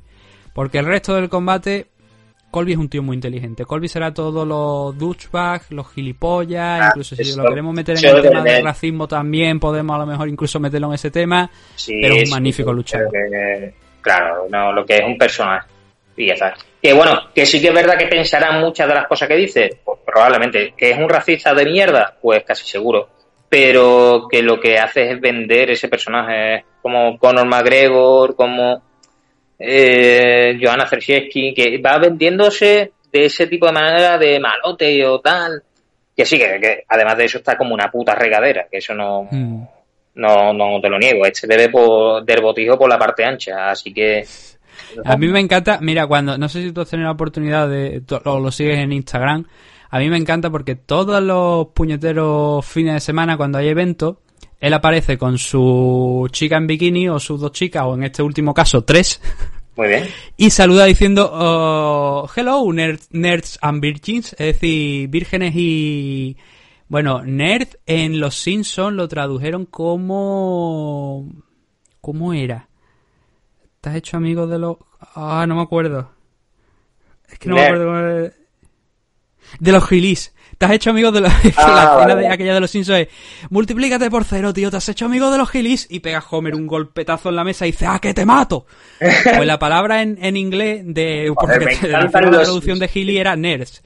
Porque 0.54 0.78
el 0.78 0.86
resto 0.86 1.14
del 1.14 1.28
combate 1.28 1.88
Colby 2.50 2.72
es 2.72 2.78
un 2.78 2.88
tío 2.88 3.02
muy 3.02 3.14
inteligente. 3.14 3.64
Colby 3.64 3.88
será 3.88 4.12
todos 4.12 4.46
los 4.46 4.98
douchebags, 4.98 5.70
los 5.70 5.90
gilipollas, 5.92 6.80
ah, 6.80 6.86
incluso 6.88 7.14
si 7.14 7.36
lo 7.36 7.44
queremos 7.48 7.74
meter 7.74 7.96
en 7.96 8.16
el 8.16 8.22
tema 8.22 8.42
del 8.42 8.64
racismo 8.64 9.06
también, 9.06 9.60
podemos 9.60 9.94
a 9.94 10.00
lo 10.00 10.06
mejor 10.06 10.28
incluso 10.28 10.58
meterlo 10.58 10.88
en 10.88 10.94
ese 10.94 11.10
tema. 11.10 11.50
pero 11.86 12.14
es 12.14 12.24
un 12.24 12.30
magnífico 12.30 12.72
luchador. 12.72 13.08
claro, 14.00 14.46
no, 14.50 14.72
lo 14.72 14.84
que 14.84 14.96
es 14.96 15.02
un 15.04 15.16
personaje. 15.16 15.68
Y 16.16 16.26
ya 16.26 16.34
está. 16.34 16.54
Que 16.82 16.92
bueno, 16.92 17.28
que 17.34 17.46
sí 17.46 17.60
que 17.60 17.68
es 17.68 17.74
verdad 17.74 17.96
que 17.96 18.06
pensarán 18.06 18.60
muchas 18.60 18.88
de 18.88 18.94
las 18.94 19.06
cosas 19.06 19.28
que 19.28 19.36
dice, 19.36 19.78
pues 19.84 20.00
probablemente. 20.04 20.74
Que 20.76 20.90
es 20.90 20.98
un 20.98 21.08
racista 21.08 21.54
de 21.54 21.64
mierda, 21.64 22.16
pues 22.20 22.42
casi 22.44 22.66
seguro. 22.66 23.08
Pero 23.48 24.26
que 24.30 24.42
lo 24.42 24.60
que 24.60 24.78
hace 24.78 25.12
es 25.12 25.20
vender 25.20 25.70
ese 25.70 25.88
personaje 25.88 26.64
como 26.82 27.18
Conor 27.18 27.46
McGregor, 27.46 28.34
como 28.34 28.82
eh, 29.60 30.58
Johanna 30.60 30.86
Zersiewski, 30.86 31.52
que 31.52 31.78
va 31.78 31.98
vendiéndose 31.98 32.92
de 33.12 33.24
ese 33.26 33.46
tipo 33.46 33.66
de 33.66 33.72
manera 33.72 34.16
de 34.16 34.40
malote 34.40 35.06
o 35.06 35.20
tal. 35.20 35.62
Que 36.16 36.24
sí, 36.24 36.38
que, 36.38 36.84
además 36.88 37.16
de 37.18 37.24
eso 37.26 37.38
está 37.38 37.56
como 37.56 37.74
una 37.74 37.90
puta 37.90 38.14
regadera, 38.14 38.66
que 38.70 38.78
eso 38.78 38.94
no, 38.94 39.28
mm. 39.30 39.62
no, 40.14 40.52
no 40.54 40.80
te 40.80 40.88
lo 40.88 40.98
niego. 40.98 41.26
Este 41.26 41.46
debe 41.46 41.68
por, 41.68 42.24
del 42.24 42.40
botijo 42.40 42.78
por 42.78 42.88
la 42.88 42.98
parte 42.98 43.24
ancha, 43.24 43.70
así 43.70 43.92
que. 43.92 44.24
A 45.04 45.16
mí 45.16 45.28
me 45.28 45.40
encanta, 45.40 45.78
mira, 45.80 46.06
cuando, 46.06 46.38
no 46.38 46.48
sé 46.48 46.62
si 46.62 46.72
tú 46.72 46.80
has 46.80 46.90
tenido 46.90 47.08
la 47.08 47.12
oportunidad 47.12 47.68
de, 47.68 48.02
o 48.24 48.40
lo 48.40 48.50
sigues 48.50 48.78
en 48.78 48.92
Instagram, 48.92 49.46
a 49.90 49.98
mí 49.98 50.08
me 50.08 50.16
encanta 50.16 50.50
porque 50.50 50.74
todos 50.74 51.22
los 51.22 51.68
puñeteros 51.68 52.64
fines 52.66 52.94
de 52.94 53.00
semana, 53.00 53.36
cuando 53.36 53.58
hay 53.58 53.68
eventos, 53.68 54.16
él 54.60 54.74
aparece 54.74 55.16
con 55.16 55.38
su 55.38 56.28
chica 56.30 56.58
en 56.58 56.66
bikini 56.66 57.08
o 57.08 57.18
sus 57.18 57.40
dos 57.40 57.52
chicas, 57.52 57.84
o 57.86 57.94
en 57.94 58.04
este 58.04 58.22
último 58.22 58.52
caso, 58.52 58.84
tres. 58.84 59.20
Muy 59.76 59.88
bien. 59.88 60.08
Y 60.36 60.50
saluda 60.50 60.84
diciendo, 60.84 61.30
oh, 61.32 62.28
hello, 62.36 62.70
nerds 62.72 63.58
and 63.62 63.80
virgins, 63.80 64.32
es 64.32 64.38
decir, 64.38 65.08
vírgenes 65.08 65.54
y... 65.56 66.36
Bueno, 66.88 67.22
nerd 67.24 67.68
en 67.86 68.18
Los 68.18 68.34
Simpsons 68.34 68.96
lo 68.96 69.08
tradujeron 69.08 69.64
como... 69.64 71.30
¿Cómo 72.00 72.32
era? 72.32 72.68
¿Estás 73.76 73.94
hecho 73.94 74.16
amigo 74.16 74.46
de 74.46 74.58
los... 74.58 74.76
Ah, 75.14 75.46
no 75.48 75.54
me 75.54 75.62
acuerdo. 75.62 76.10
Es 77.28 77.38
que 77.38 77.48
no 77.48 77.54
me 77.54 77.62
acuerdo 77.62 77.84
cómo 77.86 77.98
era. 77.98 78.32
De 79.60 79.72
los 79.72 79.88
gilis. 79.88 80.34
Te 80.60 80.66
has 80.66 80.72
hecho 80.72 80.90
amigo 80.90 81.10
de 81.10 81.22
los... 81.22 81.32
Ah, 81.56 82.04
la 82.06 82.14
de 82.14 82.28
aquella 82.28 82.52
de 82.52 82.60
los 82.60 82.70
Simpsons 82.70 82.98
es... 82.98 83.08
Multiplícate 83.48 84.10
por 84.10 84.24
cero, 84.24 84.52
tío. 84.52 84.70
Te 84.70 84.76
has 84.76 84.86
hecho 84.90 85.06
amigo 85.06 85.30
de 85.30 85.38
los 85.38 85.48
gilis. 85.48 85.86
Y 85.88 86.00
pega 86.00 86.22
Homer 86.30 86.54
un 86.54 86.66
golpetazo 86.66 87.30
en 87.30 87.36
la 87.36 87.44
mesa 87.44 87.66
y 87.66 87.70
dice... 87.70 87.86
¡Ah, 87.86 87.98
que 87.98 88.12
te 88.12 88.26
mato! 88.26 88.66
pues 88.98 89.46
la 89.46 89.58
palabra 89.58 90.02
en, 90.02 90.22
en 90.22 90.36
inglés 90.36 90.82
de... 90.84 91.32
porque 91.34 91.88
la 91.88 92.10
traducción 92.10 92.78
de 92.78 92.88
gili 92.88 93.16
era 93.16 93.36
nerds. 93.36 93.82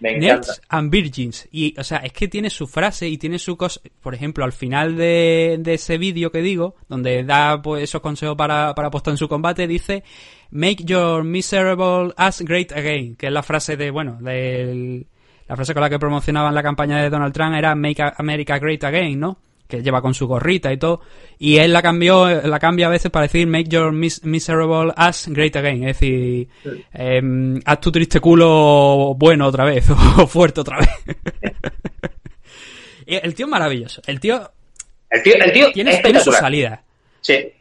Nerds 0.00 0.60
and 0.68 0.90
Virgins. 0.90 1.48
Y, 1.50 1.74
o 1.80 1.84
sea, 1.84 1.98
es 2.00 2.12
que 2.12 2.28
tiene 2.28 2.50
su 2.50 2.66
frase 2.66 3.08
y 3.08 3.16
tiene 3.16 3.38
su 3.38 3.56
cosa. 3.56 3.80
Por 4.02 4.14
ejemplo, 4.14 4.44
al 4.44 4.52
final 4.52 4.98
de, 4.98 5.56
de 5.60 5.74
ese 5.74 5.96
vídeo 5.96 6.30
que 6.30 6.42
digo, 6.42 6.74
donde 6.90 7.24
da 7.24 7.62
pues, 7.62 7.84
esos 7.84 8.02
consejos 8.02 8.36
para, 8.36 8.74
para 8.74 8.88
apostar 8.88 9.12
en 9.12 9.18
su 9.18 9.28
combate, 9.28 9.66
dice: 9.66 10.04
Make 10.50 10.84
your 10.84 11.24
miserable 11.24 12.12
ass 12.18 12.42
great 12.42 12.70
again. 12.72 13.16
Que 13.16 13.28
es 13.28 13.32
la 13.32 13.42
frase 13.42 13.78
de, 13.78 13.90
bueno, 13.90 14.18
del, 14.20 15.06
la 15.52 15.56
frase 15.56 15.74
con 15.74 15.82
la 15.82 15.90
que 15.90 15.98
promocionaban 15.98 16.54
la 16.54 16.62
campaña 16.62 17.02
de 17.02 17.10
Donald 17.10 17.34
Trump 17.34 17.54
era 17.54 17.74
Make 17.74 18.02
America 18.16 18.58
Great 18.58 18.82
Again, 18.84 19.20
¿no? 19.20 19.36
Que 19.68 19.82
lleva 19.82 20.00
con 20.00 20.14
su 20.14 20.26
gorrita 20.26 20.72
y 20.72 20.78
todo. 20.78 21.02
Y 21.38 21.58
él 21.58 21.74
la 21.74 21.82
cambió, 21.82 22.26
la 22.40 22.58
cambia 22.58 22.86
a 22.86 22.88
veces 22.88 23.10
para 23.10 23.24
decir 23.24 23.46
Make 23.46 23.68
your 23.68 23.92
miserable 23.92 24.94
ass 24.96 25.28
great 25.28 25.54
again. 25.56 25.86
Es 25.86 25.98
decir, 25.98 26.48
em, 26.94 27.60
haz 27.66 27.80
tu 27.80 27.92
triste 27.92 28.18
culo 28.18 29.14
bueno 29.18 29.46
otra 29.46 29.66
vez, 29.66 29.90
o 30.16 30.26
fuerte 30.26 30.62
otra 30.62 30.78
vez. 30.78 30.88
el 33.06 33.34
tío 33.34 33.44
es 33.44 33.50
maravilloso. 33.50 34.00
El 34.06 34.20
tío. 34.20 34.50
El 35.10 35.22
tío, 35.22 35.34
el 35.34 35.52
tío 35.52 35.70
tiene, 35.70 35.98
tiene 35.98 36.20
su 36.20 36.32
salida. 36.32 36.82
Sí. 37.20 37.52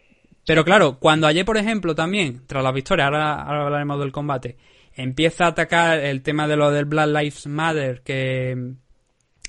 Pero 0.45 0.63
claro, 0.63 0.97
cuando 0.97 1.27
ayer, 1.27 1.43
por 1.43 1.57
ejemplo, 1.57 1.93
también, 1.93 2.43
tras 2.47 2.63
la 2.63 2.71
victoria, 2.71 3.07
ahora, 3.07 3.41
ahora 3.41 3.65
hablaremos 3.65 3.99
del 3.99 4.13
combate, 4.13 4.55
empieza 4.93 5.45
a 5.45 5.49
atacar 5.49 5.99
el 5.99 6.21
tema 6.21 6.47
de 6.47 6.55
lo 6.55 6.71
del 6.71 6.85
Black 6.85 7.07
Lives 7.07 7.47
Matter, 7.47 8.01
que 8.01 8.75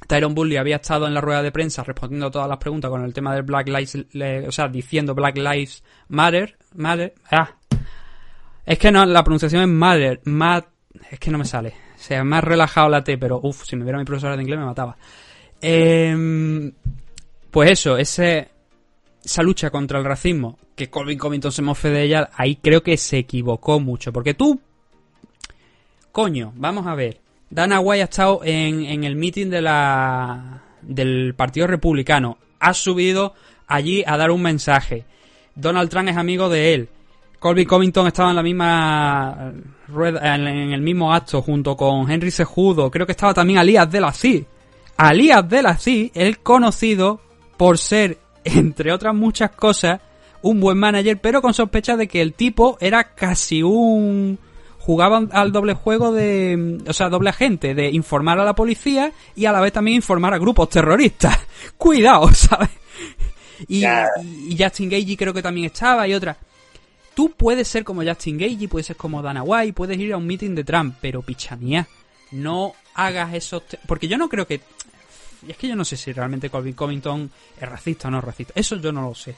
Tyron 0.07 0.35
Bully 0.35 0.57
había 0.57 0.77
estado 0.77 1.07
en 1.07 1.15
la 1.15 1.21
rueda 1.21 1.43
de 1.43 1.53
prensa 1.53 1.83
respondiendo 1.83 2.27
a 2.27 2.31
todas 2.31 2.49
las 2.49 2.59
preguntas 2.59 2.91
con 2.91 3.05
el 3.05 3.13
tema 3.13 3.35
del 3.35 3.43
Black 3.43 3.69
Lives, 3.69 4.07
o 4.47 4.53
sea, 4.53 4.69
diciendo 4.69 5.15
Black 5.15 5.37
Lives 5.37 5.83
Matter, 6.09 6.57
Matter, 6.75 7.15
ah, 7.31 7.57
es 8.65 8.79
que 8.79 8.91
no, 8.93 9.05
la 9.05 9.25
pronunciación 9.25 9.63
es 9.63 9.69
Matter, 9.69 10.21
Mat, 10.25 10.67
es 11.11 11.19
que 11.19 11.31
no 11.31 11.39
me 11.39 11.45
sale, 11.45 11.75
o 11.95 11.99
sea, 11.99 12.25
más 12.25 12.45
relajado 12.45 12.89
la 12.89 13.03
T, 13.03 13.19
pero 13.19 13.41
uff, 13.43 13.65
si 13.65 13.77
me 13.77 13.85
viera 13.85 13.99
mi 13.99 14.05
profesora 14.05 14.37
de 14.37 14.43
inglés 14.43 14.59
me 14.59 14.67
mataba. 14.67 14.97
Em, 15.61 16.73
pues 17.51 17.71
eso, 17.71 17.97
ese, 17.97 18.49
esa 19.25 19.43
lucha 19.43 19.71
contra 19.71 19.99
el 19.99 20.05
racismo, 20.05 20.59
que 20.75 20.91
Colvin 20.91 21.19
Covington 21.19 21.53
se 21.53 21.63
mofe 21.63 21.91
de 21.91 22.03
ella, 22.03 22.31
ahí 22.35 22.57
creo 22.57 22.83
que 22.83 22.97
se 22.97 23.19
equivocó 23.19 23.79
mucho, 23.79 24.13
porque 24.13 24.35
tú 24.35 24.61
Coño, 26.13 26.53
vamos 26.57 26.87
a 26.87 26.95
ver. 26.95 27.21
Dana 27.49 27.81
White 27.81 28.03
ha 28.03 28.05
estado 28.05 28.41
en, 28.45 29.05
el 29.05 29.17
meeting 29.17 29.49
de 29.49 29.63
la, 29.63 30.63
del 30.83 31.35
Partido 31.35 31.67
Republicano. 31.67 32.37
Ha 32.61 32.75
subido 32.75 33.35
allí 33.67 34.05
a 34.07 34.19
dar 34.19 34.31
un 34.31 34.43
mensaje. 34.43 35.07
Donald 35.55 35.89
Trump 35.89 36.11
es 36.11 36.17
amigo 36.17 36.51
de 36.51 36.75
él. 36.75 36.89
Colby 37.39 37.65
Covington 37.65 38.07
estaba 38.07 38.31
en 38.31 38.37
la 38.37 38.43
misma 38.43 39.53
rueda, 39.89 40.35
en, 40.35 40.47
el 40.47 40.81
mismo 40.83 41.13
acto 41.13 41.41
junto 41.41 41.77
con 41.77 42.11
Henry 42.11 42.31
Sejudo. 42.31 42.91
Creo 42.91 43.07
que 43.07 43.13
estaba 43.13 43.35
también 43.35 43.59
Alías 43.59 43.91
de 43.91 44.01
la 44.01 44.13
C. 44.13 44.47
Alías 44.99 45.49
de 45.49 45.63
la 45.63 45.77
C, 45.77 46.13
él 46.15 46.39
conocido 46.39 47.21
por 47.57 47.79
ser, 47.79 48.19
entre 48.45 48.93
otras 48.93 49.15
muchas 49.15 49.51
cosas, 49.51 50.01
un 50.43 50.61
buen 50.61 50.77
manager, 50.77 51.19
pero 51.21 51.41
con 51.41 51.55
sospecha 51.55 51.97
de 51.97 52.07
que 52.07 52.21
el 52.21 52.35
tipo 52.35 52.77
era 52.81 53.15
casi 53.15 53.63
un 53.63 54.39
jugaban 54.85 55.29
al 55.33 55.53
doble 55.53 55.75
juego 55.75 56.13
de, 56.13 56.81
o 56.89 56.93
sea, 56.93 57.09
doble 57.09 57.31
agente, 57.31 57.73
de 57.73 57.91
informar 57.91 58.41
a 58.41 58.45
la 58.45 58.55
policía 58.55 59.13
y 59.37 59.45
a 59.47 59.53
la 59.53 59.61
vez 59.61 59.73
también 59.73 59.97
informar 59.97 60.35
a 60.35 60.39
grupos 60.39 60.71
terroristas. 60.71 61.39
Cuidado, 61.79 62.29
¿sabes? 62.35 62.71
Y, 63.69 63.85
Justin 64.59 64.91
Gagey 64.91 65.17
creo 65.17 65.33
que 65.33 65.43
también 65.43 65.67
estaba 65.67 66.09
y 66.09 66.15
otra. 66.15 66.37
Tú 67.15 67.31
puedes 67.31 67.69
ser 67.69 67.85
como 67.85 68.03
Justin 68.03 68.39
Gagey, 68.39 68.67
puedes 68.67 68.87
ser 68.87 68.97
como 68.97 69.23
Dana 69.23 69.45
White, 69.45 69.73
puedes 69.73 69.97
ir 69.99 70.13
a 70.15 70.17
un 70.17 70.27
meeting 70.27 70.55
de 70.57 70.65
Trump, 70.65 70.97
pero 71.01 71.23
pichanía, 71.23 71.87
no 72.33 72.75
hagas 72.95 73.35
esos... 73.35 73.63
Porque 73.87 74.09
yo 74.09 74.19
no 74.19 74.29
creo 74.29 74.49
que... 74.49 74.61
Y 75.47 75.53
es 75.53 75.57
que 75.57 75.69
yo 75.69 75.77
no 75.77 75.85
sé 75.85 75.97
si 75.97 76.13
realmente 76.13 76.51
Colvin 76.51 76.75
Covington 76.75 77.31
es 77.61 77.69
racista 77.69 78.09
o 78.09 78.11
no 78.11 78.19
es 78.19 78.25
racista. 78.25 78.53
Eso 78.57 78.77
yo 78.77 78.91
no 78.91 79.03
lo 79.03 79.15
sé. 79.15 79.37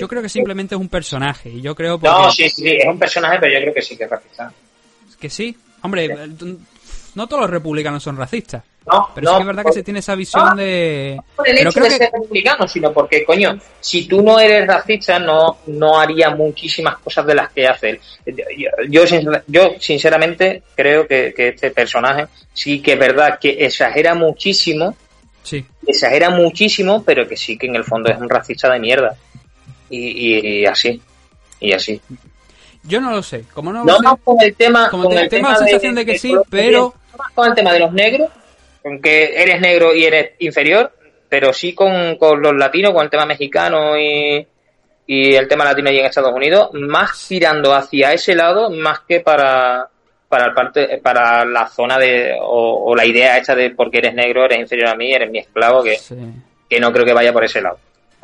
yo, 0.00 0.08
creo 0.08 0.22
que 0.22 0.28
simplemente 0.28 0.74
es 0.74 0.80
un 0.80 0.88
personaje. 0.88 1.50
Y 1.50 1.60
yo 1.60 1.76
creo 1.76 2.00
No, 2.02 2.30
sí, 2.32 2.48
sí, 2.48 2.70
es 2.70 2.86
un 2.86 2.98
personaje, 2.98 3.38
pero 3.38 3.52
yo 3.52 3.60
creo 3.60 3.74
que 3.74 3.82
sí 3.82 3.96
que 3.96 4.04
es 4.04 4.10
racista 4.10 4.52
que 5.24 5.30
sí. 5.30 5.56
Hombre, 5.80 6.10
no 7.14 7.26
todos 7.26 7.40
los 7.40 7.50
republicanos 7.50 8.02
son 8.02 8.18
racistas. 8.18 8.62
No, 8.86 9.08
pero 9.14 9.30
sí 9.30 9.34
que 9.36 9.40
es 9.40 9.46
verdad 9.46 9.64
que 9.64 9.72
se 9.72 9.82
tiene 9.82 10.00
esa 10.00 10.14
visión 10.14 10.54
de. 10.54 11.14
No 11.16 11.24
por 11.34 11.48
el 11.48 11.58
hecho 11.66 11.80
de 11.80 11.90
ser 11.90 12.10
republicano, 12.12 12.68
sino 12.68 12.92
porque, 12.92 13.24
coño, 13.24 13.58
si 13.80 14.06
tú 14.06 14.20
no 14.20 14.38
eres 14.38 14.66
racista, 14.66 15.18
no, 15.18 15.60
no 15.68 15.98
haría 15.98 16.28
muchísimas 16.28 16.98
cosas 16.98 17.24
de 17.24 17.34
las 17.34 17.50
que 17.52 17.66
hace 17.66 18.00
Yo, 18.90 19.04
yo, 19.46 19.70
sinceramente, 19.80 20.62
creo 20.74 21.06
que, 21.06 21.32
este 21.34 21.70
personaje 21.70 22.26
sí 22.52 22.82
que 22.82 22.92
es 22.92 22.98
verdad 22.98 23.38
que 23.40 23.64
exagera 23.64 24.14
muchísimo. 24.14 24.94
Sí. 25.42 25.64
Exagera 25.86 26.28
muchísimo, 26.28 27.02
pero 27.02 27.26
que 27.26 27.38
sí 27.38 27.56
que 27.56 27.66
en 27.66 27.76
el 27.76 27.84
fondo 27.84 28.10
es 28.12 28.18
un 28.18 28.28
racista 28.28 28.70
de 28.70 28.78
mierda. 28.78 29.16
y 29.88 30.66
así. 30.66 31.00
Y 31.60 31.72
así. 31.72 31.98
Yo 32.84 33.00
no 33.00 33.10
lo 33.10 33.22
sé. 33.22 33.44
Como 33.52 33.72
no, 33.72 33.84
no 33.84 33.98
sé, 33.98 34.06
con 34.22 34.36
el 34.40 34.54
tema. 34.54 34.90
Como 34.90 35.04
con 35.04 35.18
el 35.18 35.28
tema 35.28 35.50
la 35.50 35.56
sensación 35.56 35.94
de, 35.94 36.06
que 36.06 36.18
sí, 36.18 36.34
pero. 36.50 36.94
Con 37.34 37.48
el 37.48 37.54
tema 37.54 37.72
de 37.72 37.80
los 37.80 37.92
negros, 37.92 38.30
con 38.82 39.00
que 39.00 39.40
eres 39.40 39.60
negro 39.60 39.94
y 39.94 40.04
eres 40.04 40.32
inferior, 40.40 40.92
pero 41.28 41.52
sí 41.52 41.74
con, 41.74 42.16
con 42.16 42.40
los 42.42 42.54
latinos, 42.54 42.92
con 42.92 43.04
el 43.04 43.10
tema 43.10 43.24
mexicano 43.24 43.98
y, 43.98 44.46
y 45.06 45.34
el 45.34 45.48
tema 45.48 45.64
latino 45.64 45.90
y 45.90 45.98
en 45.98 46.06
Estados 46.06 46.34
Unidos, 46.34 46.70
más 46.72 47.26
tirando 47.28 47.72
hacia 47.72 48.12
ese 48.12 48.34
lado, 48.34 48.70
más 48.70 49.00
que 49.00 49.20
para 49.20 49.88
para 50.34 50.46
el 50.46 50.52
parte 50.54 50.98
para 50.98 51.44
la 51.44 51.68
zona 51.68 51.96
de 51.98 52.36
o, 52.40 52.94
la 52.96 53.06
idea 53.06 53.38
hecha 53.38 53.54
de 53.54 53.70
porque 53.70 53.98
eres 53.98 54.14
negro 54.14 54.44
eres 54.44 54.58
inferior 54.58 54.88
a 54.88 54.96
mí 54.96 55.12
eres 55.12 55.30
mi 55.30 55.38
esclavo 55.38 55.82
que, 55.82 55.96
que 56.68 56.80
no 56.80 56.92
creo 56.92 57.04
que 57.04 57.12
vaya 57.12 57.32
por 57.32 57.44
ese 57.44 57.60
lado 57.60 57.78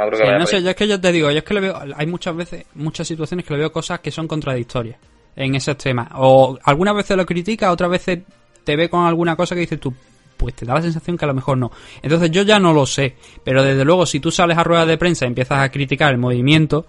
no, 0.09 0.47
sé, 0.47 0.63
yo 0.63 0.71
es 0.71 0.77
que 0.77 0.89
yo 0.89 1.01
te 1.01 1.13
digo, 1.13 1.31
yo 1.31 1.39
es 1.39 1.45
que 1.45 1.55
le 1.55 1.61
veo, 1.61 1.79
hay 1.95 2.07
muchas 2.07 2.35
veces, 2.35 2.65
muchas 2.75 3.07
situaciones 3.07 3.45
que 3.45 3.53
le 3.53 3.61
veo 3.61 3.73
cosas 3.73 4.01
que 4.01 4.11
son 4.11 4.27
contradictorias 4.27 4.99
en 5.37 5.55
ese 5.55 5.75
tema. 5.75 6.11
O 6.15 6.59
algunas 6.65 6.95
veces 6.95 7.17
lo 7.17 7.27
critica, 7.27 7.71
otras 7.71 7.91
veces 7.91 8.21
te 8.65 8.77
ve 8.77 8.89
con 8.89 9.05
alguna 9.05 9.37
cosa 9.37 9.55
que 9.55 9.63
dices 9.63 9.81
tú, 9.81 9.93
pues 10.37 10.55
te 10.55 10.65
da 10.65 10.75
la 10.75 10.83
sensación 10.83 11.19
que 11.19 11.25
a 11.25 11.29
lo 11.29 11.35
mejor 11.35 11.59
no. 11.59 11.71
Entonces 12.03 12.31
yo 12.31 12.43
ya 12.43 12.59
no 12.59 12.73
lo 12.73 12.87
sé, 12.87 13.17
pero 13.45 13.63
desde 13.63 13.85
luego 13.85 14.07
si 14.07 14.21
tú 14.21 14.31
sales 14.31 14.57
a 14.57 14.65
ruedas 14.65 14.87
de 14.87 14.97
prensa 14.97 15.27
y 15.27 15.29
empiezas 15.29 15.59
a 15.59 15.71
criticar 15.71 16.13
el 16.13 16.19
movimiento, 16.19 16.87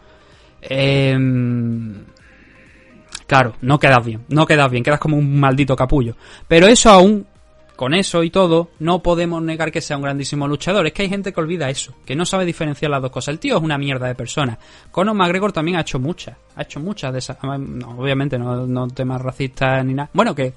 eh, 0.61 1.17
claro, 3.27 3.55
no 3.61 3.79
quedas 3.79 4.05
bien, 4.05 4.21
no 4.29 4.45
quedas 4.45 4.71
bien, 4.71 4.83
quedas 4.83 4.99
como 4.99 5.17
un 5.17 5.39
maldito 5.39 5.75
capullo. 5.75 6.15
Pero 6.47 6.67
eso 6.67 6.89
aún 6.89 7.27
con 7.75 7.93
eso 7.93 8.23
y 8.23 8.29
todo, 8.29 8.69
no 8.79 9.01
podemos 9.01 9.41
negar 9.41 9.71
que 9.71 9.81
sea 9.81 9.97
un 9.97 10.03
grandísimo 10.03 10.47
luchador. 10.47 10.85
Es 10.85 10.93
que 10.93 11.03
hay 11.03 11.09
gente 11.09 11.33
que 11.33 11.39
olvida 11.39 11.69
eso, 11.69 11.93
que 12.05 12.15
no 12.15 12.25
sabe 12.25 12.45
diferenciar 12.45 12.91
las 12.91 13.01
dos 13.01 13.11
cosas. 13.11 13.33
El 13.33 13.39
tío 13.39 13.57
es 13.57 13.63
una 13.63 13.77
mierda 13.77 14.07
de 14.07 14.15
persona. 14.15 14.57
Conor 14.91 15.15
McGregor 15.15 15.51
también 15.51 15.77
ha 15.77 15.81
hecho 15.81 15.99
muchas, 15.99 16.35
ha 16.55 16.61
hecho 16.61 16.79
muchas 16.79 17.11
de 17.13 17.19
esas. 17.19 17.37
obviamente 17.41 18.37
no, 18.37 18.87
temas 18.89 19.21
racistas 19.21 19.83
ni 19.85 19.93
nada. 19.93 20.09
Bueno, 20.13 20.35
que 20.35 20.53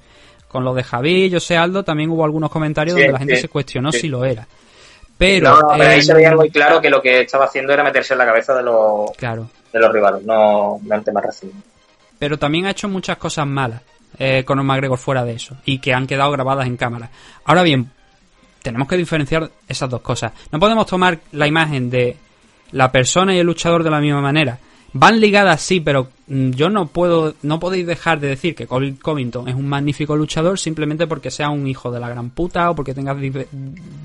con 0.47 0.63
lo 0.63 0.73
de 0.73 0.83
Javi, 0.83 1.31
José 1.31 1.57
Aldo, 1.57 1.83
también 1.83 2.09
hubo 2.09 2.23
algunos 2.23 2.51
comentarios 2.51 2.95
donde 2.95 3.11
la 3.11 3.19
gente 3.19 3.37
se 3.37 3.49
cuestionó 3.49 3.91
si 3.91 4.07
lo 4.07 4.23
era. 4.23 4.47
Pero, 5.17 5.71
ahí 5.71 6.01
se 6.01 6.13
veía 6.13 6.35
muy 6.35 6.49
claro 6.49 6.81
que 6.81 6.89
lo 6.89 7.01
que 7.01 7.21
estaba 7.21 7.45
haciendo 7.45 7.71
era 7.71 7.83
meterse 7.83 8.13
en 8.13 8.19
la 8.19 8.25
cabeza 8.25 8.53
de 8.53 8.63
los, 8.63 9.11
claro. 9.17 9.49
de 9.71 9.79
los 9.79 9.91
rivales, 9.91 10.23
no, 10.25 10.79
no 10.83 10.95
el 10.95 11.03
tema 11.03 11.21
racismo. 11.21 11.61
Pero 12.19 12.37
también 12.37 12.65
ha 12.65 12.71
hecho 12.71 12.89
muchas 12.89 13.17
cosas 13.17 13.47
malas 13.47 13.81
eh, 14.19 14.43
Conor 14.45 14.65
McGregor 14.65 14.97
fuera 14.97 15.23
de 15.23 15.33
eso 15.33 15.57
y 15.65 15.79
que 15.79 15.93
han 15.93 16.07
quedado 16.07 16.31
grabadas 16.31 16.67
en 16.67 16.77
cámara. 16.77 17.09
Ahora 17.45 17.63
bien, 17.63 17.89
tenemos 18.61 18.87
que 18.87 18.97
diferenciar 18.97 19.51
esas 19.67 19.89
dos 19.89 20.01
cosas. 20.01 20.31
No 20.51 20.59
podemos 20.59 20.85
tomar 20.87 21.19
la 21.31 21.47
imagen 21.47 21.89
de 21.89 22.17
la 22.71 22.91
persona 22.91 23.35
y 23.35 23.39
el 23.39 23.45
luchador 23.45 23.83
de 23.83 23.89
la 23.89 24.01
misma 24.01 24.21
manera. 24.21 24.59
Van 24.93 25.19
ligadas, 25.19 25.61
sí, 25.61 25.81
pero 25.81 26.09
mm, 26.27 26.51
yo 26.51 26.69
no 26.69 26.87
puedo, 26.87 27.35
no 27.41 27.59
podéis 27.59 27.85
dejar 27.85 28.19
de 28.19 28.29
decir 28.29 28.55
que 28.55 28.65
Colby 28.65 28.93
Covington 28.93 29.49
es 29.49 29.55
un 29.55 29.67
magnífico 29.67 30.15
luchador 30.15 30.57
simplemente 30.57 31.05
porque 31.05 31.31
sea 31.31 31.49
un 31.49 31.67
hijo 31.67 31.91
de 31.91 31.99
la 31.99 32.07
gran 32.09 32.29
puta 32.29 32.71
o 32.71 32.75
porque 32.75 32.93
tenga 32.93 33.13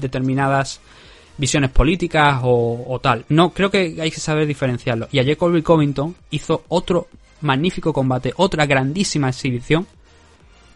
determinadas 0.01 0.81
visiones 1.39 1.71
políticas 1.71 2.41
o, 2.43 3.01
tal. 3.03 3.25
No, 3.29 3.51
creo 3.51 3.71
que 3.71 3.97
hay 4.01 4.11
que 4.11 4.21
saber 4.21 4.47
diferenciarlo. 4.47 5.09
Y 5.11 5.19
ayer 5.19 5.37
Colby 5.37 5.63
Covington 5.63 6.15
hizo 6.31 6.65
otro 6.69 7.09
magnífico 7.41 7.93
combate, 7.93 8.35
otra 8.37 8.67
grandísima 8.67 9.29
exhibición, 9.31 9.87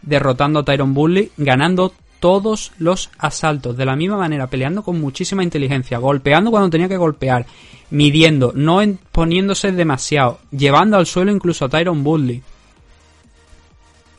derrotando 0.06 0.60
a 0.60 0.64
Tyron 0.64 0.94
Bully, 0.94 1.30
ganando 1.36 1.92
todos 2.20 2.72
los 2.78 3.10
asaltos 3.18 3.76
de 3.76 3.84
la 3.84 3.96
misma 3.96 4.16
manera, 4.16 4.46
peleando 4.46 4.82
con 4.82 5.00
muchísima 5.00 5.42
inteligencia, 5.42 5.98
golpeando 5.98 6.50
cuando 6.50 6.70
tenía 6.70 6.88
que 6.88 6.96
golpear, 6.96 7.44
midiendo, 7.90 8.52
no 8.54 8.80
poniéndose 9.12 9.72
demasiado, 9.72 10.38
llevando 10.50 10.96
al 10.96 11.06
suelo 11.06 11.30
incluso 11.30 11.66
a 11.66 11.68
Tyron 11.68 12.04
Woodley. 12.04 12.42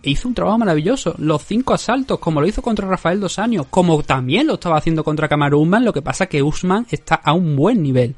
E 0.03 0.09
hizo 0.11 0.27
un 0.27 0.36
trabajo 0.36 0.59
maravilloso. 0.59 1.15
Los 1.17 1.43
cinco 1.45 1.73
asaltos, 1.73 2.19
como 2.19 2.39
lo 2.39 2.45
hizo 2.45 2.61
contra 2.61 2.88
Rafael 2.88 3.19
Dos 3.19 3.39
Años, 3.39 3.65
como 3.71 4.03
también 4.03 4.45
lo 4.45 4.53
estaba 4.53 4.77
haciendo 4.77 5.03
contra 5.03 5.27
Kamaru 5.27 5.61
Usman, 5.61 5.83
lo 5.83 5.93
que 5.93 6.03
pasa 6.03 6.27
que 6.27 6.43
Usman 6.43 6.86
está 6.91 7.15
a 7.15 7.33
un 7.33 7.55
buen 7.55 7.81
nivel. 7.81 8.13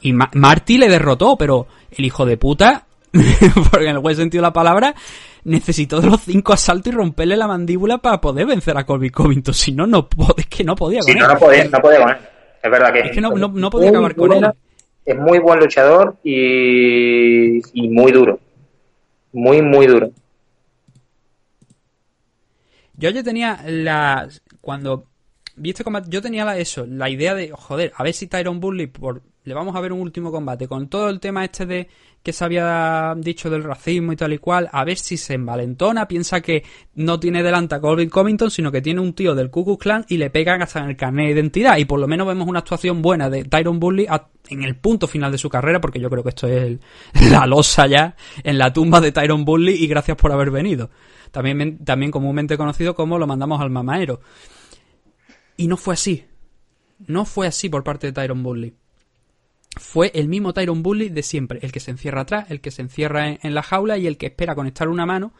Y 0.00 0.12
Marty 0.12 0.78
le 0.78 0.88
derrotó, 0.88 1.36
pero 1.36 1.68
el 1.92 2.04
hijo 2.04 2.26
de 2.26 2.36
puta, 2.36 2.86
porque 3.70 3.86
en 3.86 3.96
el 3.96 3.98
buen 3.98 4.16
sentido 4.16 4.42
de 4.42 4.48
la 4.48 4.52
palabra, 4.52 4.94
necesitó 5.44 6.00
de 6.00 6.08
los 6.08 6.20
cinco 6.20 6.52
asaltos 6.52 6.92
y 6.92 6.96
romperle 6.96 7.36
la 7.36 7.46
mandíbula 7.46 7.98
para 7.98 8.20
poder 8.20 8.46
vencer 8.46 8.76
a 8.76 8.84
Colby 8.84 9.10
Covington. 9.10 9.54
Si 9.54 9.72
no, 9.72 9.86
no 9.86 10.08
es 10.36 10.46
que 10.46 10.64
no 10.64 10.74
podía 10.74 11.00
con 11.00 11.10
él. 11.10 11.18
no, 11.18 11.38
podía, 11.38 11.64
no 11.64 11.78
podía 11.80 12.00
con 12.00 12.10
él. 12.10 12.16
Es 12.62 12.70
verdad 12.70 12.92
que. 12.92 13.00
Es 13.00 13.10
que 13.12 13.20
no, 13.20 13.30
no, 13.30 13.70
podía 13.70 13.90
acabar 13.90 14.14
con 14.14 14.32
él. 14.32 14.50
Es 15.04 15.16
muy 15.16 15.38
buen 15.38 15.58
luchador 15.58 16.16
y, 16.22 17.58
y 17.72 17.88
muy 17.88 18.12
duro. 18.12 18.38
Muy, 19.32 19.62
muy 19.62 19.86
duro. 19.86 20.10
Yo 22.94 23.10
ya 23.10 23.22
tenía 23.22 23.60
la. 23.66 24.28
Cuando. 24.60 25.06
¿Viste 25.56 25.84
cómo 25.84 26.00
Yo 26.06 26.22
tenía 26.22 26.44
la, 26.44 26.56
eso, 26.56 26.86
la 26.86 27.10
idea 27.10 27.34
de, 27.34 27.50
joder, 27.50 27.92
a 27.94 28.02
ver 28.02 28.14
si 28.14 28.28
Tyron 28.28 28.60
Bully, 28.60 28.86
por, 28.86 29.20
le 29.44 29.54
vamos 29.54 29.76
a 29.76 29.80
ver 29.80 29.92
un 29.92 30.00
último 30.00 30.30
combate, 30.30 30.68
con 30.68 30.88
todo 30.88 31.10
el 31.10 31.20
tema 31.20 31.44
este 31.44 31.66
de 31.66 31.88
que 32.22 32.32
se 32.32 32.44
había 32.44 33.14
dicho 33.16 33.48
del 33.48 33.64
racismo 33.64 34.12
y 34.12 34.16
tal 34.16 34.32
y 34.32 34.38
cual, 34.38 34.68
a 34.72 34.84
ver 34.84 34.98
si 34.98 35.16
se 35.16 35.34
envalentona, 35.34 36.06
piensa 36.06 36.42
que 36.42 36.64
no 36.94 37.18
tiene 37.18 37.42
delante 37.42 37.74
a 37.74 37.80
Colvin 37.80 38.10
Covington, 38.10 38.50
sino 38.50 38.70
que 38.70 38.82
tiene 38.82 39.00
un 39.00 39.14
tío 39.14 39.34
del 39.34 39.50
Ku 39.50 39.64
Klux 39.64 39.82
Klan 39.82 40.04
y 40.08 40.18
le 40.18 40.28
pegan 40.28 40.60
hasta 40.60 40.80
en 40.80 40.90
el 40.90 40.96
carnet 40.96 41.26
de 41.26 41.32
identidad. 41.32 41.78
Y 41.78 41.86
por 41.86 41.98
lo 41.98 42.06
menos 42.06 42.26
vemos 42.26 42.46
una 42.46 42.58
actuación 42.58 43.00
buena 43.00 43.30
de 43.30 43.44
Tyron 43.44 43.80
Bully 43.80 44.06
en 44.50 44.62
el 44.62 44.76
punto 44.76 45.06
final 45.06 45.32
de 45.32 45.38
su 45.38 45.48
carrera, 45.48 45.80
porque 45.80 46.00
yo 46.00 46.10
creo 46.10 46.22
que 46.22 46.28
esto 46.28 46.46
es 46.46 46.78
la 47.30 47.46
losa 47.46 47.86
ya 47.86 48.14
en 48.44 48.58
la 48.58 48.72
tumba 48.72 49.00
de 49.00 49.12
Tyron 49.12 49.44
Bully 49.44 49.72
y 49.72 49.86
gracias 49.86 50.16
por 50.18 50.30
haber 50.30 50.50
venido. 50.50 50.90
También, 51.30 51.82
también 51.84 52.10
comúnmente 52.10 52.58
conocido 52.58 52.94
como 52.94 53.18
lo 53.18 53.26
mandamos 53.26 53.60
al 53.62 53.70
mamaero. 53.70 54.20
Y 55.56 55.68
no 55.68 55.78
fue 55.78 55.94
así. 55.94 56.26
No 57.06 57.24
fue 57.24 57.46
así 57.46 57.70
por 57.70 57.82
parte 57.82 58.08
de 58.08 58.12
Tyron 58.12 58.42
Bully 58.42 58.74
fue 59.76 60.10
el 60.14 60.28
mismo 60.28 60.52
Tyron 60.52 60.82
Bully 60.82 61.08
de 61.08 61.22
siempre, 61.22 61.60
el 61.62 61.72
que 61.72 61.80
se 61.80 61.90
encierra 61.90 62.22
atrás, 62.22 62.50
el 62.50 62.60
que 62.60 62.70
se 62.70 62.82
encierra 62.82 63.28
en, 63.28 63.54
la 63.54 63.62
jaula 63.62 63.98
y 63.98 64.06
el 64.06 64.16
que 64.16 64.26
espera 64.26 64.54
conectar 64.54 64.88
una 64.88 65.06
mano 65.06 65.32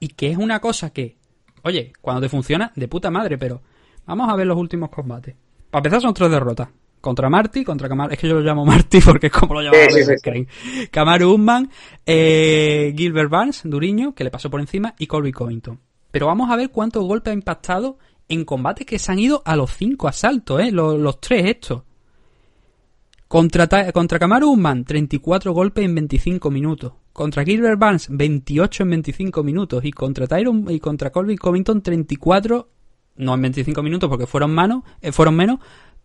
y 0.00 0.08
que 0.08 0.30
es 0.30 0.38
una 0.38 0.60
cosa 0.60 0.90
que, 0.90 1.16
oye, 1.62 1.92
cuando 2.00 2.22
te 2.22 2.28
funciona, 2.28 2.72
de 2.74 2.88
puta 2.88 3.10
madre, 3.10 3.38
pero 3.38 3.62
vamos 4.06 4.28
a 4.28 4.36
ver 4.36 4.46
los 4.46 4.56
últimos 4.56 4.90
combates. 4.90 5.34
Para 5.70 5.80
empezar 5.80 6.00
son 6.00 6.14
tres 6.14 6.30
derrotas. 6.30 6.68
Contra 7.00 7.28
Marty, 7.28 7.64
contra 7.64 7.86
Kamaru, 7.86 8.14
es 8.14 8.18
que 8.18 8.28
yo 8.28 8.34
lo 8.34 8.40
llamo 8.40 8.64
Marty 8.66 9.00
porque 9.00 9.26
es 9.26 9.32
como 9.32 9.54
lo 9.54 9.60
llamo 9.60 9.76
sí, 9.90 10.88
Kamaru 10.90 11.34
Usman, 11.34 11.70
eh, 12.06 12.94
Gilbert 12.96 13.28
Barnes, 13.28 13.60
Duriño, 13.64 14.14
que 14.14 14.24
le 14.24 14.30
pasó 14.30 14.48
por 14.48 14.60
encima, 14.60 14.94
y 14.98 15.06
Colby 15.06 15.32
Covington. 15.32 15.80
Pero 16.10 16.28
vamos 16.28 16.50
a 16.50 16.56
ver 16.56 16.70
cuántos 16.70 17.04
golpes 17.04 17.32
ha 17.32 17.34
impactado 17.34 17.98
en 18.26 18.46
combates 18.46 18.86
que 18.86 18.98
se 18.98 19.12
han 19.12 19.18
ido 19.18 19.42
a 19.44 19.54
los 19.54 19.70
cinco 19.72 20.08
asaltos, 20.08 20.60
¿eh? 20.60 20.70
Los, 20.70 20.98
los 20.98 21.20
tres 21.20 21.44
estos. 21.44 21.82
Contra, 23.34 23.90
contra 23.90 24.20
Kamaru 24.20 24.52
Usman, 24.52 24.84
34 24.84 25.52
golpes 25.52 25.84
en 25.84 25.92
25 25.96 26.52
minutos. 26.52 26.92
Contra 27.12 27.42
Gilbert 27.42 27.80
Barnes, 27.80 28.06
28 28.08 28.84
en 28.84 28.90
25 28.90 29.42
minutos. 29.42 29.84
Y 29.84 29.90
contra 29.90 30.28
Tyron 30.28 30.70
y 30.70 30.78
contra 30.78 31.10
Colby 31.10 31.36
Covington, 31.36 31.82
34, 31.82 32.68
no 33.16 33.34
en 33.34 33.42
25 33.42 33.82
minutos 33.82 34.08
porque 34.08 34.28
fueron, 34.28 34.54
manos, 34.54 34.84
eh, 35.00 35.10
fueron 35.10 35.34
menos, 35.34 35.58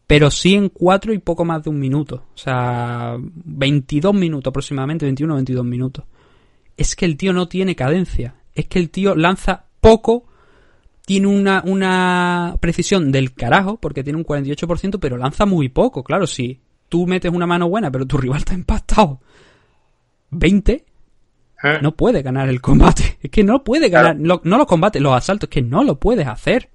pero 0.08 0.32
sí 0.32 0.56
en 0.56 0.70
4 0.70 1.14
y 1.14 1.20
poco 1.20 1.46
más 1.46 1.64
de 1.64 1.70
un 1.70 1.80
minuto. 1.80 2.16
O 2.34 2.38
sea, 2.38 3.16
22 3.20 4.12
minutos 4.12 4.50
aproximadamente, 4.50 5.06
21 5.06 5.36
22 5.36 5.64
minutos. 5.64 6.06
Es 6.78 6.96
que 6.96 7.06
el 7.06 7.16
tío 7.16 7.32
no 7.32 7.48
tiene 7.48 7.76
cadencia. 7.76 8.38
Es 8.56 8.66
que 8.66 8.80
el 8.80 8.90
tío 8.90 9.14
lanza 9.16 9.66
poco, 9.80 10.26
tiene 11.06 11.28
una, 11.28 11.62
una 11.64 12.58
precisión 12.60 13.12
del 13.12 13.36
carajo, 13.36 13.80
porque 13.80 14.04
tiene 14.04 14.18
un 14.18 14.26
48%, 14.26 14.98
pero 15.00 15.16
lanza 15.16 15.46
muy 15.46 15.70
poco. 15.70 16.04
Claro, 16.04 16.26
sí 16.26 16.62
tú 16.90 17.08
metes 17.08 17.32
una 17.32 17.48
mano 17.48 17.70
buena, 17.70 17.90
pero 17.92 18.06
tu 18.06 18.18
rival 18.18 18.40
está 18.40 18.54
empastado 18.54 19.22
20, 20.32 20.86
ah. 21.64 21.80
no 21.82 21.96
puede 21.96 22.22
ganar 22.22 22.50
el 22.50 22.62
combate. 22.62 23.18
Es 23.22 23.30
que 23.32 23.44
no 23.44 23.66
puede 23.66 23.90
ganar, 23.90 24.16
no 24.18 24.40
los 24.44 24.66
combates, 24.66 25.02
los 25.02 25.14
asaltos, 25.14 25.50
es 25.50 25.54
que 25.54 25.62
no 25.62 25.84
lo 25.84 26.00
puedes 26.00 26.26
hacer. 26.26 26.70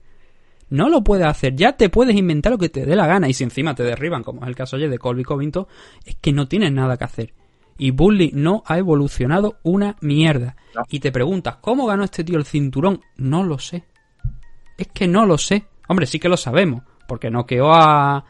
No 0.69 0.89
lo 0.89 1.03
puedes 1.03 1.27
hacer. 1.27 1.55
Ya 1.55 1.77
te 1.77 1.89
puedes 1.89 2.17
inventar 2.17 2.53
lo 2.53 2.59
que 2.59 2.69
te 2.69 2.85
dé 2.85 2.97
la 2.97 3.07
gana. 3.07 3.29
Y 3.29 3.33
si 3.33 3.45
encima 3.45 3.75
te 3.75 3.83
derriban, 3.83 4.23
como 4.23 4.43
es 4.43 4.49
el 4.49 4.57
caso 4.57 4.77
de 4.77 4.99
Colby 4.99 5.23
Covington, 5.23 5.67
es 6.05 6.17
que 6.17 6.33
no 6.33 6.49
tienes 6.49 6.73
nada 6.73 6.97
que 6.97 7.05
hacer. 7.05 7.35
Y 7.79 7.93
Bully 7.93 8.33
no 8.35 8.63
ha 8.67 8.79
evolucionado 8.79 9.59
una 9.63 9.97
mierda. 10.01 10.57
Y 10.91 11.01
te 11.01 11.13
preguntas, 11.13 11.57
¿cómo 11.61 11.87
ganó 11.87 12.05
este 12.05 12.25
tío 12.25 12.39
el 12.39 12.45
cinturón? 12.45 13.01
No 13.17 13.43
lo 13.43 13.59
sé. 13.59 13.85
Es 14.77 14.89
que 14.89 15.07
no 15.07 15.27
lo 15.27 15.39
sé. 15.39 15.65
Hombre, 15.89 16.07
sí 16.07 16.19
que 16.19 16.29
lo 16.29 16.37
sabemos. 16.37 16.83
Porque 17.07 17.31
noqueó 17.31 17.73
a, 17.73 18.25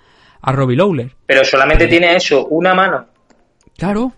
a 0.45 0.53
Robbie 0.53 0.77
Lawler. 0.77 1.11
Pero 1.27 1.45
solamente 1.45 1.87
tiene 1.87 2.15
eso, 2.15 2.47
una 2.47 2.75
mano. 2.75 3.07
Claro. 3.77 4.13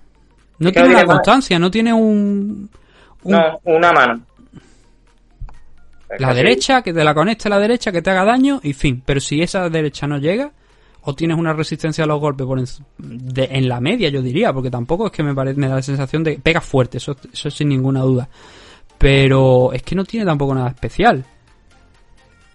No 0.59 0.73
tiene 0.73 0.89
una 0.89 1.05
constancia, 1.05 1.59
no 1.59 1.71
tiene 1.71 1.93
un, 1.93 2.69
No, 3.25 3.61
una 3.65 3.93
mano. 3.93 4.23
La 6.19 6.33
derecha, 6.33 6.83
que 6.83 6.93
te 6.93 7.05
la 7.05 7.15
conecte 7.15 7.49
a 7.49 7.51
la 7.51 7.59
derecha, 7.59 7.93
que 7.93 8.01
te 8.01 8.11
haga 8.11 8.25
daño, 8.25 8.61
y 8.63 8.73
fin. 8.73 9.03
Pero 9.05 9.21
si 9.21 9.43
esa 9.43 9.69
derecha 9.69 10.07
no 10.07 10.19
llega, 10.19 10.51
o 11.03 11.15
tienes 11.15 11.37
una 11.37 11.53
resistencia 11.53 12.05
a 12.05 12.07
los 12.07 12.21
golpes 12.21 12.47
por 12.47 12.59
en, 12.59 12.67
en 13.37 13.69
la 13.69 13.81
media, 13.81 14.09
yo 14.09 14.23
diría, 14.23 14.53
porque 14.53 14.71
tampoco 14.71 15.07
es 15.07 15.13
que 15.13 15.23
me, 15.23 15.35
parece, 15.35 15.61
me 15.61 15.69
da 15.69 15.77
la 15.77 15.83
sensación 15.83 16.25
de 16.25 16.39
pega 16.39 16.61
fuerte, 16.61 16.99
eso, 16.99 17.17
eso 17.33 17.51
sin 17.51 17.69
ninguna 17.69 18.01
duda. 18.01 18.29
Pero 18.99 19.73
es 19.73 19.83
que 19.83 19.95
no 19.95 20.05
tiene 20.05 20.25
tampoco 20.25 20.55
nada 20.55 20.71
especial 20.71 21.25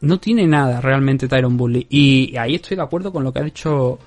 no 0.01 0.19
tiene 0.19 0.47
nada 0.47 0.81
realmente 0.81 1.27
Tyron 1.27 1.57
Bully. 1.57 1.87
Y 1.89 2.35
ahí 2.37 2.55
estoy 2.55 2.77
de 2.77 2.83
acuerdo 2.83 3.11
con 3.11 3.23
lo 3.23 3.31
que 3.31 3.39
ha 3.39 3.43
dicho 3.43 3.99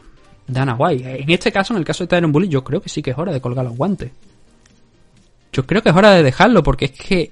Dana 0.46 0.74
White. 0.74 1.22
En 1.22 1.30
este 1.30 1.52
caso, 1.52 1.72
en 1.72 1.78
el 1.78 1.84
caso 1.84 2.04
de 2.04 2.08
Tyron 2.08 2.32
Bully, 2.32 2.48
yo 2.48 2.62
creo 2.62 2.80
que 2.80 2.88
sí 2.88 3.02
que 3.02 3.12
es 3.12 3.18
hora 3.18 3.32
de 3.32 3.40
colgar 3.40 3.64
los 3.64 3.76
guantes. 3.76 4.10
Yo 5.52 5.64
creo 5.64 5.82
que 5.82 5.90
es 5.90 5.96
hora 5.96 6.10
de 6.10 6.22
dejarlo 6.22 6.62
porque 6.62 6.86
es 6.86 6.92
que 6.92 7.30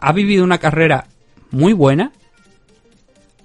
ha 0.00 0.12
vivido 0.12 0.42
una 0.42 0.58
carrera 0.58 1.06
muy 1.50 1.74
buena. 1.74 2.12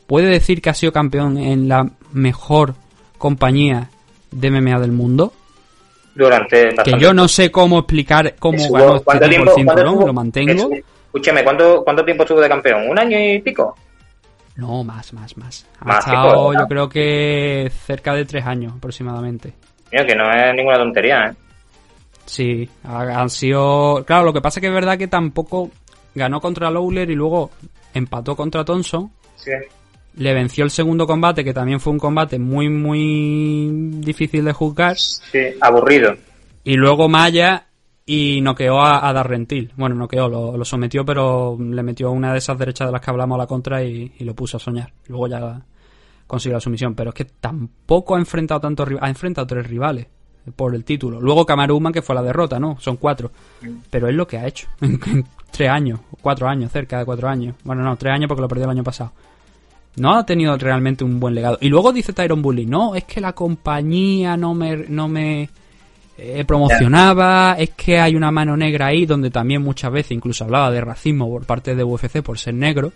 Puede 0.07 0.27
decir 0.27 0.61
que 0.61 0.69
ha 0.69 0.73
sido 0.73 0.93
campeón 0.93 1.37
en 1.37 1.67
la 1.67 1.89
mejor 2.13 2.75
compañía 3.17 3.89
de 4.31 4.51
MMA 4.51 4.79
del 4.79 4.91
mundo. 4.93 5.33
Durante 6.13 6.69
que 6.85 6.97
yo 6.97 7.13
no 7.13 7.27
sé 7.27 7.51
cómo 7.51 7.79
explicar 7.79 8.35
cómo 8.39 8.71
ganó 8.71 8.95
este 8.95 9.29
tiempo, 9.29 10.05
lo 10.05 10.13
mantengo. 10.13 10.69
Escúchame, 11.07 11.43
¿cuánto, 11.43 11.83
¿cuánto 11.83 12.05
tiempo 12.05 12.23
estuvo 12.23 12.39
de 12.39 12.47
campeón? 12.47 12.87
¿Un 12.87 12.99
año 12.99 13.17
y 13.19 13.41
pico? 13.41 13.75
No, 14.55 14.83
más, 14.83 15.11
más, 15.13 15.37
más. 15.37 15.67
Ha 15.79 15.99
estado, 15.99 16.53
yo 16.53 16.65
creo 16.67 16.87
que 16.87 17.71
cerca 17.85 18.13
de 18.13 18.25
tres 18.25 18.45
años 18.45 18.73
aproximadamente. 18.77 19.53
Mira, 19.91 20.05
que 20.05 20.15
no 20.15 20.31
es 20.31 20.55
ninguna 20.55 20.77
tontería, 20.77 21.25
¿eh? 21.25 21.33
Sí, 22.25 22.69
han 22.83 23.29
sido... 23.29 24.03
Claro, 24.05 24.25
lo 24.25 24.33
que 24.33 24.41
pasa 24.41 24.59
es 24.59 24.61
que 24.61 24.67
es 24.67 24.73
verdad 24.73 24.97
que 24.97 25.07
tampoco 25.07 25.69
ganó 26.15 26.39
contra 26.39 26.71
Lowler 26.71 27.09
y 27.09 27.15
luego 27.15 27.51
empató 27.93 28.35
contra 28.35 28.65
Thompson. 28.65 29.11
Sí. 29.35 29.51
Le 30.15 30.33
venció 30.33 30.63
el 30.63 30.71
segundo 30.71 31.05
combate, 31.05 31.43
que 31.43 31.53
también 31.53 31.79
fue 31.79 31.93
un 31.93 31.99
combate 31.99 32.39
muy, 32.39 32.69
muy 32.69 33.69
difícil 33.99 34.45
de 34.45 34.53
juzgar. 34.53 34.95
Sí, 34.97 35.39
aburrido. 35.59 36.15
Y 36.63 36.75
luego 36.75 37.07
Maya 37.09 37.67
y 38.05 38.39
noqueó 38.41 38.79
a, 38.79 39.07
a 39.07 39.13
Darrentil. 39.13 39.73
Bueno, 39.75 39.95
noqueó, 39.95 40.27
lo, 40.27 40.55
lo 40.55 40.65
sometió, 40.65 41.03
pero 41.03 41.57
le 41.59 41.81
metió 41.81 42.11
una 42.11 42.31
de 42.31 42.37
esas 42.37 42.57
derechas 42.57 42.87
de 42.87 42.91
las 42.91 43.01
que 43.01 43.09
hablamos 43.09 43.35
a 43.35 43.39
la 43.39 43.47
contra 43.47 43.83
y, 43.83 44.13
lo 44.19 44.35
puso 44.35 44.57
a 44.57 44.59
soñar. 44.59 44.93
Luego 45.07 45.27
ya 45.27 45.61
consiguió 46.27 46.55
la 46.55 46.61
sumisión, 46.61 46.93
pero 46.93 47.09
es 47.09 47.15
que 47.15 47.25
tampoco 47.25 48.15
ha 48.15 48.19
enfrentado 48.19 48.59
tantos 48.61 48.89
ha 48.99 49.09
enfrentado 49.09 49.47
tres 49.47 49.67
rivales 49.67 50.07
por 50.55 50.75
el 50.75 50.83
título. 50.83 51.19
Luego 51.19 51.45
Kamaru 51.45 51.81
que 51.91 52.03
fue 52.03 52.15
la 52.15 52.21
derrota, 52.21 52.59
¿no? 52.59 52.77
Son 52.79 52.97
cuatro. 52.97 53.31
Pero 53.89 54.07
es 54.07 54.15
lo 54.15 54.27
que 54.27 54.37
ha 54.37 54.45
hecho 54.45 54.67
en, 54.81 55.25
tres 55.51 55.69
años, 55.69 55.99
cuatro 56.21 56.47
años, 56.47 56.71
cerca 56.71 56.99
de 56.99 57.05
cuatro 57.05 57.27
años. 57.27 57.55
Bueno, 57.63 57.83
no, 57.83 57.95
tres 57.95 58.13
años 58.13 58.27
porque 58.27 58.41
lo 58.41 58.47
perdió 58.47 58.65
el 58.65 58.71
año 58.71 58.83
pasado. 58.83 59.13
No 59.95 60.13
ha 60.13 60.25
tenido 60.25 60.55
realmente 60.57 61.03
un 61.03 61.19
buen 61.19 61.33
legado. 61.33 61.57
Y 61.61 61.69
luego 61.69 61.91
dice 61.93 62.13
Tyron 62.13 62.41
Bully, 62.41 62.65
no, 62.65 62.93
es 62.95 63.05
que 63.05 63.21
la 63.21 63.33
compañía 63.33 64.35
no 64.35 64.53
me, 64.53 64.75
no 64.89 65.07
me 65.07 65.49
eh, 66.17 66.45
promocionaba, 66.45 67.55
es 67.59 67.71
que 67.71 67.99
hay 67.99 68.15
una 68.15 68.31
mano 68.31 68.55
negra 68.55 68.87
ahí 68.87 69.05
donde 69.05 69.31
también 69.31 69.61
muchas 69.61 69.91
veces 69.91 70.11
incluso 70.11 70.45
hablaba 70.45 70.71
de 70.71 70.81
racismo 70.81 71.29
por 71.29 71.45
parte 71.45 71.75
de 71.75 71.83
UFC 71.83 72.21
por 72.21 72.39
ser 72.39 72.53
negro. 72.53 72.93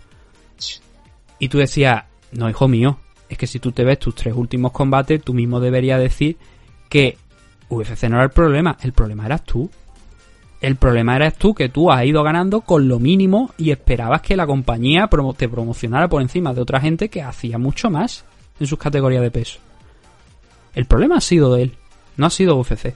Y 1.38 1.48
tú 1.48 1.58
decías, 1.58 2.04
no, 2.32 2.48
hijo 2.48 2.66
mío, 2.66 2.98
es 3.28 3.36
que 3.36 3.46
si 3.46 3.58
tú 3.58 3.72
te 3.72 3.84
ves 3.84 3.98
tus 3.98 4.14
tres 4.14 4.34
últimos 4.34 4.72
combates, 4.72 5.22
tú 5.22 5.34
mismo 5.34 5.60
deberías 5.60 6.00
decir 6.00 6.36
que 6.88 7.18
UFC 7.68 8.04
no 8.04 8.16
era 8.16 8.24
el 8.24 8.30
problema, 8.30 8.76
el 8.82 8.92
problema 8.92 9.26
eras 9.26 9.44
tú. 9.44 9.70
El 10.60 10.76
problema 10.76 11.16
eras 11.16 11.36
tú 11.36 11.54
que 11.54 11.70
tú 11.70 11.90
has 11.90 12.04
ido 12.04 12.22
ganando 12.22 12.60
con 12.60 12.86
lo 12.86 12.98
mínimo 12.98 13.52
y 13.56 13.70
esperabas 13.70 14.20
que 14.20 14.36
la 14.36 14.46
compañía 14.46 15.08
te 15.36 15.48
promocionara 15.48 16.08
por 16.08 16.20
encima 16.20 16.52
de 16.52 16.60
otra 16.60 16.80
gente 16.80 17.08
que 17.08 17.22
hacía 17.22 17.56
mucho 17.56 17.88
más 17.88 18.24
en 18.58 18.66
sus 18.66 18.78
categorías 18.78 19.22
de 19.22 19.30
peso. 19.30 19.58
El 20.74 20.84
problema 20.84 21.16
ha 21.16 21.20
sido 21.22 21.54
de 21.54 21.62
él, 21.62 21.76
no 22.16 22.26
ha 22.26 22.30
sido 22.30 22.56
UFC. 22.56 22.94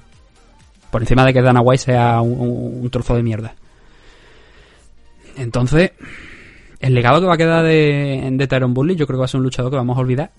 Por 0.94 1.02
encima 1.02 1.24
de 1.24 1.32
que 1.32 1.42
Dana 1.42 1.60
White 1.60 1.82
sea 1.82 2.20
un, 2.20 2.88
trozo 2.88 3.16
de 3.16 3.24
mierda. 3.24 3.56
Entonces, 5.36 5.90
el 6.78 6.94
legado 6.94 7.20
que 7.20 7.26
va 7.26 7.34
a 7.34 7.36
quedar 7.36 7.64
de, 7.64 8.28
de 8.30 8.46
Tyron 8.46 8.72
Bully, 8.72 8.94
yo 8.94 9.04
creo 9.04 9.16
que 9.16 9.22
va 9.22 9.24
a 9.24 9.28
ser 9.28 9.38
un 9.38 9.42
luchador 9.42 9.72
que 9.72 9.76
vamos 9.76 9.98
a 9.98 10.00
olvidar 10.00 10.30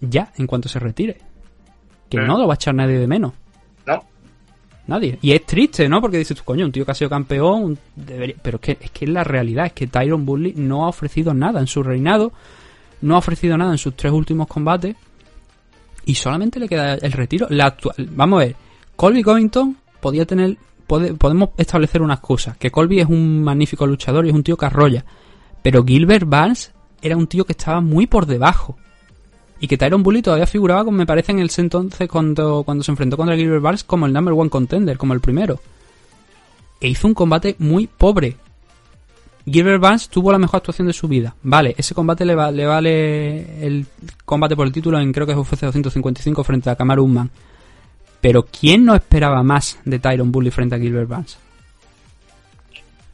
ya 0.00 0.32
en 0.38 0.46
cuanto 0.46 0.68
se 0.68 0.78
retire. 0.78 1.16
Que 2.08 2.18
no 2.18 2.38
lo 2.38 2.46
va 2.46 2.54
a 2.54 2.54
echar 2.54 2.72
nadie 2.72 3.00
de 3.00 3.08
menos. 3.08 3.32
No. 3.84 4.04
Nadie. 4.86 5.18
Y 5.22 5.32
es 5.32 5.44
triste, 5.44 5.88
¿no? 5.88 6.00
Porque 6.00 6.18
dices 6.18 6.36
tú, 6.36 6.44
coño, 6.44 6.66
un 6.66 6.70
tío 6.70 6.84
que 6.84 6.92
ha 6.92 6.94
sido 6.94 7.10
campeón, 7.10 7.76
pero 8.42 8.58
es 8.58 8.60
que, 8.60 8.78
es 8.80 8.92
que 8.92 9.06
es 9.06 9.10
la 9.10 9.24
realidad, 9.24 9.66
es 9.66 9.72
que 9.72 9.88
Tyron 9.88 10.24
Bully 10.24 10.54
no 10.54 10.84
ha 10.84 10.88
ofrecido 10.88 11.34
nada 11.34 11.58
en 11.58 11.66
su 11.66 11.82
reinado, 11.82 12.30
no 13.00 13.16
ha 13.16 13.18
ofrecido 13.18 13.58
nada 13.58 13.72
en 13.72 13.78
sus 13.78 13.96
tres 13.96 14.12
últimos 14.12 14.46
combates, 14.46 14.94
y 16.04 16.14
solamente 16.14 16.60
le 16.60 16.68
queda 16.68 16.94
el 16.94 17.10
retiro. 17.10 17.48
La 17.50 17.66
actual, 17.66 18.08
vamos 18.12 18.40
a 18.40 18.44
ver, 18.44 18.56
Colby 18.94 19.24
Covington 19.24 19.76
podía 20.00 20.26
tener, 20.26 20.56
podemos 20.86 21.50
establecer 21.56 22.02
unas 22.02 22.20
cosas, 22.20 22.56
que 22.56 22.70
Colby 22.70 23.00
es 23.00 23.08
un 23.08 23.42
magnífico 23.42 23.86
luchador 23.86 24.26
y 24.26 24.30
es 24.30 24.34
un 24.34 24.42
tío 24.42 24.56
que 24.56 24.66
arrolla, 24.66 25.04
pero 25.62 25.84
Gilbert 25.84 26.28
Barnes 26.28 26.72
era 27.02 27.16
un 27.16 27.26
tío 27.26 27.44
que 27.44 27.52
estaba 27.52 27.80
muy 27.80 28.06
por 28.06 28.26
debajo. 28.26 28.76
Y 29.58 29.68
que 29.68 29.78
Tyron 29.78 30.02
Bully 30.02 30.20
todavía 30.20 30.46
figuraba, 30.46 30.84
como 30.84 30.98
me 30.98 31.06
parece, 31.06 31.32
en 31.32 31.38
el 31.38 31.50
entonces 31.56 32.08
cuando, 32.08 32.62
cuando 32.64 32.84
se 32.84 32.90
enfrentó 32.90 33.16
contra 33.16 33.36
Gilbert 33.36 33.62
Barnes 33.62 33.84
como 33.84 34.06
el 34.06 34.12
number 34.12 34.34
one 34.34 34.50
contender, 34.50 34.98
como 34.98 35.14
el 35.14 35.20
primero. 35.20 35.60
E 36.80 36.88
hizo 36.88 37.06
un 37.06 37.14
combate 37.14 37.56
muy 37.58 37.86
pobre. 37.86 38.36
Gilbert 39.46 39.80
Barnes 39.80 40.08
tuvo 40.08 40.32
la 40.32 40.38
mejor 40.38 40.58
actuación 40.58 40.88
de 40.88 40.92
su 40.92 41.08
vida. 41.08 41.34
Vale, 41.42 41.74
ese 41.78 41.94
combate 41.94 42.24
le, 42.24 42.34
le 42.52 42.66
vale 42.66 43.66
el 43.66 43.86
combate 44.24 44.56
por 44.56 44.66
el 44.66 44.72
título 44.72 44.98
en 45.00 45.12
creo 45.12 45.24
que 45.24 45.32
es 45.32 45.38
UFC 45.38 45.60
255 45.60 46.44
frente 46.44 46.68
a 46.68 46.76
Kamaru 46.76 47.04
Usman. 47.04 47.30
Pero 48.26 48.44
¿quién 48.44 48.84
no 48.84 48.96
esperaba 48.96 49.44
más 49.44 49.78
de 49.84 50.00
Tyron 50.00 50.32
Bully 50.32 50.50
frente 50.50 50.74
a 50.74 50.80
Gilbert 50.80 51.08
Barnes? 51.08 51.38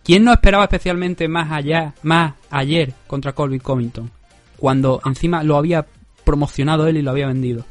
¿Quién 0.03 0.25
no 0.25 0.33
esperaba 0.33 0.65
especialmente 0.65 1.29
más 1.29 1.53
allá, 1.53 1.93
más 2.03 2.33
ayer 2.49 2.95
contra 3.07 3.35
Colby 3.35 3.61
Covington? 3.61 4.11
Cuando 4.57 5.03
encima 5.05 5.43
lo 5.43 5.59
había 5.59 5.85
promocionado 6.25 6.87
él 6.87 6.97
y 6.97 7.03
lo 7.03 7.11
había 7.11 7.27
vendido. 7.27 7.63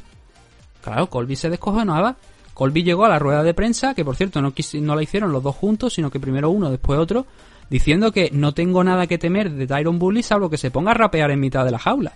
Claro, 0.84 1.10
Colby 1.10 1.34
se 1.34 1.50
descojonaba. 1.50 2.14
Colby 2.54 2.84
llegó 2.84 3.06
a 3.06 3.08
la 3.08 3.18
rueda 3.18 3.42
de 3.42 3.54
prensa, 3.54 3.92
que 3.92 4.04
por 4.04 4.14
cierto 4.14 4.40
no, 4.40 4.54
no 4.74 4.94
la 4.94 5.02
hicieron 5.02 5.32
los 5.32 5.42
dos 5.42 5.56
juntos, 5.56 5.94
sino 5.94 6.12
que 6.12 6.20
primero 6.20 6.48
uno, 6.48 6.70
después 6.70 7.00
otro, 7.00 7.26
diciendo 7.68 8.12
que 8.12 8.30
no 8.32 8.54
tengo 8.54 8.84
nada 8.84 9.08
que 9.08 9.18
temer 9.18 9.50
de 9.50 9.66
Tyron 9.66 9.98
Bully 9.98 10.22
salvo 10.22 10.48
que 10.48 10.58
se 10.58 10.70
ponga 10.70 10.92
a 10.92 10.94
rapear 10.94 11.32
en 11.32 11.40
mitad 11.40 11.64
de 11.64 11.72
la 11.72 11.80
jaula. 11.80 12.12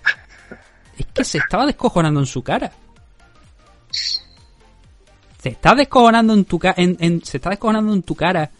Es 0.96 1.06
que 1.06 1.24
se 1.24 1.38
estaba 1.38 1.66
descojonando 1.66 2.20
en 2.20 2.26
su 2.26 2.44
cara. 2.44 2.70
Se 5.46 5.52
está 5.52 5.76
descojonando 5.76 6.34
en 6.34 6.44
tu 6.44 6.58
cara. 6.58 6.74
se 6.74 7.36
está 7.36 7.50
descojonando 7.50 7.92
en 7.94 8.02
tu 8.02 8.16
cara 8.16 8.50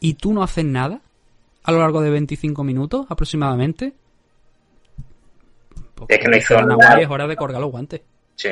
y 0.00 0.14
tú 0.14 0.32
no 0.32 0.42
haces 0.42 0.64
nada 0.64 1.00
a 1.62 1.70
lo 1.70 1.80
largo 1.80 2.00
de 2.00 2.08
25 2.08 2.64
minutos 2.64 3.04
aproximadamente 3.10 3.92
es 6.08 6.18
que 6.18 6.28
no 6.28 6.36
hizo 6.38 6.62
nada. 6.62 6.98
es 6.98 7.10
hora 7.10 7.26
de 7.26 7.36
colgar 7.36 7.60
los 7.60 7.70
guantes. 7.70 8.00
Sí. 8.36 8.48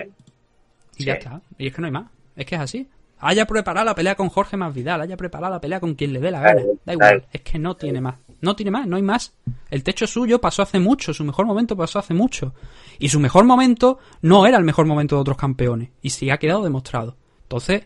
Y 0.99 1.05
ya 1.05 1.15
está. 1.15 1.41
Y 1.57 1.69
es 1.69 1.75
que 1.75 1.81
no 1.81 1.87
hay 1.87 1.93
más. 1.93 2.11
Es 2.37 2.45
que 2.45 2.57
es 2.57 2.61
así. 2.61 2.87
Haya 3.21 3.47
preparado 3.47 3.87
la 3.87 3.95
pelea 3.95 4.17
con 4.17 4.29
Jorge 4.29 4.59
Más 4.59 4.75
Vidal, 4.75 5.01
haya 5.01 5.17
preparado 5.17 5.55
la 5.55 5.61
pelea 5.61 5.81
con 5.81 5.95
quien 5.95 6.13
le 6.13 6.21
dé 6.21 6.31
la 6.31 6.41
gana. 6.41 6.61
Da 6.85 6.93
igual. 6.93 7.25
Es 7.33 7.41
que 7.41 7.59
no 7.59 7.75
tiene 7.75 8.03
más. 8.03 8.17
No 8.43 8.55
tiene 8.55 8.71
más, 8.71 8.87
no 8.87 8.97
hay 8.97 9.03
más. 9.03 9.33
El 9.71 9.83
techo 9.83 10.07
suyo 10.07 10.43
pasó 10.43 10.61
hace 10.61 10.79
mucho, 10.79 11.15
su 11.15 11.25
mejor 11.25 11.47
momento 11.47 11.75
pasó 11.75 12.01
hace 12.01 12.13
mucho. 12.13 12.53
Y 12.99 13.09
su 13.09 13.19
mejor 13.19 13.47
momento 13.47 13.99
no 14.21 14.47
era 14.47 14.59
el 14.59 14.65
mejor 14.65 14.85
momento 14.85 15.15
de 15.15 15.23
otros 15.23 15.39
campeones. 15.39 15.89
Y 16.03 16.11
sí 16.11 16.29
ha 16.29 16.37
quedado 16.37 16.65
demostrado. 16.65 17.17
Entonces, 17.53 17.85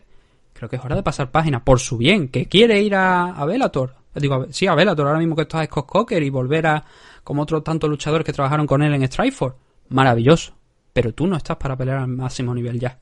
creo 0.53 0.69
que 0.69 0.77
es 0.77 0.85
hora 0.85 0.95
de 0.95 1.03
pasar 1.03 1.29
página. 1.29 1.61
Por 1.61 1.79
su 1.79 1.97
bien, 1.97 2.29
que 2.29 2.45
quiere 2.45 2.81
ir 2.81 2.95
a, 2.95 3.33
a 3.33 3.45
Bellator. 3.45 3.95
Digo, 4.15 4.47
sí, 4.49 4.65
a 4.65 4.75
Bellator, 4.75 5.07
ahora 5.07 5.19
mismo 5.19 5.35
que 5.35 5.41
está 5.41 5.63
Scott 5.65 5.85
Cocker 5.85 6.23
y 6.23 6.29
volver 6.29 6.67
a, 6.67 6.85
como 7.21 7.41
otros 7.41 7.65
tantos 7.65 7.89
luchadores 7.89 8.25
que 8.25 8.31
trabajaron 8.31 8.65
con 8.65 8.81
él 8.81 8.93
en 8.93 9.05
Strikeforce. 9.05 9.57
Maravilloso. 9.89 10.53
Pero 10.93 11.13
tú 11.13 11.27
no 11.27 11.35
estás 11.35 11.57
para 11.57 11.75
pelear 11.75 11.97
al 11.97 12.07
máximo 12.07 12.55
nivel 12.55 12.79
ya. 12.79 12.97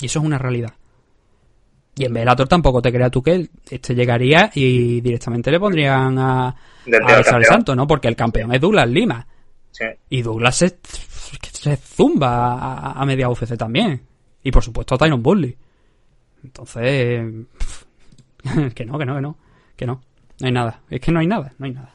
Y 0.00 0.06
eso 0.06 0.20
es 0.20 0.24
una 0.24 0.38
realidad. 0.38 0.72
Y 1.96 2.04
en 2.04 2.14
Bellator 2.14 2.46
tampoco 2.46 2.80
te 2.80 2.92
creas 2.92 3.10
tú 3.10 3.20
que 3.20 3.50
este 3.68 3.94
llegaría 3.94 4.52
y 4.54 5.00
directamente 5.00 5.50
le 5.50 5.58
pondrían 5.58 6.16
a, 6.16 6.46
a 6.48 7.42
Santo, 7.42 7.74
¿no? 7.74 7.88
Porque 7.88 8.06
el 8.06 8.14
campeón 8.14 8.54
es 8.54 8.60
Douglas 8.60 8.88
Lima. 8.88 9.26
Sí. 9.72 9.84
Y 10.10 10.22
Douglas 10.22 10.56
se, 10.56 10.78
se 10.80 11.76
zumba 11.76 12.92
a, 12.92 13.04
media 13.04 13.28
UFC 13.28 13.56
también. 13.56 14.00
Y 14.44 14.52
por 14.52 14.62
supuesto 14.62 14.94
a 14.94 14.98
Tyron 14.98 15.20
Bully. 15.20 15.56
Entonces, 16.44 17.24
que 18.74 18.84
no, 18.84 18.98
que 18.98 19.06
no, 19.06 19.14
que 19.16 19.20
no. 19.20 19.38
Que 19.76 19.86
no. 19.86 20.00
No 20.40 20.46
hay 20.46 20.52
nada. 20.52 20.82
Es 20.90 21.00
que 21.00 21.10
no 21.10 21.20
hay 21.20 21.26
nada, 21.26 21.52
no 21.58 21.66
hay 21.66 21.72
nada. 21.72 21.94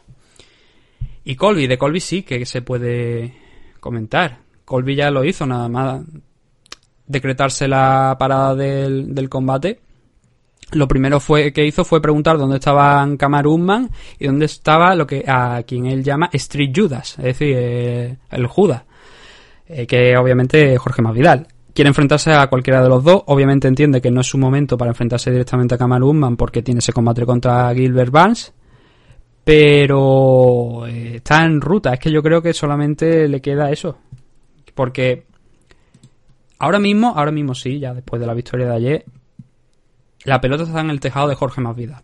Y 1.24 1.36
Colby, 1.36 1.68
de 1.68 1.78
Colby 1.78 2.00
sí 2.00 2.24
que 2.24 2.46
se 2.46 2.62
puede 2.62 3.36
comentar. 3.80 4.40
Colby 4.66 4.96
ya 4.96 5.12
lo 5.12 5.24
hizo, 5.24 5.46
nada 5.46 5.68
más 5.68 6.02
decretarse 7.06 7.68
la 7.68 8.16
parada 8.20 8.56
del, 8.56 9.30
combate. 9.30 9.80
Lo 10.72 10.88
primero 10.88 11.20
fue 11.20 11.52
que 11.52 11.66
hizo 11.66 11.84
fue 11.84 12.02
preguntar 12.02 12.38
dónde 12.38 12.58
estaban 12.58 13.18
Kamaru 13.18 13.60
y 14.20 14.28
dónde 14.28 14.46
estaba 14.46 14.94
lo 14.94 15.08
que 15.08 15.26
a 15.28 15.64
quien 15.64 15.88
él 15.88 16.04
llama 16.04 16.30
Street 16.34 16.72
Judas, 16.76 17.18
es 17.18 17.26
decir, 17.26 17.56
eh, 17.58 18.18
el 18.30 18.46
Judas, 18.46 18.84
eh, 19.68 19.88
que 19.88 20.16
obviamente 20.16 20.74
es 20.74 20.80
Jorge 20.80 21.02
Masvidal. 21.02 21.48
Quiere 21.80 21.88
enfrentarse 21.88 22.34
a 22.34 22.48
cualquiera 22.48 22.84
de 22.84 22.90
los 22.90 23.02
dos, 23.06 23.24
obviamente 23.28 23.66
entiende 23.70 24.02
que 24.02 24.12
no 24.12 24.20
es 24.20 24.28
su 24.28 24.38
momento 24.38 24.78
para 24.78 24.92
enfrentarse 24.92 25.32
directamente 25.32 25.76
a 25.76 25.78
Kamaru 25.78 26.36
porque 26.36 26.62
tiene 26.62 26.80
ese 26.80 26.92
combate 26.92 27.26
contra 27.26 27.74
Gilbert 27.74 28.12
Barnes, 28.12 28.54
pero 29.46 30.86
eh, 30.88 31.16
está 31.16 31.46
en 31.46 31.62
ruta. 31.62 31.94
Es 31.94 32.00
que 32.02 32.12
yo 32.12 32.22
creo 32.22 32.42
que 32.42 32.54
solamente 32.54 33.30
le 33.30 33.40
queda 33.40 33.72
eso. 33.72 33.98
Porque 34.76 35.24
ahora 36.58 36.80
mismo, 36.80 37.14
ahora 37.16 37.32
mismo 37.32 37.56
sí, 37.56 37.80
ya 37.80 37.94
después 37.94 38.20
de 38.20 38.28
la 38.28 38.34
victoria 38.34 38.68
de 38.68 38.76
ayer, 38.76 39.06
la 40.26 40.42
pelota 40.42 40.64
está 40.64 40.82
en 40.82 40.90
el 40.90 41.00
tejado 41.00 41.30
de 41.30 41.36
Jorge 41.36 41.62
Masvidal. 41.62 42.04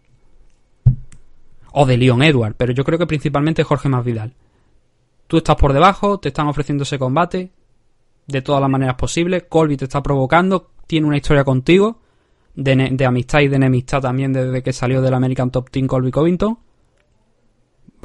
O 1.73 1.85
de 1.85 1.97
Leon 1.97 2.23
Edward, 2.23 2.56
pero 2.56 2.72
yo 2.72 2.85
creo 2.85 2.97
que 2.97 3.07
principalmente 3.07 3.65
Jorge 3.65 3.89
Masvidal. 3.89 4.31
Tú 5.27 5.35
estás 5.35 5.57
por 5.57 5.73
debajo, 5.73 6.18
te 6.18 6.30
están 6.30 6.47
ofreciendo 6.47 6.84
ese 6.84 6.97
combate 6.97 7.52
de 8.27 8.41
todas 8.41 8.61
las 8.61 8.69
maneras 8.69 8.95
posibles. 8.95 9.45
Colby 9.49 9.77
te 9.77 9.85
está 9.85 10.02
provocando, 10.02 10.72
tiene 10.88 11.07
una 11.07 11.18
historia 11.18 11.43
contigo, 11.43 12.02
de, 12.56 12.89
de 12.91 13.06
amistad 13.06 13.41
y 13.41 13.47
de 13.47 13.57
enemistad 13.57 14.02
también 14.02 14.31
desde 14.31 14.64
que 14.64 14.72
salió 14.72 15.02
del 15.02 15.14
American 15.14 15.52
Top 15.52 15.69
Team 15.69 15.88
Colby 15.88 16.11
Covington 16.11 16.57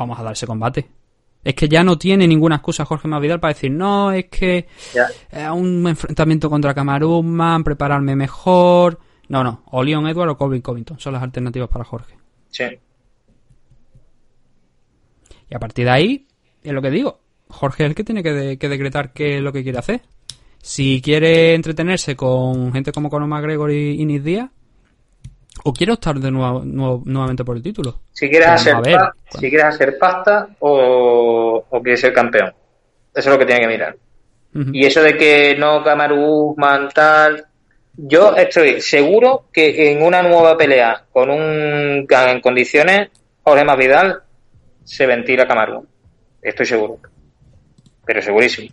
vamos 0.00 0.18
a 0.18 0.22
dar 0.22 0.32
ese 0.32 0.46
combate. 0.46 0.88
Es 1.44 1.54
que 1.54 1.68
ya 1.68 1.84
no 1.84 1.96
tiene 1.96 2.26
ninguna 2.26 2.56
excusa 2.56 2.84
Jorge 2.84 3.08
Masvidal 3.08 3.40
para 3.40 3.54
decir, 3.54 3.70
no, 3.70 4.12
es 4.12 4.26
que 4.26 4.66
es 5.30 5.48
un 5.50 5.86
enfrentamiento 5.86 6.50
contra 6.50 6.74
Camaruzman, 6.74 7.64
prepararme 7.64 8.16
mejor. 8.16 8.98
No, 9.28 9.44
no, 9.44 9.62
o 9.66 9.82
Leon 9.82 10.06
Edward 10.06 10.30
o 10.30 10.36
Colvin 10.36 10.60
Covington 10.60 10.98
son 10.98 11.14
las 11.14 11.22
alternativas 11.22 11.68
para 11.68 11.84
Jorge. 11.84 12.16
Sí. 12.48 12.64
Y 15.48 15.54
a 15.54 15.58
partir 15.58 15.84
de 15.84 15.90
ahí, 15.90 16.26
es 16.62 16.72
lo 16.72 16.82
que 16.82 16.90
digo, 16.90 17.19
Jorge 17.50 17.84
es 17.84 17.90
el 17.90 17.94
que 17.94 18.04
tiene 18.04 18.22
que, 18.22 18.58
que 18.58 18.68
decretar 18.68 19.12
qué 19.12 19.36
es 19.36 19.42
lo 19.42 19.52
que 19.52 19.62
quiere 19.62 19.78
hacer. 19.78 20.02
Si 20.62 21.00
quiere 21.02 21.54
entretenerse 21.54 22.16
con 22.16 22.72
gente 22.72 22.92
como 22.92 23.10
Conor 23.10 23.28
McGregor 23.28 23.70
y 23.70 24.00
Inés 24.00 24.24
Díaz, 24.24 24.50
¿O 25.64 25.72
quiero 25.72 25.94
estar 25.94 26.18
de 26.18 26.30
nuevo, 26.30 26.62
nuevamente 26.64 27.44
por 27.44 27.56
el 27.56 27.62
título? 27.62 28.00
Si 28.12 28.28
quieres, 28.30 28.48
hacer, 28.48 28.76
si 29.28 29.50
quieres 29.50 29.64
hacer 29.64 29.98
pasta 29.98 30.48
o, 30.60 31.64
o, 31.68 31.82
quieres 31.82 32.00
ser 32.00 32.12
campeón. 32.12 32.54
Eso 33.14 33.28
es 33.28 33.34
lo 33.34 33.38
que 33.38 33.46
tiene 33.46 33.62
que 33.62 33.68
mirar. 33.68 33.96
Y 34.72 34.84
eso 34.84 35.02
de 35.02 35.16
que 35.16 35.56
no 35.56 35.82
Kamaru 35.84 36.56
tal. 36.94 37.44
Yo 37.96 38.34
estoy 38.34 38.80
seguro 38.80 39.44
que 39.52 39.92
en 39.92 40.02
una 40.02 40.22
nueva 40.22 40.56
pelea 40.56 41.04
con 41.12 41.30
un 41.30 42.06
en 42.08 42.40
condiciones, 42.40 43.10
Jorge 43.42 43.76
Vidal 43.76 44.22
se 44.84 45.06
ventila 45.06 45.46
Kamaru. 45.46 45.86
Estoy 46.40 46.66
seguro. 46.66 46.98
Pero 48.10 48.22
segurísimo. 48.22 48.68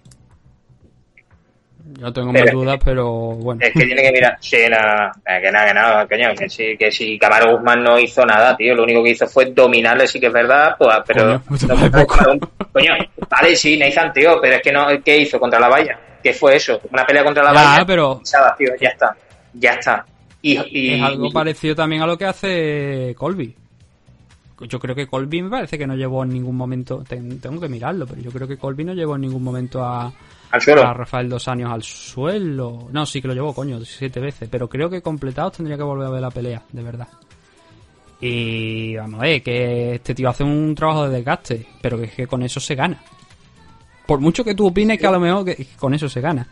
Yo 2.00 2.12
tengo 2.12 2.34
mis 2.34 2.52
dudas, 2.52 2.80
pero 2.84 3.08
bueno. 3.36 3.62
Es 3.64 3.72
que 3.72 3.86
tiene 3.86 4.02
que 4.02 4.12
mirar. 4.12 4.36
Sí, 4.40 4.58
nada, 4.68 5.12
que 5.24 5.52
nada, 5.52 5.68
que 5.68 5.74
nada, 5.76 6.08
coño. 6.08 6.36
Que 6.36 6.50
si, 6.50 6.76
que 6.76 6.92
si 6.92 7.20
Camaro 7.20 7.56
Guzmán 7.56 7.84
no 7.84 8.00
hizo 8.00 8.26
nada, 8.26 8.58
tío. 8.58 8.74
Lo 8.74 8.82
único 8.82 9.04
que 9.04 9.12
hizo 9.12 9.28
fue 9.28 9.52
dominarle, 9.52 10.08
sí 10.08 10.20
que 10.20 10.26
es 10.26 10.34
verdad, 10.34 10.76
pues, 10.76 10.98
pero. 11.06 11.40
Coño, 12.74 12.94
vale, 13.30 13.56
sí, 13.56 13.78
Nathan, 13.78 14.12
tío, 14.12 14.40
pero 14.42 14.56
es 14.56 14.62
que 14.64 14.72
no. 14.72 14.88
¿Qué 15.06 15.20
hizo 15.20 15.40
contra 15.40 15.60
la 15.60 15.70
valla? 15.70 16.00
¿Qué 16.24 16.34
fue 16.34 16.56
eso? 16.56 16.82
Una 16.92 17.06
pelea 17.06 17.24
contra 17.24 17.44
la 17.44 17.52
valla. 17.52 17.86
pero. 17.86 18.20
Tío, 18.58 18.70
ya 18.82 18.90
está. 18.90 19.16
Ya 19.54 19.74
está. 19.74 20.04
Y, 20.42 20.58
y, 20.72 20.96
es 20.96 21.04
algo 21.04 21.30
parecido 21.30 21.76
también 21.76 22.02
a 22.02 22.08
lo 22.08 22.18
que 22.18 22.26
hace 22.26 23.14
Colby. 23.16 23.56
Yo 24.62 24.80
creo 24.80 24.96
que 24.96 25.08
Colby 25.08 25.44
me 25.44 25.50
parece 25.50 25.78
que 25.78 25.86
no 25.86 25.96
llevó 25.96 26.24
en 26.24 26.30
ningún 26.30 26.56
momento. 26.56 27.04
Tengo 27.08 27.60
que 27.60 27.70
mirarlo, 27.70 28.08
pero 28.08 28.22
yo 28.22 28.32
creo 28.32 28.48
que 28.48 28.58
Colby 28.58 28.84
no 28.84 28.94
llevó 28.94 29.16
en 29.16 29.22
ningún 29.22 29.44
momento 29.44 29.84
a 29.84 30.12
¿Al 30.52 30.62
suelo? 30.62 30.84
A 30.84 30.94
Rafael 30.94 31.30
dos 31.30 31.48
años 31.48 31.72
al 31.72 31.84
suelo. 31.84 32.88
No, 32.92 33.06
sí 33.06 33.22
que 33.22 33.28
lo 33.28 33.34
llevó, 33.34 33.54
coño, 33.54 33.84
siete 33.84 34.20
veces. 34.20 34.48
Pero 34.50 34.70
creo 34.70 34.90
que 34.90 35.02
completados 35.02 35.54
tendría 35.54 35.78
que 35.78 35.84
volver 35.84 36.08
a 36.08 36.12
ver 36.12 36.22
la 36.22 36.32
pelea, 36.32 36.64
de 36.72 36.84
verdad. 36.84 37.08
Y 38.22 38.96
vamos 38.96 39.20
a 39.20 39.24
ver, 39.24 39.44
que 39.44 39.96
este 39.96 40.16
tío 40.16 40.30
hace 40.30 40.44
un 40.44 40.74
trabajo 40.74 41.08
de 41.08 41.18
desgaste, 41.18 41.68
pero 41.82 41.98
que 41.98 42.06
es 42.06 42.14
que 42.14 42.28
con 42.28 42.42
eso 42.42 42.60
se 42.60 42.76
gana. 42.76 43.02
Por 44.06 44.20
mucho 44.20 44.44
que 44.44 44.56
tú 44.56 44.68
opines 44.68 44.98
que 44.98 45.06
a 45.06 45.12
lo 45.12 45.20
mejor 45.20 45.46
que, 45.46 45.68
con 45.78 45.94
eso 45.94 46.08
se 46.08 46.22
gana. 46.22 46.48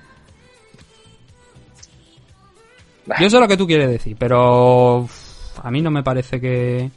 Yo 3.19 3.29
sé 3.29 3.39
lo 3.39 3.47
que 3.47 3.57
tú 3.57 3.65
quieres 3.65 3.89
decir, 3.89 4.17
pero 4.19 5.07
a 5.63 5.71
mí 5.71 5.81
no 5.81 5.89
me 5.89 6.03
parece 6.03 6.41
que 6.41 6.91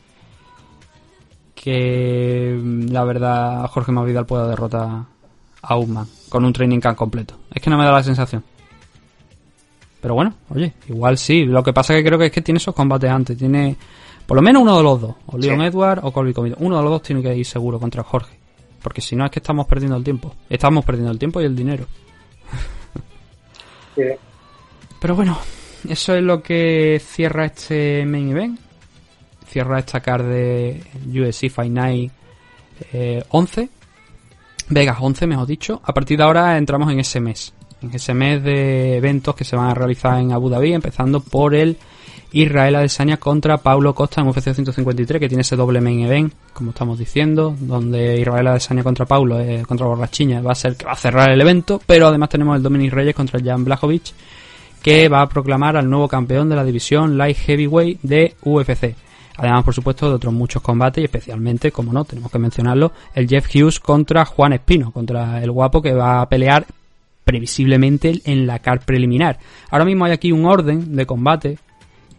que 1.62 2.60
la 2.90 3.04
verdad 3.04 3.66
Jorge 3.68 3.92
Mavidal 3.92 4.26
pueda 4.26 4.48
derrotar 4.48 5.04
a 5.62 5.76
Usman 5.76 6.06
con 6.28 6.44
un 6.44 6.52
training 6.52 6.80
camp 6.80 6.96
completo. 6.96 7.34
Es 7.52 7.60
que 7.60 7.70
no 7.70 7.76
me 7.76 7.84
da 7.84 7.92
la 7.92 8.02
sensación. 8.02 8.44
Pero 10.00 10.14
bueno, 10.14 10.34
oye, 10.50 10.74
igual 10.88 11.18
sí. 11.18 11.44
Lo 11.44 11.62
que 11.62 11.72
pasa 11.72 11.94
que 11.94 12.04
creo 12.04 12.18
que 12.18 12.26
es 12.26 12.32
que 12.32 12.42
tiene 12.42 12.58
esos 12.58 12.74
combates 12.74 13.10
antes. 13.10 13.36
Tiene 13.36 13.76
por 14.26 14.36
lo 14.36 14.42
menos 14.42 14.62
uno 14.62 14.76
de 14.76 14.82
los 14.82 15.00
dos. 15.00 15.14
O 15.26 15.38
Leon 15.38 15.62
Edward 15.62 16.00
o 16.04 16.12
Colby 16.12 16.32
Comito. 16.32 16.56
Uno 16.60 16.76
de 16.76 16.82
los 16.82 16.92
dos 16.92 17.02
tiene 17.02 17.22
que 17.22 17.34
ir 17.34 17.46
seguro 17.46 17.80
contra 17.80 18.02
Jorge. 18.02 18.38
Porque 18.82 19.00
si 19.00 19.16
no 19.16 19.24
es 19.24 19.30
que 19.30 19.40
estamos 19.40 19.66
perdiendo 19.66 19.96
el 19.96 20.04
tiempo. 20.04 20.34
Estamos 20.48 20.84
perdiendo 20.84 21.10
el 21.10 21.18
tiempo 21.18 21.40
y 21.40 21.44
el 21.44 21.56
dinero. 21.56 21.86
Pero 25.00 25.16
bueno, 25.16 25.36
eso 25.88 26.14
es 26.14 26.22
lo 26.22 26.40
que 26.40 27.00
cierra 27.04 27.46
este 27.46 28.06
main 28.06 28.30
event. 28.30 28.60
Cierra 29.48 29.78
esta 29.78 30.00
card 30.00 30.26
de 30.26 30.82
UFC 31.06 31.50
Fight 31.50 31.72
Night 31.72 32.12
11. 33.30 33.68
Vegas 34.70 34.98
11, 35.00 35.26
mejor 35.26 35.46
dicho. 35.46 35.80
A 35.84 35.92
partir 35.94 36.18
de 36.18 36.24
ahora 36.24 36.58
entramos 36.58 36.92
en 36.92 37.00
ese 37.00 37.20
mes. 37.20 37.54
En 37.80 37.94
ese 37.94 38.12
mes 38.12 38.42
de 38.42 38.96
eventos 38.96 39.34
que 39.34 39.44
se 39.44 39.56
van 39.56 39.70
a 39.70 39.74
realizar 39.74 40.18
en 40.20 40.32
Abu 40.32 40.50
Dhabi, 40.50 40.72
empezando 40.72 41.20
por 41.20 41.54
el 41.54 41.76
Israel 42.32 42.76
Adesanya 42.76 43.16
contra 43.16 43.56
Paulo 43.58 43.94
Costa 43.94 44.20
en 44.20 44.28
UFC 44.28 44.52
153, 44.52 45.20
que 45.20 45.28
tiene 45.28 45.40
ese 45.42 45.56
doble 45.56 45.80
main 45.80 46.00
event, 46.00 46.32
como 46.52 46.70
estamos 46.70 46.98
diciendo, 46.98 47.56
donde 47.58 48.20
Israel 48.20 48.48
Adesanya 48.48 48.82
contra 48.82 49.06
Paulo, 49.06 49.40
eh, 49.40 49.62
contra 49.66 49.86
Borrachiña, 49.86 50.42
va 50.42 50.52
a 50.52 50.56
ser 50.56 50.76
que 50.76 50.84
va 50.84 50.92
a 50.92 50.96
cerrar 50.96 51.30
el 51.30 51.40
evento, 51.40 51.80
pero 51.86 52.08
además 52.08 52.28
tenemos 52.28 52.56
el 52.56 52.62
Dominic 52.62 52.92
Reyes 52.92 53.14
contra 53.14 53.40
Jan 53.42 53.64
Blachowicz, 53.64 54.12
que 54.82 55.08
va 55.08 55.22
a 55.22 55.28
proclamar 55.28 55.76
al 55.76 55.88
nuevo 55.88 56.08
campeón 56.08 56.48
de 56.48 56.56
la 56.56 56.64
división 56.64 57.16
Light 57.16 57.38
Heavyweight 57.38 58.00
de 58.02 58.34
UFC. 58.42 58.94
Además, 59.38 59.64
por 59.64 59.72
supuesto, 59.72 60.08
de 60.08 60.16
otros 60.16 60.34
muchos 60.34 60.60
combates 60.60 61.00
y 61.00 61.04
especialmente, 61.04 61.70
como 61.70 61.92
no, 61.92 62.04
tenemos 62.04 62.30
que 62.30 62.40
mencionarlo, 62.40 62.92
el 63.14 63.28
Jeff 63.28 63.46
Hughes 63.54 63.78
contra 63.78 64.24
Juan 64.24 64.52
Espino, 64.52 64.90
contra 64.90 65.40
el 65.40 65.52
guapo 65.52 65.80
que 65.80 65.94
va 65.94 66.20
a 66.20 66.28
pelear 66.28 66.66
previsiblemente 67.22 68.20
en 68.24 68.46
la 68.48 68.58
car 68.58 68.80
preliminar. 68.80 69.38
Ahora 69.70 69.84
mismo 69.84 70.04
hay 70.04 70.12
aquí 70.12 70.32
un 70.32 70.44
orden 70.44 70.96
de 70.96 71.06
combate 71.06 71.58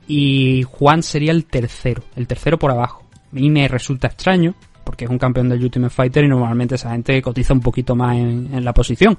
y 0.08 0.64
Juan 0.64 1.04
sería 1.04 1.34
el 1.34 1.44
tercero, 1.46 2.04
el 2.16 2.26
tercero 2.26 2.58
por 2.58 2.72
abajo. 2.72 3.04
A 3.14 3.36
mí 3.36 3.50
me 3.50 3.68
resulta 3.68 4.08
extraño 4.08 4.56
porque 4.86 5.04
es 5.04 5.12
un 5.12 5.20
campeón 5.20 5.50
del 5.50 5.62
Ultimate 5.62 5.94
Fighter 5.94 6.24
y 6.24 6.30
normalmente 6.30 6.76
esa 6.76 6.92
gente 6.92 7.22
cotiza 7.22 7.54
un 7.54 7.60
poquito 7.60 7.96
más 7.96 8.16
en, 8.16 8.64
la 8.64 8.74
posición. 8.74 9.18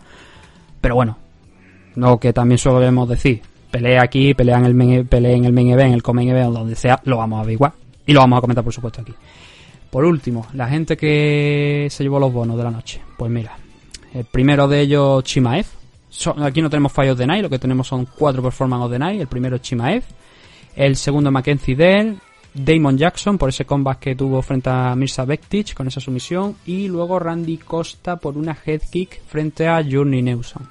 Pero 0.80 0.94
bueno, 0.94 1.18
lo 1.96 2.18
que 2.18 2.32
también 2.32 2.58
solemos 2.58 3.08
decir, 3.08 3.42
pelea 3.70 4.02
aquí, 4.02 4.32
pelea 4.32 4.58
en 4.58 4.64
el 4.64 4.74
main, 4.74 5.06
pelea 5.06 5.32
en 5.32 5.44
el 5.44 5.52
main 5.52 5.70
event, 5.70 6.02
el 6.02 6.28
event, 6.28 6.52
donde 6.52 6.74
sea, 6.76 6.98
lo 7.04 7.18
vamos 7.18 7.40
a 7.40 7.44
ver 7.44 7.52
igual. 7.52 7.72
Y 8.10 8.12
lo 8.12 8.18
vamos 8.18 8.38
a 8.38 8.40
comentar, 8.40 8.64
por 8.64 8.72
supuesto, 8.72 9.02
aquí. 9.02 9.14
Por 9.88 10.04
último, 10.04 10.48
la 10.54 10.66
gente 10.66 10.96
que 10.96 11.86
se 11.88 12.02
llevó 12.02 12.18
los 12.18 12.32
bonos 12.32 12.56
de 12.56 12.64
la 12.64 12.72
noche. 12.72 13.00
Pues 13.16 13.30
mira, 13.30 13.56
el 14.12 14.24
primero 14.24 14.66
de 14.66 14.80
ellos, 14.80 15.22
Chimaev. 15.22 15.66
aquí 16.42 16.60
no 16.60 16.68
tenemos 16.68 16.90
fallos 16.90 17.16
de 17.16 17.28
Night, 17.28 17.44
lo 17.44 17.48
que 17.48 17.60
tenemos 17.60 17.86
son 17.86 18.06
cuatro 18.06 18.42
performances 18.42 18.90
de 18.90 18.98
Night. 18.98 19.20
El 19.20 19.28
primero 19.28 19.54
es 19.54 19.62
Chimaev. 19.62 20.02
El 20.74 20.96
segundo, 20.96 21.30
Mackenzie 21.30 21.76
Dell. 21.76 22.18
Damon 22.52 22.98
Jackson 22.98 23.38
por 23.38 23.50
ese 23.50 23.64
combat 23.64 24.00
que 24.00 24.16
tuvo 24.16 24.42
frente 24.42 24.70
a 24.70 24.96
Mirza 24.96 25.24
Bektic 25.24 25.72
con 25.72 25.86
esa 25.86 26.00
sumisión. 26.00 26.56
Y 26.66 26.88
luego 26.88 27.20
Randy 27.20 27.58
Costa 27.58 28.16
por 28.16 28.36
una 28.36 28.58
head 28.66 28.82
kick 28.90 29.22
frente 29.22 29.68
a 29.68 29.84
Journey 29.88 30.20
Newsom. 30.20 30.64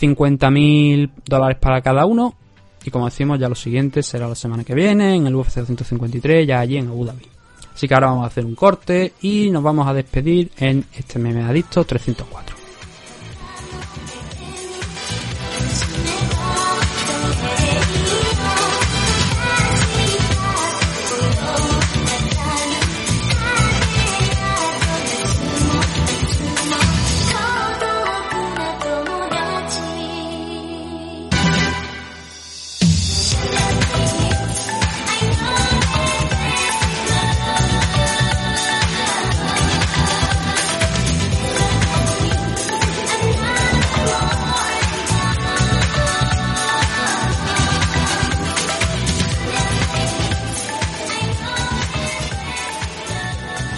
50.000 0.00 1.10
dólares 1.26 1.58
para 1.60 1.82
cada 1.82 2.06
uno. 2.06 2.36
Y 2.88 2.90
como 2.90 3.04
decimos, 3.04 3.38
ya 3.38 3.50
lo 3.50 3.54
siguiente 3.54 4.02
será 4.02 4.26
la 4.26 4.34
semana 4.34 4.64
que 4.64 4.74
viene, 4.74 5.14
en 5.14 5.26
el 5.26 5.34
UFC 5.34 5.62
153, 5.62 6.46
ya 6.46 6.60
allí 6.60 6.78
en 6.78 6.88
Abu 6.88 7.04
Dhabi. 7.04 7.26
Así 7.74 7.86
que 7.86 7.92
ahora 7.92 8.06
vamos 8.06 8.24
a 8.24 8.28
hacer 8.28 8.46
un 8.46 8.54
corte 8.54 9.12
y 9.20 9.50
nos 9.50 9.62
vamos 9.62 9.86
a 9.86 9.92
despedir 9.92 10.50
en 10.56 10.86
este 10.96 11.18
meme 11.18 11.42
adicto 11.42 11.84
304. 11.84 12.57